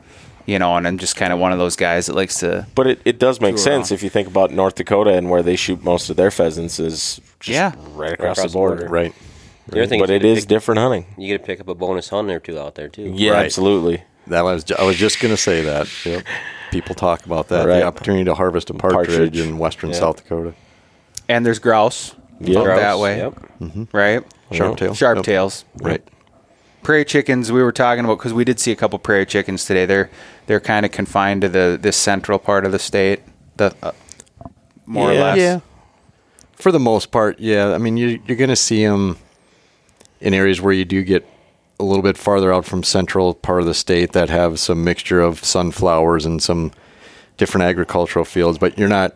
You 0.47 0.59
know, 0.61 0.77
and 0.77 0.87
I'm 0.87 0.97
just 0.99 1.16
kind 1.16 1.33
of 1.33 1.41
one 1.41 1.51
of 1.53 1.59
those 1.59 1.74
guys 1.74 2.07
that 2.07 2.14
likes 2.14 2.39
to 2.41 2.66
But 2.77 2.87
it, 2.87 3.01
it 3.05 3.18
does 3.18 3.41
make 3.41 3.59
sense 3.59 3.91
around. 3.91 3.97
if 3.97 4.03
you 4.05 4.11
think 4.11 4.29
about 4.29 4.53
North 4.53 4.77
Dakota 4.77 5.11
and 5.11 5.29
where 5.29 5.43
they 5.43 5.57
shoot 5.57 5.83
most 5.83 6.09
of 6.11 6.16
their 6.16 6.31
pheasants 6.31 6.79
is 6.79 7.20
just 7.20 7.26
Yeah. 7.49 7.72
right 7.94 8.12
across, 8.12 8.38
across 8.38 8.38
the 8.38 8.49
the 8.49 8.53
border. 8.53 8.76
border. 8.76 8.92
Right. 8.92 9.14
The 9.68 9.78
other 9.80 9.86
thing 9.86 10.01
But 10.01 10.11
is 10.11 10.22
it 10.22 10.40
pick- 10.42 10.49
different 10.49 10.78
hunting. 10.78 11.07
You 11.18 11.26
get 11.28 11.38
to 11.42 11.47
pick 11.47 11.61
up 11.61 11.68
a 11.68 11.74
bonus 11.74 12.09
hunt 12.11 12.30
or 12.30 12.38
two 12.38 12.59
out 12.59 12.76
there 12.76 12.88
too. 12.88 13.12
Yeah, 13.14 13.32
Right. 13.32 13.44
absolutely. 13.47 14.03
That 14.28 14.42
was 14.42 14.64
I 14.78 14.84
was 14.84 14.97
just 14.97 15.20
going 15.20 15.32
to 15.34 15.36
say 15.40 15.62
that. 15.62 15.88
Yep. 16.05 16.24
People 16.70 16.94
talk 16.94 17.24
about 17.26 17.49
that. 17.49 17.66
Right. 17.66 17.78
The 17.78 17.82
opportunity 17.84 18.24
to 18.24 18.34
harvest 18.34 18.70
a 18.70 18.74
partridge, 18.74 19.09
Partridge. 19.09 19.38
in 19.40 19.59
western 19.59 19.90
Yeah. 19.90 19.97
South 19.97 20.16
Dakota. 20.18 20.55
and 21.28 21.44
there's 21.44 21.59
grouse 21.59 22.14
Yeah. 22.40 22.62
Grouse, 22.62 22.78
that 22.78 22.99
way, 22.99 23.16
Yep. 23.18 23.88
right? 23.92 24.22
Sharp 24.53 24.76
tail. 24.76 24.94
Sharp 24.94 25.16
Yep. 25.18 25.24
tails. 25.24 25.64
Right. 25.80 26.03
prairie 26.82 27.05
chickens 27.05 27.51
we 27.51 27.61
were 27.64 27.72
talking 27.72 28.05
about 28.05 28.16
because 28.18 28.32
we 28.32 28.44
did 28.44 28.61
see 28.61 28.70
a 28.70 28.76
couple 28.76 28.97
prairie 29.01 29.26
chickens 29.26 29.64
today 29.64 29.84
they're 29.86 30.09
they're 30.47 30.61
kind 30.61 30.86
of 30.86 30.92
confined 30.92 31.40
to 31.42 31.49
the 31.49 31.76
this 31.82 31.97
central 31.97 32.38
part 32.38 32.64
of 32.64 32.70
the 32.70 32.78
state 32.78 33.22
the 33.57 33.72
uh, 33.82 33.90
more 34.86 35.12
Yeah. 35.12 35.18
or 35.18 35.22
less 35.22 35.36
Yeah. 35.38 35.61
For 36.57 36.72
the 36.72 36.80
most 36.80 37.11
part, 37.11 37.38
yeah. 37.38 37.72
I 37.72 37.78
mean, 37.78 37.96
you, 37.96 38.20
you're 38.26 38.36
going 38.36 38.50
to 38.50 38.57
see 38.57 38.84
them 38.84 39.18
in 40.20 40.34
areas 40.34 40.61
where 40.61 40.72
you 40.72 40.84
do 40.84 41.02
get 41.02 41.26
a 41.78 41.84
little 41.84 42.02
bit 42.02 42.16
farther 42.16 42.52
out 42.52 42.64
from 42.64 42.82
central 42.82 43.34
part 43.34 43.61
of 43.61 43.66
the 43.66 43.74
state 43.74 44.12
that 44.12 44.30
have 44.30 44.59
some 44.59 44.82
mixture 44.82 45.20
of 45.20 45.44
sunflowers 45.44 46.24
and 46.24 46.42
some 46.42 46.72
different 47.36 47.64
agricultural 47.64 48.24
fields. 48.24 48.57
But 48.59 48.78
you're 48.78 48.88
not 48.88 49.14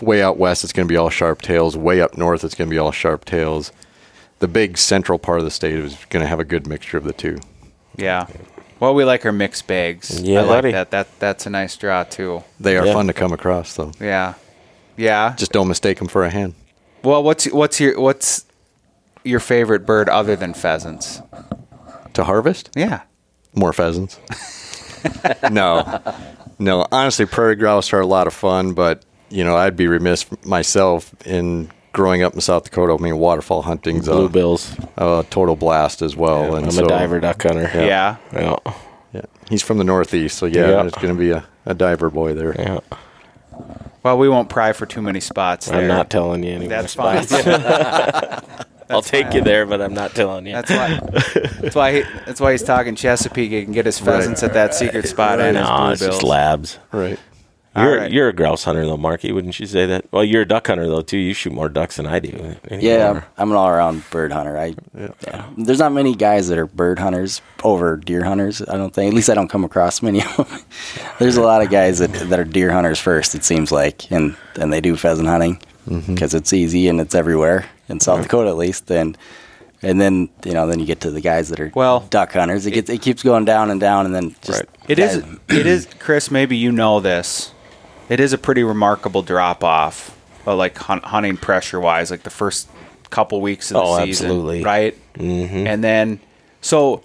way 0.00 0.22
out 0.22 0.38
west. 0.38 0.64
It's 0.64 0.72
going 0.72 0.88
to 0.88 0.92
be 0.92 0.96
all 0.96 1.10
sharp 1.10 1.42
tails. 1.42 1.76
Way 1.76 2.00
up 2.00 2.16
north, 2.16 2.44
it's 2.44 2.54
going 2.54 2.68
to 2.68 2.74
be 2.74 2.78
all 2.78 2.92
sharp 2.92 3.24
tails. 3.26 3.70
The 4.38 4.48
big 4.48 4.78
central 4.78 5.18
part 5.18 5.38
of 5.38 5.44
the 5.44 5.50
state 5.50 5.74
is 5.74 5.96
going 6.08 6.22
to 6.22 6.26
have 6.26 6.40
a 6.40 6.44
good 6.44 6.66
mixture 6.66 6.96
of 6.96 7.04
the 7.04 7.12
two. 7.12 7.38
yeah 7.96 8.26
well 8.80 8.92
we 8.94 9.04
like 9.04 9.24
our 9.24 9.30
mixed 9.32 9.66
bags 9.68 10.20
Yeah, 10.20 10.40
I 10.40 10.42
like 10.42 10.48
buddy. 10.48 10.72
that 10.72 10.90
that 10.90 11.06
that's 11.20 11.46
a 11.46 11.50
nice 11.50 11.76
draw 11.76 12.02
too 12.02 12.42
They 12.58 12.76
are 12.76 12.84
Yeah. 12.86 12.92
fun 12.94 13.06
to 13.06 13.12
come 13.12 13.32
across, 13.32 13.76
though. 13.76 13.92
yeah 14.00 14.34
yeah 14.96 15.34
Just 15.36 15.52
don't 15.52 15.68
mistake 15.68 15.98
them 15.98 16.08
for 16.08 16.24
a 16.24 16.30
hen. 16.30 16.54
Well 17.04 17.22
what's 17.22 17.46
what's 17.52 17.80
your 17.80 18.00
what's 18.00 18.44
your 19.24 19.40
favorite 19.40 19.84
bird 19.86 20.08
other 20.08 20.36
than 20.36 20.54
pheasants 20.54 21.20
To 22.14 22.24
harvest? 22.24 22.70
yeah 22.76 23.02
More 23.54 23.72
pheasants. 23.72 24.18
no, 25.50 26.00
no. 26.58 26.86
Honestly, 26.92 27.26
prairie 27.26 27.56
grouse 27.56 27.92
are 27.92 28.00
a 28.00 28.06
lot 28.06 28.26
of 28.26 28.34
fun, 28.34 28.72
but 28.72 29.04
you 29.30 29.42
know, 29.44 29.56
I'd 29.56 29.76
be 29.76 29.86
remiss 29.88 30.26
myself 30.44 31.12
in 31.26 31.70
growing 31.92 32.22
up 32.22 32.34
in 32.34 32.40
South 32.40 32.64
Dakota. 32.64 32.94
I 32.94 33.02
mean, 33.02 33.18
waterfowl 33.18 33.62
hunting's 33.62 34.06
a, 34.08 34.12
Bluebills. 34.12 34.78
a 34.96 35.24
total 35.30 35.56
blast 35.56 36.02
as 36.02 36.14
well. 36.16 36.54
and 36.54 36.66
I'm 36.66 36.70
so, 36.72 36.84
a 36.84 36.88
diver 36.88 37.18
duck 37.20 37.42
hunter. 37.42 37.68
yeah, 37.74 38.16
Yeah. 38.32 38.56
Yeah, 39.12 39.22
he's 39.50 39.62
from 39.62 39.76
the 39.78 39.84
Northeast, 39.84 40.38
so 40.38 40.46
yeah, 40.46 40.60
Yeah. 40.60 40.66
there's 40.82 40.92
going 40.94 41.14
to 41.14 41.18
be 41.18 41.30
a, 41.32 41.44
a 41.66 41.74
diver 41.74 42.08
boy 42.10 42.32
there. 42.32 42.54
Yeah. 42.58 42.80
Well 44.02 44.18
we 44.18 44.28
won't 44.28 44.48
pry 44.48 44.72
for 44.72 44.86
too 44.86 45.02
many 45.02 45.20
spots 45.20 45.66
there 45.66 45.80
I'm 45.80 45.88
not 45.88 46.10
telling 46.10 46.42
you 46.42 46.52
any 46.52 46.66
that's 46.66 46.96
more 46.96 47.14
fine 47.14 47.26
spots. 47.26 48.46
I'll 48.90 49.00
take 49.00 49.32
you 49.32 49.40
there, 49.40 49.64
but 49.64 49.80
I'm 49.80 49.94
not 49.94 50.14
telling 50.14 50.46
you. 50.46 50.52
That's 50.52 50.70
why. 50.70 51.00
That's 51.60 51.74
why. 51.74 51.92
He, 51.94 52.02
that's 52.26 52.40
why 52.40 52.52
he's 52.52 52.62
talking 52.62 52.94
Chesapeake. 52.94 53.50
He 53.50 53.64
can 53.64 53.72
get 53.72 53.86
his 53.86 53.98
pheasants 53.98 54.42
at 54.42 54.52
that 54.52 54.74
secret 54.74 55.08
spot 55.08 55.40
and 55.40 55.56
his 55.56 55.66
no, 55.66 55.88
it's 55.90 56.00
just 56.02 56.22
labs. 56.22 56.78
Right. 56.92 57.18
All 57.74 57.84
You're 57.84 57.96
right. 57.96 58.12
you're 58.12 58.28
a 58.28 58.34
grouse 58.34 58.64
hunter 58.64 58.84
though, 58.84 58.98
Marky. 58.98 59.32
Wouldn't 59.32 59.58
you 59.58 59.66
say 59.66 59.86
that? 59.86 60.04
Well, 60.12 60.22
you're 60.22 60.42
a 60.42 60.46
duck 60.46 60.66
hunter 60.66 60.86
though 60.86 61.00
too. 61.00 61.16
You 61.16 61.32
shoot 61.32 61.54
more 61.54 61.70
ducks 61.70 61.96
than 61.96 62.06
I 62.06 62.18
do. 62.18 62.28
anymore. 62.28 62.56
Yeah, 62.70 63.24
I'm 63.38 63.50
an 63.50 63.56
all-around 63.56 64.08
bird 64.10 64.30
hunter. 64.30 64.58
I 64.58 64.74
yeah. 64.94 65.08
Uh, 65.26 65.44
there's 65.56 65.78
not 65.78 65.90
many 65.92 66.14
guys 66.14 66.48
that 66.48 66.58
are 66.58 66.66
bird 66.66 66.98
hunters 66.98 67.40
over 67.64 67.96
deer 67.96 68.24
hunters. 68.24 68.60
I 68.60 68.76
don't 68.76 68.92
think. 68.92 69.08
At 69.08 69.14
least 69.14 69.30
I 69.30 69.34
don't 69.34 69.48
come 69.48 69.64
across 69.64 70.02
many 70.02 70.22
of 70.22 70.36
them. 70.36 70.60
There's 71.18 71.36
a 71.38 71.42
lot 71.42 71.62
of 71.62 71.70
guys 71.70 71.98
that 72.00 72.12
that 72.12 72.38
are 72.38 72.44
deer 72.44 72.70
hunters 72.70 72.98
first. 72.98 73.34
It 73.34 73.42
seems 73.44 73.72
like, 73.72 74.10
and 74.12 74.36
and 74.56 74.70
they 74.70 74.82
do 74.82 74.94
pheasant 74.94 75.28
hunting 75.28 75.58
mm-hmm. 75.88 76.12
because 76.12 76.34
it's 76.34 76.52
easy 76.52 76.88
and 76.88 77.00
it's 77.00 77.14
everywhere 77.14 77.66
in 77.88 78.00
South 78.00 78.22
Dakota 78.22 78.50
at 78.50 78.56
least. 78.56 78.90
And 78.90 79.16
and 79.80 79.98
then 79.98 80.28
you 80.44 80.52
know 80.52 80.66
then 80.66 80.78
you 80.78 80.84
get 80.86 81.00
to 81.00 81.10
the 81.10 81.20
guys 81.22 81.48
that 81.48 81.58
are 81.58 81.72
Well, 81.74 82.00
duck 82.10 82.32
hunters. 82.32 82.66
It 82.66 82.72
gets 82.72 82.90
it 82.90 83.00
keeps 83.00 83.22
going 83.22 83.44
down 83.46 83.70
and 83.70 83.80
down 83.80 84.06
and 84.06 84.14
then 84.14 84.34
just 84.42 84.60
Right. 84.60 84.68
It 84.88 84.98
is. 84.98 85.24
It 85.48 85.66
is, 85.66 85.86
Chris. 85.98 86.30
Maybe 86.30 86.56
you 86.56 86.72
know 86.72 87.00
this. 87.00 87.52
It 88.08 88.20
is 88.20 88.32
a 88.32 88.38
pretty 88.38 88.62
remarkable 88.62 89.22
drop 89.22 89.64
off, 89.64 90.16
uh, 90.46 90.54
like 90.56 90.76
hunt, 90.78 91.04
hunting 91.04 91.36
pressure 91.36 91.80
wise, 91.80 92.10
like 92.10 92.22
the 92.24 92.30
first 92.30 92.68
couple 93.10 93.40
weeks 93.40 93.70
of 93.70 93.74
the 93.76 93.82
Oh, 93.82 94.04
season, 94.04 94.26
absolutely. 94.26 94.62
right? 94.62 94.96
Mm-hmm. 95.14 95.66
And 95.66 95.82
then, 95.84 96.20
so 96.60 97.02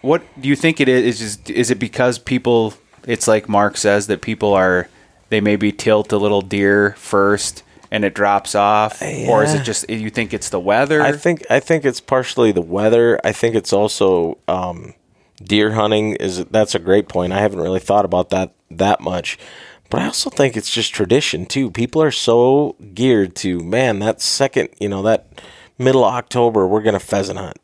what 0.00 0.22
do 0.40 0.48
you 0.48 0.56
think 0.56 0.80
it 0.80 0.88
is? 0.88 1.20
Is 1.20 1.36
just 1.36 1.50
is 1.50 1.70
it 1.70 1.78
because 1.78 2.18
people? 2.18 2.74
It's 3.06 3.26
like 3.28 3.48
Mark 3.48 3.76
says 3.76 4.06
that 4.06 4.20
people 4.22 4.54
are 4.54 4.88
they 5.30 5.40
maybe 5.40 5.72
tilt 5.72 6.12
a 6.12 6.16
little 6.18 6.40
deer 6.40 6.94
first 6.98 7.62
and 7.90 8.04
it 8.04 8.14
drops 8.14 8.54
off, 8.54 9.00
or 9.02 9.44
is 9.44 9.54
it 9.54 9.62
just 9.62 9.88
you 9.88 10.10
think 10.10 10.34
it's 10.34 10.48
the 10.48 10.58
weather? 10.60 11.00
I 11.02 11.12
think 11.12 11.44
I 11.50 11.60
think 11.60 11.84
it's 11.84 12.00
partially 12.00 12.50
the 12.52 12.60
weather. 12.62 13.20
I 13.24 13.32
think 13.32 13.54
it's 13.54 13.72
also 13.72 14.38
um, 14.48 14.94
deer 15.42 15.72
hunting. 15.72 16.16
Is 16.16 16.44
that's 16.46 16.74
a 16.74 16.78
great 16.78 17.08
point. 17.08 17.32
I 17.32 17.40
haven't 17.40 17.60
really 17.60 17.78
thought 17.80 18.04
about 18.04 18.30
that 18.30 18.52
that 18.70 19.00
much, 19.00 19.38
but 19.94 20.02
I 20.02 20.06
also 20.06 20.28
think 20.28 20.56
it's 20.56 20.72
just 20.72 20.92
tradition 20.92 21.46
too. 21.46 21.70
People 21.70 22.02
are 22.02 22.10
so 22.10 22.74
geared 22.94 23.36
to 23.36 23.60
man 23.60 24.00
that 24.00 24.20
second, 24.20 24.70
you 24.80 24.88
know, 24.88 25.02
that 25.02 25.40
middle 25.78 26.02
October 26.02 26.66
we're 26.66 26.82
gonna 26.82 26.98
pheasant 26.98 27.38
hunt, 27.38 27.58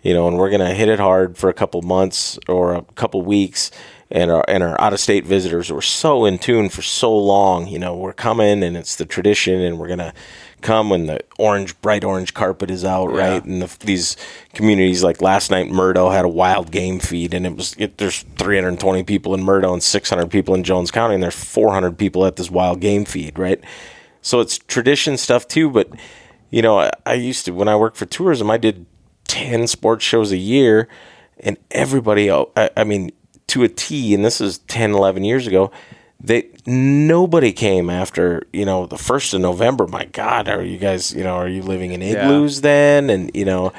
you 0.00 0.14
know, 0.14 0.28
and 0.28 0.38
we're 0.38 0.48
gonna 0.48 0.74
hit 0.74 0.88
it 0.88 1.00
hard 1.00 1.36
for 1.36 1.50
a 1.50 1.52
couple 1.52 1.82
months 1.82 2.38
or 2.46 2.72
a 2.72 2.82
couple 2.94 3.20
weeks. 3.22 3.72
And 4.12 4.30
our 4.30 4.44
and 4.46 4.62
our 4.62 4.80
out 4.80 4.92
of 4.92 5.00
state 5.00 5.24
visitors 5.26 5.72
were 5.72 5.82
so 5.82 6.24
in 6.24 6.38
tune 6.38 6.68
for 6.68 6.82
so 6.82 7.18
long. 7.18 7.66
You 7.66 7.80
know, 7.80 7.96
we're 7.96 8.12
coming 8.12 8.62
and 8.62 8.76
it's 8.76 8.94
the 8.94 9.04
tradition, 9.04 9.60
and 9.60 9.76
we're 9.76 9.88
gonna 9.88 10.14
come 10.62 10.90
when 10.90 11.06
the 11.06 11.20
orange, 11.38 11.78
bright 11.80 12.04
orange 12.04 12.34
carpet 12.34 12.70
is 12.70 12.84
out, 12.84 13.06
right? 13.12 13.44
And 13.44 13.62
the, 13.62 13.76
these 13.84 14.16
communities, 14.54 15.02
like 15.02 15.20
last 15.20 15.50
night, 15.50 15.68
Murdo 15.68 16.10
had 16.10 16.24
a 16.24 16.28
wild 16.28 16.70
game 16.70 16.98
feed, 16.98 17.34
and 17.34 17.46
it 17.46 17.56
was 17.56 17.74
it, 17.78 17.98
there's 17.98 18.22
320 18.22 19.02
people 19.04 19.34
in 19.34 19.42
Murdo 19.42 19.72
and 19.72 19.82
600 19.82 20.30
people 20.30 20.54
in 20.54 20.64
Jones 20.64 20.90
County, 20.90 21.14
and 21.14 21.22
there's 21.22 21.34
400 21.34 21.98
people 21.98 22.24
at 22.24 22.36
this 22.36 22.50
wild 22.50 22.80
game 22.80 23.04
feed, 23.04 23.38
right? 23.38 23.62
So 24.22 24.40
it's 24.40 24.58
tradition 24.58 25.16
stuff 25.16 25.46
too. 25.46 25.68
But 25.68 25.90
you 26.50 26.62
know, 26.62 26.78
I, 26.78 26.90
I 27.04 27.14
used 27.14 27.44
to 27.46 27.52
when 27.52 27.68
I 27.68 27.76
worked 27.76 27.96
for 27.96 28.06
tourism, 28.06 28.50
I 28.50 28.56
did 28.56 28.86
10 29.28 29.66
sports 29.66 30.04
shows 30.04 30.32
a 30.32 30.36
year, 30.36 30.88
and 31.40 31.56
everybody, 31.70 32.30
I, 32.30 32.46
I 32.76 32.84
mean, 32.84 33.12
to 33.48 33.64
a 33.64 33.68
T, 33.68 34.14
and 34.14 34.24
this 34.24 34.40
is 34.40 34.58
10, 34.58 34.92
11 34.92 35.24
years 35.24 35.46
ago. 35.46 35.70
They 36.22 36.48
nobody 36.66 37.52
came 37.52 37.90
after 37.90 38.46
you 38.52 38.64
know 38.64 38.86
the 38.86 38.98
first 38.98 39.34
of 39.34 39.40
November. 39.40 39.86
My 39.86 40.04
God, 40.04 40.48
are 40.48 40.62
you 40.62 40.78
guys 40.78 41.12
you 41.12 41.24
know 41.24 41.34
are 41.34 41.48
you 41.48 41.62
living 41.62 41.92
in 41.92 42.02
igloos 42.02 42.60
then? 42.60 43.10
And 43.10 43.30
you 43.34 43.44
know, 43.44 43.72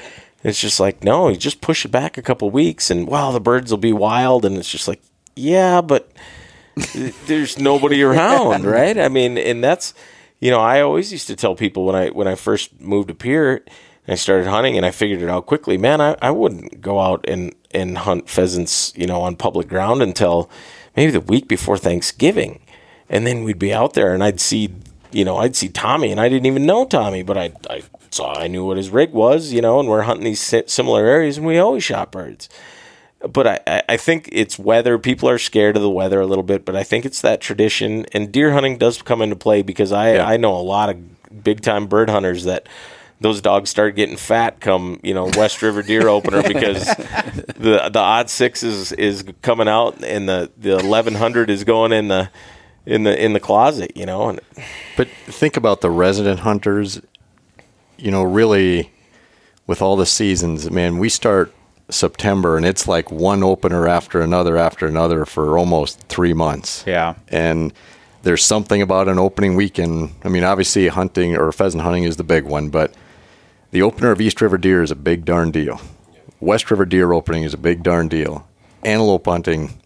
it's 0.44 0.60
just 0.60 0.80
like 0.80 1.04
no, 1.04 1.30
you 1.30 1.38
just 1.38 1.62
push 1.62 1.86
it 1.86 1.92
back 1.92 2.18
a 2.18 2.22
couple 2.22 2.50
weeks, 2.50 2.90
and 2.90 3.08
wow, 3.08 3.32
the 3.32 3.40
birds 3.40 3.72
will 3.72 3.78
be 3.78 3.94
wild. 3.94 4.46
And 4.46 4.58
it's 4.58 4.70
just 4.70 4.88
like 4.88 5.02
yeah, 5.36 5.82
but 5.82 6.12
there's 7.26 7.58
nobody 7.58 8.04
around, 8.04 8.66
right? 8.66 8.98
I 8.98 9.08
mean, 9.08 9.38
and 9.38 9.64
that's 9.64 9.94
you 10.40 10.52
know, 10.52 10.60
I 10.60 10.82
always 10.82 11.12
used 11.14 11.28
to 11.28 11.38
tell 11.38 11.56
people 11.56 11.86
when 11.86 11.96
I 11.96 12.10
when 12.10 12.28
I 12.28 12.36
first 12.36 12.82
moved 12.82 13.10
up 13.10 13.24
here 13.24 13.64
and 14.06 14.14
I 14.14 14.16
started 14.16 14.48
hunting 14.48 14.76
and 14.76 14.86
I 14.86 14.92
figured 14.92 15.22
it 15.22 15.30
out 15.30 15.46
quickly, 15.46 15.78
man, 15.78 16.02
I, 16.02 16.18
I 16.22 16.32
wouldn't 16.32 16.82
go 16.82 17.00
out 17.00 17.24
and, 17.28 17.56
and 17.72 18.00
hunt 18.00 18.30
pheasants, 18.30 18.92
you 18.98 19.08
know, 19.08 19.22
on 19.22 19.38
public 19.38 19.70
ground 19.70 20.02
until 20.02 20.50
maybe 20.96 21.12
the 21.12 21.20
week 21.22 21.48
before 21.48 21.78
Thanksgiving. 21.78 22.60
And 23.10 23.28
then 23.28 23.44
we'd 23.44 23.60
be 23.60 23.74
out 23.74 23.94
there 23.94 24.14
and 24.14 24.24
I'd 24.24 24.40
see 24.40 24.74
you 25.12 25.24
know, 25.24 25.38
I'd 25.38 25.56
see 25.56 25.70
Tommy 25.70 26.12
and 26.12 26.20
I 26.20 26.28
didn't 26.28 26.48
even 26.48 26.66
know 26.66 26.86
Tommy, 26.86 27.22
but 27.22 27.38
I, 27.38 27.54
I 27.70 27.84
saw 28.10 28.34
I 28.34 28.48
knew 28.48 28.66
what 28.66 28.78
his 28.78 28.90
rig 28.90 29.12
was, 29.12 29.54
you 29.54 29.62
know, 29.62 29.80
and 29.80 29.88
we're 29.88 30.02
hunting 30.02 30.26
these 30.26 30.40
similar 30.68 31.06
areas 31.06 31.38
and 31.38 31.46
we 31.46 31.60
always 31.60 31.84
shot 31.84 32.12
birds 32.12 32.50
but 33.32 33.48
I- 33.48 33.84
I, 33.88 33.96
think 33.96 34.28
it's 34.34 34.60
weather. 34.60 34.98
People 34.98 35.30
are 35.30 35.38
scared 35.38 35.78
of 35.78 35.82
the 35.82 35.90
weather 35.90 36.20
a 36.20 36.26
little 36.26 36.44
bit, 36.44 36.66
but 36.66 36.76
I 36.76 36.84
think 36.84 37.06
it's 37.06 37.22
that 37.22 37.40
tradition. 37.40 38.06
And 38.12 38.32
deer 38.34 38.52
hunting 38.52 38.78
does 38.78 39.02
come 39.02 39.22
into 39.22 39.38
play 39.38 39.62
because 39.62 39.94
I, 39.94 40.16
Yeah. 40.16 40.28
I 40.28 40.36
know 40.36 40.54
a 40.58 40.60
lot 40.60 40.90
of 40.90 41.42
big 41.44 41.62
time 41.62 41.88
bird 41.88 42.10
hunters 42.10 42.44
that 42.44 42.68
those 43.24 43.42
dogs 43.42 43.70
start 43.70 43.96
getting 43.96 44.18
fat 44.18 44.60
come 44.60 45.00
you 45.02 45.14
know 45.14 45.32
West 45.38 45.62
River 45.62 45.82
deer 45.82 46.08
opener 46.08 46.44
because 46.48 46.86
the 46.86 47.90
the 47.92 48.00
ought 48.00 48.30
six 48.30 48.62
is 48.62 48.92
is 48.92 49.24
coming 49.42 49.68
out 49.68 50.04
and 50.04 50.30
the 50.30 50.52
the 50.58 50.78
eleven 50.78 51.16
hundred 51.16 51.50
is 51.50 51.64
going 51.64 51.92
in 51.92 52.10
the 52.10 52.30
in 52.86 53.04
the 53.04 53.24
in 53.24 53.34
the 53.34 53.40
closet. 53.40 53.96
You 53.96 54.06
know, 54.06 54.30
and 54.30 54.40
But 54.98 55.08
think 55.26 55.58
about 55.58 55.82
the 55.82 55.90
resident 55.90 56.42
hunters. 56.42 57.02
You 57.98 58.12
know, 58.12 58.24
really, 58.24 58.92
with 59.66 59.82
all 59.82 59.96
the 59.96 60.06
seasons, 60.06 60.70
man, 60.70 60.98
we 60.98 61.08
start 61.08 61.54
September 61.90 62.58
and 62.58 62.66
it's 62.66 62.88
like 62.88 63.12
one 63.12 63.44
opener 63.44 63.88
after 63.88 64.22
another 64.22 64.58
after 64.58 64.88
another 64.88 65.26
for 65.26 65.58
almost 65.58 66.00
three 66.10 66.34
months. 66.34 66.84
Yeah. 66.88 67.16
And 67.30 67.72
there's 68.24 68.44
something 68.44 68.82
about 68.82 69.08
an 69.08 69.20
opening 69.20 69.56
weekend. 69.56 70.12
I 70.24 70.30
mean, 70.30 70.44
obviously, 70.44 70.88
hunting 70.88 71.38
or 71.38 71.52
pheasant 71.52 71.84
hunting 71.84 72.04
is 72.04 72.18
the 72.18 72.24
big 72.24 72.46
one, 72.46 72.70
but 72.70 72.94
the 73.74 73.82
opener 73.82 74.12
of 74.12 74.22
East 74.22 74.40
River 74.40 74.58
deer 74.58 74.84
is 74.84 74.92
a 74.92 74.96
big 74.96 75.26
darn 75.26 75.50
deal. 75.52 75.82
West 76.40 76.70
River 76.70 76.86
deer 76.86 77.12
opening 77.12 77.44
is 77.44 77.54
a 77.54 77.58
big 77.58 77.82
darn 77.84 78.08
deal. 78.08 78.48
Antelope 78.84 79.26
hunting, 79.26 79.80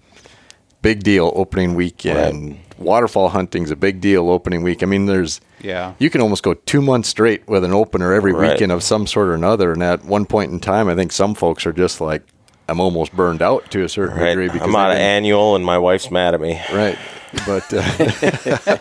big 0.81 1.03
deal 1.03 1.31
opening 1.35 1.73
weekend. 1.73 2.59
Waterfowl 2.77 3.29
hunting 3.29 3.63
is 3.63 3.71
a 3.71 3.75
big 3.77 4.01
deal 4.01 4.29
opening 4.29 4.61
week. 4.61 4.83
I 4.83 4.85
mean, 4.87 5.05
there's 5.05 5.39
Yeah. 5.61 5.93
you 5.99 6.09
can 6.09 6.19
almost 6.21 6.43
go 6.43 6.53
two 6.53 6.81
months 6.81 7.07
straight 7.09 7.47
with 7.47 7.63
an 7.63 7.73
opener 7.73 8.13
every 8.13 8.33
Right. 8.33 8.51
weekend 8.53 8.71
of 8.73 8.83
some 8.83 9.07
sort 9.07 9.29
or 9.29 9.33
another. 9.33 9.71
And 9.71 9.81
at 9.81 10.03
one 10.05 10.25
point 10.25 10.51
in 10.51 10.59
time, 10.59 10.89
I 10.89 10.95
think 10.95 11.11
some 11.13 11.33
folks 11.33 11.65
are 11.65 11.73
just 11.73 12.01
like, 12.01 12.23
I'm 12.67 12.81
almost 12.81 13.13
burned 13.15 13.41
out 13.41 13.71
to 13.71 13.83
a 13.85 13.89
certain 13.89 14.17
right, 14.19 14.29
degree 14.29 14.49
because 14.49 14.67
I'm 14.67 14.75
out 14.75 14.89
they've 14.89 14.97
of 14.97 15.01
annual 15.01 15.55
and 15.55 15.65
my 15.65 15.77
wife's 15.77 16.11
mad 16.11 16.33
at 16.33 16.41
me. 16.41 16.59
Right. 16.73 16.97
But 17.45 17.73
uh, 17.73 18.77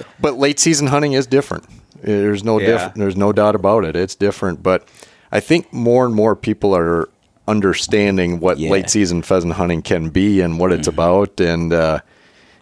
but 0.20 0.36
late 0.36 0.58
season 0.58 0.88
hunting 0.88 1.12
is 1.12 1.26
different. 1.26 1.64
There's 2.02 2.42
no 2.44 2.58
Yeah. 2.60 2.66
diff- 2.66 2.94
there's 2.94 3.16
no 3.16 3.32
doubt 3.32 3.54
about 3.54 3.84
it. 3.84 3.96
It's 3.96 4.14
different, 4.14 4.62
but 4.62 4.86
I 5.32 5.40
think 5.40 5.72
more 5.72 6.04
and 6.06 6.14
more 6.14 6.34
people 6.36 6.74
are 6.76 7.08
understanding 7.48 8.40
what 8.40 8.58
Yeah. 8.58 8.70
late 8.70 8.88
season 8.88 9.22
pheasant 9.22 9.54
hunting 9.54 9.82
can 9.82 10.08
be 10.08 10.40
and 10.40 10.58
what 10.58 10.72
it's 10.72 10.88
about 10.88 11.40
and 11.40 11.72
uh, 11.72 11.98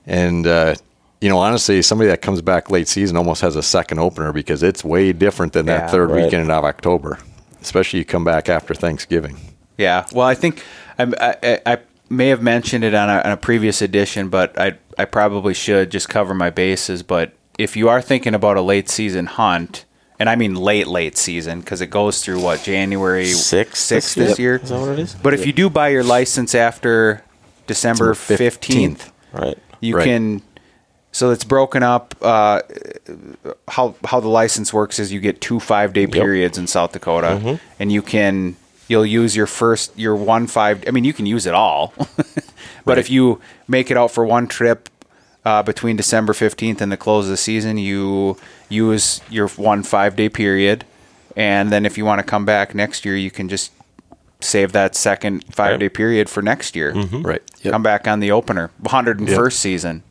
and 0.06 0.46
uh, 0.46 0.74
you 1.20 1.28
know 1.28 1.38
honestly 1.38 1.82
somebody 1.82 2.08
that 2.08 2.22
comes 2.22 2.40
back 2.40 2.70
late 2.70 2.88
season 2.88 3.16
almost 3.16 3.42
has 3.42 3.54
a 3.54 3.62
second 3.62 3.98
opener 3.98 4.32
because 4.32 4.62
it's 4.62 4.82
way 4.84 5.12
different 5.12 5.52
than 5.52 5.66
Yeah. 5.66 5.78
that 5.80 5.90
third 5.90 6.10
Right. 6.10 6.24
weekend 6.24 6.50
of 6.50 6.64
October. 6.64 7.18
Especially 7.60 7.98
you 7.98 8.04
come 8.04 8.24
back 8.24 8.48
after 8.48 8.72
Thanksgiving. 8.74 9.36
Yeah. 9.76 10.04
Well, 10.12 10.26
I 10.26 10.34
think 10.34 10.62
I, 10.98 11.34
I, 11.42 11.60
I 11.66 11.78
may 12.08 12.28
have 12.28 12.40
mentioned 12.42 12.82
it 12.84 12.94
on 12.94 13.10
a, 13.10 13.20
on 13.24 13.32
a 13.32 13.36
previous 13.36 13.82
edition, 13.82 14.28
but 14.30 14.58
I 14.58 14.74
I 14.98 15.04
probably 15.04 15.54
should 15.54 15.90
just 15.90 16.08
cover 16.08 16.34
my 16.34 16.50
bases. 16.50 17.02
But 17.02 17.32
if 17.58 17.76
you 17.76 17.88
are 17.88 18.00
thinking 18.00 18.34
about 18.34 18.56
a 18.56 18.62
late 18.62 18.88
season 18.88 19.26
hunt, 19.26 19.84
and 20.18 20.30
I 20.30 20.36
mean 20.36 20.54
late 20.54 20.86
late 20.86 21.16
season 21.18 21.60
because 21.60 21.80
it 21.80 21.88
goes 21.88 22.24
through 22.24 22.40
what 22.40 22.62
January 22.62 23.26
Six 23.26 23.80
sixth 23.80 24.14
this 24.14 24.38
year. 24.38 24.56
Is 24.56 24.70
that 24.70 24.80
what 24.80 24.90
it 24.90 24.98
is? 25.00 25.14
But 25.14 25.34
if 25.34 25.44
you 25.44 25.52
do 25.52 25.68
buy 25.68 25.88
your 25.88 26.04
license 26.04 26.54
after 26.54 27.22
December 27.66 28.14
December 28.14 28.44
15th. 28.44 29.10
Right. 29.32 29.58
you 29.80 29.96
Right. 29.96 30.04
can. 30.04 30.42
So 31.12 31.30
it's 31.30 31.44
broken 31.44 31.82
up. 31.82 32.14
Uh, 32.20 32.62
how 33.66 33.94
how 34.04 34.20
the 34.20 34.28
license 34.28 34.72
works 34.72 34.98
is 34.98 35.12
you 35.12 35.20
get 35.20 35.40
two 35.40 35.58
five 35.60 35.92
day 35.92 36.06
periods 36.06 36.58
in 36.58 36.66
South 36.66 36.92
Dakota, 36.92 37.58
and 37.78 37.90
you 37.90 38.02
can 38.02 38.56
you'll 38.88 39.06
use 39.06 39.34
your 39.34 39.46
first 39.46 39.96
your 39.98 40.14
one 40.14 40.46
five. 40.46 40.84
I 40.86 40.90
mean, 40.90 41.04
you 41.04 41.12
can 41.12 41.26
use 41.26 41.46
it 41.46 41.54
all, 41.54 41.94
but 42.84 42.98
if 42.98 43.10
you 43.10 43.40
make 43.66 43.90
it 43.90 43.96
out 43.96 44.10
for 44.10 44.24
one 44.24 44.46
trip 44.48 44.88
uh, 45.48 45.62
between 45.62 45.96
December 45.96 46.32
fifteenth 46.34 46.80
and 46.82 46.92
the 46.92 46.96
close 46.96 47.24
of 47.24 47.30
the 47.30 47.36
season, 47.36 47.78
you 47.78 48.36
use 48.68 49.20
your 49.30 49.48
one 49.48 49.82
five 49.82 50.14
day 50.14 50.28
period, 50.28 50.84
and 51.36 51.72
then 51.72 51.86
if 51.86 51.96
you 51.96 52.04
want 52.04 52.18
to 52.18 52.26
come 52.26 52.44
back 52.44 52.74
next 52.74 53.04
year, 53.06 53.16
you 53.16 53.30
can 53.30 53.48
just 53.48 53.72
save 54.40 54.72
that 54.72 54.94
second 54.94 55.42
five 55.54 55.80
day 55.80 55.88
period 55.88 56.28
for 56.28 56.42
next 56.42 56.76
year. 56.76 56.92
Right. 56.92 57.42
Come 57.62 57.82
back 57.82 58.06
on 58.06 58.20
the 58.20 58.30
opener, 58.30 58.70
101st 58.84 59.52
season. 59.52 60.02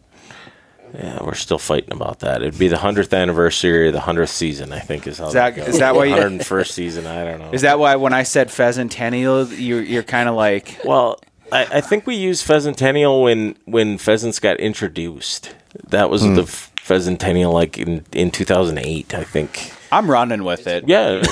Yeah, 0.94 1.22
we're 1.24 1.34
still 1.36 1.60
fighting 1.60 1.92
about 1.94 2.20
that. 2.22 2.42
It'd 2.42 2.58
be 2.58 2.70
the 2.70 2.78
hundredth 2.78 3.14
anniversary 3.14 3.88
of 3.88 3.94
the 3.94 4.00
hundredth 4.00 4.32
season. 4.32 4.72
I 4.74 4.80
think 4.80 5.06
is 5.06 5.18
how 5.20 5.28
Is 5.28 5.34
that- 5.34 5.56
goes. 5.56 5.68
is 5.68 5.80
that 5.80 5.96
why 5.96 6.06
you- 6.06 6.14
hundred 6.14 6.32
and 6.32 6.46
first 6.46 6.72
season? 6.74 7.06
I 7.06 7.24
don't 7.26 7.40
know. 7.40 7.50
Is 7.52 7.62
that 7.62 7.78
why 7.78 7.96
when 7.98 8.14
I 8.14 8.24
said 8.24 8.48
pheasantennial, 8.48 9.54
you're, 9.60 9.84
you're 9.84 10.04
kind 10.04 10.28
of 10.30 10.36
like, 10.36 10.80
well? 10.86 11.20
I, 11.52 11.78
I 11.78 11.82
think 11.82 12.06
we 12.06 12.16
used 12.16 12.45
pheasantennial 12.45 13.24
when 13.24 13.56
when 13.66 13.98
pheasants 13.98 14.39
got 14.39 14.60
introduced. 14.60 15.56
That 15.89 16.10
was 16.10 16.22
the 16.22 16.30
hmm. 16.30 16.39
f- 16.39 16.72
pheasantennial, 16.78 17.54
like 17.54 17.78
in 17.78 18.06
in 18.12 18.32
two 18.32 18.45
thousand 18.45 18.80
eight. 18.80 19.14
I 19.14 19.24
think. 19.24 19.74
I'm 19.91 20.10
running 20.10 20.43
with 20.43 20.68
it. 20.68 20.88
Yeah. 20.88 21.24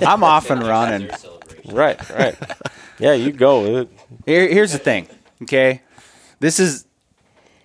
I'm 0.00 0.24
off 0.24 0.50
and 0.50 0.62
running. 0.62 1.10
right. 1.66 2.10
Right. 2.10 2.36
Yeah. 2.98 3.12
You 3.12 3.30
go 3.32 3.62
with 3.62 3.74
it. 3.82 3.96
Here, 4.26 4.48
here's 4.48 4.72
the 4.72 4.78
thing, 4.78 5.08
okay? 5.42 5.82
This 6.40 6.58
is, 6.58 6.86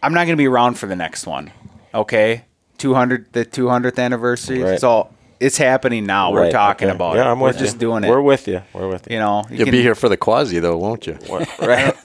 I'm 0.03 0.13
not 0.13 0.25
going 0.25 0.37
to 0.37 0.41
be 0.41 0.47
around 0.47 0.75
for 0.75 0.87
the 0.87 0.95
next 0.95 1.25
one, 1.25 1.51
okay? 1.93 2.45
200, 2.77 3.33
the 3.33 3.45
200th 3.45 3.97
anniversary. 3.97 4.61
Right. 4.61 4.79
So 4.79 5.09
it's 5.41 5.57
happening 5.57 6.05
now. 6.05 6.31
We're 6.31 6.51
talking 6.51 6.87
okay. 6.87 6.95
about 6.95 7.15
Yeah, 7.15 7.23
it. 7.27 7.31
I'm 7.31 7.39
We're 7.39 7.49
with 7.49 7.57
just 7.59 7.73
you. 7.75 7.79
doing 7.79 8.03
it. 8.03 8.09
We're 8.09 8.21
with 8.21 8.47
you. 8.47 8.61
We're 8.73 8.87
with 8.87 9.07
you. 9.09 9.15
you 9.15 9.19
know, 9.19 9.43
you 9.49 9.57
You'll 9.57 9.65
can- 9.65 9.71
be 9.71 9.81
here 9.81 9.95
for 9.95 10.07
the 10.09 10.17
quasi 10.17 10.59
though, 10.59 10.77
won't 10.77 11.07
you? 11.07 11.17
Right. 11.61 11.95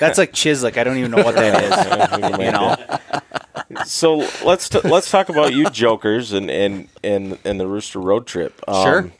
That's 0.00 0.18
like 0.18 0.32
Chislic. 0.32 0.76
I 0.76 0.84
don't 0.84 0.96
even 0.98 1.10
know 1.10 1.22
what 1.22 1.34
that 1.34 1.62
is. 1.62 2.38
you 2.40 3.76
know, 3.76 3.84
so 3.84 4.16
let's 4.44 4.68
t- 4.68 4.80
let's 4.84 5.10
talk 5.10 5.28
about 5.28 5.52
you 5.52 5.68
jokers 5.70 6.32
and 6.32 6.50
and 6.50 6.88
and 7.04 7.38
and 7.44 7.60
the 7.60 7.66
Rooster 7.66 8.00
Road 8.00 8.26
trip. 8.26 8.60
Um, 8.66 8.82
Sure. 8.84 9.12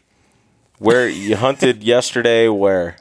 Where 0.78 1.08
you 1.08 1.36
hunted 1.36 1.82
yesterday? 1.82 2.48
Where? 2.48 2.96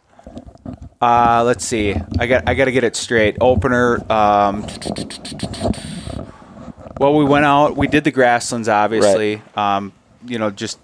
Uh, 1.00 1.44
let's 1.46 1.64
see. 1.64 1.96
I 2.20 2.26
got 2.26 2.50
I 2.50 2.56
got 2.56 2.66
to 2.66 2.72
get 2.72 2.84
it 2.84 2.96
straight. 2.96 3.38
Opener. 3.40 4.00
Um, 4.12 4.66
well, 7.00 7.14
we 7.16 7.24
went 7.24 7.46
out. 7.46 7.78
We 7.78 7.88
did 7.88 8.04
the 8.04 8.12
grasslands, 8.12 8.68
obviously. 8.68 9.42
Um, 9.56 9.94
you 10.26 10.40
know, 10.40 10.50
just 10.50 10.80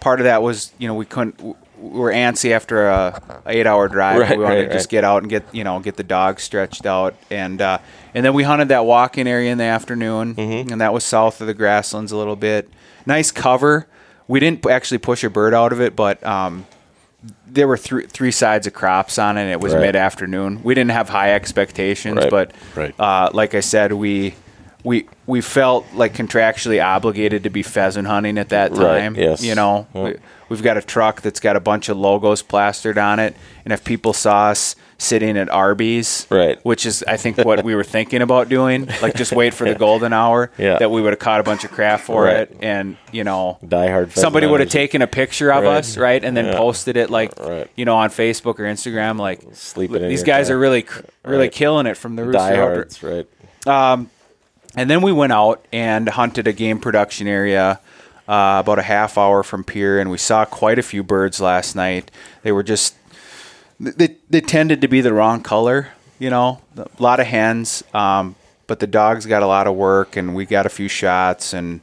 part 0.00 0.20
of 0.20 0.24
that 0.24 0.42
was 0.42 0.72
you 0.78 0.88
know 0.88 0.94
we 0.94 1.06
couldn't. 1.06 1.40
We 1.78 1.98
were 2.00 2.10
antsy 2.10 2.52
after 2.52 2.88
a, 2.88 3.42
a 3.44 3.50
eight 3.50 3.66
hour 3.66 3.86
drive. 3.88 4.18
Right, 4.20 4.38
we 4.38 4.44
wanted 4.44 4.56
right, 4.60 4.68
to 4.68 4.72
just 4.72 4.86
right. 4.86 4.90
get 4.90 5.04
out 5.04 5.22
and 5.22 5.30
get 5.30 5.44
you 5.54 5.62
know 5.62 5.78
get 5.80 5.96
the 5.96 6.02
dogs 6.02 6.42
stretched 6.42 6.86
out 6.86 7.14
and 7.30 7.60
uh, 7.60 7.78
and 8.14 8.24
then 8.24 8.32
we 8.32 8.44
hunted 8.44 8.68
that 8.68 8.86
walk 8.86 9.18
in 9.18 9.26
area 9.26 9.52
in 9.52 9.58
the 9.58 9.64
afternoon 9.64 10.34
Mm-hmm. 10.34 10.72
and 10.72 10.80
that 10.80 10.94
was 10.94 11.04
south 11.04 11.40
of 11.42 11.46
the 11.46 11.54
grasslands 11.54 12.12
a 12.12 12.16
little 12.16 12.36
bit. 12.36 12.70
Nice 13.04 13.30
cover. 13.30 13.86
We 14.26 14.40
didn't 14.40 14.64
actually 14.66 14.98
push 14.98 15.22
a 15.22 15.28
bird 15.30 15.52
out 15.52 15.70
of 15.72 15.80
it, 15.82 15.94
but 15.94 16.24
um, 16.24 16.66
there 17.46 17.68
were 17.68 17.76
three 17.76 18.06
three 18.06 18.30
sides 18.32 18.66
of 18.66 18.72
crops 18.72 19.18
on 19.18 19.36
it. 19.36 19.42
and 19.42 19.50
It 19.50 19.60
was 19.60 19.74
mid 19.74 19.96
afternoon. 19.96 20.62
We 20.62 20.74
didn't 20.74 20.92
have 20.92 21.10
high 21.10 21.34
expectations, 21.34 22.16
but 22.30 22.52
uh, 22.98 23.30
like 23.34 23.54
I 23.54 23.60
said, 23.60 23.92
we 23.92 24.34
we 24.86 25.04
we 25.26 25.40
felt 25.40 25.84
like 25.94 26.14
contractually 26.14 26.82
obligated 26.82 27.42
to 27.42 27.50
be 27.50 27.62
pheasant 27.64 28.06
hunting 28.06 28.38
at 28.38 28.50
that 28.50 28.70
Right, 28.70 29.00
time. 29.00 29.16
yes. 29.16 29.42
You 29.42 29.56
know, 29.56 29.88
Yeah. 29.92 30.02
we, 30.02 30.14
we've 30.48 30.62
got 30.62 30.76
a 30.76 30.82
truck 30.82 31.22
that's 31.22 31.40
got 31.40 31.56
a 31.56 31.60
bunch 31.60 31.88
of 31.88 31.96
logos 31.96 32.40
plastered 32.42 32.96
on 32.96 33.18
it, 33.18 33.34
and 33.64 33.72
if 33.72 33.82
people 33.82 34.12
saw 34.12 34.46
us 34.50 34.76
sitting 34.98 35.36
at 35.36 35.50
Arby's, 35.50 36.26
Right. 36.30 36.58
which 36.64 36.86
is 36.86 37.02
I 37.08 37.16
think 37.16 37.36
what 37.38 37.64
we 37.64 37.74
were 37.74 37.82
thinking 37.82 38.22
about 38.22 38.48
doing, 38.48 38.88
like 39.02 39.14
just 39.16 39.32
wait 39.32 39.52
for 39.54 39.68
the 39.68 39.74
golden 39.86 40.12
hour, 40.12 40.52
Yeah. 40.56 40.78
that 40.78 40.88
we 40.92 41.02
would 41.02 41.12
have 41.12 41.18
caught 41.18 41.40
a 41.40 41.42
bunch 41.42 41.64
of 41.64 41.72
crap 41.72 41.98
for 42.00 42.22
Right. 42.22 42.36
it, 42.42 42.56
and 42.62 42.96
you 43.10 43.24
know, 43.24 43.58
Diehard 43.66 44.12
somebody 44.16 44.46
would 44.46 44.60
have 44.60 44.70
taken 44.70 45.02
a 45.02 45.08
picture 45.08 45.52
of 45.52 45.64
Right. 45.64 45.78
us, 45.78 45.98
right, 45.98 46.22
and 46.24 46.36
then 46.36 46.46
Yeah. 46.46 46.56
posted 46.56 46.96
it 46.96 47.10
like 47.10 47.32
Right. 47.40 47.68
you 47.74 47.84
know 47.84 47.96
on 47.96 48.10
Facebook 48.10 48.60
or 48.60 48.64
Instagram, 48.64 49.18
like 49.18 49.40
Sleeping 49.52 50.06
these 50.08 50.22
guys 50.22 50.46
car. 50.46 50.56
are 50.56 50.60
really 50.60 50.86
really 51.24 51.38
Right. 51.46 51.52
killing 51.52 51.86
it 51.86 51.96
from 51.96 52.14
the 52.14 52.22
Rooster 52.24 52.38
Road. 52.38 52.50
Diehards, 52.50 53.02
right? 53.02 53.26
Um, 53.66 54.10
and 54.76 54.90
then 54.90 55.00
we 55.02 55.10
went 55.10 55.32
out 55.32 55.64
and 55.72 56.08
hunted 56.08 56.46
a 56.46 56.52
game 56.52 56.78
production 56.78 57.26
area 57.26 57.80
uh, 58.28 58.58
about 58.60 58.78
a 58.78 58.82
half 58.82 59.16
hour 59.16 59.42
from 59.42 59.64
Pierre, 59.64 59.98
and 59.98 60.10
we 60.10 60.18
saw 60.18 60.44
quite 60.44 60.78
a 60.78 60.82
few 60.82 61.02
birds 61.02 61.40
last 61.40 61.74
night. 61.74 62.10
They 62.42 62.52
were 62.52 62.62
just 62.62 62.94
they 63.80 64.16
they 64.28 64.40
tended 64.40 64.80
to 64.82 64.88
be 64.88 65.00
the 65.00 65.12
wrong 65.12 65.42
color, 65.42 65.88
you 66.18 66.30
know, 66.30 66.60
a 66.76 66.88
lot 66.98 67.20
of 67.20 67.26
hens. 67.26 67.82
Um, 67.94 68.36
but 68.66 68.80
the 68.80 68.86
dogs 68.86 69.26
got 69.26 69.42
a 69.42 69.46
lot 69.46 69.66
of 69.66 69.74
work, 69.76 70.16
and 70.16 70.34
we 70.34 70.44
got 70.44 70.66
a 70.66 70.68
few 70.68 70.88
shots 70.88 71.52
and 71.52 71.80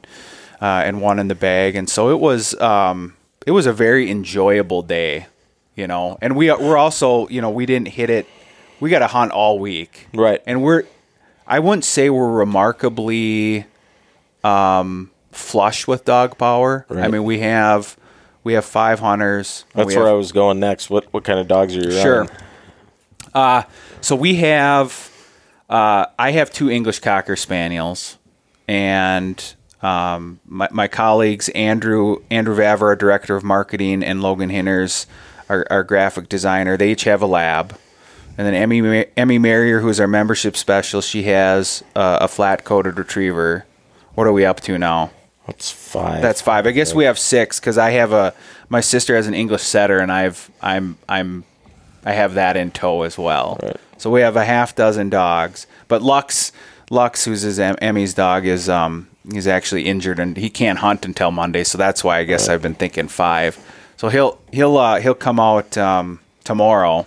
uh, 0.60 0.82
and 0.84 1.00
one 1.00 1.18
in 1.18 1.28
the 1.28 1.34
bag, 1.34 1.76
and 1.76 1.88
so 1.88 2.10
it 2.10 2.20
was 2.20 2.58
um, 2.60 3.16
it 3.46 3.50
was 3.50 3.66
a 3.66 3.72
very 3.72 4.10
enjoyable 4.10 4.82
day, 4.82 5.26
you 5.74 5.86
know. 5.86 6.18
And 6.20 6.36
we 6.36 6.50
we're 6.52 6.76
also 6.76 7.26
you 7.28 7.40
know 7.40 7.50
we 7.50 7.66
didn't 7.66 7.88
hit 7.88 8.10
it. 8.10 8.26
We 8.80 8.90
got 8.90 8.98
to 8.98 9.06
hunt 9.06 9.32
all 9.32 9.58
week, 9.58 10.08
Right. 10.12 10.42
And 10.46 10.62
we're 10.62 10.84
I 11.46 11.58
wouldn't 11.58 11.84
say 11.84 12.08
we're 12.10 12.30
remarkably 12.30 13.66
um, 14.42 15.10
flush 15.32 15.86
with 15.86 16.04
dog 16.04 16.38
power. 16.38 16.86
I 16.90 17.08
mean, 17.08 17.24
we 17.24 17.40
have 17.40 17.96
we 18.42 18.54
have 18.54 18.64
five 18.64 19.00
hunters. 19.00 19.64
That's 19.74 19.94
where 19.94 20.04
have- 20.04 20.14
I 20.14 20.16
was 20.16 20.32
going 20.32 20.60
next. 20.60 20.90
What 20.90 21.12
what 21.12 21.24
kind 21.24 21.38
of 21.38 21.48
dogs 21.48 21.76
are 21.76 21.80
you 21.80 21.90
Sure. 21.90 22.18
running? 22.20 22.36
Uh, 23.34 23.62
so 24.00 24.14
we 24.14 24.36
have, 24.36 25.10
uh, 25.68 26.06
I 26.18 26.30
have 26.32 26.52
two 26.52 26.70
English 26.70 27.00
Cocker 27.00 27.34
Spaniels, 27.34 28.16
and 28.68 29.42
um, 29.82 30.38
my, 30.46 30.68
my 30.70 30.86
colleagues 30.86 31.48
Andrew 31.50 32.18
Andrew 32.30 32.54
Vavra, 32.56 32.82
our 32.82 32.96
director 32.96 33.34
of 33.34 33.42
marketing, 33.42 34.04
and 34.04 34.22
Logan 34.22 34.50
Hinners, 34.50 35.06
our, 35.48 35.66
our 35.68 35.82
graphic 35.82 36.28
designer. 36.28 36.76
They 36.76 36.92
each 36.92 37.04
have 37.04 37.22
a 37.22 37.26
lab, 37.26 37.76
and 38.36 38.46
then 38.46 38.54
Emmy 38.54 39.06
Emmy 39.16 39.38
Marrier, 39.38 39.80
who's 39.80 40.00
our 40.00 40.08
membership 40.08 40.56
specialist, 40.56 41.08
she 41.08 41.24
has 41.24 41.82
uh, 41.94 42.18
a 42.20 42.28
flat 42.28 42.64
coated 42.64 42.98
retriever. 42.98 43.66
What 44.14 44.26
are 44.26 44.32
we 44.32 44.44
up 44.44 44.60
to 44.60 44.78
now? 44.78 45.10
That's 45.46 45.70
five. 45.70 46.22
That's 46.22 46.40
five. 46.40 46.66
I 46.66 46.72
guess 46.72 46.94
we 46.94 47.04
have 47.04 47.18
six 47.18 47.60
because 47.60 47.76
I 47.76 47.90
have 47.90 48.12
a 48.12 48.34
my 48.68 48.80
sister 48.80 49.14
has 49.14 49.26
an 49.26 49.34
English 49.34 49.62
setter 49.62 49.98
and 49.98 50.10
I've 50.10 50.50
I'm 50.62 50.96
I'm 51.08 51.44
I 52.04 52.12
have 52.12 52.34
that 52.34 52.56
in 52.56 52.70
tow 52.70 53.02
as 53.02 53.18
well. 53.18 53.58
Right. 53.62 53.76
So 53.98 54.10
we 54.10 54.22
have 54.22 54.36
a 54.36 54.44
half 54.44 54.74
dozen 54.74 55.10
dogs. 55.10 55.66
But 55.86 56.02
Lux 56.02 56.52
Lux, 56.90 57.24
who's 57.24 57.42
his 57.42 57.60
Em- 57.60 57.76
Emmy's 57.82 58.14
dog, 58.14 58.46
is 58.46 58.68
um 58.68 59.08
he's 59.30 59.46
actually 59.46 59.86
injured 59.86 60.18
and 60.18 60.36
he 60.36 60.48
can't 60.50 60.78
hunt 60.78 61.04
until 61.04 61.30
Monday. 61.30 61.64
So 61.64 61.78
that's 61.78 62.02
why 62.02 62.18
I 62.18 62.24
guess 62.24 62.48
I've 62.48 62.62
been 62.62 62.74
thinking 62.74 63.08
five. 63.08 63.58
So 63.96 64.08
he'll 64.08 64.38
he'll 64.52 64.76
uh, 64.76 65.00
he'll 65.00 65.14
come 65.14 65.38
out 65.38 65.76
um, 65.78 66.20
tomorrow. 66.42 67.06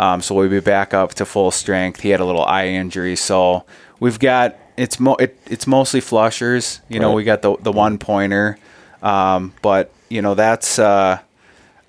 Um, 0.00 0.22
so 0.22 0.34
we'll 0.34 0.48
be 0.48 0.60
back 0.60 0.94
up 0.94 1.12
to 1.14 1.26
full 1.26 1.50
strength. 1.50 2.00
He 2.00 2.08
had 2.08 2.20
a 2.20 2.24
little 2.24 2.44
eye 2.44 2.68
injury, 2.68 3.16
so 3.16 3.64
we've 4.00 4.18
got 4.18 4.56
it's 4.76 4.98
mo- 4.98 5.16
it, 5.16 5.36
it's 5.46 5.66
mostly 5.66 6.00
flushers. 6.00 6.80
You 6.88 7.00
know, 7.00 7.08
Right. 7.10 7.16
we 7.16 7.24
got 7.24 7.42
the 7.42 7.56
the 7.60 7.72
one 7.72 7.98
pointer, 7.98 8.56
um, 9.02 9.52
but 9.60 9.92
you 10.08 10.22
know 10.22 10.34
that's 10.34 10.78
uh, 10.78 11.18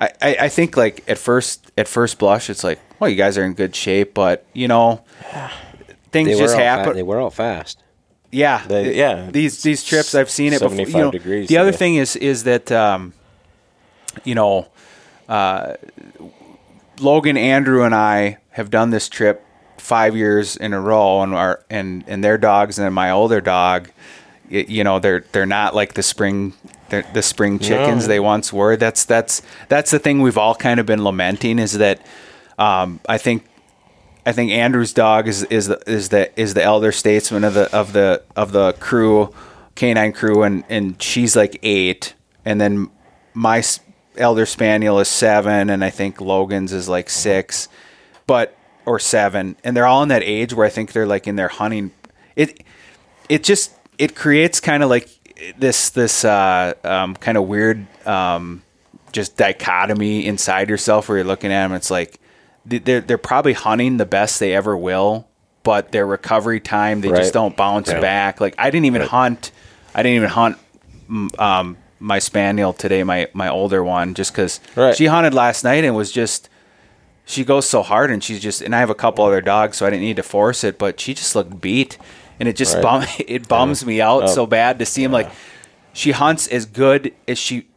I, 0.02 0.10
I 0.22 0.36
I 0.42 0.50
think 0.50 0.76
like 0.76 1.04
at 1.08 1.18
first 1.18 1.72
at 1.78 1.88
first 1.88 2.20
blush 2.20 2.50
it's 2.50 2.64
like 2.66 2.80
well 3.00 3.10
you 3.10 3.16
guys 3.16 3.38
are 3.38 3.46
in 3.46 3.54
good 3.54 3.74
shape, 3.76 4.14
but 4.14 4.46
you 4.54 4.68
know 4.68 5.04
things 6.12 6.28
They 6.30 6.38
just 6.38 6.56
out 6.56 6.58
fa- 6.60 6.64
happen. 6.66 6.96
they 6.96 7.04
were 7.04 7.22
out 7.22 7.34
fast. 7.34 7.82
Yeah, 8.34 8.62
They- 8.68 8.96
yeah. 8.98 9.30
These 9.32 9.64
these 9.64 9.84
trips 9.86 10.16
I've 10.16 10.30
seen 10.30 10.52
it 10.54 10.60
before. 10.60 10.70
75 10.70 10.94
You 10.96 11.02
know, 11.06 11.12
degrees 11.12 11.48
The 11.48 11.58
other 11.58 11.72
today. 11.72 11.78
thing 11.78 11.96
is 11.96 12.16
is 12.18 12.44
that 12.44 12.72
um, 12.74 13.14
you 14.26 14.36
know, 14.36 14.68
uh, 15.30 15.76
Logan, 17.02 17.38
Andrew, 17.38 17.84
and 17.84 17.94
I 17.96 18.38
have 18.52 18.70
done 18.70 18.90
this 18.90 19.10
trip 19.10 19.46
five 19.78 20.16
years 20.16 20.56
in 20.56 20.74
a 20.74 20.80
row, 20.80 21.22
and 21.22 21.34
our 21.34 21.64
and 21.70 22.04
and 22.08 22.24
their 22.24 22.38
dogs 22.38 22.78
and 22.80 22.94
my 22.94 23.12
older 23.12 23.42
dog, 23.42 23.90
y- 24.52 24.66
you 24.68 24.84
know, 24.84 25.00
they're 25.00 25.24
they're 25.32 25.46
not 25.46 25.76
like 25.76 25.94
the 25.94 26.04
spring. 26.04 26.54
The 27.14 27.22
spring 27.22 27.58
chickens 27.60 28.08
they 28.08 28.20
once 28.20 28.52
were. 28.52 28.76
That's 28.76 29.06
that's 29.06 29.42
that's 29.70 29.92
the 29.92 30.00
thing 30.00 30.22
we've 30.22 30.38
all 30.38 30.54
kind 30.56 30.78
of 30.78 30.86
been 30.86 31.06
lamenting 31.06 31.58
is 31.58 31.78
that 31.78 32.06
um, 32.58 33.00
I 33.08 33.18
think 33.18 33.46
I 34.26 34.34
think 34.34 34.52
Andrew's 34.52 34.92
dog 34.92 35.30
is 35.30 35.44
is 35.44 35.68
the 35.68 35.82
is 35.90 36.10
the 36.10 36.38
is 36.38 36.54
the 36.54 36.62
elder 36.62 36.92
statesman 36.92 37.46
of 37.46 37.54
the 37.54 37.74
of 37.74 37.94
the 37.94 38.24
of 38.36 38.52
the 38.52 38.74
crew, 38.74 39.34
canine 39.76 40.12
crew, 40.12 40.44
and 40.44 40.66
and 40.68 41.02
she's 41.02 41.34
like 41.34 41.58
eight, 41.64 42.14
and 42.44 42.60
then 42.60 42.90
my 43.34 43.64
elder 44.18 44.46
spaniel 44.46 45.00
is 45.00 45.08
seven, 45.08 45.70
and 45.70 45.84
I 45.84 45.90
think 45.90 46.20
Logan's 46.22 46.74
is 46.74 46.88
like 46.90 47.10
six, 47.10 47.68
but 48.28 48.56
or 48.86 49.00
seven, 49.00 49.56
and 49.64 49.76
they're 49.78 49.86
all 49.86 50.04
in 50.04 50.10
that 50.10 50.24
age 50.24 50.54
where 50.54 50.66
I 50.66 50.70
think 50.70 50.92
they're 50.92 51.08
like 51.08 51.28
in 51.28 51.36
their 51.36 51.48
hunting. 51.50 51.92
It 52.36 52.64
it 53.30 53.44
just 53.44 53.72
it 53.98 54.16
creates 54.16 54.60
kind 54.60 54.84
of 54.84 54.90
like 54.90 55.10
this 55.58 55.90
this 55.92 56.26
uh, 56.26 56.74
um, 56.84 57.16
kind 57.16 57.38
of 57.38 57.48
weird 57.48 57.86
um, 58.08 58.64
just 59.12 59.38
dichotomy 59.38 60.26
inside 60.26 60.70
yourself 60.70 61.10
where 61.10 61.18
you're 61.20 61.28
looking 61.28 61.52
at 61.52 61.68
them. 61.68 61.74
It's 61.76 61.92
like 61.92 62.20
they're 62.66 63.02
they're 63.02 63.18
probably 63.18 63.54
hunting 63.54 63.98
the 63.98 64.06
best 64.06 64.40
they 64.40 64.54
ever 64.56 64.76
will, 64.78 65.28
but 65.64 65.92
their 65.92 66.06
recovery 66.06 66.60
time 66.60 67.02
they 67.02 67.10
Right. 67.10 67.18
just 67.22 67.34
don't 67.34 67.56
bounce 67.56 67.92
back. 67.92 68.42
Like 68.42 68.56
I 68.58 68.70
didn't 68.72 68.86
even 68.86 69.02
hunt. 69.02 69.52
I 69.94 70.04
didn't 70.04 70.16
even 70.18 70.30
hunt 70.30 70.58
um, 71.40 71.78
my 72.02 72.20
spaniel 72.20 72.74
today, 72.74 73.04
my 73.04 73.28
my 73.34 73.48
older 73.50 73.84
one, 73.84 74.14
just 74.14 74.34
because 74.34 74.60
Right. 74.76 74.96
she 74.96 75.06
hunted 75.06 75.34
last 75.34 75.64
night 75.64 75.84
and 75.86 75.96
was 75.96 76.12
just 76.12 76.50
she 77.26 77.46
goes 77.46 77.70
so 77.70 77.82
hard 77.84 78.12
and 78.12 78.24
she's 78.24 78.42
just 78.42 78.62
and 78.62 78.76
I 78.76 78.80
have 78.80 78.90
a 78.90 78.96
couple 78.96 79.24
other 79.24 79.40
dogs, 79.42 79.78
so 79.78 79.86
I 79.86 79.90
didn't 79.90 80.04
need 80.04 80.18
to 80.18 80.24
force 80.24 80.64
it, 80.64 80.78
but 80.78 81.00
she 81.00 81.14
just 81.14 81.36
looked 81.36 81.62
beat, 81.62 81.98
and 82.40 82.50
it 82.50 82.56
just 82.58 82.74
Right. 82.76 82.84
bum 82.84 83.06
it 83.20 83.48
bums 83.48 83.86
me 83.86 84.02
out 84.02 84.24
Oh. 84.24 84.28
so 84.28 84.46
bad 84.46 84.80
to 84.80 84.86
see 84.86 85.04
him 85.04 85.12
like 85.14 85.30
she 85.94 86.12
hunts 86.12 86.48
as 86.48 86.66
good 86.66 87.14
as 87.28 87.38
she, 87.38 87.68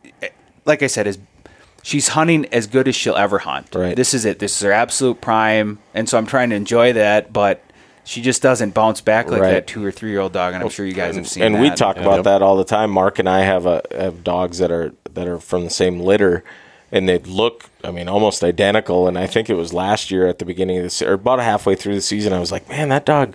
like 0.65 0.83
I 0.83 0.87
said, 0.87 1.07
is 1.07 1.19
she's 1.83 2.09
hunting 2.09 2.47
as 2.53 2.67
good 2.69 2.87
as 2.89 2.95
she'll 2.95 3.17
ever 3.17 3.39
hunt. 3.41 3.75
Right. 3.75 3.97
This 3.97 4.15
is 4.15 4.25
it. 4.25 4.39
This 4.39 4.55
is 4.57 4.63
her 4.63 4.73
absolute 4.73 5.21
prime, 5.21 5.79
and 5.93 6.09
so 6.09 6.17
I'm 6.17 6.27
trying 6.27 6.51
to 6.51 6.57
enjoy 6.57 6.93
that, 6.95 7.33
but. 7.33 7.61
She 8.05 8.21
just 8.21 8.43
doesn't 8.43 8.75
bounce 8.75 9.01
back 9.01 9.31
like 9.31 9.41
Right. 9.41 9.51
that 9.53 9.67
two 9.67 9.85
or 9.85 9.91
three 9.91 10.11
year 10.11 10.21
old 10.21 10.33
dog, 10.33 10.53
and 10.55 10.63
I'm 10.63 10.69
sure 10.69 10.85
you 10.85 10.93
guys 10.93 11.17
have 11.17 11.27
seen. 11.27 11.43
and 11.43 11.61
we 11.61 11.71
that. 11.71 11.79
talk 11.79 11.97
about 11.97 12.25
that 12.25 12.43
all 12.43 12.57
the 12.57 12.65
time. 12.65 12.91
Mark 12.91 13.19
and 13.19 13.29
I 13.29 13.41
have 13.41 13.65
a 13.67 13.83
have 13.93 14.23
dogs 14.23 14.59
that 14.59 14.71
are 14.71 14.93
that 15.15 15.27
are 15.27 15.39
from 15.39 15.65
the 15.65 15.71
same 15.71 16.01
litter, 16.01 16.45
and 16.93 17.09
they 17.09 17.19
look, 17.19 17.71
I 17.83 17.91
mean, 17.91 18.09
almost 18.09 18.45
identical. 18.45 19.09
And 19.09 19.19
I 19.19 19.27
think 19.27 19.49
it 19.49 19.55
was 19.55 19.73
last 19.73 20.11
year 20.11 20.27
at 20.27 20.39
the 20.39 20.45
beginning 20.45 20.77
of 20.79 20.85
the 20.85 20.91
se- 20.91 21.07
or 21.07 21.15
about 21.15 21.41
halfway 21.41 21.75
through 21.77 21.95
the 21.95 22.01
season, 22.03 22.33
I 22.35 22.41
was 22.41 22.53
like, 22.53 22.69
man, 22.69 22.91
that 22.91 23.07
dog, 23.07 23.35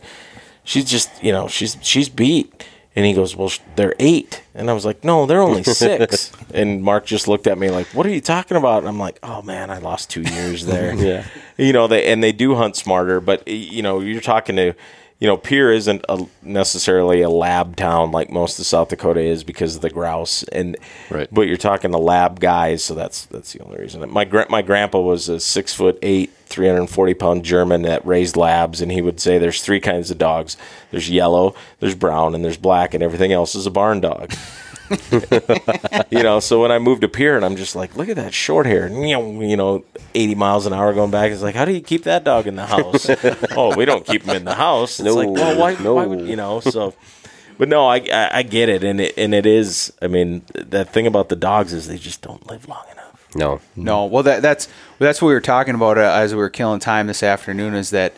she's 0.64 0.86
just, 0.86 1.10
you 1.24 1.32
know, 1.32 1.48
she's 1.48 1.76
she's 1.82 2.08
beat. 2.10 2.64
And 3.00 3.06
he 3.06 3.14
goes, 3.14 3.34
well, 3.34 3.50
they're 3.78 3.96
eight, 3.98 4.44
and 4.54 4.70
I 4.70 4.74
was 4.74 4.84
like, 4.84 5.06
no, 5.06 5.26
they're 5.26 5.42
only 5.42 5.64
six. 5.84 6.34
and 6.54 6.84
Mark 6.84 7.06
just 7.06 7.30
looked 7.30 7.48
at 7.48 7.58
me 7.58 7.70
like, 7.70 7.88
what 7.94 8.06
are 8.06 8.10
you 8.10 8.20
talking 8.20 8.58
about? 8.58 8.80
And 8.80 8.90
I'm 8.90 9.00
like, 9.00 9.20
oh 9.24 9.42
man, 9.42 9.72
I 9.72 9.78
lost 9.78 10.10
two 10.10 10.24
years 10.24 10.66
there. 10.66 10.94
Yeah. 11.00 11.24
you 11.56 11.72
know 11.72 11.88
they 11.88 12.12
and 12.12 12.22
they 12.22 12.34
do 12.34 12.56
hunt 12.56 12.76
smarter 12.76 13.22
but 13.22 13.48
you 13.48 13.82
know 13.82 14.02
you're 14.02 14.20
talking 14.20 14.58
to 14.58 14.74
you 15.20 15.28
know 15.28 15.38
Pierre 15.38 15.72
isn't 15.72 16.04
a, 16.10 16.26
necessarily 16.42 17.22
a 17.22 17.30
lab 17.30 17.76
town 17.76 18.12
like 18.12 18.30
most 18.30 18.58
of 18.60 18.66
South 18.66 18.90
Dakota 18.90 19.20
is 19.20 19.44
because 19.44 19.76
of 19.76 19.82
the 19.82 19.90
grouse 19.90 20.44
and 20.44 20.78
Right. 21.10 21.28
but 21.32 21.42
you're 21.42 21.58
talking 21.58 21.92
to 21.92 21.98
lab 21.98 22.40
guys 22.40 22.84
so 22.84 22.96
that's 22.96 23.26
that's 23.26 23.54
the 23.54 23.62
only 23.64 23.80
reason. 23.80 24.10
My 24.10 24.26
my 24.50 24.62
grandpa 24.62 25.00
was 25.00 25.30
a 25.30 25.40
six 25.40 25.74
foot 25.74 26.00
eight 26.02 26.32
340 26.46 27.14
pound 27.14 27.46
German 27.46 27.84
that 27.84 28.06
raised 28.06 28.36
labs 28.36 28.82
and 28.82 28.92
he 28.92 29.02
would 29.02 29.20
say 29.20 29.38
there's 29.38 29.62
three 29.62 29.80
kinds 29.80 30.10
of 30.10 30.18
dogs. 30.18 30.58
There's 30.92 31.10
yellow 31.10 31.54
there's 31.80 31.96
brown 31.96 32.34
and 32.34 32.44
there's 32.44 32.58
black 32.58 32.94
and 32.94 33.04
everything 33.04 33.32
else 33.32 33.56
is 33.56 33.66
a 33.66 33.72
barn 33.72 34.00
dog 34.02 34.32
you 36.10 36.24
know, 36.24 36.40
so 36.40 36.62
when 36.62 36.72
I 36.72 36.80
moved 36.80 37.02
to 37.02 37.08
Pierre 37.08 37.36
and 37.36 37.46
I'm 37.46 37.56
just 37.56 37.76
like, 37.76 37.96
look 37.96 38.10
at 38.10 38.16
that 38.16 38.34
short 38.34 38.66
hair, 38.66 38.88
you 38.90 39.56
know, 39.58 39.84
80 40.16 40.36
miles 40.36 40.66
an 40.66 40.74
hour 40.74 40.94
going 40.94 41.12
back. 41.12 41.32
It's 41.32 41.42
like, 41.42 41.56
how 41.56 41.66
do 41.66 41.72
you 41.72 41.82
keep 41.82 42.04
that 42.04 42.24
dog 42.24 42.48
in 42.48 42.56
the 42.56 42.66
house? 42.66 43.10
oh, 43.56 43.76
we 43.76 43.86
don't 43.86 44.06
keep 44.06 44.24
him 44.24 44.36
in 44.36 44.46
the 44.46 44.56
house. 44.56 45.00
It's 45.00 45.06
No, 45.06 45.14
like, 45.16 45.30
well, 45.30 45.58
why, 45.58 45.76
no. 45.76 45.94
why 45.96 46.06
would, 46.06 46.28
you 46.28 46.36
know, 46.36 46.60
so, 46.60 46.94
but 47.58 47.70
no, 47.70 47.86
I, 47.88 47.98
I, 48.12 48.30
I 48.40 48.44
get 48.44 48.70
it. 48.70 48.84
And 48.84 49.00
it, 49.02 49.14
and 49.18 49.34
it 49.34 49.46
is, 49.46 49.94
I 50.02 50.08
mean, 50.08 50.44
that 50.54 50.92
thing 50.92 51.08
about 51.08 51.30
the 51.30 51.36
dogs 51.36 51.74
is 51.74 51.88
they 51.88 51.98
just 51.98 52.22
don't 52.22 52.46
live 52.50 52.68
long 52.68 52.84
enough. 52.92 53.28
No. 53.36 53.62
No, 53.76 54.06
well 54.06 54.24
that 54.24 54.42
that's 54.42 54.68
that's 54.98 55.22
what 55.22 55.28
we 55.28 55.36
were 55.36 55.40
talking 55.40 55.76
about 55.76 56.00
uh, 56.00 56.02
as 56.02 56.34
we 56.34 56.40
were 56.40 56.50
killing 56.50 56.80
time 56.80 57.06
this 57.06 57.22
afternoon. 57.22 57.76
Is 57.76 57.92
that 57.92 58.14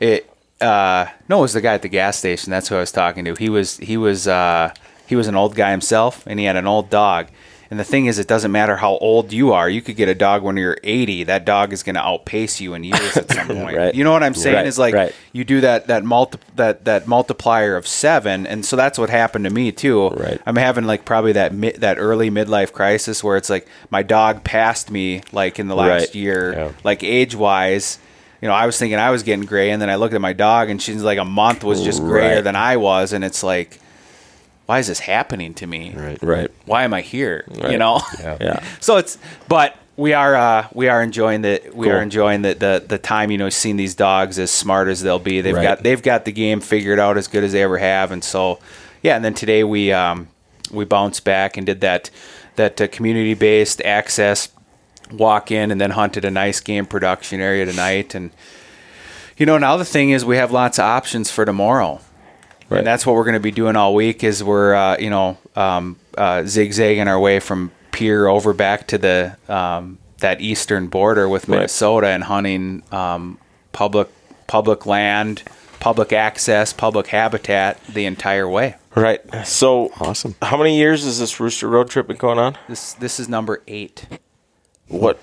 it? 0.00 0.30
Uh, 0.60 1.06
no, 1.30 1.38
it 1.38 1.40
was 1.40 1.54
the 1.54 1.62
guy 1.62 1.72
at 1.72 1.80
the 1.80 1.88
gas 1.88 2.18
station. 2.18 2.50
That's 2.50 2.68
who 2.68 2.76
I 2.76 2.80
was 2.80 2.92
talking 2.92 3.24
to. 3.24 3.34
He 3.36 3.48
was 3.48 3.78
he 3.78 3.96
was 3.96 4.28
uh, 4.28 4.74
he 5.10 5.16
was 5.16 5.28
an 5.28 5.36
old 5.36 5.54
guy 5.54 5.70
himself, 5.72 6.24
and 6.26 6.40
he 6.40 6.46
had 6.46 6.56
an 6.56 6.66
old 6.66 6.88
dog. 6.88 7.26
And 7.70 7.78
the 7.78 7.84
thing 7.84 8.06
is, 8.06 8.18
it 8.18 8.26
doesn't 8.26 8.50
matter 8.50 8.76
how 8.78 8.96
old 8.98 9.32
you 9.32 9.52
are. 9.52 9.68
You 9.68 9.80
could 9.80 9.94
get 9.94 10.08
a 10.08 10.14
dog 10.14 10.42
when 10.42 10.56
you're 10.56 10.76
80. 10.82 11.22
That 11.24 11.44
dog 11.44 11.72
is 11.72 11.84
going 11.84 11.94
to 11.94 12.00
outpace 12.00 12.60
you 12.60 12.74
in 12.74 12.82
years 12.82 13.16
at 13.16 13.30
some 13.30 13.46
point. 13.62 13.76
Right. 13.76 13.94
You 13.94 14.02
know 14.02 14.10
what 14.10 14.24
I'm 14.24 14.34
saying? 14.34 14.56
Right, 14.56 14.66
Is 14.66 14.76
like 14.76 14.92
right. 14.92 15.14
you 15.32 15.44
do 15.44 15.60
that 15.60 15.86
that 15.86 16.02
multi 16.02 16.38
that 16.56 16.84
that 16.86 17.06
multiplier 17.06 17.76
of 17.76 17.86
seven, 17.86 18.44
and 18.46 18.64
so 18.66 18.74
that's 18.74 18.98
what 18.98 19.08
happened 19.08 19.44
to 19.44 19.50
me 19.52 19.70
too. 19.70 20.08
Right. 20.08 20.40
I'm 20.46 20.56
having 20.56 20.84
like 20.84 21.04
probably 21.04 21.30
that 21.34 21.54
mid, 21.54 21.76
that 21.76 21.98
early 21.98 22.28
midlife 22.28 22.72
crisis 22.72 23.22
where 23.22 23.36
it's 23.36 23.50
like 23.50 23.68
my 23.88 24.02
dog 24.02 24.42
passed 24.42 24.90
me 24.90 25.22
like 25.30 25.60
in 25.60 25.68
the 25.68 25.76
last 25.76 26.06
Right. 26.08 26.14
year, 26.16 26.52
Yeah. 26.52 26.72
like 26.82 27.04
age 27.04 27.36
wise. 27.36 27.98
you 28.42 28.48
know, 28.48 28.54
I 28.54 28.66
was 28.66 28.78
thinking 28.78 28.98
I 28.98 29.10
was 29.10 29.22
getting 29.22 29.44
gray, 29.44 29.70
and 29.70 29.80
then 29.80 29.90
I 29.90 29.94
looked 29.94 30.14
at 30.14 30.20
my 30.20 30.32
dog, 30.32 30.70
and 30.70 30.82
she's 30.82 31.04
like 31.04 31.18
a 31.18 31.24
month 31.24 31.62
was 31.62 31.84
just 31.84 32.00
grayer 32.02 32.36
Right. 32.36 32.44
than 32.44 32.56
I 32.56 32.78
was, 32.78 33.12
and 33.12 33.22
it's 33.22 33.42
like, 33.44 33.78
why 34.70 34.78
is 34.78 34.86
this 34.86 35.00
happening 35.00 35.52
to 35.54 35.66
me? 35.66 35.92
Right. 35.96 36.22
Right. 36.22 36.50
Why 36.64 36.84
am 36.84 36.94
I 36.94 37.00
here? 37.00 37.44
Right. 37.48 37.72
You 37.72 37.78
know. 37.78 38.00
Yeah. 38.20 38.62
So 38.80 38.98
it's, 38.98 39.18
but 39.48 39.76
we 39.96 40.12
are 40.12 40.36
uh, 40.36 40.68
we 40.72 40.86
are 40.88 41.02
enjoying 41.02 41.42
the 41.42 41.60
we 41.74 41.86
Cool. 41.86 41.96
are 41.96 42.00
enjoying 42.00 42.42
the, 42.42 42.54
the 42.54 42.84
the 42.86 42.96
time. 42.98 43.32
You 43.32 43.38
know, 43.38 43.48
seeing 43.50 43.76
these 43.76 43.96
dogs 43.96 44.38
as 44.38 44.52
smart 44.52 44.86
as 44.86 45.02
they'll 45.02 45.18
be. 45.18 45.40
They've 45.40 45.56
Right. 45.56 45.62
got 45.64 45.82
they've 45.82 46.00
got 46.00 46.24
the 46.24 46.30
game 46.30 46.60
figured 46.60 47.00
out 47.00 47.18
as 47.18 47.26
good 47.26 47.42
as 47.42 47.50
they 47.50 47.64
ever 47.64 47.78
have, 47.78 48.12
and 48.12 48.22
so 48.22 48.60
yeah. 49.02 49.16
And 49.16 49.24
then 49.24 49.34
today 49.34 49.64
we 49.64 49.92
um, 49.92 50.28
we 50.70 50.84
bounced 50.84 51.24
back 51.24 51.56
and 51.56 51.66
did 51.66 51.80
that 51.80 52.08
that 52.54 52.80
uh, 52.80 52.86
community 52.86 53.34
based 53.34 53.82
access 53.82 54.50
walk 55.10 55.50
in, 55.50 55.72
and 55.72 55.80
then 55.80 55.90
hunted 55.90 56.24
a 56.24 56.30
nice 56.30 56.60
game 56.60 56.86
production 56.86 57.40
area 57.40 57.66
tonight. 57.66 58.14
And 58.14 58.30
you 59.36 59.46
know, 59.46 59.58
now 59.58 59.76
the 59.76 59.84
thing 59.84 60.10
is 60.10 60.24
we 60.24 60.36
have 60.36 60.52
lots 60.52 60.78
of 60.78 60.84
options 60.84 61.28
for 61.28 61.44
tomorrow. 61.44 62.00
Right. 62.70 62.78
And 62.78 62.86
that's 62.86 63.04
what 63.04 63.16
we're 63.16 63.24
going 63.24 63.34
to 63.34 63.40
be 63.40 63.50
doing 63.50 63.76
all 63.76 63.94
week. 63.94 64.22
Is 64.24 64.42
we're 64.44 64.74
uh, 64.74 64.96
you 64.98 65.10
know 65.10 65.36
um, 65.56 65.96
uh, 66.16 66.44
zigzagging 66.44 67.08
our 67.08 67.18
way 67.20 67.40
from 67.40 67.72
Pierre 67.92 68.28
over 68.28 68.52
back 68.54 68.86
to 68.88 68.98
the 68.98 69.36
um, 69.48 69.98
that 70.18 70.40
eastern 70.40 70.86
border 70.86 71.28
with 71.28 71.48
Right. 71.48 71.56
Minnesota 71.56 72.06
and 72.08 72.24
hunting 72.24 72.82
um, 72.92 73.38
public 73.72 74.08
public 74.46 74.86
land, 74.86 75.42
public 75.80 76.12
access, 76.12 76.72
public 76.72 77.08
habitat 77.08 77.82
the 77.86 78.04
entire 78.06 78.48
way. 78.48 78.76
Right. 78.94 79.20
So 79.46 79.90
Awesome. 80.00 80.34
How 80.42 80.56
many 80.56 80.76
years 80.76 81.04
has 81.04 81.18
this 81.20 81.38
Rooster 81.40 81.68
Road 81.68 81.90
trip 81.90 82.06
been 82.08 82.16
going 82.16 82.38
on? 82.38 82.56
This 82.68 82.92
this 82.94 83.18
is 83.20 83.28
number 83.28 83.62
eight. 83.66 84.06
What? 84.88 85.20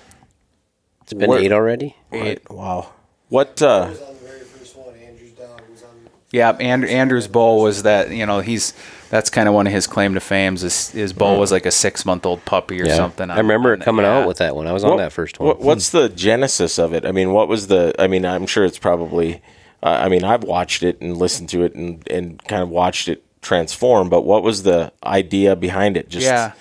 It's 1.02 1.12
been 1.14 1.30
Where- 1.30 1.38
eight 1.38 1.52
already. 1.52 1.96
Eight. 2.12 2.50
Wow. 2.50 2.92
What? 3.30 3.60
uh 3.62 3.88
was 3.90 4.00
on 4.02 4.14
the 4.14 4.20
very 4.26 4.40
first 4.40 4.76
one. 4.76 4.94
Andrew's 4.96 5.32
dog 5.32 5.60
was 5.70 5.82
on. 5.82 5.90
Yeah, 6.30 6.54
and, 6.60 6.84
Andrew's 6.84 7.26
bull 7.26 7.62
was 7.62 7.84
that 7.84 8.10
you 8.10 8.26
know 8.26 8.40
he's 8.40 8.74
that's 9.08 9.30
kind 9.30 9.48
of 9.48 9.54
one 9.54 9.66
of 9.66 9.72
his 9.72 9.86
claim 9.86 10.12
to 10.14 10.20
fame. 10.20 10.54
Is 10.56 10.90
his 10.90 11.12
bull 11.14 11.38
was 11.38 11.50
like 11.50 11.64
a 11.64 11.70
six 11.70 12.04
month 12.04 12.26
old 12.26 12.44
puppy 12.44 12.80
or 12.82 12.86
Yeah. 12.86 12.96
something. 12.96 13.30
I 13.30 13.38
remember 13.38 13.72
it 13.72 13.80
coming 13.80 14.04
Yeah. 14.04 14.18
out 14.18 14.28
with 14.28 14.36
that 14.38 14.54
one. 14.54 14.66
I 14.66 14.72
was 14.72 14.84
on 14.84 14.98
that 14.98 15.12
first 15.12 15.40
one. 15.40 15.48
what- 15.48 15.60
what's 15.60 15.88
the 15.90 16.08
genesis 16.10 16.78
of 16.78 16.92
it? 16.92 17.06
I 17.06 17.12
mean, 17.12 17.32
what 17.32 17.48
was 17.48 17.68
the? 17.68 17.94
I 17.98 18.06
mean, 18.08 18.26
I'm 18.26 18.46
sure 18.46 18.64
it's 18.64 18.78
probably. 18.78 19.40
Uh, 19.82 19.86
I 20.04 20.08
mean, 20.08 20.24
I've 20.24 20.42
watched 20.42 20.82
it 20.82 21.00
and 21.00 21.16
listened 21.16 21.48
to 21.50 21.62
it 21.62 21.74
and 21.74 22.02
and 22.10 22.42
kind 22.46 22.62
of 22.62 22.68
watched 22.68 23.08
it 23.08 23.22
transform. 23.40 24.08
But 24.10 24.22
what 24.26 24.42
was 24.42 24.64
the 24.64 24.92
idea 25.04 25.56
behind 25.56 25.96
it? 25.96 26.10
Just 26.10 26.26
Yeah, 26.26 26.52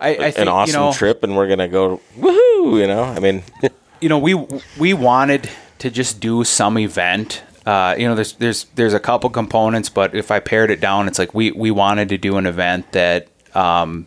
I, 0.00 0.08
I 0.10 0.14
think 0.30 0.38
an 0.38 0.48
awesome 0.48 0.80
you 0.80 0.86
know, 0.86 0.92
trip, 0.92 1.22
and 1.22 1.36
we're 1.36 1.48
gonna 1.48 1.68
go 1.68 2.00
woohoo! 2.18 2.78
You 2.80 2.86
know, 2.86 3.02
I 3.02 3.18
mean, 3.20 3.42
you 4.00 4.08
know, 4.08 4.18
we 4.18 4.34
we 4.78 4.94
wanted 4.94 5.50
to 5.80 5.90
just 5.90 6.20
do 6.20 6.44
some 6.44 6.78
event. 6.78 7.42
Uh, 7.66 7.94
you 7.98 8.06
know, 8.06 8.14
there's 8.14 8.34
there's 8.34 8.64
there's 8.74 8.92
a 8.94 9.00
couple 9.00 9.30
components, 9.30 9.88
but 9.88 10.14
if 10.14 10.30
I 10.30 10.40
pared 10.40 10.70
it 10.70 10.80
down, 10.80 11.08
it's 11.08 11.18
like 11.18 11.32
we 11.34 11.50
we 11.52 11.70
wanted 11.70 12.08
to 12.10 12.18
do 12.18 12.36
an 12.36 12.46
event 12.46 12.92
that 12.92 13.28
um, 13.54 14.06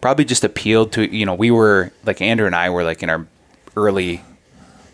probably 0.00 0.24
just 0.24 0.42
appealed 0.44 0.92
to 0.92 1.14
you 1.16 1.24
know 1.24 1.34
we 1.34 1.50
were 1.50 1.92
like 2.04 2.20
Andrew 2.20 2.46
and 2.46 2.54
I 2.56 2.70
were 2.70 2.82
like 2.84 3.02
in 3.02 3.10
our 3.10 3.26
early 3.76 4.22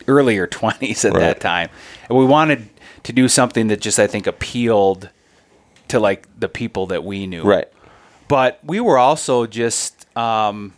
earlier 0.08 0.46
twenties 0.58 1.04
at 1.04 1.12
Right. 1.14 1.20
that 1.20 1.40
time, 1.40 1.68
and 2.08 2.18
we 2.18 2.24
wanted 2.26 2.68
to 3.04 3.12
do 3.12 3.28
something 3.28 3.68
that 3.68 3.80
just 3.80 3.98
I 3.98 4.06
think 4.06 4.26
appealed 4.26 5.08
to 5.88 5.98
like 5.98 6.26
the 6.38 6.48
people 6.48 6.86
that 6.88 7.04
we 7.04 7.26
knew, 7.26 7.42
right? 7.44 7.68
but 8.28 8.60
we 8.62 8.78
were 8.80 8.98
also 8.98 9.46
just 9.46 10.06
um, 10.18 10.74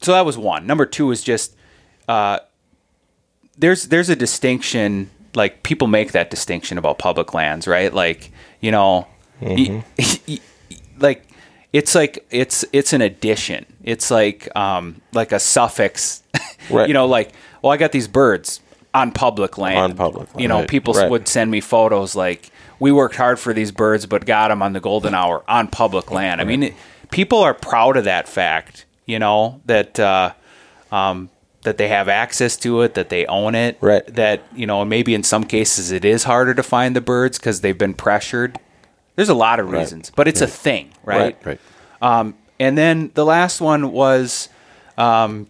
so 0.00 0.12
that 0.12 0.24
was 0.24 0.38
one. 0.38 0.66
Number 0.66 0.86
two 0.86 1.10
is 1.10 1.22
just 1.22 1.54
uh, 2.08 2.38
there's 3.58 3.88
there's 3.88 4.08
a 4.08 4.16
distinction 4.16 5.10
like 5.34 5.62
people 5.62 5.86
make 5.88 6.12
that 6.12 6.30
distinction 6.30 6.78
about 6.78 6.98
public 6.98 7.34
lands, 7.34 7.66
right? 7.66 7.92
Like 7.92 8.30
you 8.60 8.70
know, 8.70 9.06
y- 9.40 9.82
y- 10.28 10.38
like 10.98 11.24
it's 11.72 11.94
like 11.94 12.24
it's 12.30 12.64
it's 12.72 12.92
an 12.92 13.00
addition. 13.00 13.64
It's 13.82 14.10
like 14.10 14.54
um, 14.56 15.00
like 15.12 15.32
a 15.32 15.38
suffix. 15.38 16.22
Right. 16.70 16.86
you 16.86 16.94
know, 16.94 17.06
like 17.06 17.32
well, 17.60 17.72
I 17.72 17.76
got 17.76 17.90
these 17.90 18.06
birds 18.06 18.60
on 18.94 19.10
public 19.10 19.58
land. 19.58 19.78
On 19.78 19.96
public 19.96 20.28
land, 20.28 20.40
You 20.40 20.46
know, 20.46 20.60
right, 20.60 20.68
people 20.68 20.94
right. 20.94 21.10
would 21.10 21.26
send 21.26 21.50
me 21.50 21.60
photos 21.60 22.14
like 22.14 22.52
we 22.78 22.92
worked 22.92 23.16
hard 23.16 23.40
for 23.40 23.52
these 23.52 23.72
birds, 23.72 24.06
but 24.06 24.24
got 24.26 24.48
them 24.48 24.62
on 24.62 24.72
the 24.72 24.78
golden 24.80 25.12
hour 25.12 25.42
on 25.48 25.66
public 25.66 26.12
land. 26.12 26.40
I 26.40 26.44
mean, 26.44 26.62
it, 26.62 26.74
people 27.10 27.40
are 27.40 27.52
proud 27.52 27.96
of 27.96 28.04
that 28.04 28.28
fact. 28.28 28.86
You 29.06 29.18
know 29.18 29.60
that 29.66 29.98
uh, 29.98 30.34
um, 30.92 31.30
that 31.62 31.78
they 31.78 31.88
have 31.88 32.08
access 32.08 32.56
to 32.58 32.82
it, 32.82 32.94
that 32.94 33.08
they 33.08 33.26
own 33.26 33.54
it. 33.54 33.78
Right. 33.80 34.06
That 34.14 34.42
you 34.54 34.66
know, 34.66 34.84
maybe 34.84 35.14
in 35.14 35.22
some 35.22 35.44
cases 35.44 35.90
it 35.90 36.04
is 36.04 36.24
harder 36.24 36.54
to 36.54 36.62
find 36.62 36.94
the 36.94 37.00
birds 37.00 37.38
because 37.38 37.60
they've 37.60 37.78
been 37.78 37.94
pressured. 37.94 38.58
There's 39.16 39.28
a 39.28 39.34
lot 39.34 39.60
of 39.60 39.70
reasons, 39.70 40.10
but 40.14 40.26
it's 40.26 40.40
a 40.40 40.46
thing, 40.46 40.92
right? 41.04 41.36
Right. 41.44 41.58
Right. 42.00 42.34
And 42.58 42.78
then 42.78 43.10
the 43.14 43.24
last 43.24 43.60
one 43.60 43.90
was, 43.90 44.48
um, 44.96 45.48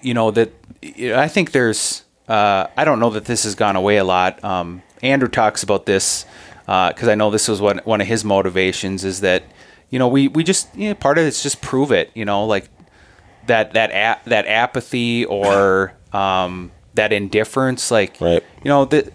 you 0.00 0.14
know, 0.14 0.30
that 0.30 0.52
I 0.82 1.28
think 1.28 1.52
there's, 1.52 2.02
uh, 2.28 2.66
I 2.76 2.84
don't 2.86 2.98
know 2.98 3.10
that 3.10 3.26
this 3.26 3.44
has 3.44 3.54
gone 3.54 3.76
away 3.76 3.98
a 3.98 4.04
lot. 4.04 4.42
Um, 4.42 4.82
Andrew 5.02 5.28
talks 5.28 5.62
about 5.62 5.84
this 5.84 6.24
because 6.64 7.08
I 7.08 7.14
know 7.14 7.30
this 7.30 7.46
was 7.46 7.60
one, 7.60 7.78
one 7.84 8.00
of 8.00 8.06
his 8.06 8.24
motivations 8.24 9.04
is 9.04 9.20
that, 9.20 9.42
you 9.90 9.98
know, 9.98 10.08
we, 10.08 10.28
we 10.28 10.42
just, 10.44 10.74
you 10.74 10.88
know, 10.88 10.94
part 10.94 11.18
of 11.18 11.26
it's 11.26 11.42
just 11.42 11.60
prove 11.60 11.92
it, 11.92 12.10
you 12.14 12.24
know, 12.24 12.46
like 12.46 12.70
that, 13.46 13.72
that, 13.74 13.90
a- 13.90 14.28
that 14.28 14.46
apathy 14.46 15.24
or 15.24 15.92
um, 16.12 16.70
that 16.94 17.12
indifference, 17.12 17.90
like, 17.90 18.20
Right. 18.20 18.42
you 18.62 18.68
know, 18.68 18.84
that 18.86 19.12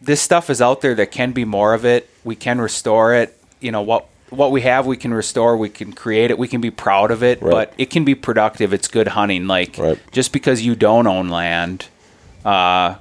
this 0.00 0.20
stuff 0.20 0.48
is 0.50 0.60
out 0.62 0.80
there 0.80 0.94
that 0.94 1.10
can 1.10 1.32
be 1.32 1.44
more 1.44 1.74
of 1.74 1.84
it. 1.84 2.08
We 2.24 2.36
can 2.36 2.60
restore 2.60 3.14
it. 3.14 3.36
You 3.60 3.72
know 3.72 3.82
what 3.82 4.06
what 4.30 4.52
we 4.52 4.60
have, 4.60 4.84
we 4.86 4.96
can 4.98 5.12
restore. 5.14 5.56
We 5.56 5.70
can 5.70 5.92
create 5.94 6.30
it. 6.30 6.38
We 6.38 6.48
can 6.48 6.60
be 6.60 6.70
proud 6.70 7.10
of 7.10 7.22
it. 7.22 7.40
Right. 7.40 7.50
But 7.50 7.72
it 7.78 7.88
can 7.90 8.04
be 8.04 8.14
productive. 8.14 8.74
It's 8.74 8.86
good 8.86 9.08
hunting. 9.08 9.46
Like 9.46 9.76
Right. 9.78 9.98
just 10.12 10.32
because 10.32 10.60
you 10.62 10.76
don't 10.76 11.06
own 11.06 11.28
land, 11.30 11.86
uh, 12.44 12.96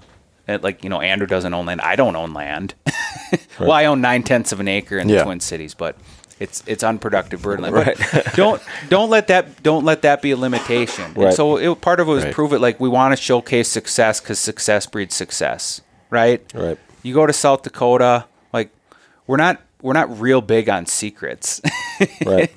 like 0.47 0.83
you 0.83 0.89
know, 0.89 1.01
Andrew 1.01 1.27
doesn't 1.27 1.53
own 1.53 1.65
land. 1.65 1.81
I 1.81 1.95
don't 1.97 2.15
own 2.15 2.33
land. 2.33 2.73
well, 3.59 3.73
I 3.73 3.85
own 3.85 3.99
nine 4.01 4.23
tenths 4.23 4.51
of 4.53 4.59
an 4.61 4.67
acre 4.69 4.97
in 4.97 5.07
the 5.07 5.15
Yeah. 5.15 5.23
Twin 5.25 5.41
Cities, 5.41 5.73
but 5.73 5.97
it's 6.39 6.63
it's 6.67 6.83
unproductive 6.83 7.41
birdland. 7.41 7.73
But 7.75 7.97
don't 8.35 8.61
don't 8.89 9.09
let 9.09 9.27
that 9.27 9.63
don't 9.63 9.83
let 9.85 10.01
that 10.03 10.21
be 10.21 10.31
a 10.31 10.37
limitation. 10.37 11.05
And 11.05 11.17
Right. 11.17 11.33
so 11.33 11.57
it, 11.57 11.81
part 11.81 11.99
of 11.99 12.07
it 12.07 12.11
was 12.11 12.23
Right. 12.25 12.33
prove 12.33 12.53
it. 12.53 12.59
Like 12.59 12.79
we 12.79 12.89
want 12.89 13.15
to 13.15 13.21
showcase 13.21 13.67
success 13.69 14.19
because 14.21 14.39
success 14.39 14.85
breeds 14.85 15.15
success, 15.15 15.81
right? 16.09 16.41
Right. 16.53 16.77
You 17.03 17.13
go 17.13 17.25
to 17.25 17.33
South 17.33 17.63
Dakota, 17.63 18.25
like 18.53 18.69
we're 19.25 19.37
not 19.37 19.61
we're 19.81 19.93
not 19.93 20.19
real 20.19 20.41
big 20.41 20.69
on 20.69 20.85
secrets. 20.85 21.61
Right. 22.23 22.51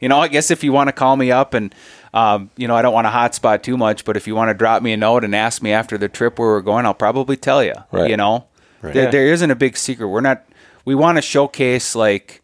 you 0.00 0.08
know, 0.08 0.20
I 0.20 0.28
guess 0.28 0.50
if 0.50 0.64
you 0.64 0.72
want 0.72 0.88
to 0.88 0.92
call 0.92 1.16
me 1.16 1.30
up 1.30 1.52
and 1.52 1.74
um, 2.14 2.48
you 2.56 2.66
know, 2.66 2.74
I 2.74 2.80
don't 2.80 2.94
want 2.94 3.06
to 3.06 3.10
hotspot 3.10 3.62
too 3.62 3.76
much, 3.76 4.06
but 4.06 4.16
if 4.16 4.26
you 4.26 4.34
want 4.34 4.48
to 4.48 4.54
drop 4.54 4.82
me 4.82 4.94
a 4.94 4.96
note 4.96 5.22
and 5.22 5.34
ask 5.34 5.60
me 5.60 5.72
after 5.72 5.98
the 5.98 6.08
trip 6.08 6.38
where 6.38 6.48
we're 6.48 6.62
going, 6.62 6.86
I'll 6.86 6.94
probably 6.94 7.36
tell 7.36 7.62
you. 7.62 7.74
Right. 7.92 8.08
You 8.08 8.16
know, 8.16 8.46
Right. 8.80 8.94
there, 8.94 9.04
Yeah. 9.04 9.10
there 9.10 9.26
isn't 9.34 9.50
a 9.50 9.54
big 9.54 9.76
secret. 9.76 10.08
We're 10.08 10.22
not. 10.22 10.44
We 10.86 10.94
want 10.94 11.16
to 11.18 11.22
showcase 11.22 11.94
like 11.94 12.40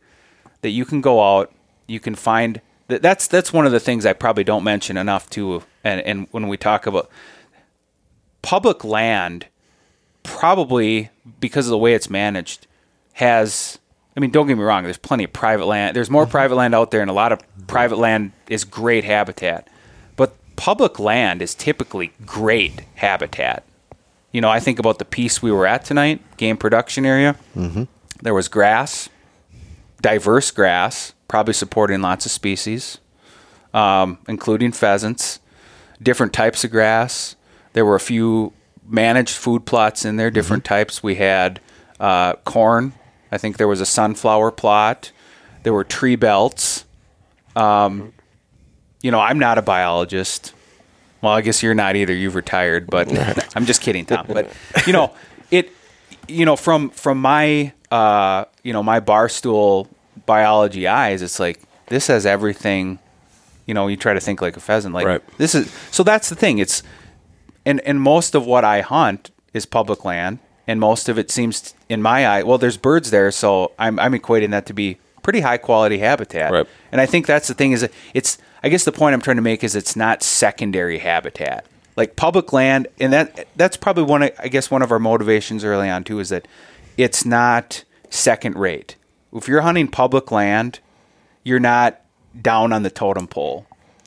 that. 0.63 0.71
You 0.71 0.85
can 0.85 1.01
go 1.01 1.23
out. 1.23 1.53
You 1.87 2.01
can 2.01 2.15
find. 2.15 2.61
That, 2.89 3.03
that's 3.03 3.27
that's 3.27 3.53
one 3.53 3.67
of 3.67 3.73
the 3.73 3.81
things 3.81 4.07
I 4.07 4.13
probably 4.13 4.45
don't 4.45 4.65
mention 4.65 4.97
enough 4.97 5.29
too. 5.31 5.63
And 5.85 6.01
and 6.01 6.27
when 6.31 6.49
we 6.49 6.57
talk 6.57 6.87
about 6.87 7.11
public 8.41 8.85
land, 8.85 9.47
probably 10.23 11.11
because 11.41 11.67
of 11.67 11.71
the 11.71 11.79
way 11.79 11.95
it's 11.95 12.11
managed, 12.11 12.67
has. 13.15 13.79
I 14.15 14.21
mean, 14.21 14.31
don't 14.31 14.47
get 14.47 14.59
me 14.59 14.63
wrong. 14.63 14.85
There's 14.85 14.99
plenty 14.99 15.25
of 15.25 15.33
private 15.33 15.65
land. 15.65 15.97
There's 15.97 16.11
more 16.11 16.27
private 16.27 16.57
land 16.57 16.75
out 16.75 16.91
there, 16.91 17.01
and 17.01 17.09
a 17.09 17.15
lot 17.15 17.33
of 17.33 17.41
private 17.67 17.97
land 17.97 18.33
is 18.47 18.63
great 18.63 19.05
habitat. 19.05 19.69
But 20.17 20.35
public 20.57 20.99
land 20.99 21.41
is 21.41 21.55
typically 21.55 22.13
great 22.27 22.83
habitat. 22.97 23.65
You 24.31 24.43
know, 24.43 24.51
I 24.51 24.61
think 24.61 24.79
about 24.79 24.99
the 24.99 25.07
piece 25.07 25.43
we 25.43 25.51
were 25.51 25.67
at 25.67 25.85
tonight, 25.85 26.21
game 26.37 26.59
production 26.59 27.07
area. 27.07 27.37
Mm-hmm. 27.57 27.85
There 28.21 28.35
was 28.35 28.49
grass, 28.49 29.09
diverse 30.03 30.51
grass, 30.51 31.15
probably 31.29 31.55
supporting 31.55 32.03
lots 32.03 32.27
of 32.27 32.33
species, 32.33 32.99
um, 33.73 34.19
including 34.29 34.73
pheasants, 34.73 35.41
different 36.03 36.33
types 36.33 36.65
of 36.65 36.71
grass. 36.71 37.37
There 37.73 37.87
were 37.87 37.95
a 37.95 38.01
few 38.01 38.53
managed 38.87 39.37
food 39.37 39.65
plots 39.65 40.05
in 40.05 40.17
there, 40.17 40.31
different 40.31 40.65
types. 40.65 41.03
We 41.03 41.15
had 41.15 41.61
uh, 42.01 42.35
corn. 42.45 42.93
I 43.31 43.39
think 43.39 43.57
there 43.57 43.69
was 43.69 43.81
a 43.81 43.87
sunflower 43.87 44.51
plot. 44.51 45.13
There 45.63 45.73
were 45.73 45.85
tree 45.85 46.17
belts. 46.17 46.85
Um, 47.57 48.13
you 49.01 49.11
know, 49.11 49.21
I'm 49.21 49.39
not 49.39 49.57
a 49.57 49.63
biologist. 49.63 50.53
Well, 51.23 51.33
I 51.33 51.41
guess 51.41 51.63
you're 51.63 51.75
not 51.75 51.97
either. 51.97 52.13
You've 52.13 52.35
retired, 52.35 52.89
but 52.89 53.09
I'm 53.57 53.65
just 53.65 53.81
kidding, 53.81 54.05
Tom. 54.05 54.27
But 54.29 54.53
you 54.87 54.93
know, 54.99 55.15
it. 55.51 55.71
You 56.29 56.45
know, 56.45 56.57
from 56.57 56.91
from 56.91 57.21
my 57.21 57.73
uh, 57.93 58.47
you 58.63 58.73
know 58.73 58.83
my 58.83 59.01
barstool 59.01 59.87
biology 60.27 60.87
eyes, 60.89 61.23
it's 61.23 61.39
like 61.39 61.61
this 61.87 62.07
has 62.09 62.25
everything. 62.27 62.99
You 63.67 63.75
know, 63.75 63.87
you 63.87 63.97
try 63.97 64.15
to 64.15 64.21
think 64.21 64.43
like 64.43 64.57
a 64.57 64.61
pheasant. 64.61 64.95
Like 64.95 65.07
Right. 65.07 65.39
this 65.39 65.55
is 65.55 65.71
so. 65.91 66.03
That's 66.03 66.29
the 66.29 66.35
thing. 66.35 66.59
It's 66.59 66.83
and 67.65 67.81
and 67.83 68.01
most 68.01 68.35
of 68.35 68.45
what 68.47 68.65
I 68.65 68.81
hunt 68.81 69.31
is 69.53 69.67
public 69.67 70.05
land, 70.05 70.39
and 70.67 70.81
most 70.81 71.09
of 71.09 71.19
it 71.19 71.31
seems 71.31 71.75
in 71.89 72.03
my 72.03 72.27
eye. 72.27 72.43
Well, 72.43 72.59
there's 72.59 72.77
birds 72.77 73.11
there, 73.11 73.31
so 73.31 73.73
I'm 73.79 73.99
I'm 74.01 74.13
equating 74.15 74.51
that 74.51 74.67
to 74.67 74.73
be 74.73 74.99
pretty 75.23 75.41
high 75.41 75.59
quality 75.59 75.99
habitat. 75.99 76.51
Right. 76.51 76.67
And 76.91 77.01
I 77.01 77.07
think 77.07 77.27
that's 77.27 77.47
the 77.49 77.55
thing 77.55 77.73
is 77.73 77.89
it's. 78.15 78.39
I 78.65 78.69
guess 78.69 78.85
the 78.85 78.93
point 78.93 79.13
I'm 79.13 79.21
trying 79.21 79.37
to 79.37 79.43
make 79.43 79.65
is 79.65 79.75
it's 79.75 79.97
not 79.97 80.23
secondary 80.23 80.99
habitat. 80.99 81.67
Like 81.97 82.15
public 82.17 82.53
land, 82.53 82.89
and 82.99 83.13
that 83.13 83.47
that's 83.55 83.77
probably 83.77 84.05
one. 84.05 84.23
Of, 84.23 84.31
I 84.39 84.49
guess 84.49 84.71
one 84.71 84.83
of 84.83 84.91
our 84.91 84.99
motivations 84.99 85.63
early 85.63 85.91
on 85.91 86.05
too 86.05 86.21
is 86.21 86.31
that 86.31 86.49
it's 86.97 87.25
not 87.25 87.85
second 88.11 88.57
rate. 88.57 88.97
If 89.33 89.49
you're 89.49 89.63
hunting 89.63 89.89
public 89.89 90.31
land, 90.31 90.81
you're 91.45 91.61
not 91.61 92.01
down 92.41 92.73
on 92.73 92.83
the 92.83 92.91
totem 92.91 93.27
pole. 93.27 93.67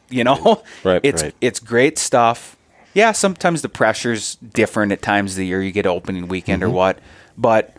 You 0.09 0.23
know, 0.23 0.63
Right, 0.83 1.01
It's 1.03 1.23
right. 1.23 1.35
it's 1.41 1.59
great 1.59 1.97
stuff. 1.97 2.55
Yeah, 2.93 3.11
sometimes 3.11 3.61
the 3.61 3.69
pressure's 3.69 4.35
different 4.35 4.91
at 4.91 5.01
times 5.01 5.31
of 5.31 5.37
the 5.37 5.45
year. 5.47 5.61
You 5.61 5.71
get 5.71 5.85
opening 5.85 6.27
weekend 6.27 6.63
or 6.63 6.69
what, 6.69 6.99
but 7.37 7.75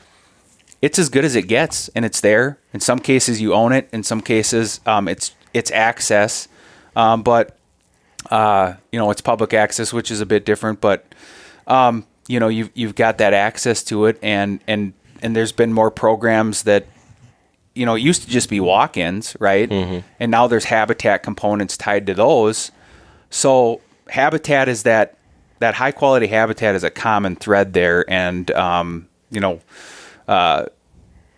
it's 0.82 0.98
as 0.98 1.08
good 1.08 1.24
as 1.24 1.34
it 1.36 1.42
gets, 1.48 1.88
and 1.94 2.04
it's 2.04 2.20
there. 2.20 2.58
In 2.74 2.80
some 2.80 2.98
cases, 2.98 3.40
you 3.40 3.54
own 3.54 3.72
it. 3.72 3.88
In 3.92 4.02
some 4.02 4.20
cases, 4.20 4.80
um, 4.84 5.08
it's 5.08 5.34
it's 5.54 5.70
access, 5.70 6.48
um, 6.96 7.22
but 7.22 7.56
uh, 8.30 8.74
you 8.92 8.98
know 8.98 9.10
it's 9.10 9.22
public 9.22 9.54
access, 9.54 9.90
which 9.92 10.10
is 10.10 10.20
a 10.20 10.26
bit 10.26 10.44
different. 10.44 10.82
But 10.82 11.06
um, 11.66 12.04
you 12.28 12.40
know 12.40 12.48
you've 12.48 12.70
you've 12.74 12.94
got 12.94 13.18
that 13.18 13.32
access 13.34 13.82
to 13.84 14.06
it, 14.06 14.18
and 14.22 14.60
and 14.66 14.92
and 15.22 15.34
there's 15.36 15.52
been 15.52 15.72
more 15.72 15.90
programs 15.90 16.64
that 16.64 16.86
you 17.74 17.86
know 17.86 17.94
it 17.94 18.00
used 18.00 18.22
to 18.22 18.28
just 18.28 18.48
be 18.50 18.60
walk-ins, 18.60 19.36
right? 19.40 19.70
And 19.70 20.30
now 20.30 20.46
there's 20.46 20.64
habitat 20.64 21.22
components 21.22 21.76
tied 21.76 22.06
to 22.06 22.14
those. 22.14 22.70
So 23.30 23.80
habitat 24.08 24.68
is 24.68 24.82
that 24.84 25.16
that 25.58 25.74
high 25.74 25.92
quality 25.92 26.26
habitat 26.26 26.74
is 26.74 26.84
a 26.84 26.90
common 26.90 27.36
thread 27.36 27.72
there, 27.72 28.04
and 28.10 28.50
um, 28.52 29.08
you 29.30 29.40
know, 29.40 29.60
uh, 30.28 30.66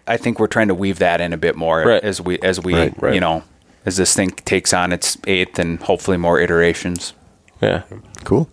I 0.06 0.16
think 0.16 0.38
we're 0.40 0.46
trying 0.48 0.68
to 0.68 0.74
weave 0.74 0.98
that 1.00 1.20
in 1.20 1.32
a 1.32 1.36
bit 1.36 1.54
more 1.56 1.82
Right. 1.82 2.02
as 2.02 2.20
we 2.20 2.38
as 2.40 2.60
we 2.60 2.74
Right, 2.74 3.02
right. 3.02 3.14
you 3.14 3.20
know 3.20 3.42
as 3.86 3.96
this 3.96 4.14
thing 4.14 4.30
takes 4.30 4.74
on 4.74 4.92
its 4.92 5.16
eighth 5.26 5.58
and 5.58 5.80
hopefully 5.80 6.16
more 6.16 6.38
iterations. 6.40 7.14
Yeah. 7.60 7.82
Cool. 8.24 8.48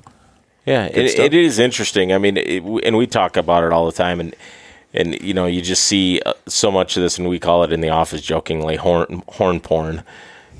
Yeah, 0.65 0.85
it, 0.85 1.19
it 1.19 1.33
is 1.33 1.59
interesting. 1.59 2.11
I 2.11 2.17
mean, 2.17 2.37
it, 2.37 2.63
and 2.83 2.97
we 2.97 3.05
talk 3.05 3.37
about 3.37 3.63
it 3.63 3.71
all 3.71 3.85
the 3.85 3.91
time, 3.91 4.19
and 4.19 4.35
and 4.93 5.21
you 5.21 5.33
know, 5.33 5.45
you 5.45 5.61
just 5.61 5.83
see 5.83 6.21
uh, 6.25 6.33
so 6.47 6.71
much 6.71 6.97
of 6.97 7.03
this, 7.03 7.17
and 7.19 7.29
we 7.29 7.39
call 7.39 7.63
it 7.63 7.71
in 7.71 7.81
the 7.81 7.89
office 7.89 8.21
jokingly 8.21 8.75
horn 8.77 9.23
horn 9.27 9.59
porn. 9.59 10.03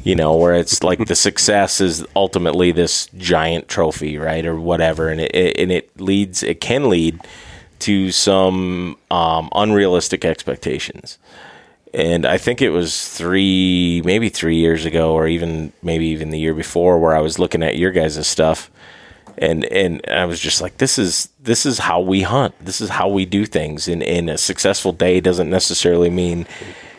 You 0.04 0.16
know, 0.16 0.36
where 0.36 0.54
it's 0.54 0.84
like 0.84 1.08
the 1.08 1.16
success 1.16 1.82
is 1.82 2.06
ultimately 2.16 2.72
this 2.72 3.08
giant 3.18 3.68
trophy, 3.68 4.20
right, 4.20 4.46
or 4.46 4.60
whatever, 4.60 5.10
and 5.10 5.20
it, 5.20 5.34
it 5.34 5.58
and 5.58 5.72
it 5.72 6.00
leads, 6.00 6.44
it 6.44 6.62
can 6.62 6.90
lead 6.90 7.20
to 7.80 8.12
some 8.12 8.98
um, 9.10 9.50
unrealistic 9.56 10.24
expectations. 10.24 11.18
And 11.94 12.26
I 12.26 12.38
think 12.38 12.62
it 12.62 12.70
was 12.70 13.08
three, 13.08 14.02
maybe 14.06 14.30
three 14.30 14.58
years 14.58 14.86
ago, 14.86 15.14
or 15.14 15.28
even 15.28 15.74
maybe 15.82 16.06
even 16.08 16.30
the 16.30 16.40
year 16.40 16.54
before, 16.54 17.00
where 17.00 17.16
I 17.16 17.22
was 17.22 17.40
looking 17.40 17.64
at 17.64 17.78
your 17.78 17.92
guys' 17.92 18.28
stuff, 18.28 18.70
and 19.38 19.66
and 19.66 20.02
I 20.10 20.26
was 20.26 20.40
just 20.40 20.62
like, 20.62 20.78
this 20.78 20.98
is 20.98 21.30
this 21.42 21.66
is 21.66 21.80
how 21.80 22.00
we 22.00 22.22
hunt. 22.22 22.56
This 22.60 22.82
is 22.82 22.90
how 22.90 23.08
we 23.08 23.26
do 23.26 23.46
things. 23.46 23.88
And 23.88 24.02
and 24.04 24.30
a 24.30 24.38
successful 24.38 24.92
day 24.92 25.20
doesn't 25.20 25.50
necessarily 25.50 26.10
mean, 26.10 26.48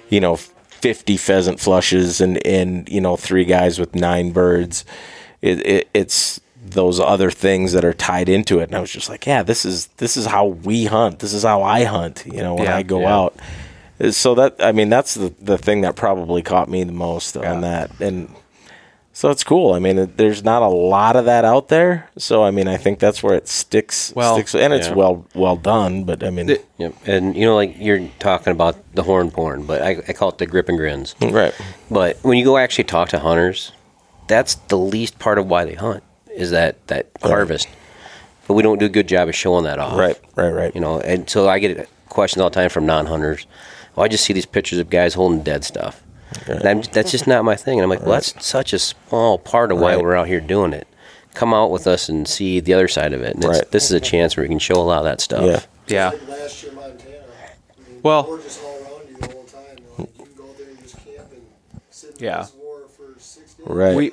you 0.09 0.21
know, 0.21 0.37
fifty 0.37 1.17
pheasant 1.17 1.61
flushes 1.61 2.21
and 2.21 2.45
and 2.47 2.89
you 2.89 3.01
know 3.01 3.17
three 3.17 3.45
guys 3.45 3.79
with 3.79 3.95
nine 3.95 4.33
birds. 4.33 4.85
It, 5.43 5.67
it 5.67 5.89
it's 5.95 6.41
those 6.65 6.99
other 6.99 7.31
things 7.31 7.73
that 7.73 7.85
are 7.85 7.93
tied 7.95 8.29
into 8.29 8.59
it. 8.59 8.65
And 8.65 8.75
I 8.75 8.81
was 8.81 8.91
just 8.91 9.09
like, 9.09 9.25
yeah, 9.27 9.43
this 9.43 9.65
is 9.65 9.87
this 9.99 10.17
is 10.17 10.27
how 10.27 10.47
we 10.47 10.87
hunt. 10.87 11.21
This 11.21 11.33
is 11.33 11.45
how 11.45 11.63
I 11.63 11.85
hunt. 11.85 12.25
You 12.27 12.43
know, 12.43 12.55
when 12.55 12.65
Yeah, 12.65 12.77
I 12.77 12.83
go 12.83 13.01
yeah. 13.01 13.15
out. 13.17 13.37
So 14.11 14.35
that 14.35 14.57
I 14.61 14.73
mean, 14.73 14.89
that's 14.91 15.15
the 15.15 15.33
the 15.41 15.57
thing 15.57 15.81
that 15.83 15.97
probably 15.97 16.43
caught 16.43 16.69
me 16.69 16.85
the 16.85 16.93
most 16.93 17.37
on 17.37 17.63
that, 17.63 17.91
and 18.01 18.29
so 19.17 19.31
it's 19.31 19.43
cool. 19.43 19.73
I 19.73 19.79
mean, 19.79 19.97
it- 19.99 20.19
there's 20.19 20.45
not 20.45 20.61
a 20.61 20.69
lot 20.69 21.17
of 21.17 21.25
that 21.25 21.47
out 21.47 21.69
there. 21.69 22.11
So 22.19 22.45
I 22.45 22.51
mean, 22.51 22.69
I 22.69 22.77
think 22.77 22.99
that's 22.99 23.23
where 23.23 23.35
it 23.35 23.49
sticks. 23.49 24.13
Well, 24.15 24.35
sticks, 24.35 24.55
and 24.55 24.75
it's 24.75 24.89
yeah. 24.89 24.95
well 24.95 25.25
well 25.35 25.57
done. 25.57 26.05
But 26.05 26.23
I 26.23 26.29
mean, 26.29 26.55
Yep. 26.77 26.95
And 27.07 27.35
you 27.35 27.47
know, 27.47 27.55
like 27.55 27.77
you're 27.79 28.07
talking 28.19 28.51
about 28.53 28.77
the 28.95 29.03
horn 29.03 29.31
porn, 29.31 29.65
but 29.65 29.81
I, 29.81 30.03
I 30.07 30.13
call 30.13 30.29
it 30.29 30.37
the 30.37 30.45
grip 30.47 30.69
and 30.69 30.77
grins. 30.77 31.15
right, 31.23 31.55
But 31.91 32.19
when 32.23 32.37
you 32.37 32.45
go 32.45 32.59
actually 32.59 32.85
talk 32.85 33.09
to 33.09 33.19
hunters, 33.19 33.73
that's 34.29 34.57
the 34.69 34.77
least 34.77 35.19
part 35.19 35.39
of 35.39 35.47
why 35.49 35.65
they 35.65 35.75
hunt 35.75 36.03
is 36.35 36.51
that 36.51 36.87
that 36.89 37.07
harvest. 37.23 37.69
But 38.47 38.53
we 38.55 38.63
don't 38.63 38.79
do 38.79 38.85
a 38.87 38.91
good 38.91 39.09
job 39.09 39.29
of 39.31 39.35
showing 39.35 39.65
that 39.65 39.79
off. 39.79 39.99
right, 39.99 40.21
right, 40.37 40.51
right. 40.53 40.75
You 40.75 40.83
know, 40.83 41.01
and 41.01 41.29
so 41.31 41.49
I 41.49 41.59
get 41.59 41.89
questions 42.11 42.43
all 42.43 42.51
the 42.51 42.55
time 42.55 42.69
from 42.69 42.85
non-hunters. 42.85 43.47
Well, 43.95 44.05
I 44.05 44.09
just 44.09 44.25
see 44.27 44.35
these 44.35 44.45
pictures 44.47 44.79
of 44.79 44.91
guys 44.91 45.15
holding 45.15 45.43
dead 45.43 45.65
stuff. 45.65 46.03
And 46.47 46.65
I'm, 46.67 46.83
that's 46.83 47.11
just 47.11 47.27
not 47.27 47.45
my 47.45 47.57
thing. 47.57 47.79
And 47.79 47.85
I'm 47.85 47.91
like, 47.91 48.01
well, 48.03 48.13
that's 48.13 48.35
such 48.45 48.73
a 48.73 48.79
small 48.79 49.39
part 49.39 49.73
of 49.73 49.79
why 49.79 49.95
Right. 49.95 50.03
we're 50.03 50.17
out 50.17 50.27
here 50.29 50.41
doing 50.41 50.73
it. 50.73 50.87
Come 51.35 51.53
out 51.53 51.71
with 51.71 51.87
us 51.87 52.09
and 52.09 52.27
see 52.27 52.61
the 52.61 52.73
other 52.75 52.89
side 52.89 53.13
of 53.13 53.21
it. 53.23 53.35
And 53.37 53.45
Right. 53.45 53.71
this 53.71 53.85
is 53.85 53.93
a 53.93 54.01
chance 54.01 54.37
where 54.37 54.45
we 54.45 54.49
can 54.49 54.59
show 54.59 54.77
a 54.77 54.83
lot 54.83 54.99
of 54.99 55.05
that 55.05 55.21
stuff. 55.21 55.45
Yeah. 55.45 55.61
Yeah. 55.89 56.09
Like 56.11 56.29
last 56.29 56.63
year, 56.63 56.73
Montana. 56.73 56.97
I 57.09 57.91
mean, 57.91 58.01
Well- 58.03 58.27
we're 58.29 58.43
just 58.43 58.63
all 58.65 58.71
around 58.75 59.09
you 59.11 59.17
the 59.19 59.27
whole 59.27 59.45
time. 59.45 59.77
You, 59.99 60.09
you 60.19 60.25
can 60.25 60.35
go 60.37 60.45
there 60.59 60.69
and 60.69 60.83
just 60.83 60.97
camp 61.05 61.27
and 61.33 61.81
sit 61.91 62.17
in 62.19 62.25
Yeah. 62.25 62.43
the 62.43 62.89
for 62.89 63.15
six 63.19 63.55
days. 63.55 63.67
Right. 63.67 63.95
We 63.97 64.13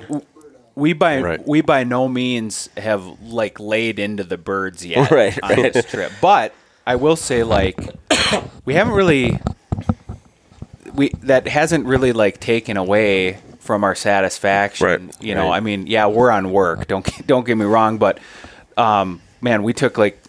we 0.76 0.92
by 0.92 1.20
Right. 1.20 1.46
we 1.48 1.60
by 1.60 1.84
no 1.84 2.08
means 2.08 2.68
have 2.76 3.04
like 3.22 3.58
laid 3.60 3.98
into 3.98 4.24
the 4.24 4.36
birds 4.36 4.84
yet 4.84 5.10
Right, 5.12 5.38
on 5.42 5.56
this 5.62 5.84
trip. 5.86 6.10
But 6.20 6.52
I 6.86 6.96
will 6.96 7.16
say 7.16 7.42
like 7.44 7.78
we 8.64 8.74
haven't 8.74 8.94
really 8.94 9.38
we 10.94 11.10
that 11.22 11.46
hasn't 11.48 11.86
really 11.86 12.12
like 12.12 12.40
taken 12.40 12.76
away 12.76 13.38
from 13.60 13.82
our 13.84 13.94
satisfaction. 13.94 14.86
Right, 14.86 15.22
You 15.22 15.34
know, 15.34 15.48
right. 15.48 15.56
I 15.56 15.60
mean, 15.60 15.86
yeah, 15.86 16.06
we're 16.06 16.30
on 16.30 16.50
work. 16.52 16.86
Don't 16.86 17.04
don't 17.26 17.46
get 17.46 17.56
me 17.56 17.64
wrong, 17.64 17.98
but 17.98 18.18
um, 18.76 19.20
man, 19.40 19.62
we 19.62 19.72
took 19.72 19.98
like 19.98 20.20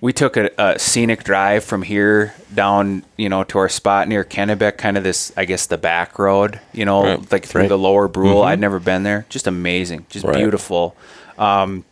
we 0.00 0.12
took 0.12 0.36
a, 0.36 0.50
a 0.58 0.78
scenic 0.78 1.24
drive 1.24 1.64
from 1.64 1.82
here 1.82 2.34
down, 2.54 3.04
you 3.16 3.28
know, 3.28 3.42
to 3.44 3.58
our 3.58 3.68
spot 3.68 4.06
near 4.06 4.24
Kennebec, 4.24 4.76
kind 4.78 4.96
of 4.96 5.02
this, 5.02 5.32
I 5.36 5.44
guess, 5.44 5.66
the 5.66 5.76
back 5.78 6.20
road, 6.20 6.60
you 6.72 6.84
know, 6.84 7.02
Right, 7.02 7.32
like 7.32 7.44
through 7.44 7.66
the 7.66 7.78
lower 7.78 8.06
Brule. 8.06 8.42
I'd 8.42 8.60
never 8.60 8.78
been 8.78 9.02
there. 9.02 9.26
Just 9.28 9.48
amazing, 9.48 10.06
just 10.08 10.24
beautiful. 10.24 10.96
Um, 11.36 11.84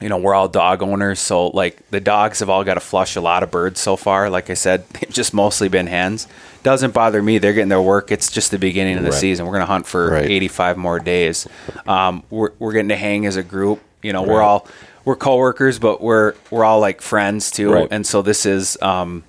you 0.00 0.08
know, 0.08 0.18
we're 0.18 0.34
all 0.34 0.48
dog 0.48 0.82
owners, 0.82 1.20
so 1.20 1.48
like 1.48 1.88
the 1.90 2.00
dogs 2.00 2.40
have 2.40 2.50
all 2.50 2.64
got 2.64 2.74
to 2.74 2.80
flush 2.80 3.16
a 3.16 3.20
lot 3.20 3.42
of 3.42 3.50
birds 3.50 3.80
so 3.80 3.96
far. 3.96 4.28
Like 4.28 4.50
I 4.50 4.54
said, 4.54 4.88
they've 4.90 5.10
just 5.10 5.32
mostly 5.32 5.68
been 5.68 5.86
hens. 5.86 6.26
Doesn't 6.62 6.92
bother 6.94 7.22
me. 7.22 7.38
They're 7.38 7.52
getting 7.52 7.68
their 7.68 7.82
work. 7.82 8.10
It's 8.10 8.30
just 8.30 8.50
the 8.50 8.58
beginning 8.58 8.96
of 8.96 9.04
the 9.04 9.10
Right. 9.10 9.20
season. 9.20 9.46
We're 9.46 9.52
gonna 9.52 9.66
hunt 9.66 9.86
for 9.86 10.10
Right. 10.10 10.30
85 10.30 10.76
more 10.76 10.98
days. 10.98 11.46
Um, 11.86 12.22
we're 12.30 12.50
we're 12.58 12.72
getting 12.72 12.88
to 12.88 12.96
hang 12.96 13.26
as 13.26 13.36
a 13.36 13.42
group. 13.42 13.80
You 14.02 14.12
know, 14.12 14.22
we're 14.22 14.42
all 14.42 14.66
we're 15.04 15.16
coworkers, 15.16 15.78
but 15.78 16.00
we're 16.00 16.34
we're 16.50 16.64
all 16.64 16.80
like 16.80 17.00
friends 17.02 17.50
too. 17.50 17.72
Right. 17.72 17.88
And 17.90 18.06
so 18.06 18.22
this 18.22 18.46
is, 18.46 18.76
um, 18.82 19.24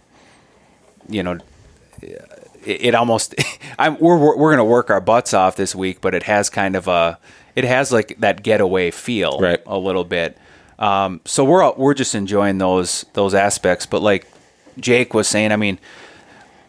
you 1.10 1.22
know, 1.24 1.38
it, 2.02 2.22
it 2.66 2.96
almost 2.96 3.36
I'm 3.80 3.98
we're 4.00 4.18
we're 4.18 4.38
we're 4.38 4.52
gonna 4.52 4.66
work 4.66 4.90
our 4.90 5.02
butts 5.02 5.34
off 5.34 5.56
this 5.56 5.76
week, 5.76 6.02
but 6.02 6.14
it 6.16 6.24
has 6.24 6.50
kind 6.50 6.76
of 6.76 6.88
a 6.88 7.18
it 7.56 7.64
has 7.64 7.92
like 7.92 8.16
that 8.20 8.44
getaway 8.44 8.92
feel 8.92 9.40
Right. 9.40 9.60
a 9.66 9.78
little 9.78 10.04
bit. 10.04 10.38
Um, 10.80 11.22
so 11.26 11.44
we're 11.46 11.72
we're 11.74 11.94
just 11.94 12.16
enjoying 12.16 12.58
those 12.58 13.06
those 13.14 13.34
aspects. 13.34 13.86
But 13.86 14.02
like 14.02 14.28
Jake 14.80 15.14
was 15.14 15.28
saying, 15.28 15.52
I 15.52 15.56
mean, 15.56 15.80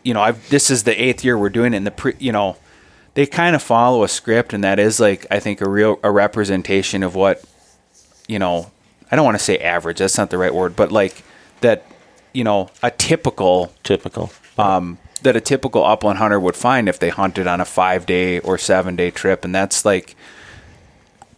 you 0.02 0.14
know, 0.14 0.20
I've 0.20 0.48
this 0.48 0.70
is 0.70 0.84
the 0.84 1.00
eighth 1.00 1.24
year 1.24 1.36
we're 1.36 1.48
doing 1.48 1.74
it. 1.74 1.78
And 1.78 1.86
the 1.86 1.90
pre, 1.90 2.14
you 2.18 2.32
know, 2.32 2.56
they 3.14 3.26
kind 3.26 3.56
of 3.56 3.62
follow 3.62 4.04
a 4.04 4.08
script, 4.08 4.52
and 4.52 4.62
that 4.64 4.78
is 4.78 5.00
like 5.00 5.26
I 5.30 5.40
think 5.40 5.60
a 5.60 5.68
real 5.68 5.98
a 6.02 6.10
representation 6.10 7.02
of 7.02 7.14
what 7.14 7.42
you 8.28 8.38
know. 8.38 8.70
I 9.10 9.14
don't 9.14 9.24
want 9.24 9.38
to 9.38 9.44
say 9.44 9.58
average. 9.58 9.98
That's 9.98 10.18
not 10.18 10.30
the 10.30 10.38
right 10.38 10.54
word, 10.54 10.76
but 10.76 10.90
like 10.92 11.22
that. 11.60 11.84
You 12.32 12.44
know, 12.44 12.68
a 12.82 12.90
typical 12.90 13.72
Typical. 13.82 14.30
um, 14.58 14.98
that 15.22 15.36
a 15.36 15.40
typical 15.40 15.82
upland 15.84 16.18
hunter 16.18 16.38
would 16.38 16.54
find 16.54 16.86
if 16.86 16.98
they 16.98 17.08
hunted 17.08 17.46
on 17.46 17.62
a 17.62 17.64
five 17.64 18.04
day 18.04 18.40
or 18.40 18.58
seven 18.58 18.94
day 18.94 19.10
trip, 19.10 19.42
and 19.42 19.54
that's 19.54 19.86
like, 19.86 20.14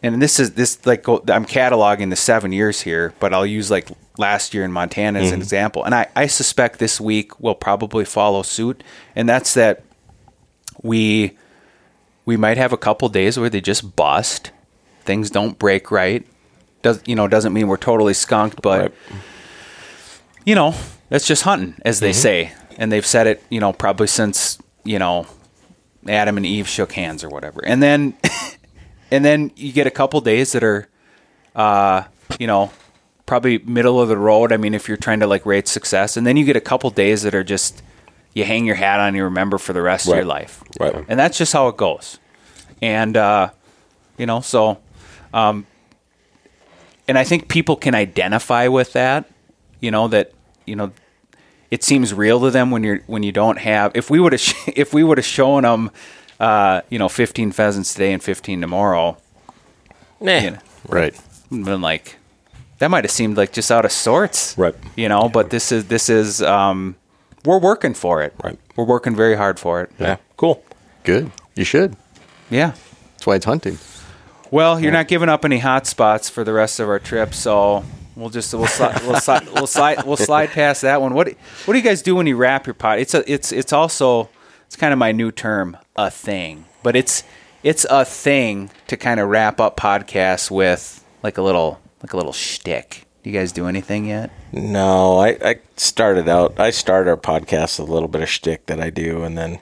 and 0.02 0.22
this 0.22 0.38
is 0.38 0.52
this 0.52 0.84
like 0.86 1.08
I'm 1.08 1.44
cataloging 1.44 2.10
the 2.10 2.16
seven 2.16 2.52
years 2.52 2.82
here, 2.82 3.14
but 3.18 3.32
I'll 3.32 3.46
use 3.46 3.70
like 3.70 3.88
last 4.16 4.54
year 4.54 4.64
in 4.64 4.72
Montana 4.72 5.20
as 5.20 5.26
an 5.26 5.34
mm-hmm. 5.34 5.42
example, 5.42 5.84
and 5.84 5.94
I 5.94 6.08
I 6.14 6.26
suspect 6.26 6.78
this 6.78 7.00
week 7.00 7.38
will 7.40 7.54
probably 7.54 8.04
follow 8.04 8.42
suit, 8.42 8.82
and 9.16 9.28
that's 9.28 9.54
that 9.54 9.82
we 10.82 11.36
we 12.24 12.36
might 12.36 12.58
have 12.58 12.72
a 12.72 12.76
couple 12.76 13.08
days 13.08 13.38
where 13.38 13.50
they 13.50 13.60
just 13.60 13.96
bust, 13.96 14.50
things 15.02 15.30
don't 15.30 15.58
break 15.58 15.90
right. 15.90 16.26
Does 16.82 17.02
you 17.06 17.16
know 17.16 17.26
doesn't 17.26 17.52
mean 17.52 17.68
we're 17.68 17.76
totally 17.76 18.14
skunked, 18.14 18.62
but 18.62 18.80
Right. 18.80 18.94
you 20.44 20.54
know, 20.54 20.74
that's 21.08 21.26
just 21.26 21.42
hunting, 21.42 21.74
as 21.84 22.00
they 22.00 22.10
mm-hmm. 22.10 22.20
say. 22.20 22.52
And 22.76 22.92
they've 22.92 23.06
said 23.06 23.26
it, 23.26 23.42
you 23.50 23.60
know, 23.60 23.72
probably 23.72 24.06
since, 24.06 24.58
you 24.84 24.98
know, 24.98 25.26
Adam 26.06 26.36
and 26.36 26.46
Eve 26.46 26.68
shook 26.68 26.92
hands 26.92 27.24
or 27.24 27.28
whatever. 27.28 27.64
And 27.64 27.82
then 27.82 28.14
and 29.10 29.24
then 29.24 29.50
you 29.56 29.72
get 29.72 29.86
a 29.86 29.90
couple 29.90 30.20
days 30.20 30.52
that 30.52 30.62
are 30.62 30.88
uh, 31.58 32.04
you 32.38 32.46
know, 32.46 32.70
probably 33.26 33.58
middle 33.58 34.00
of 34.00 34.08
the 34.08 34.16
road. 34.16 34.52
I 34.52 34.56
mean, 34.56 34.74
if 34.74 34.88
you're 34.88 34.96
trying 34.96 35.20
to 35.20 35.26
like 35.26 35.44
rate 35.44 35.68
success, 35.68 36.16
and 36.16 36.26
then 36.26 36.36
you 36.36 36.44
get 36.44 36.56
a 36.56 36.60
couple 36.60 36.88
days 36.90 37.22
that 37.22 37.34
are 37.34 37.44
just 37.44 37.82
you 38.32 38.44
hang 38.44 38.64
your 38.64 38.76
hat 38.76 39.00
on, 39.00 39.14
you 39.14 39.24
remember 39.24 39.58
for 39.58 39.72
the 39.72 39.82
rest 39.82 40.06
of 40.06 40.14
your 40.14 40.24
life, 40.24 40.62
Right. 40.78 41.04
And 41.08 41.18
that's 41.18 41.36
just 41.36 41.52
how 41.52 41.68
it 41.68 41.76
goes. 41.76 42.18
And 42.80 43.16
uh, 43.16 43.50
you 44.16 44.26
know, 44.26 44.40
so, 44.40 44.78
um, 45.34 45.66
and 47.08 47.18
I 47.18 47.24
think 47.24 47.48
people 47.48 47.74
can 47.74 47.94
identify 47.94 48.68
with 48.68 48.92
that. 48.92 49.28
You 49.80 49.90
know 49.90 50.08
that 50.08 50.32
you 50.64 50.76
know 50.76 50.92
it 51.70 51.82
seems 51.82 52.14
real 52.14 52.40
to 52.40 52.50
them 52.50 52.70
when 52.70 52.84
you're 52.84 53.00
when 53.06 53.22
you 53.24 53.32
don't 53.32 53.58
have. 53.58 53.92
If 53.96 54.10
we 54.10 54.20
would 54.20 54.32
have 54.32 54.40
sh- 54.40 54.54
if 54.76 54.94
we 54.94 55.02
would 55.02 55.18
have 55.18 55.26
shown 55.26 55.64
them, 55.64 55.90
uh, 56.40 56.80
you 56.90 56.98
know, 56.98 57.08
15 57.08 57.52
pheasants 57.52 57.92
today 57.92 58.12
and 58.12 58.22
15 58.22 58.60
tomorrow, 58.60 59.16
Nah. 60.20 60.38
you 60.38 60.50
know, 60.52 60.58
Right. 60.88 61.14
been 61.50 61.80
like 61.80 62.16
that 62.78 62.90
might 62.90 63.02
have 63.04 63.10
seemed 63.10 63.36
like 63.36 63.52
just 63.52 63.70
out 63.72 63.84
of 63.84 63.90
sorts 63.92 64.56
Right. 64.56 64.74
you 64.96 65.08
know 65.08 65.28
but 65.28 65.50
this 65.50 65.72
is 65.72 65.86
this 65.86 66.08
is 66.08 66.40
um 66.42 66.94
we're 67.44 67.58
working 67.58 67.92
for 67.94 68.22
it 68.22 68.32
Right. 68.44 68.58
we're 68.76 68.84
working 68.84 69.16
very 69.16 69.34
hard 69.36 69.58
for 69.58 69.80
it 69.82 69.90
Yeah. 69.98 70.16
Cool. 70.36 70.62
Good. 71.04 71.30
You 71.56 71.64
should. 71.64 71.96
yeah 72.50 72.72
That's 73.12 73.26
why 73.26 73.34
it's 73.36 73.44
hunting. 73.46 73.78
well 74.50 74.78
you're 74.80 74.92
not 74.92 75.08
giving 75.08 75.28
up 75.28 75.44
any 75.44 75.58
hot 75.58 75.86
spots 75.86 76.28
for 76.30 76.44
the 76.44 76.52
rest 76.52 76.78
of 76.80 76.88
our 76.88 76.98
trip 77.00 77.34
so 77.34 77.84
we'll 78.14 78.30
just 78.30 78.52
we'll 78.54 78.66
slide 78.66 79.02
we'll 79.02 79.20
slide 79.20 79.46
we'll 79.54 79.66
slide 79.66 80.04
we'll 80.04 80.16
slide 80.16 80.50
past 80.50 80.82
that 80.82 81.00
one 81.00 81.14
what 81.14 81.26
do- 81.28 81.34
what 81.64 81.74
do 81.74 81.78
you 81.78 81.84
guys 81.84 82.02
do 82.02 82.14
when 82.14 82.26
you 82.26 82.36
wrap 82.36 82.66
your 82.66 82.74
pot 82.74 82.98
it's 83.00 83.14
a 83.14 83.30
it's 83.30 83.50
it's 83.52 83.72
also 83.72 84.28
it's 84.68 84.76
kind 84.76 84.92
of 84.92 84.98
my 85.00 85.10
new 85.10 85.32
term 85.32 85.76
a 85.96 86.08
thing 86.08 86.64
but 86.82 86.94
it's 86.94 87.24
it's 87.62 87.84
a 87.90 88.04
thing 88.04 88.70
to 88.86 88.96
kind 88.96 89.20
of 89.20 89.28
wrap 89.28 89.60
up 89.60 89.76
podcasts 89.76 90.50
with 90.50 91.04
like 91.22 91.38
a 91.38 91.42
little 91.42 91.80
like 92.02 92.12
a 92.12 92.16
little 92.16 92.32
shtick. 92.32 93.04
Do 93.22 93.30
you 93.30 93.38
guys 93.38 93.52
do 93.52 93.66
anything 93.66 94.06
yet? 94.06 94.30
No, 94.52 95.18
I, 95.18 95.36
I 95.44 95.56
started 95.76 96.28
out. 96.28 96.58
I 96.58 96.70
start 96.70 97.08
our 97.08 97.16
podcast 97.16 97.78
with 97.78 97.88
a 97.88 97.92
little 97.92 98.08
bit 98.08 98.22
of 98.22 98.28
shtick 98.28 98.66
that 98.66 98.80
I 98.80 98.90
do, 98.90 99.24
and 99.24 99.36
then 99.36 99.58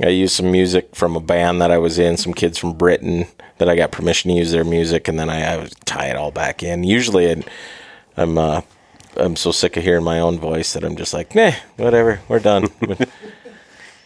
I 0.00 0.08
use 0.08 0.32
some 0.32 0.50
music 0.50 0.96
from 0.96 1.14
a 1.14 1.20
band 1.20 1.60
that 1.60 1.70
I 1.70 1.78
was 1.78 1.98
in. 1.98 2.16
Some 2.16 2.32
kids 2.32 2.56
from 2.56 2.72
Britain 2.72 3.26
that 3.58 3.68
I 3.68 3.76
got 3.76 3.92
permission 3.92 4.30
to 4.30 4.36
use 4.36 4.50
their 4.50 4.64
music, 4.64 5.06
and 5.06 5.18
then 5.18 5.28
I, 5.28 5.62
I 5.62 5.68
tie 5.84 6.06
it 6.06 6.16
all 6.16 6.30
back 6.30 6.62
in. 6.62 6.82
Usually, 6.82 7.30
i 7.30 7.42
I'm 8.16 8.38
uh, 8.38 8.62
I'm 9.16 9.36
so 9.36 9.52
sick 9.52 9.76
of 9.76 9.84
hearing 9.84 10.04
my 10.04 10.18
own 10.18 10.38
voice 10.38 10.72
that 10.72 10.82
I'm 10.82 10.96
just 10.96 11.12
like, 11.12 11.34
nah, 11.34 11.52
whatever, 11.76 12.20
we're 12.26 12.38
done. 12.38 12.68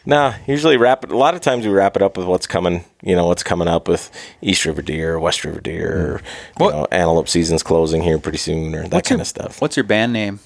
Nah, 0.04 0.34
usually 0.46 0.76
wrap 0.76 1.04
it. 1.04 1.12
A 1.12 1.16
lot 1.16 1.34
of 1.34 1.40
times 1.40 1.64
we 1.64 1.72
wrap 1.72 1.94
it 1.96 2.02
up 2.02 2.16
with 2.16 2.26
what's 2.26 2.46
coming. 2.46 2.84
You 3.02 3.14
know, 3.14 3.26
what's 3.26 3.42
coming 3.42 3.68
up 3.68 3.86
with 3.88 4.10
East 4.40 4.64
River 4.64 4.82
Deer, 4.82 5.18
West 5.18 5.44
River 5.44 5.60
Deer, 5.60 6.20
or 6.58 6.66
you 6.66 6.72
know, 6.72 6.86
antelope 6.90 7.28
season's 7.28 7.62
closing 7.62 8.02
here 8.02 8.18
pretty 8.18 8.38
soon, 8.38 8.74
or 8.74 8.82
that 8.82 9.04
kind 9.04 9.10
your- 9.10 9.20
of 9.20 9.26
stuff. 9.28 9.60
What's 9.60 9.76
your 9.76 9.84
band 9.84 10.12
name? 10.12 10.40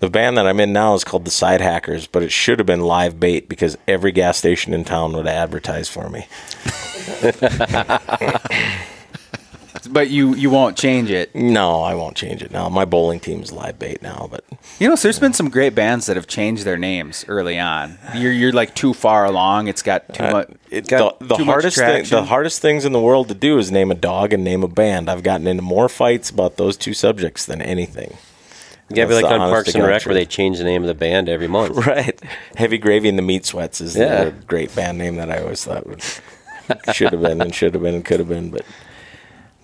The 0.00 0.10
band 0.10 0.36
that 0.36 0.46
I'm 0.48 0.58
in 0.58 0.72
now 0.72 0.94
is 0.94 1.04
called 1.04 1.24
the 1.24 1.30
Side 1.30 1.60
Hackers, 1.60 2.08
but 2.08 2.24
it 2.24 2.32
should 2.32 2.58
have 2.58 2.66
been 2.66 2.80
Live 2.80 3.20
Bait 3.20 3.48
because 3.48 3.78
every 3.86 4.10
gas 4.10 4.36
station 4.36 4.74
in 4.74 4.82
town 4.84 5.12
would 5.12 5.28
advertise 5.28 5.88
for 5.88 6.10
me. 6.10 6.26
But 9.92 10.08
you 10.08 10.34
you 10.34 10.48
won't 10.48 10.76
change 10.78 11.10
it. 11.10 11.34
No, 11.34 11.82
I 11.82 11.94
won't 11.94 12.16
change 12.16 12.42
it 12.42 12.50
now. 12.50 12.68
My 12.70 12.86
bowling 12.86 13.20
team 13.20 13.42
is 13.42 13.52
Live 13.52 13.78
Bait 13.78 14.00
now, 14.00 14.26
but 14.30 14.42
You 14.78 14.88
know, 14.88 14.94
so 14.94 15.02
there's 15.08 15.18
been 15.18 15.34
some 15.34 15.50
great 15.50 15.74
bands 15.74 16.06
that 16.06 16.16
have 16.16 16.26
changed 16.26 16.64
their 16.64 16.78
names 16.78 17.24
early 17.28 17.58
on. 17.58 17.98
You're 18.14 18.32
you're 18.32 18.52
like 18.52 18.74
too 18.74 18.94
far 18.94 19.26
along. 19.26 19.68
It's 19.68 19.82
got 19.82 20.14
too 20.14 20.22
much. 20.22 20.48
Uh, 20.48 20.54
it, 20.70 20.88
got 20.88 21.18
the, 21.18 21.26
the 21.26 21.34
too 21.36 21.44
much 21.44 21.52
hardest 21.52 21.76
thing, 21.76 22.04
the 22.04 22.24
hardest 22.24 22.62
things 22.62 22.86
in 22.86 22.92
the 22.92 23.00
world 23.00 23.28
to 23.28 23.34
do 23.34 23.58
is 23.58 23.70
name 23.70 23.90
a 23.90 23.94
dog 23.94 24.32
and 24.32 24.42
name 24.42 24.62
a 24.62 24.68
band. 24.68 25.10
I've 25.10 25.22
gotten 25.22 25.46
into 25.46 25.62
more 25.62 25.88
fights 25.90 26.30
about 26.30 26.56
those 26.56 26.78
two 26.78 26.94
subjects 26.94 27.44
than 27.44 27.60
anything. 27.60 28.16
Yeah, 28.88 29.06
be 29.06 29.14
like 29.14 29.24
the 29.24 29.32
on 29.38 29.50
Parks 29.50 29.74
and 29.74 29.84
Rec 29.84 30.04
where 30.06 30.14
they 30.14 30.26
change 30.26 30.58
the 30.58 30.64
name 30.64 30.82
of 30.82 30.88
the 30.88 30.94
band 30.94 31.28
every 31.28 31.48
month. 31.48 31.76
Right. 31.86 32.18
Heavy 32.56 32.78
Gravy 32.78 33.08
and 33.08 33.18
the 33.18 33.22
Meat 33.22 33.44
Sweats 33.44 33.80
is 33.80 33.96
Yeah. 33.96 34.24
the 34.24 34.30
great 34.30 34.74
band 34.74 34.98
name 34.98 35.16
that 35.16 35.30
I 35.30 35.38
always 35.42 35.64
thought 35.64 35.86
would 35.86 36.02
should 36.94 37.12
have 37.12 37.20
been 37.22 37.40
and 37.40 37.54
should 37.54 37.74
have 37.74 37.82
been 37.82 37.94
and 37.94 38.04
could 38.04 38.20
have 38.20 38.28
been, 38.28 38.50
but 38.50 38.64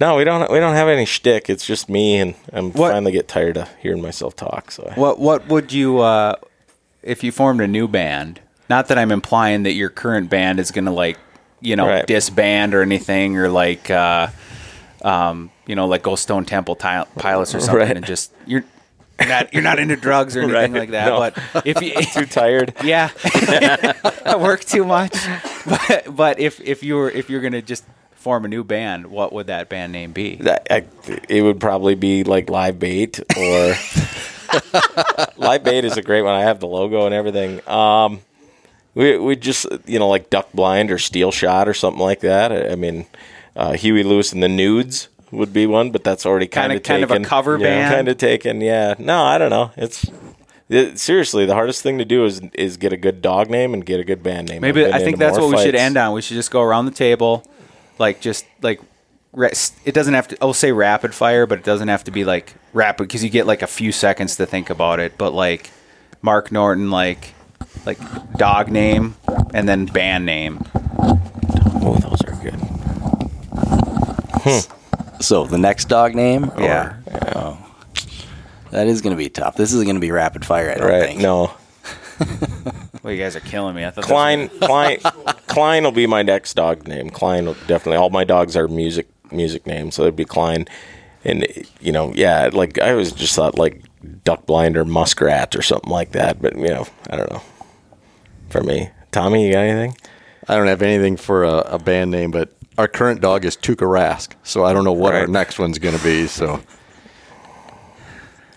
no, 0.00 0.16
we 0.16 0.24
don't. 0.24 0.50
We 0.50 0.58
don't 0.58 0.74
have 0.74 0.88
any 0.88 1.04
shtick. 1.04 1.48
It's 1.50 1.66
just 1.66 1.88
me, 1.88 2.16
and 2.18 2.34
I'm 2.52 2.72
What- 2.72 2.92
finally 2.92 3.12
get 3.12 3.28
tired 3.28 3.56
of 3.56 3.68
hearing 3.80 4.00
myself 4.02 4.36
talk. 4.36 4.70
So 4.70 4.90
I, 4.90 4.98
What 4.98 5.18
what 5.18 5.48
would 5.48 5.72
you 5.72 5.98
uh, 6.00 6.34
if 7.02 7.24
you 7.24 7.32
formed 7.32 7.60
a 7.60 7.66
new 7.68 7.88
band? 7.88 8.40
Not 8.70 8.88
that 8.88 8.98
I'm 8.98 9.10
implying 9.10 9.62
that 9.62 9.72
your 9.72 9.88
current 9.88 10.28
band 10.30 10.60
is 10.60 10.70
going 10.70 10.84
to 10.84 10.90
like 10.90 11.18
you 11.60 11.74
know 11.76 11.86
Right. 11.88 12.06
disband 12.06 12.74
or 12.74 12.82
anything 12.82 13.36
or 13.36 13.48
like 13.48 13.90
uh, 13.90 14.28
um, 15.02 15.50
you 15.66 15.74
know 15.74 15.86
like 15.86 16.02
go 16.02 16.14
Stone 16.16 16.44
Temple 16.44 16.76
Ti- 16.76 17.04
Pilots 17.16 17.54
or 17.54 17.60
something 17.60 17.86
Right. 17.88 17.96
and 17.96 18.04
just 18.06 18.32
you're. 18.46 18.64
You're 19.20 19.28
not, 19.30 19.52
you're 19.52 19.62
not 19.64 19.80
into 19.80 19.96
drugs 19.96 20.36
or 20.36 20.42
anything 20.42 20.54
Right. 20.74 20.78
like 20.78 20.90
that, 20.92 21.06
No. 21.08 21.18
but 21.18 21.66
if 21.66 21.82
you 21.82 21.90
too 22.04 22.24
tired. 22.24 22.72
Yeah, 22.84 23.10
I 24.24 24.36
work 24.38 24.60
too 24.64 24.84
much. 24.84 25.16
But 25.66 26.14
but 26.14 26.38
if 26.38 26.60
if 26.60 26.84
you 26.84 26.94
were 26.94 27.10
if 27.10 27.28
you're 27.28 27.40
gonna 27.40 27.60
just 27.60 27.82
form 28.18 28.44
a 28.44 28.48
new 28.48 28.64
band, 28.64 29.06
what 29.06 29.32
would 29.32 29.46
that 29.46 29.68
band 29.68 29.92
name 29.92 30.12
be? 30.12 30.36
That, 30.36 30.66
I, 30.70 30.84
it 31.28 31.42
would 31.42 31.60
probably 31.60 31.94
be 31.94 32.24
like 32.24 32.50
Live 32.50 32.78
Bait 32.78 33.20
or 33.36 33.74
Live 35.36 35.64
Bait 35.64 35.84
is 35.84 35.96
a 35.96 36.02
great 36.02 36.22
one. 36.22 36.34
I 36.34 36.42
have 36.42 36.60
the 36.60 36.66
logo 36.66 37.06
and 37.06 37.14
everything. 37.14 37.66
Um, 37.68 38.20
we 38.94 39.16
we 39.16 39.36
just 39.36 39.66
you 39.86 39.98
know 39.98 40.08
like 40.08 40.30
Duck 40.30 40.52
Blind 40.52 40.90
or 40.90 40.98
Steel 40.98 41.30
Shot 41.30 41.68
or 41.68 41.74
something 41.74 42.02
like 42.02 42.20
that. 42.20 42.50
I, 42.52 42.72
I 42.72 42.74
mean, 42.74 43.06
uh, 43.54 43.72
Huey 43.74 44.02
Lewis 44.02 44.32
and 44.32 44.42
the 44.42 44.48
Nudes 44.48 45.08
would 45.30 45.52
be 45.52 45.66
one, 45.66 45.90
but 45.90 46.04
that's 46.04 46.26
already 46.26 46.46
kind 46.46 46.72
of 46.72 46.82
kind 46.82 47.04
of 47.04 47.10
a 47.10 47.20
cover 47.20 47.58
band? 47.58 47.94
Kind 47.94 48.08
of 48.08 48.16
taken, 48.16 48.60
yeah. 48.60 48.94
No, 48.98 49.22
I 49.22 49.38
don't 49.38 49.50
know. 49.50 49.70
It's 49.76 50.10
it, 50.68 50.98
seriously 50.98 51.46
the 51.46 51.54
hardest 51.54 51.82
thing 51.82 51.98
to 51.98 52.04
do 52.04 52.24
is 52.24 52.40
is 52.54 52.76
get 52.76 52.92
a 52.92 52.96
good 52.96 53.22
dog 53.22 53.48
name 53.50 53.74
and 53.74 53.84
get 53.86 54.00
a 54.00 54.04
good 54.04 54.22
band 54.22 54.48
name. 54.48 54.60
Maybe 54.60 54.86
I 54.86 54.98
think 54.98 55.18
that's 55.18 55.38
what 55.38 55.50
we 55.50 55.62
should 55.62 55.74
end 55.74 55.96
on. 55.96 56.12
We 56.12 56.22
should 56.22 56.36
just 56.36 56.50
go 56.50 56.62
around 56.62 56.86
the 56.86 56.90
table, 56.90 57.44
like 57.98 58.20
just 58.20 58.46
like 58.62 58.80
rest. 59.32 59.74
It 59.84 59.92
doesn't 59.94 60.14
have 60.14 60.28
to. 60.28 60.38
I'll 60.40 60.52
say 60.54 60.72
rapid 60.72 61.14
fire, 61.14 61.46
but 61.46 61.58
it 61.58 61.64
doesn't 61.64 61.88
have 61.88 62.04
to 62.04 62.10
be 62.10 62.24
like 62.24 62.54
rapid 62.72 63.04
because 63.08 63.22
you 63.24 63.30
get 63.30 63.46
like 63.46 63.62
a 63.62 63.66
few 63.66 63.92
seconds 63.92 64.36
to 64.36 64.46
think 64.46 64.70
about 64.70 65.00
it. 65.00 65.18
But 65.18 65.32
like 65.32 65.70
Mark 66.22 66.50
Norton, 66.52 66.90
like 66.90 67.34
like 67.86 67.98
dog 68.36 68.70
name 68.70 69.16
and 69.54 69.68
then 69.68 69.86
band 69.86 70.26
name. 70.26 70.60
Oh, 71.80 71.96
those 72.00 72.20
are 72.22 72.42
good. 72.42 72.54
Hmm. 74.42 75.20
So 75.20 75.44
the 75.46 75.58
next 75.58 75.86
dog 75.86 76.14
name? 76.14 76.50
Or, 76.50 76.60
Yeah. 76.62 76.96
Oh, 77.34 77.58
that 78.70 78.86
is 78.86 79.00
going 79.00 79.14
to 79.14 79.18
be 79.18 79.28
tough. 79.28 79.56
This 79.56 79.72
is 79.72 79.82
going 79.82 79.96
to 79.96 80.00
be 80.00 80.10
rapid 80.12 80.44
fire. 80.44 80.70
I 80.70 80.74
don't 80.74 80.88
Right? 80.88 81.02
think. 81.08 81.20
No. 81.20 81.52
Well, 83.02 83.12
you 83.12 83.22
guys 83.22 83.36
are 83.36 83.40
killing 83.40 83.76
me. 83.76 83.84
I 83.84 83.90
thought 83.90 84.06
that 84.06 84.10
was- 84.10 84.10
Klein, 84.10 84.48
Klein, 84.60 84.98
Klein 85.46 85.84
will 85.84 85.92
be 85.92 86.06
my 86.06 86.22
next 86.22 86.54
dog 86.54 86.86
name. 86.88 87.10
Klein 87.10 87.46
will 87.46 87.56
definitely. 87.66 87.96
All 87.96 88.10
my 88.10 88.24
dogs 88.24 88.56
are 88.56 88.66
music 88.68 89.08
music 89.30 89.66
names, 89.66 89.94
so 89.94 90.02
it'd 90.02 90.16
be 90.16 90.24
Klein. 90.24 90.66
And 91.24 91.46
you 91.80 91.92
know, 91.92 92.12
yeah, 92.14 92.50
like 92.52 92.78
I 92.80 92.90
always 92.90 93.12
just 93.12 93.34
thought 93.36 93.56
like 93.56 93.82
duck 94.24 94.46
blind 94.46 94.76
or 94.76 94.84
muskrat 94.84 95.54
or 95.54 95.62
something 95.62 95.90
like 95.90 96.12
that. 96.12 96.42
But 96.42 96.56
you 96.56 96.68
know, 96.68 96.86
I 97.08 97.16
don't 97.16 97.30
know. 97.30 97.42
For 98.50 98.62
me, 98.62 98.90
Tommy, 99.12 99.46
you 99.46 99.52
got 99.52 99.60
anything? 99.60 99.96
I 100.48 100.56
don't 100.56 100.66
have 100.66 100.82
anything 100.82 101.16
for 101.16 101.44
a, 101.44 101.58
a 101.58 101.78
band 101.78 102.10
name, 102.10 102.30
but 102.30 102.52
our 102.78 102.88
current 102.88 103.20
dog 103.20 103.44
is 103.44 103.56
Tuukka 103.56 103.86
Rask, 103.86 104.32
so 104.42 104.64
I 104.64 104.72
don't 104.72 104.84
know 104.84 104.92
what 104.92 105.14
our 105.14 105.26
next 105.26 105.58
one's 105.58 105.78
going 105.78 105.96
to 105.96 106.02
be. 106.02 106.26
So, 106.26 106.60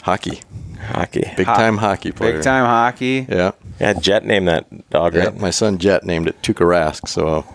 hockey, 0.01 0.41
Hockey. 0.87 1.31
big 1.37 1.45
Ho- 1.47 1.53
time 1.55 1.77
hockey 1.77 2.11
player. 2.11 2.33
big 2.33 2.43
time 2.43 2.65
hockey. 2.65 3.25
Yeah, 3.29 3.51
Yeah, 3.79 3.93
Jet 3.93 4.25
named 4.25 4.47
that 4.47 4.89
dog, 4.89 5.13
yeah. 5.15 5.25
right? 5.25 5.37
My 5.37 5.49
son 5.49 5.77
Jet 5.77 6.03
named 6.03 6.27
it 6.27 6.41
Tuukka 6.41 6.65
Rask, 6.65 7.07
so 7.07 7.45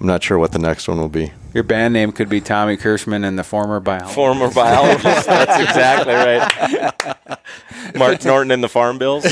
I'm 0.00 0.06
not 0.06 0.22
sure 0.22 0.38
what 0.38 0.52
the 0.52 0.58
next 0.58 0.88
one 0.88 0.98
will 0.98 1.08
be. 1.08 1.32
Your 1.52 1.62
band 1.62 1.94
name 1.94 2.10
could 2.10 2.28
be 2.28 2.40
Tommy 2.40 2.76
Kirschenmann 2.76 3.24
and 3.24 3.38
the 3.38 3.44
former 3.44 3.78
biologist. 3.78 4.14
Former 4.16 4.50
biologist. 4.50 5.26
That's 5.26 5.62
exactly 5.62 6.12
right. 6.14 7.38
Mark 7.94 8.24
Norton 8.24 8.50
and 8.50 8.62
the 8.64 8.68
Farm 8.68 8.98
Bills. 8.98 9.24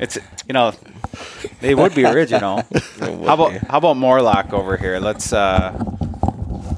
It's 0.00 0.18
you 0.48 0.52
know, 0.52 0.72
they 1.60 1.74
would 1.76 1.94
be 1.94 2.04
original. 2.04 2.62
how 3.00 3.34
about 3.34 3.52
how 3.68 3.78
about 3.78 3.96
Morlock 3.96 4.52
over 4.52 4.76
here? 4.76 4.98
Let's. 4.98 5.32
uh 5.32 5.72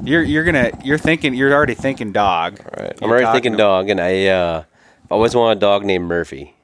You're 0.06 0.22
you're 0.22 0.44
gonna 0.44 0.70
you're 0.84 0.98
thinking 0.98 1.34
you're 1.34 1.52
already 1.52 1.74
thinking 1.74 2.12
dog. 2.12 2.60
Right. 2.78 2.92
I'm 3.02 3.08
You're 3.08 3.18
already 3.18 3.32
thinking 3.32 3.52
to- 3.52 3.58
dog, 3.58 3.90
and 3.90 4.00
I 4.00 4.26
uh, 4.26 4.64
always 5.10 5.34
wanted 5.34 5.58
a 5.58 5.60
dog 5.60 5.84
named 5.84 6.06
Murphy. 6.06 6.54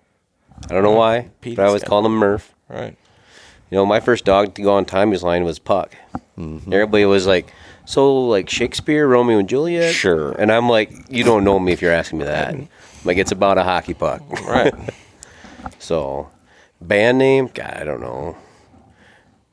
I 0.70 0.74
don't 0.74 0.84
know 0.84 0.92
why, 0.92 1.30
Pete's 1.40 1.56
but 1.56 1.64
I 1.64 1.66
always 1.66 1.82
got 1.82 1.88
called 1.88 2.06
him 2.06 2.12
Murph. 2.12 2.54
Right. 2.68 2.96
You 3.70 3.76
know, 3.76 3.84
my 3.86 4.00
first 4.00 4.24
dog 4.24 4.54
to 4.54 4.62
go 4.62 4.74
on 4.74 4.84
Tommy's 4.84 5.22
line 5.24 5.44
was 5.44 5.58
Puck. 5.58 5.94
Mm-hmm. 6.38 6.72
Everybody 6.72 7.04
was 7.04 7.26
like, 7.26 7.52
"So, 7.84 8.26
like 8.28 8.48
Shakespeare, 8.48 9.06
Romeo 9.08 9.38
and 9.38 9.48
Juliet?" 9.48 9.92
Sure. 9.92 10.32
And 10.32 10.52
I'm 10.52 10.68
like, 10.68 10.92
"You 11.08 11.24
don't 11.24 11.42
know 11.42 11.58
me 11.58 11.72
if 11.72 11.82
you're 11.82 11.92
asking 11.92 12.20
me 12.20 12.26
that." 12.26 12.54
I'm 12.54 12.68
like, 13.04 13.16
it's 13.18 13.32
about 13.32 13.58
a 13.58 13.64
hockey 13.64 13.94
puck. 13.94 14.22
Right. 14.46 14.74
So, 15.78 16.28
band 16.80 17.18
name? 17.18 17.48
God, 17.52 17.74
I 17.76 17.84
don't 17.84 18.00
know. 18.00 18.36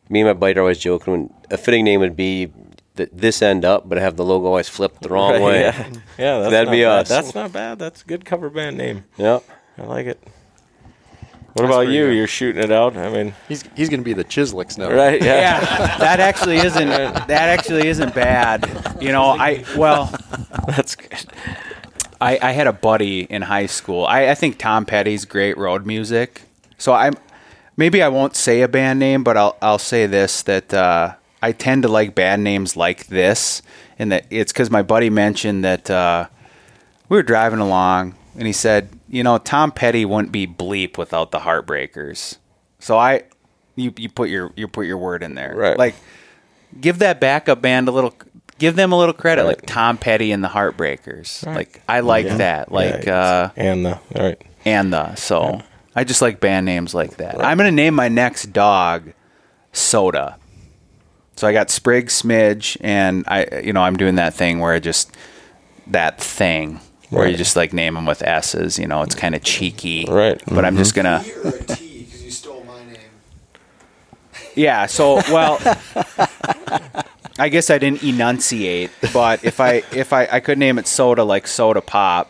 Me 0.09 0.21
and 0.21 0.29
my 0.29 0.33
bite 0.33 0.57
are 0.57 0.61
always 0.61 0.79
joking. 0.79 1.11
When 1.13 1.33
a 1.51 1.57
fitting 1.57 1.85
name 1.85 1.99
would 1.99 2.15
be 2.15 2.51
th- 2.99 3.09
this 3.13 3.41
end 3.41 3.65
up, 3.65 3.89
but 3.89 3.97
have 3.97 4.15
the 4.15 4.23
logo 4.26 4.45
always 4.47 4.69
flipped 4.69 5.01
the 5.01 5.09
wrong 5.09 5.31
Right, 5.34 5.41
way. 5.41 5.61
Yeah, 5.61 5.89
yeah 6.17 6.39
that's 6.39 6.51
That'd 6.51 6.71
be 6.71 6.84
bad. 6.84 6.99
us. 7.01 7.09
That's 7.09 7.34
not 7.35 7.51
bad. 7.51 7.80
That's 7.80 8.03
a 8.03 8.05
good 8.05 8.23
cover 8.26 8.49
band 8.49 8.77
name. 8.77 9.05
Yep. 9.17 9.43
I 9.77 9.84
like 9.84 10.05
it. 10.05 10.19
What 11.53 11.65
about 11.65 11.88
you? 11.88 12.05
good. 12.05 12.15
You're 12.15 12.27
shooting 12.27 12.63
it 12.63 12.71
out. 12.71 12.95
I 12.95 13.09
mean, 13.09 13.34
He's 13.47 13.63
he's 13.76 13.89
going 13.89 13.99
to 14.01 14.05
be 14.05 14.13
the 14.13 14.23
Chislics 14.23 14.77
now. 14.77 14.91
right? 14.91 15.21
Yeah. 15.21 15.59
Yeah, 15.59 15.97
that 15.97 16.19
actually 16.19 16.57
isn't 16.57 16.88
that 16.88 17.31
actually 17.31 17.88
isn't 17.88 18.13
bad. 18.13 18.69
You 19.01 19.11
know, 19.11 19.23
I 19.26 19.63
well, 19.76 20.13
That's 20.67 20.95
good. 20.95 21.26
I, 22.21 22.38
I 22.41 22.51
had 22.51 22.67
a 22.67 22.73
buddy 22.73 23.21
in 23.21 23.41
high 23.43 23.65
school. 23.65 24.05
I, 24.05 24.27
I 24.30 24.35
think 24.35 24.57
Tom 24.59 24.85
Petty's 24.85 25.23
great 25.26 25.57
road 25.57 25.85
music. 25.85 26.41
So 26.77 26.93
I'm 26.93 27.15
maybe 27.77 28.03
I 28.03 28.09
won't 28.09 28.35
say 28.35 28.61
a 28.61 28.67
band 28.67 28.99
name, 28.99 29.23
but 29.23 29.35
I'll 29.35 29.57
I'll 29.61 29.80
say 29.80 30.05
this 30.05 30.43
that 30.43 30.73
uh, 30.73 31.15
I 31.41 31.51
tend 31.53 31.83
to 31.83 31.89
like 31.89 32.15
band 32.15 32.43
names 32.43 32.75
like 32.75 33.07
this, 33.07 33.61
and 33.97 34.11
that 34.11 34.25
it's 34.29 34.51
because 34.51 34.69
my 34.69 34.81
buddy 34.81 35.09
mentioned 35.09 35.63
that 35.63 35.89
uh, 35.89 36.27
we 37.07 37.17
were 37.17 37.23
driving 37.23 37.59
along, 37.59 38.15
and 38.35 38.45
he 38.45 38.53
said, 38.53 38.89
you 39.07 39.23
know, 39.23 39.37
Tom 39.37 39.71
Petty 39.71 40.05
wouldn't 40.05 40.31
be 40.31 40.45
bleep 40.47 40.97
without 40.97 41.31
the 41.31 41.39
Heartbreakers. 41.39 42.37
So 42.79 42.97
I, 42.97 43.23
you 43.75 43.93
you 43.97 44.09
put 44.09 44.29
your 44.29 44.51
you 44.55 44.67
put 44.67 44.85
your 44.85 44.97
word 44.97 45.23
in 45.23 45.35
there, 45.35 45.53
Right. 45.55 45.77
Like, 45.77 45.95
give 46.79 46.99
that 46.99 47.19
backup 47.19 47.61
band 47.61 47.87
a 47.87 47.91
little. 47.91 48.13
Give 48.57 48.75
them 48.75 48.91
a 48.91 48.97
little 48.97 49.13
credit, 49.13 49.43
Right. 49.43 49.47
like 49.57 49.65
Tom 49.65 49.97
Petty 49.97 50.33
and 50.33 50.43
the 50.43 50.49
Heartbreakers. 50.49 51.45
Like 51.45 51.81
I 51.87 52.01
like 52.01 52.27
that. 52.27 52.69
Like 52.73 53.05
Yeah, 53.05 53.17
uh, 53.17 53.49
and 53.55 53.85
the 53.85 53.93
all 53.93 54.01
right. 54.15 54.41
and 54.65 54.91
the 54.91 55.15
so 55.15 55.61
I 55.95 56.03
just 56.03 56.21
like 56.21 56.41
band 56.41 56.65
names 56.65 56.93
like 56.93 57.15
that. 57.17 57.41
I'm 57.41 57.55
gonna 57.57 57.71
name 57.71 57.93
my 57.95 58.09
next 58.09 58.51
dog 58.51 59.13
Soda. 59.71 60.35
So 61.39 61.47
I 61.47 61.53
got 61.53 61.69
Sprig 61.69 62.07
Smidge, 62.07 62.75
and 62.81 63.23
I 63.25 63.61
you 63.63 63.71
know 63.71 63.81
I'm 63.81 63.95
doing 63.95 64.15
that 64.15 64.33
thing 64.33 64.59
where 64.59 64.73
I 64.73 64.79
just 64.79 65.15
that 65.87 66.19
thing 66.19 66.81
where 67.11 67.29
you 67.29 67.37
just 67.37 67.55
like 67.55 67.71
name 67.71 67.93
them 67.93 68.05
with 68.05 68.21
S's. 68.21 68.77
You 68.77 68.87
know, 68.87 69.03
it's 69.03 69.15
kind 69.15 69.33
of 69.33 69.41
cheeky, 69.41 70.05
Right. 70.05 70.37
But 70.51 70.65
I'm 70.65 70.75
just 70.75 70.95
mm-hmm. 70.95 71.03
gonna 71.03 71.23
T 71.23 71.33
or 71.33 71.55
a 71.55 71.77
T 71.77 72.03
because 72.03 72.25
you 72.25 72.31
stole 72.31 72.65
my 72.65 72.83
name. 72.85 72.99
yeah. 74.53 74.85
So 74.85 75.21
well. 75.29 75.59
I 77.39 77.47
guess 77.47 77.69
I 77.69 77.77
didn't 77.77 78.03
enunciate, 78.03 78.91
but 79.13 79.45
if 79.45 79.61
I 79.61 79.83
if 79.93 80.11
I 80.11 80.27
I 80.29 80.41
could 80.41 80.57
name 80.57 80.77
it 80.77 80.87
soda 80.87 81.23
like 81.23 81.47
soda 81.47 81.79
pop, 81.79 82.29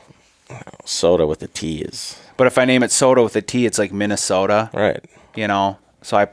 Soda 0.86 1.26
with 1.26 1.40
the 1.40 1.48
T 1.48 1.82
is 1.82 2.16
but 2.38 2.46
if 2.46 2.60
I 2.60 2.66
name 2.66 2.84
it 2.84 2.92
soda 2.92 3.24
with 3.24 3.36
a 3.36 3.42
T, 3.42 3.66
it's 3.66 3.80
like 3.80 3.92
Minnesota. 3.92 4.70
right. 4.72 5.04
you 5.36 5.48
know. 5.48 5.80
So 6.02 6.16
I, 6.16 6.28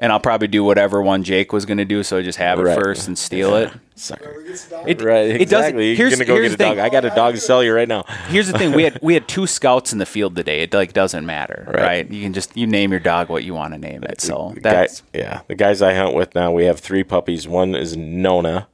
and 0.00 0.10
I'll 0.10 0.18
probably 0.18 0.48
do 0.48 0.64
whatever 0.64 1.00
one 1.02 1.22
Jake 1.22 1.52
was 1.52 1.64
going 1.66 1.78
to 1.78 1.84
do. 1.84 2.02
So 2.02 2.16
I 2.16 2.22
just 2.22 2.38
have 2.38 2.58
it 2.58 2.62
Right. 2.62 2.74
first 2.78 3.06
and 3.06 3.16
steal 3.16 3.54
it. 3.54 3.70
Sucker. 3.94 4.24
Whoever 4.24 4.42
gets 4.42 4.64
the 4.64 4.76
dog. 4.76 4.88
It, 4.88 5.02
Right. 5.02 5.26
It 5.26 5.28
doesn't. 5.28 5.42
Exactly. 5.42 5.86
You're 5.88 5.96
Here's, 5.96 6.12
gonna 6.14 6.24
go 6.24 6.34
here's 6.34 6.48
get 6.48 6.54
a 6.54 6.56
the 6.56 6.64
dog. 6.64 6.76
thing. 6.76 6.84
I 6.84 6.88
got 6.88 7.04
a 7.04 7.10
dog 7.10 7.34
to 7.34 7.40
sell 7.40 7.62
you 7.62 7.72
right 7.74 7.86
now. 7.86 8.04
Here's 8.28 8.50
the 8.50 8.56
thing. 8.58 8.72
We 8.72 8.82
had 8.84 8.98
we 9.02 9.12
had 9.14 9.28
two 9.28 9.46
scouts 9.46 9.92
in 9.92 9.98
the 9.98 10.06
field 10.06 10.34
today. 10.34 10.62
It 10.62 10.72
like 10.72 10.94
doesn't 10.94 11.26
matter, 11.26 11.64
Right. 11.68 11.82
right? 11.82 12.10
You 12.10 12.22
can 12.22 12.32
just 12.32 12.56
you 12.56 12.66
name 12.66 12.90
your 12.92 13.00
dog 13.00 13.28
what 13.28 13.44
you 13.44 13.52
want 13.54 13.74
to 13.74 13.78
name 13.78 14.02
it. 14.04 14.20
So 14.22 14.52
The 14.54 14.60
that's 14.62 15.02
guy, 15.12 15.18
yeah, 15.18 15.40
the 15.48 15.54
guys 15.54 15.82
I 15.82 15.92
hunt 15.94 16.14
with 16.14 16.34
now, 16.34 16.50
we 16.50 16.64
have 16.64 16.80
three 16.80 17.04
puppies. 17.04 17.46
One 17.46 17.74
is 17.74 17.94
Nona, 17.94 18.68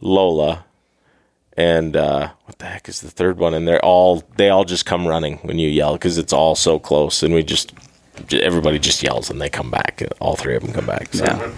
Lola, 0.00 0.64
and 1.56 1.94
uh, 1.96 2.30
what 2.46 2.58
the 2.58 2.64
heck 2.66 2.88
is 2.88 3.00
the 3.02 3.10
third 3.10 3.36
one? 3.38 3.52
And 3.52 3.68
they're 3.68 3.84
all 3.84 4.22
they 4.36 4.48
all 4.48 4.64
just 4.64 4.86
come 4.86 5.06
running 5.06 5.36
when 5.38 5.58
you 5.58 5.68
yell 5.68 5.92
because 5.94 6.16
it's 6.16 6.32
all 6.32 6.54
so 6.54 6.78
close, 6.78 7.22
and 7.22 7.34
we 7.34 7.42
just 7.42 7.74
j- 7.76 7.82
everybody 8.32 8.78
just 8.78 9.02
yells 9.02 9.30
and 9.30 9.40
they 9.40 9.48
come 9.48 9.70
back. 9.70 10.02
All 10.20 10.36
three 10.36 10.56
of 10.56 10.62
them 10.62 10.72
come 10.72 10.86
back. 10.86 11.12
So. 11.12 11.24
yeah. 11.24 11.52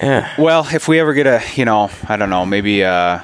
Yeah. 0.00 0.34
Well, 0.38 0.66
if 0.72 0.88
we 0.88 0.98
ever 1.00 1.14
get 1.14 1.26
a, 1.26 1.42
you 1.54 1.64
know, 1.64 1.90
I 2.08 2.16
don't 2.16 2.30
know, 2.30 2.44
maybe 2.44 2.84
uh, 2.84 3.20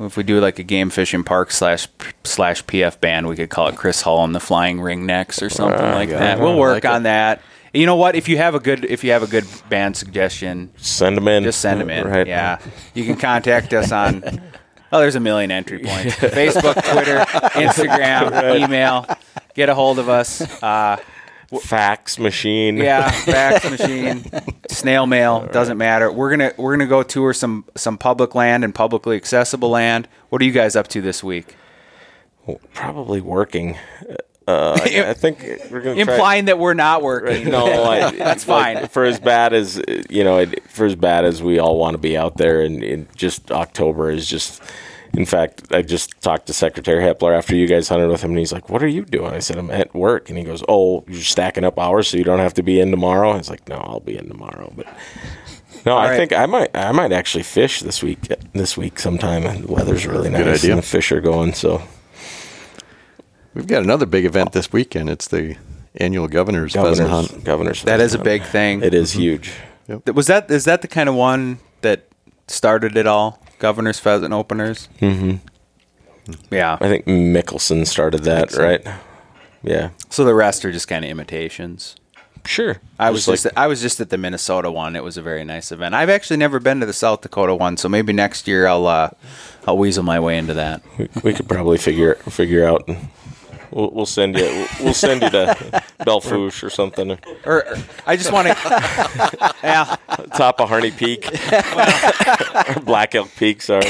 if 0.00 0.16
we 0.16 0.22
do 0.22 0.40
like 0.40 0.58
a 0.58 0.62
game 0.62 0.90
fishing 0.90 1.24
park 1.24 1.50
slash 1.50 1.88
slash 2.24 2.64
PF 2.64 3.00
band, 3.00 3.28
we 3.28 3.36
could 3.36 3.50
call 3.50 3.68
it 3.68 3.76
Chris 3.76 4.02
Hull 4.02 4.24
and 4.24 4.34
the 4.34 4.40
Flying 4.40 4.80
Ring 4.80 5.06
Ringnecks 5.06 5.42
or 5.42 5.50
something 5.50 5.80
like 5.80 6.08
yeah. 6.08 6.18
that. 6.18 6.40
We'll 6.40 6.58
work 6.58 6.84
like 6.84 6.92
on 6.92 7.04
that. 7.04 7.42
You 7.74 7.86
know 7.86 7.96
what? 7.96 8.14
If 8.14 8.28
you 8.28 8.38
have 8.38 8.54
a 8.54 8.60
good 8.60 8.84
if 8.86 9.04
you 9.04 9.12
have 9.12 9.22
a 9.22 9.26
good 9.26 9.44
band 9.68 9.96
suggestion, 9.96 10.72
Send 10.78 11.16
them 11.16 11.28
in. 11.28 11.44
just 11.44 11.60
send 11.60 11.80
them 11.80 11.90
in. 11.90 12.06
Right. 12.06 12.26
Yeah, 12.26 12.58
you 12.94 13.04
can 13.04 13.16
contact 13.16 13.72
us 13.74 13.92
on. 13.92 14.40
Oh, 14.90 15.00
there's 15.00 15.16
a 15.16 15.20
million 15.20 15.50
entry 15.50 15.80
points: 15.80 16.14
Facebook, 16.16 16.74
Twitter, 16.92 17.18
Instagram, 17.60 18.58
email. 18.58 19.06
Get 19.58 19.68
a 19.68 19.74
hold 19.74 19.98
of 19.98 20.08
us. 20.08 20.40
Uh, 20.62 20.98
Fax 21.62 22.18
machine. 22.18 22.76
yeah, 22.76 23.10
fax 23.24 23.70
machine, 23.70 24.22
snail 24.68 25.06
mail, 25.06 25.46
doesn't 25.50 25.78
matter. 25.78 26.12
We're 26.12 26.28
gonna 26.28 26.52
we're 26.58 26.76
gonna 26.76 26.86
go 26.86 27.02
tour 27.02 27.32
some 27.32 27.64
some 27.74 27.96
public 27.96 28.34
land 28.34 28.64
and 28.64 28.74
publicly 28.74 29.16
accessible 29.16 29.70
land. 29.70 30.08
What 30.28 30.42
are 30.42 30.44
you 30.44 30.52
guys 30.52 30.76
up 30.76 30.88
to 30.88 31.00
this 31.00 31.24
week? 31.24 31.56
Probably 32.74 33.22
working. 33.22 33.78
Uh, 34.46 34.78
I, 34.82 35.10
I 35.10 35.14
think 35.14 35.42
we're 35.70 35.80
going 35.80 35.98
Implying 35.98 36.46
that 36.46 36.58
we're 36.58 36.74
not 36.74 37.02
working. 37.02 37.48
No, 37.48 37.84
I, 37.90 38.10
That's 38.10 38.46
like, 38.46 38.76
fine. 38.76 38.88
For 38.88 39.04
as 39.04 39.18
bad 39.18 39.54
as 39.54 39.80
you 40.10 40.22
know, 40.22 40.44
for 40.68 40.84
as 40.84 40.96
bad 40.96 41.24
as 41.24 41.42
we 41.42 41.58
all 41.58 41.78
want 41.78 41.94
to 41.94 41.98
be 41.98 42.14
out 42.14 42.36
there, 42.36 42.60
and, 42.60 42.82
and 42.82 43.06
just 43.16 43.50
October 43.50 44.10
is 44.10 44.28
just. 44.28 44.62
In 45.18 45.26
fact, 45.26 45.72
I 45.72 45.82
just 45.82 46.20
talked 46.22 46.46
to 46.46 46.52
Secretary 46.52 47.02
Hepler 47.02 47.36
after 47.36 47.56
you 47.56 47.66
guys 47.66 47.88
hunted 47.88 48.08
with 48.08 48.22
him, 48.22 48.30
and 48.30 48.38
he's 48.38 48.52
like, 48.52 48.68
"What 48.68 48.84
are 48.84 48.88
you 48.88 49.04
doing?" 49.04 49.34
I 49.34 49.40
said, 49.40 49.58
"I'm 49.58 49.68
at 49.68 49.92
work," 49.92 50.28
and 50.28 50.38
he 50.38 50.44
goes, 50.44 50.62
"Oh, 50.68 51.02
you're 51.08 51.20
stacking 51.22 51.64
up 51.64 51.76
hours 51.76 52.06
so 52.06 52.16
you 52.16 52.22
don't 52.22 52.38
have 52.38 52.54
to 52.54 52.62
be 52.62 52.78
in 52.78 52.92
tomorrow." 52.92 53.32
I 53.32 53.38
was 53.38 53.50
like, 53.50 53.68
"No, 53.68 53.78
I'll 53.78 53.98
be 53.98 54.16
in 54.16 54.28
tomorrow." 54.28 54.72
But 54.76 54.86
no, 55.84 55.96
I 55.96 56.10
right. 56.10 56.16
think 56.16 56.32
I 56.32 56.46
might, 56.46 56.70
I 56.72 56.92
might 56.92 57.10
actually 57.10 57.42
fish 57.42 57.80
this 57.80 58.00
week. 58.00 58.28
This 58.52 58.76
week 58.76 59.00
sometime, 59.00 59.44
and 59.44 59.64
the 59.64 59.72
weather's 59.72 60.06
really 60.06 60.30
nice, 60.30 60.44
Good 60.44 60.54
idea. 60.54 60.70
and 60.70 60.78
the 60.78 60.86
fish 60.86 61.10
are 61.10 61.20
going. 61.20 61.52
So 61.52 61.82
We've 63.54 63.66
got 63.66 63.82
another 63.82 64.06
big 64.06 64.24
event 64.24 64.52
this 64.52 64.72
weekend. 64.72 65.10
It's 65.10 65.26
the 65.26 65.56
annual 65.96 66.28
Governor's, 66.28 66.74
Pheasant 66.74 67.08
governor's, 67.08 67.30
Hunt. 67.32 67.44
governor's 67.44 67.82
That 67.82 67.98
is 67.98 68.14
a 68.14 68.18
big 68.20 68.42
hunt. 68.42 68.52
thing. 68.52 68.82
It 68.84 68.94
is 68.94 69.10
mm-hmm. 69.10 69.20
huge. 69.20 69.52
Was 70.14 70.28
that 70.28 70.48
is 70.48 70.64
that 70.66 70.82
the 70.82 70.88
kind 70.88 71.08
of 71.08 71.16
one 71.16 71.58
that 71.80 72.06
started 72.46 72.96
it 72.96 73.08
all? 73.08 73.42
Governor's 73.58 73.98
pheasant 73.98 74.32
openers. 74.32 74.88
Mm-hmm. 75.00 75.36
Yeah. 76.50 76.76
I 76.80 76.88
think 76.88 77.06
Mickelson 77.06 77.86
started 77.86 78.24
that, 78.24 78.52
right? 78.54 78.86
Yeah, 79.62 79.90
So 80.10 80.24
the 80.24 80.34
rest 80.34 80.64
are 80.64 80.70
just 80.72 80.86
kind 80.86 81.04
of 81.04 81.10
imitations. 81.10 81.96
sure. 82.44 82.76
I 82.98 83.10
was 83.10 83.26
like, 83.26 83.40
just 83.42 83.56
I 83.56 83.66
was 83.66 83.80
just 83.82 83.98
at 84.00 84.08
the 84.10 84.16
Minnesota 84.16 84.70
one. 84.70 84.94
It 84.94 85.02
was 85.02 85.16
a 85.16 85.22
very 85.22 85.44
nice 85.44 85.72
event. 85.72 85.94
I've 85.96 86.08
actually 86.10 86.36
never 86.36 86.60
been 86.60 86.78
to 86.80 86.86
the 86.86 86.92
South 86.92 87.22
Dakota 87.22 87.54
one, 87.56 87.76
so 87.76 87.88
maybe 87.88 88.12
next 88.12 88.46
year 88.46 88.66
I'll 88.68 88.86
uh, 88.86 89.10
I'll 89.66 89.76
weasel 89.76 90.04
my 90.04 90.20
way 90.20 90.38
into 90.38 90.54
that. 90.54 90.82
we, 90.96 91.08
we 91.24 91.32
could 91.34 91.48
probably 91.48 91.76
figure 91.78 92.14
figure 92.16 92.64
out. 92.66 92.88
We'll, 93.70 93.90
we'll 93.90 94.06
send 94.06 94.36
you. 94.36 94.66
We'll, 94.80 94.94
send 94.94 95.22
you 95.22 95.30
to 95.30 95.82
Belle 96.04 96.20
Fourche 96.20 96.62
or 96.64 96.70
something. 96.70 97.18
Or 97.44 97.64
I 98.06 98.16
just 98.16 98.32
want 98.32 98.48
to, 98.48 98.54
yeah. 99.62 99.96
Top 100.34 100.60
of 100.60 100.68
Harney 100.68 100.90
Peak, 100.90 101.26
or 101.26 102.80
Black 102.84 103.14
Elk 103.14 103.30
Peak. 103.36 103.62
Sorry. 103.62 103.84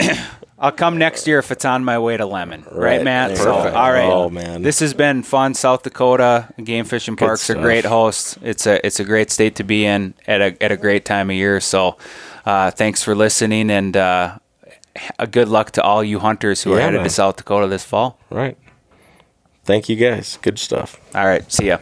I'll 0.58 0.72
come 0.72 0.96
next 0.96 1.26
year 1.26 1.38
if 1.38 1.50
it's 1.50 1.66
on 1.66 1.84
my 1.84 1.98
way 1.98 2.16
to 2.16 2.24
Lemmon, 2.24 2.64
right, 2.72 2.96
Right. 2.96 3.04
Matt? 3.04 3.36
So, 3.36 3.44
Perfect. 3.56 3.76
all 3.76 3.92
right. 3.92 4.10
Oh, 4.10 4.30
man. 4.30 4.62
this 4.62 4.80
has 4.80 4.94
been 4.94 5.22
fun. 5.22 5.52
South 5.52 5.82
Dakota 5.82 6.48
game 6.64 6.86
fishing 6.86 7.14
parks 7.14 7.50
are 7.50 7.56
great 7.56 7.84
hosts. 7.84 8.38
It's 8.40 8.66
a 8.66 8.84
it's 8.86 8.98
a 8.98 9.04
great 9.04 9.30
state 9.30 9.56
to 9.56 9.64
be 9.64 9.84
in 9.84 10.14
at 10.26 10.40
a 10.40 10.62
at 10.64 10.72
a 10.72 10.76
great 10.78 11.04
time 11.04 11.28
of 11.28 11.36
year. 11.36 11.60
So, 11.60 11.98
uh, 12.46 12.70
thanks 12.70 13.02
for 13.02 13.14
listening 13.14 13.70
and 13.70 13.94
uh, 13.98 14.38
a 15.18 15.26
good 15.26 15.48
luck 15.48 15.72
to 15.72 15.82
all 15.82 16.02
you 16.02 16.20
hunters 16.20 16.62
who 16.62 16.72
are 16.72 16.80
headed 16.80 17.00
man. 17.00 17.04
to 17.04 17.10
South 17.10 17.36
Dakota 17.36 17.66
this 17.66 17.84
fall. 17.84 18.18
Right. 18.30 18.56
Thank 19.66 19.88
you 19.88 19.96
guys. 19.96 20.38
Good 20.42 20.60
stuff. 20.60 21.00
All 21.12 21.26
right, 21.26 21.50
see 21.52 21.66
ya. 21.66 21.78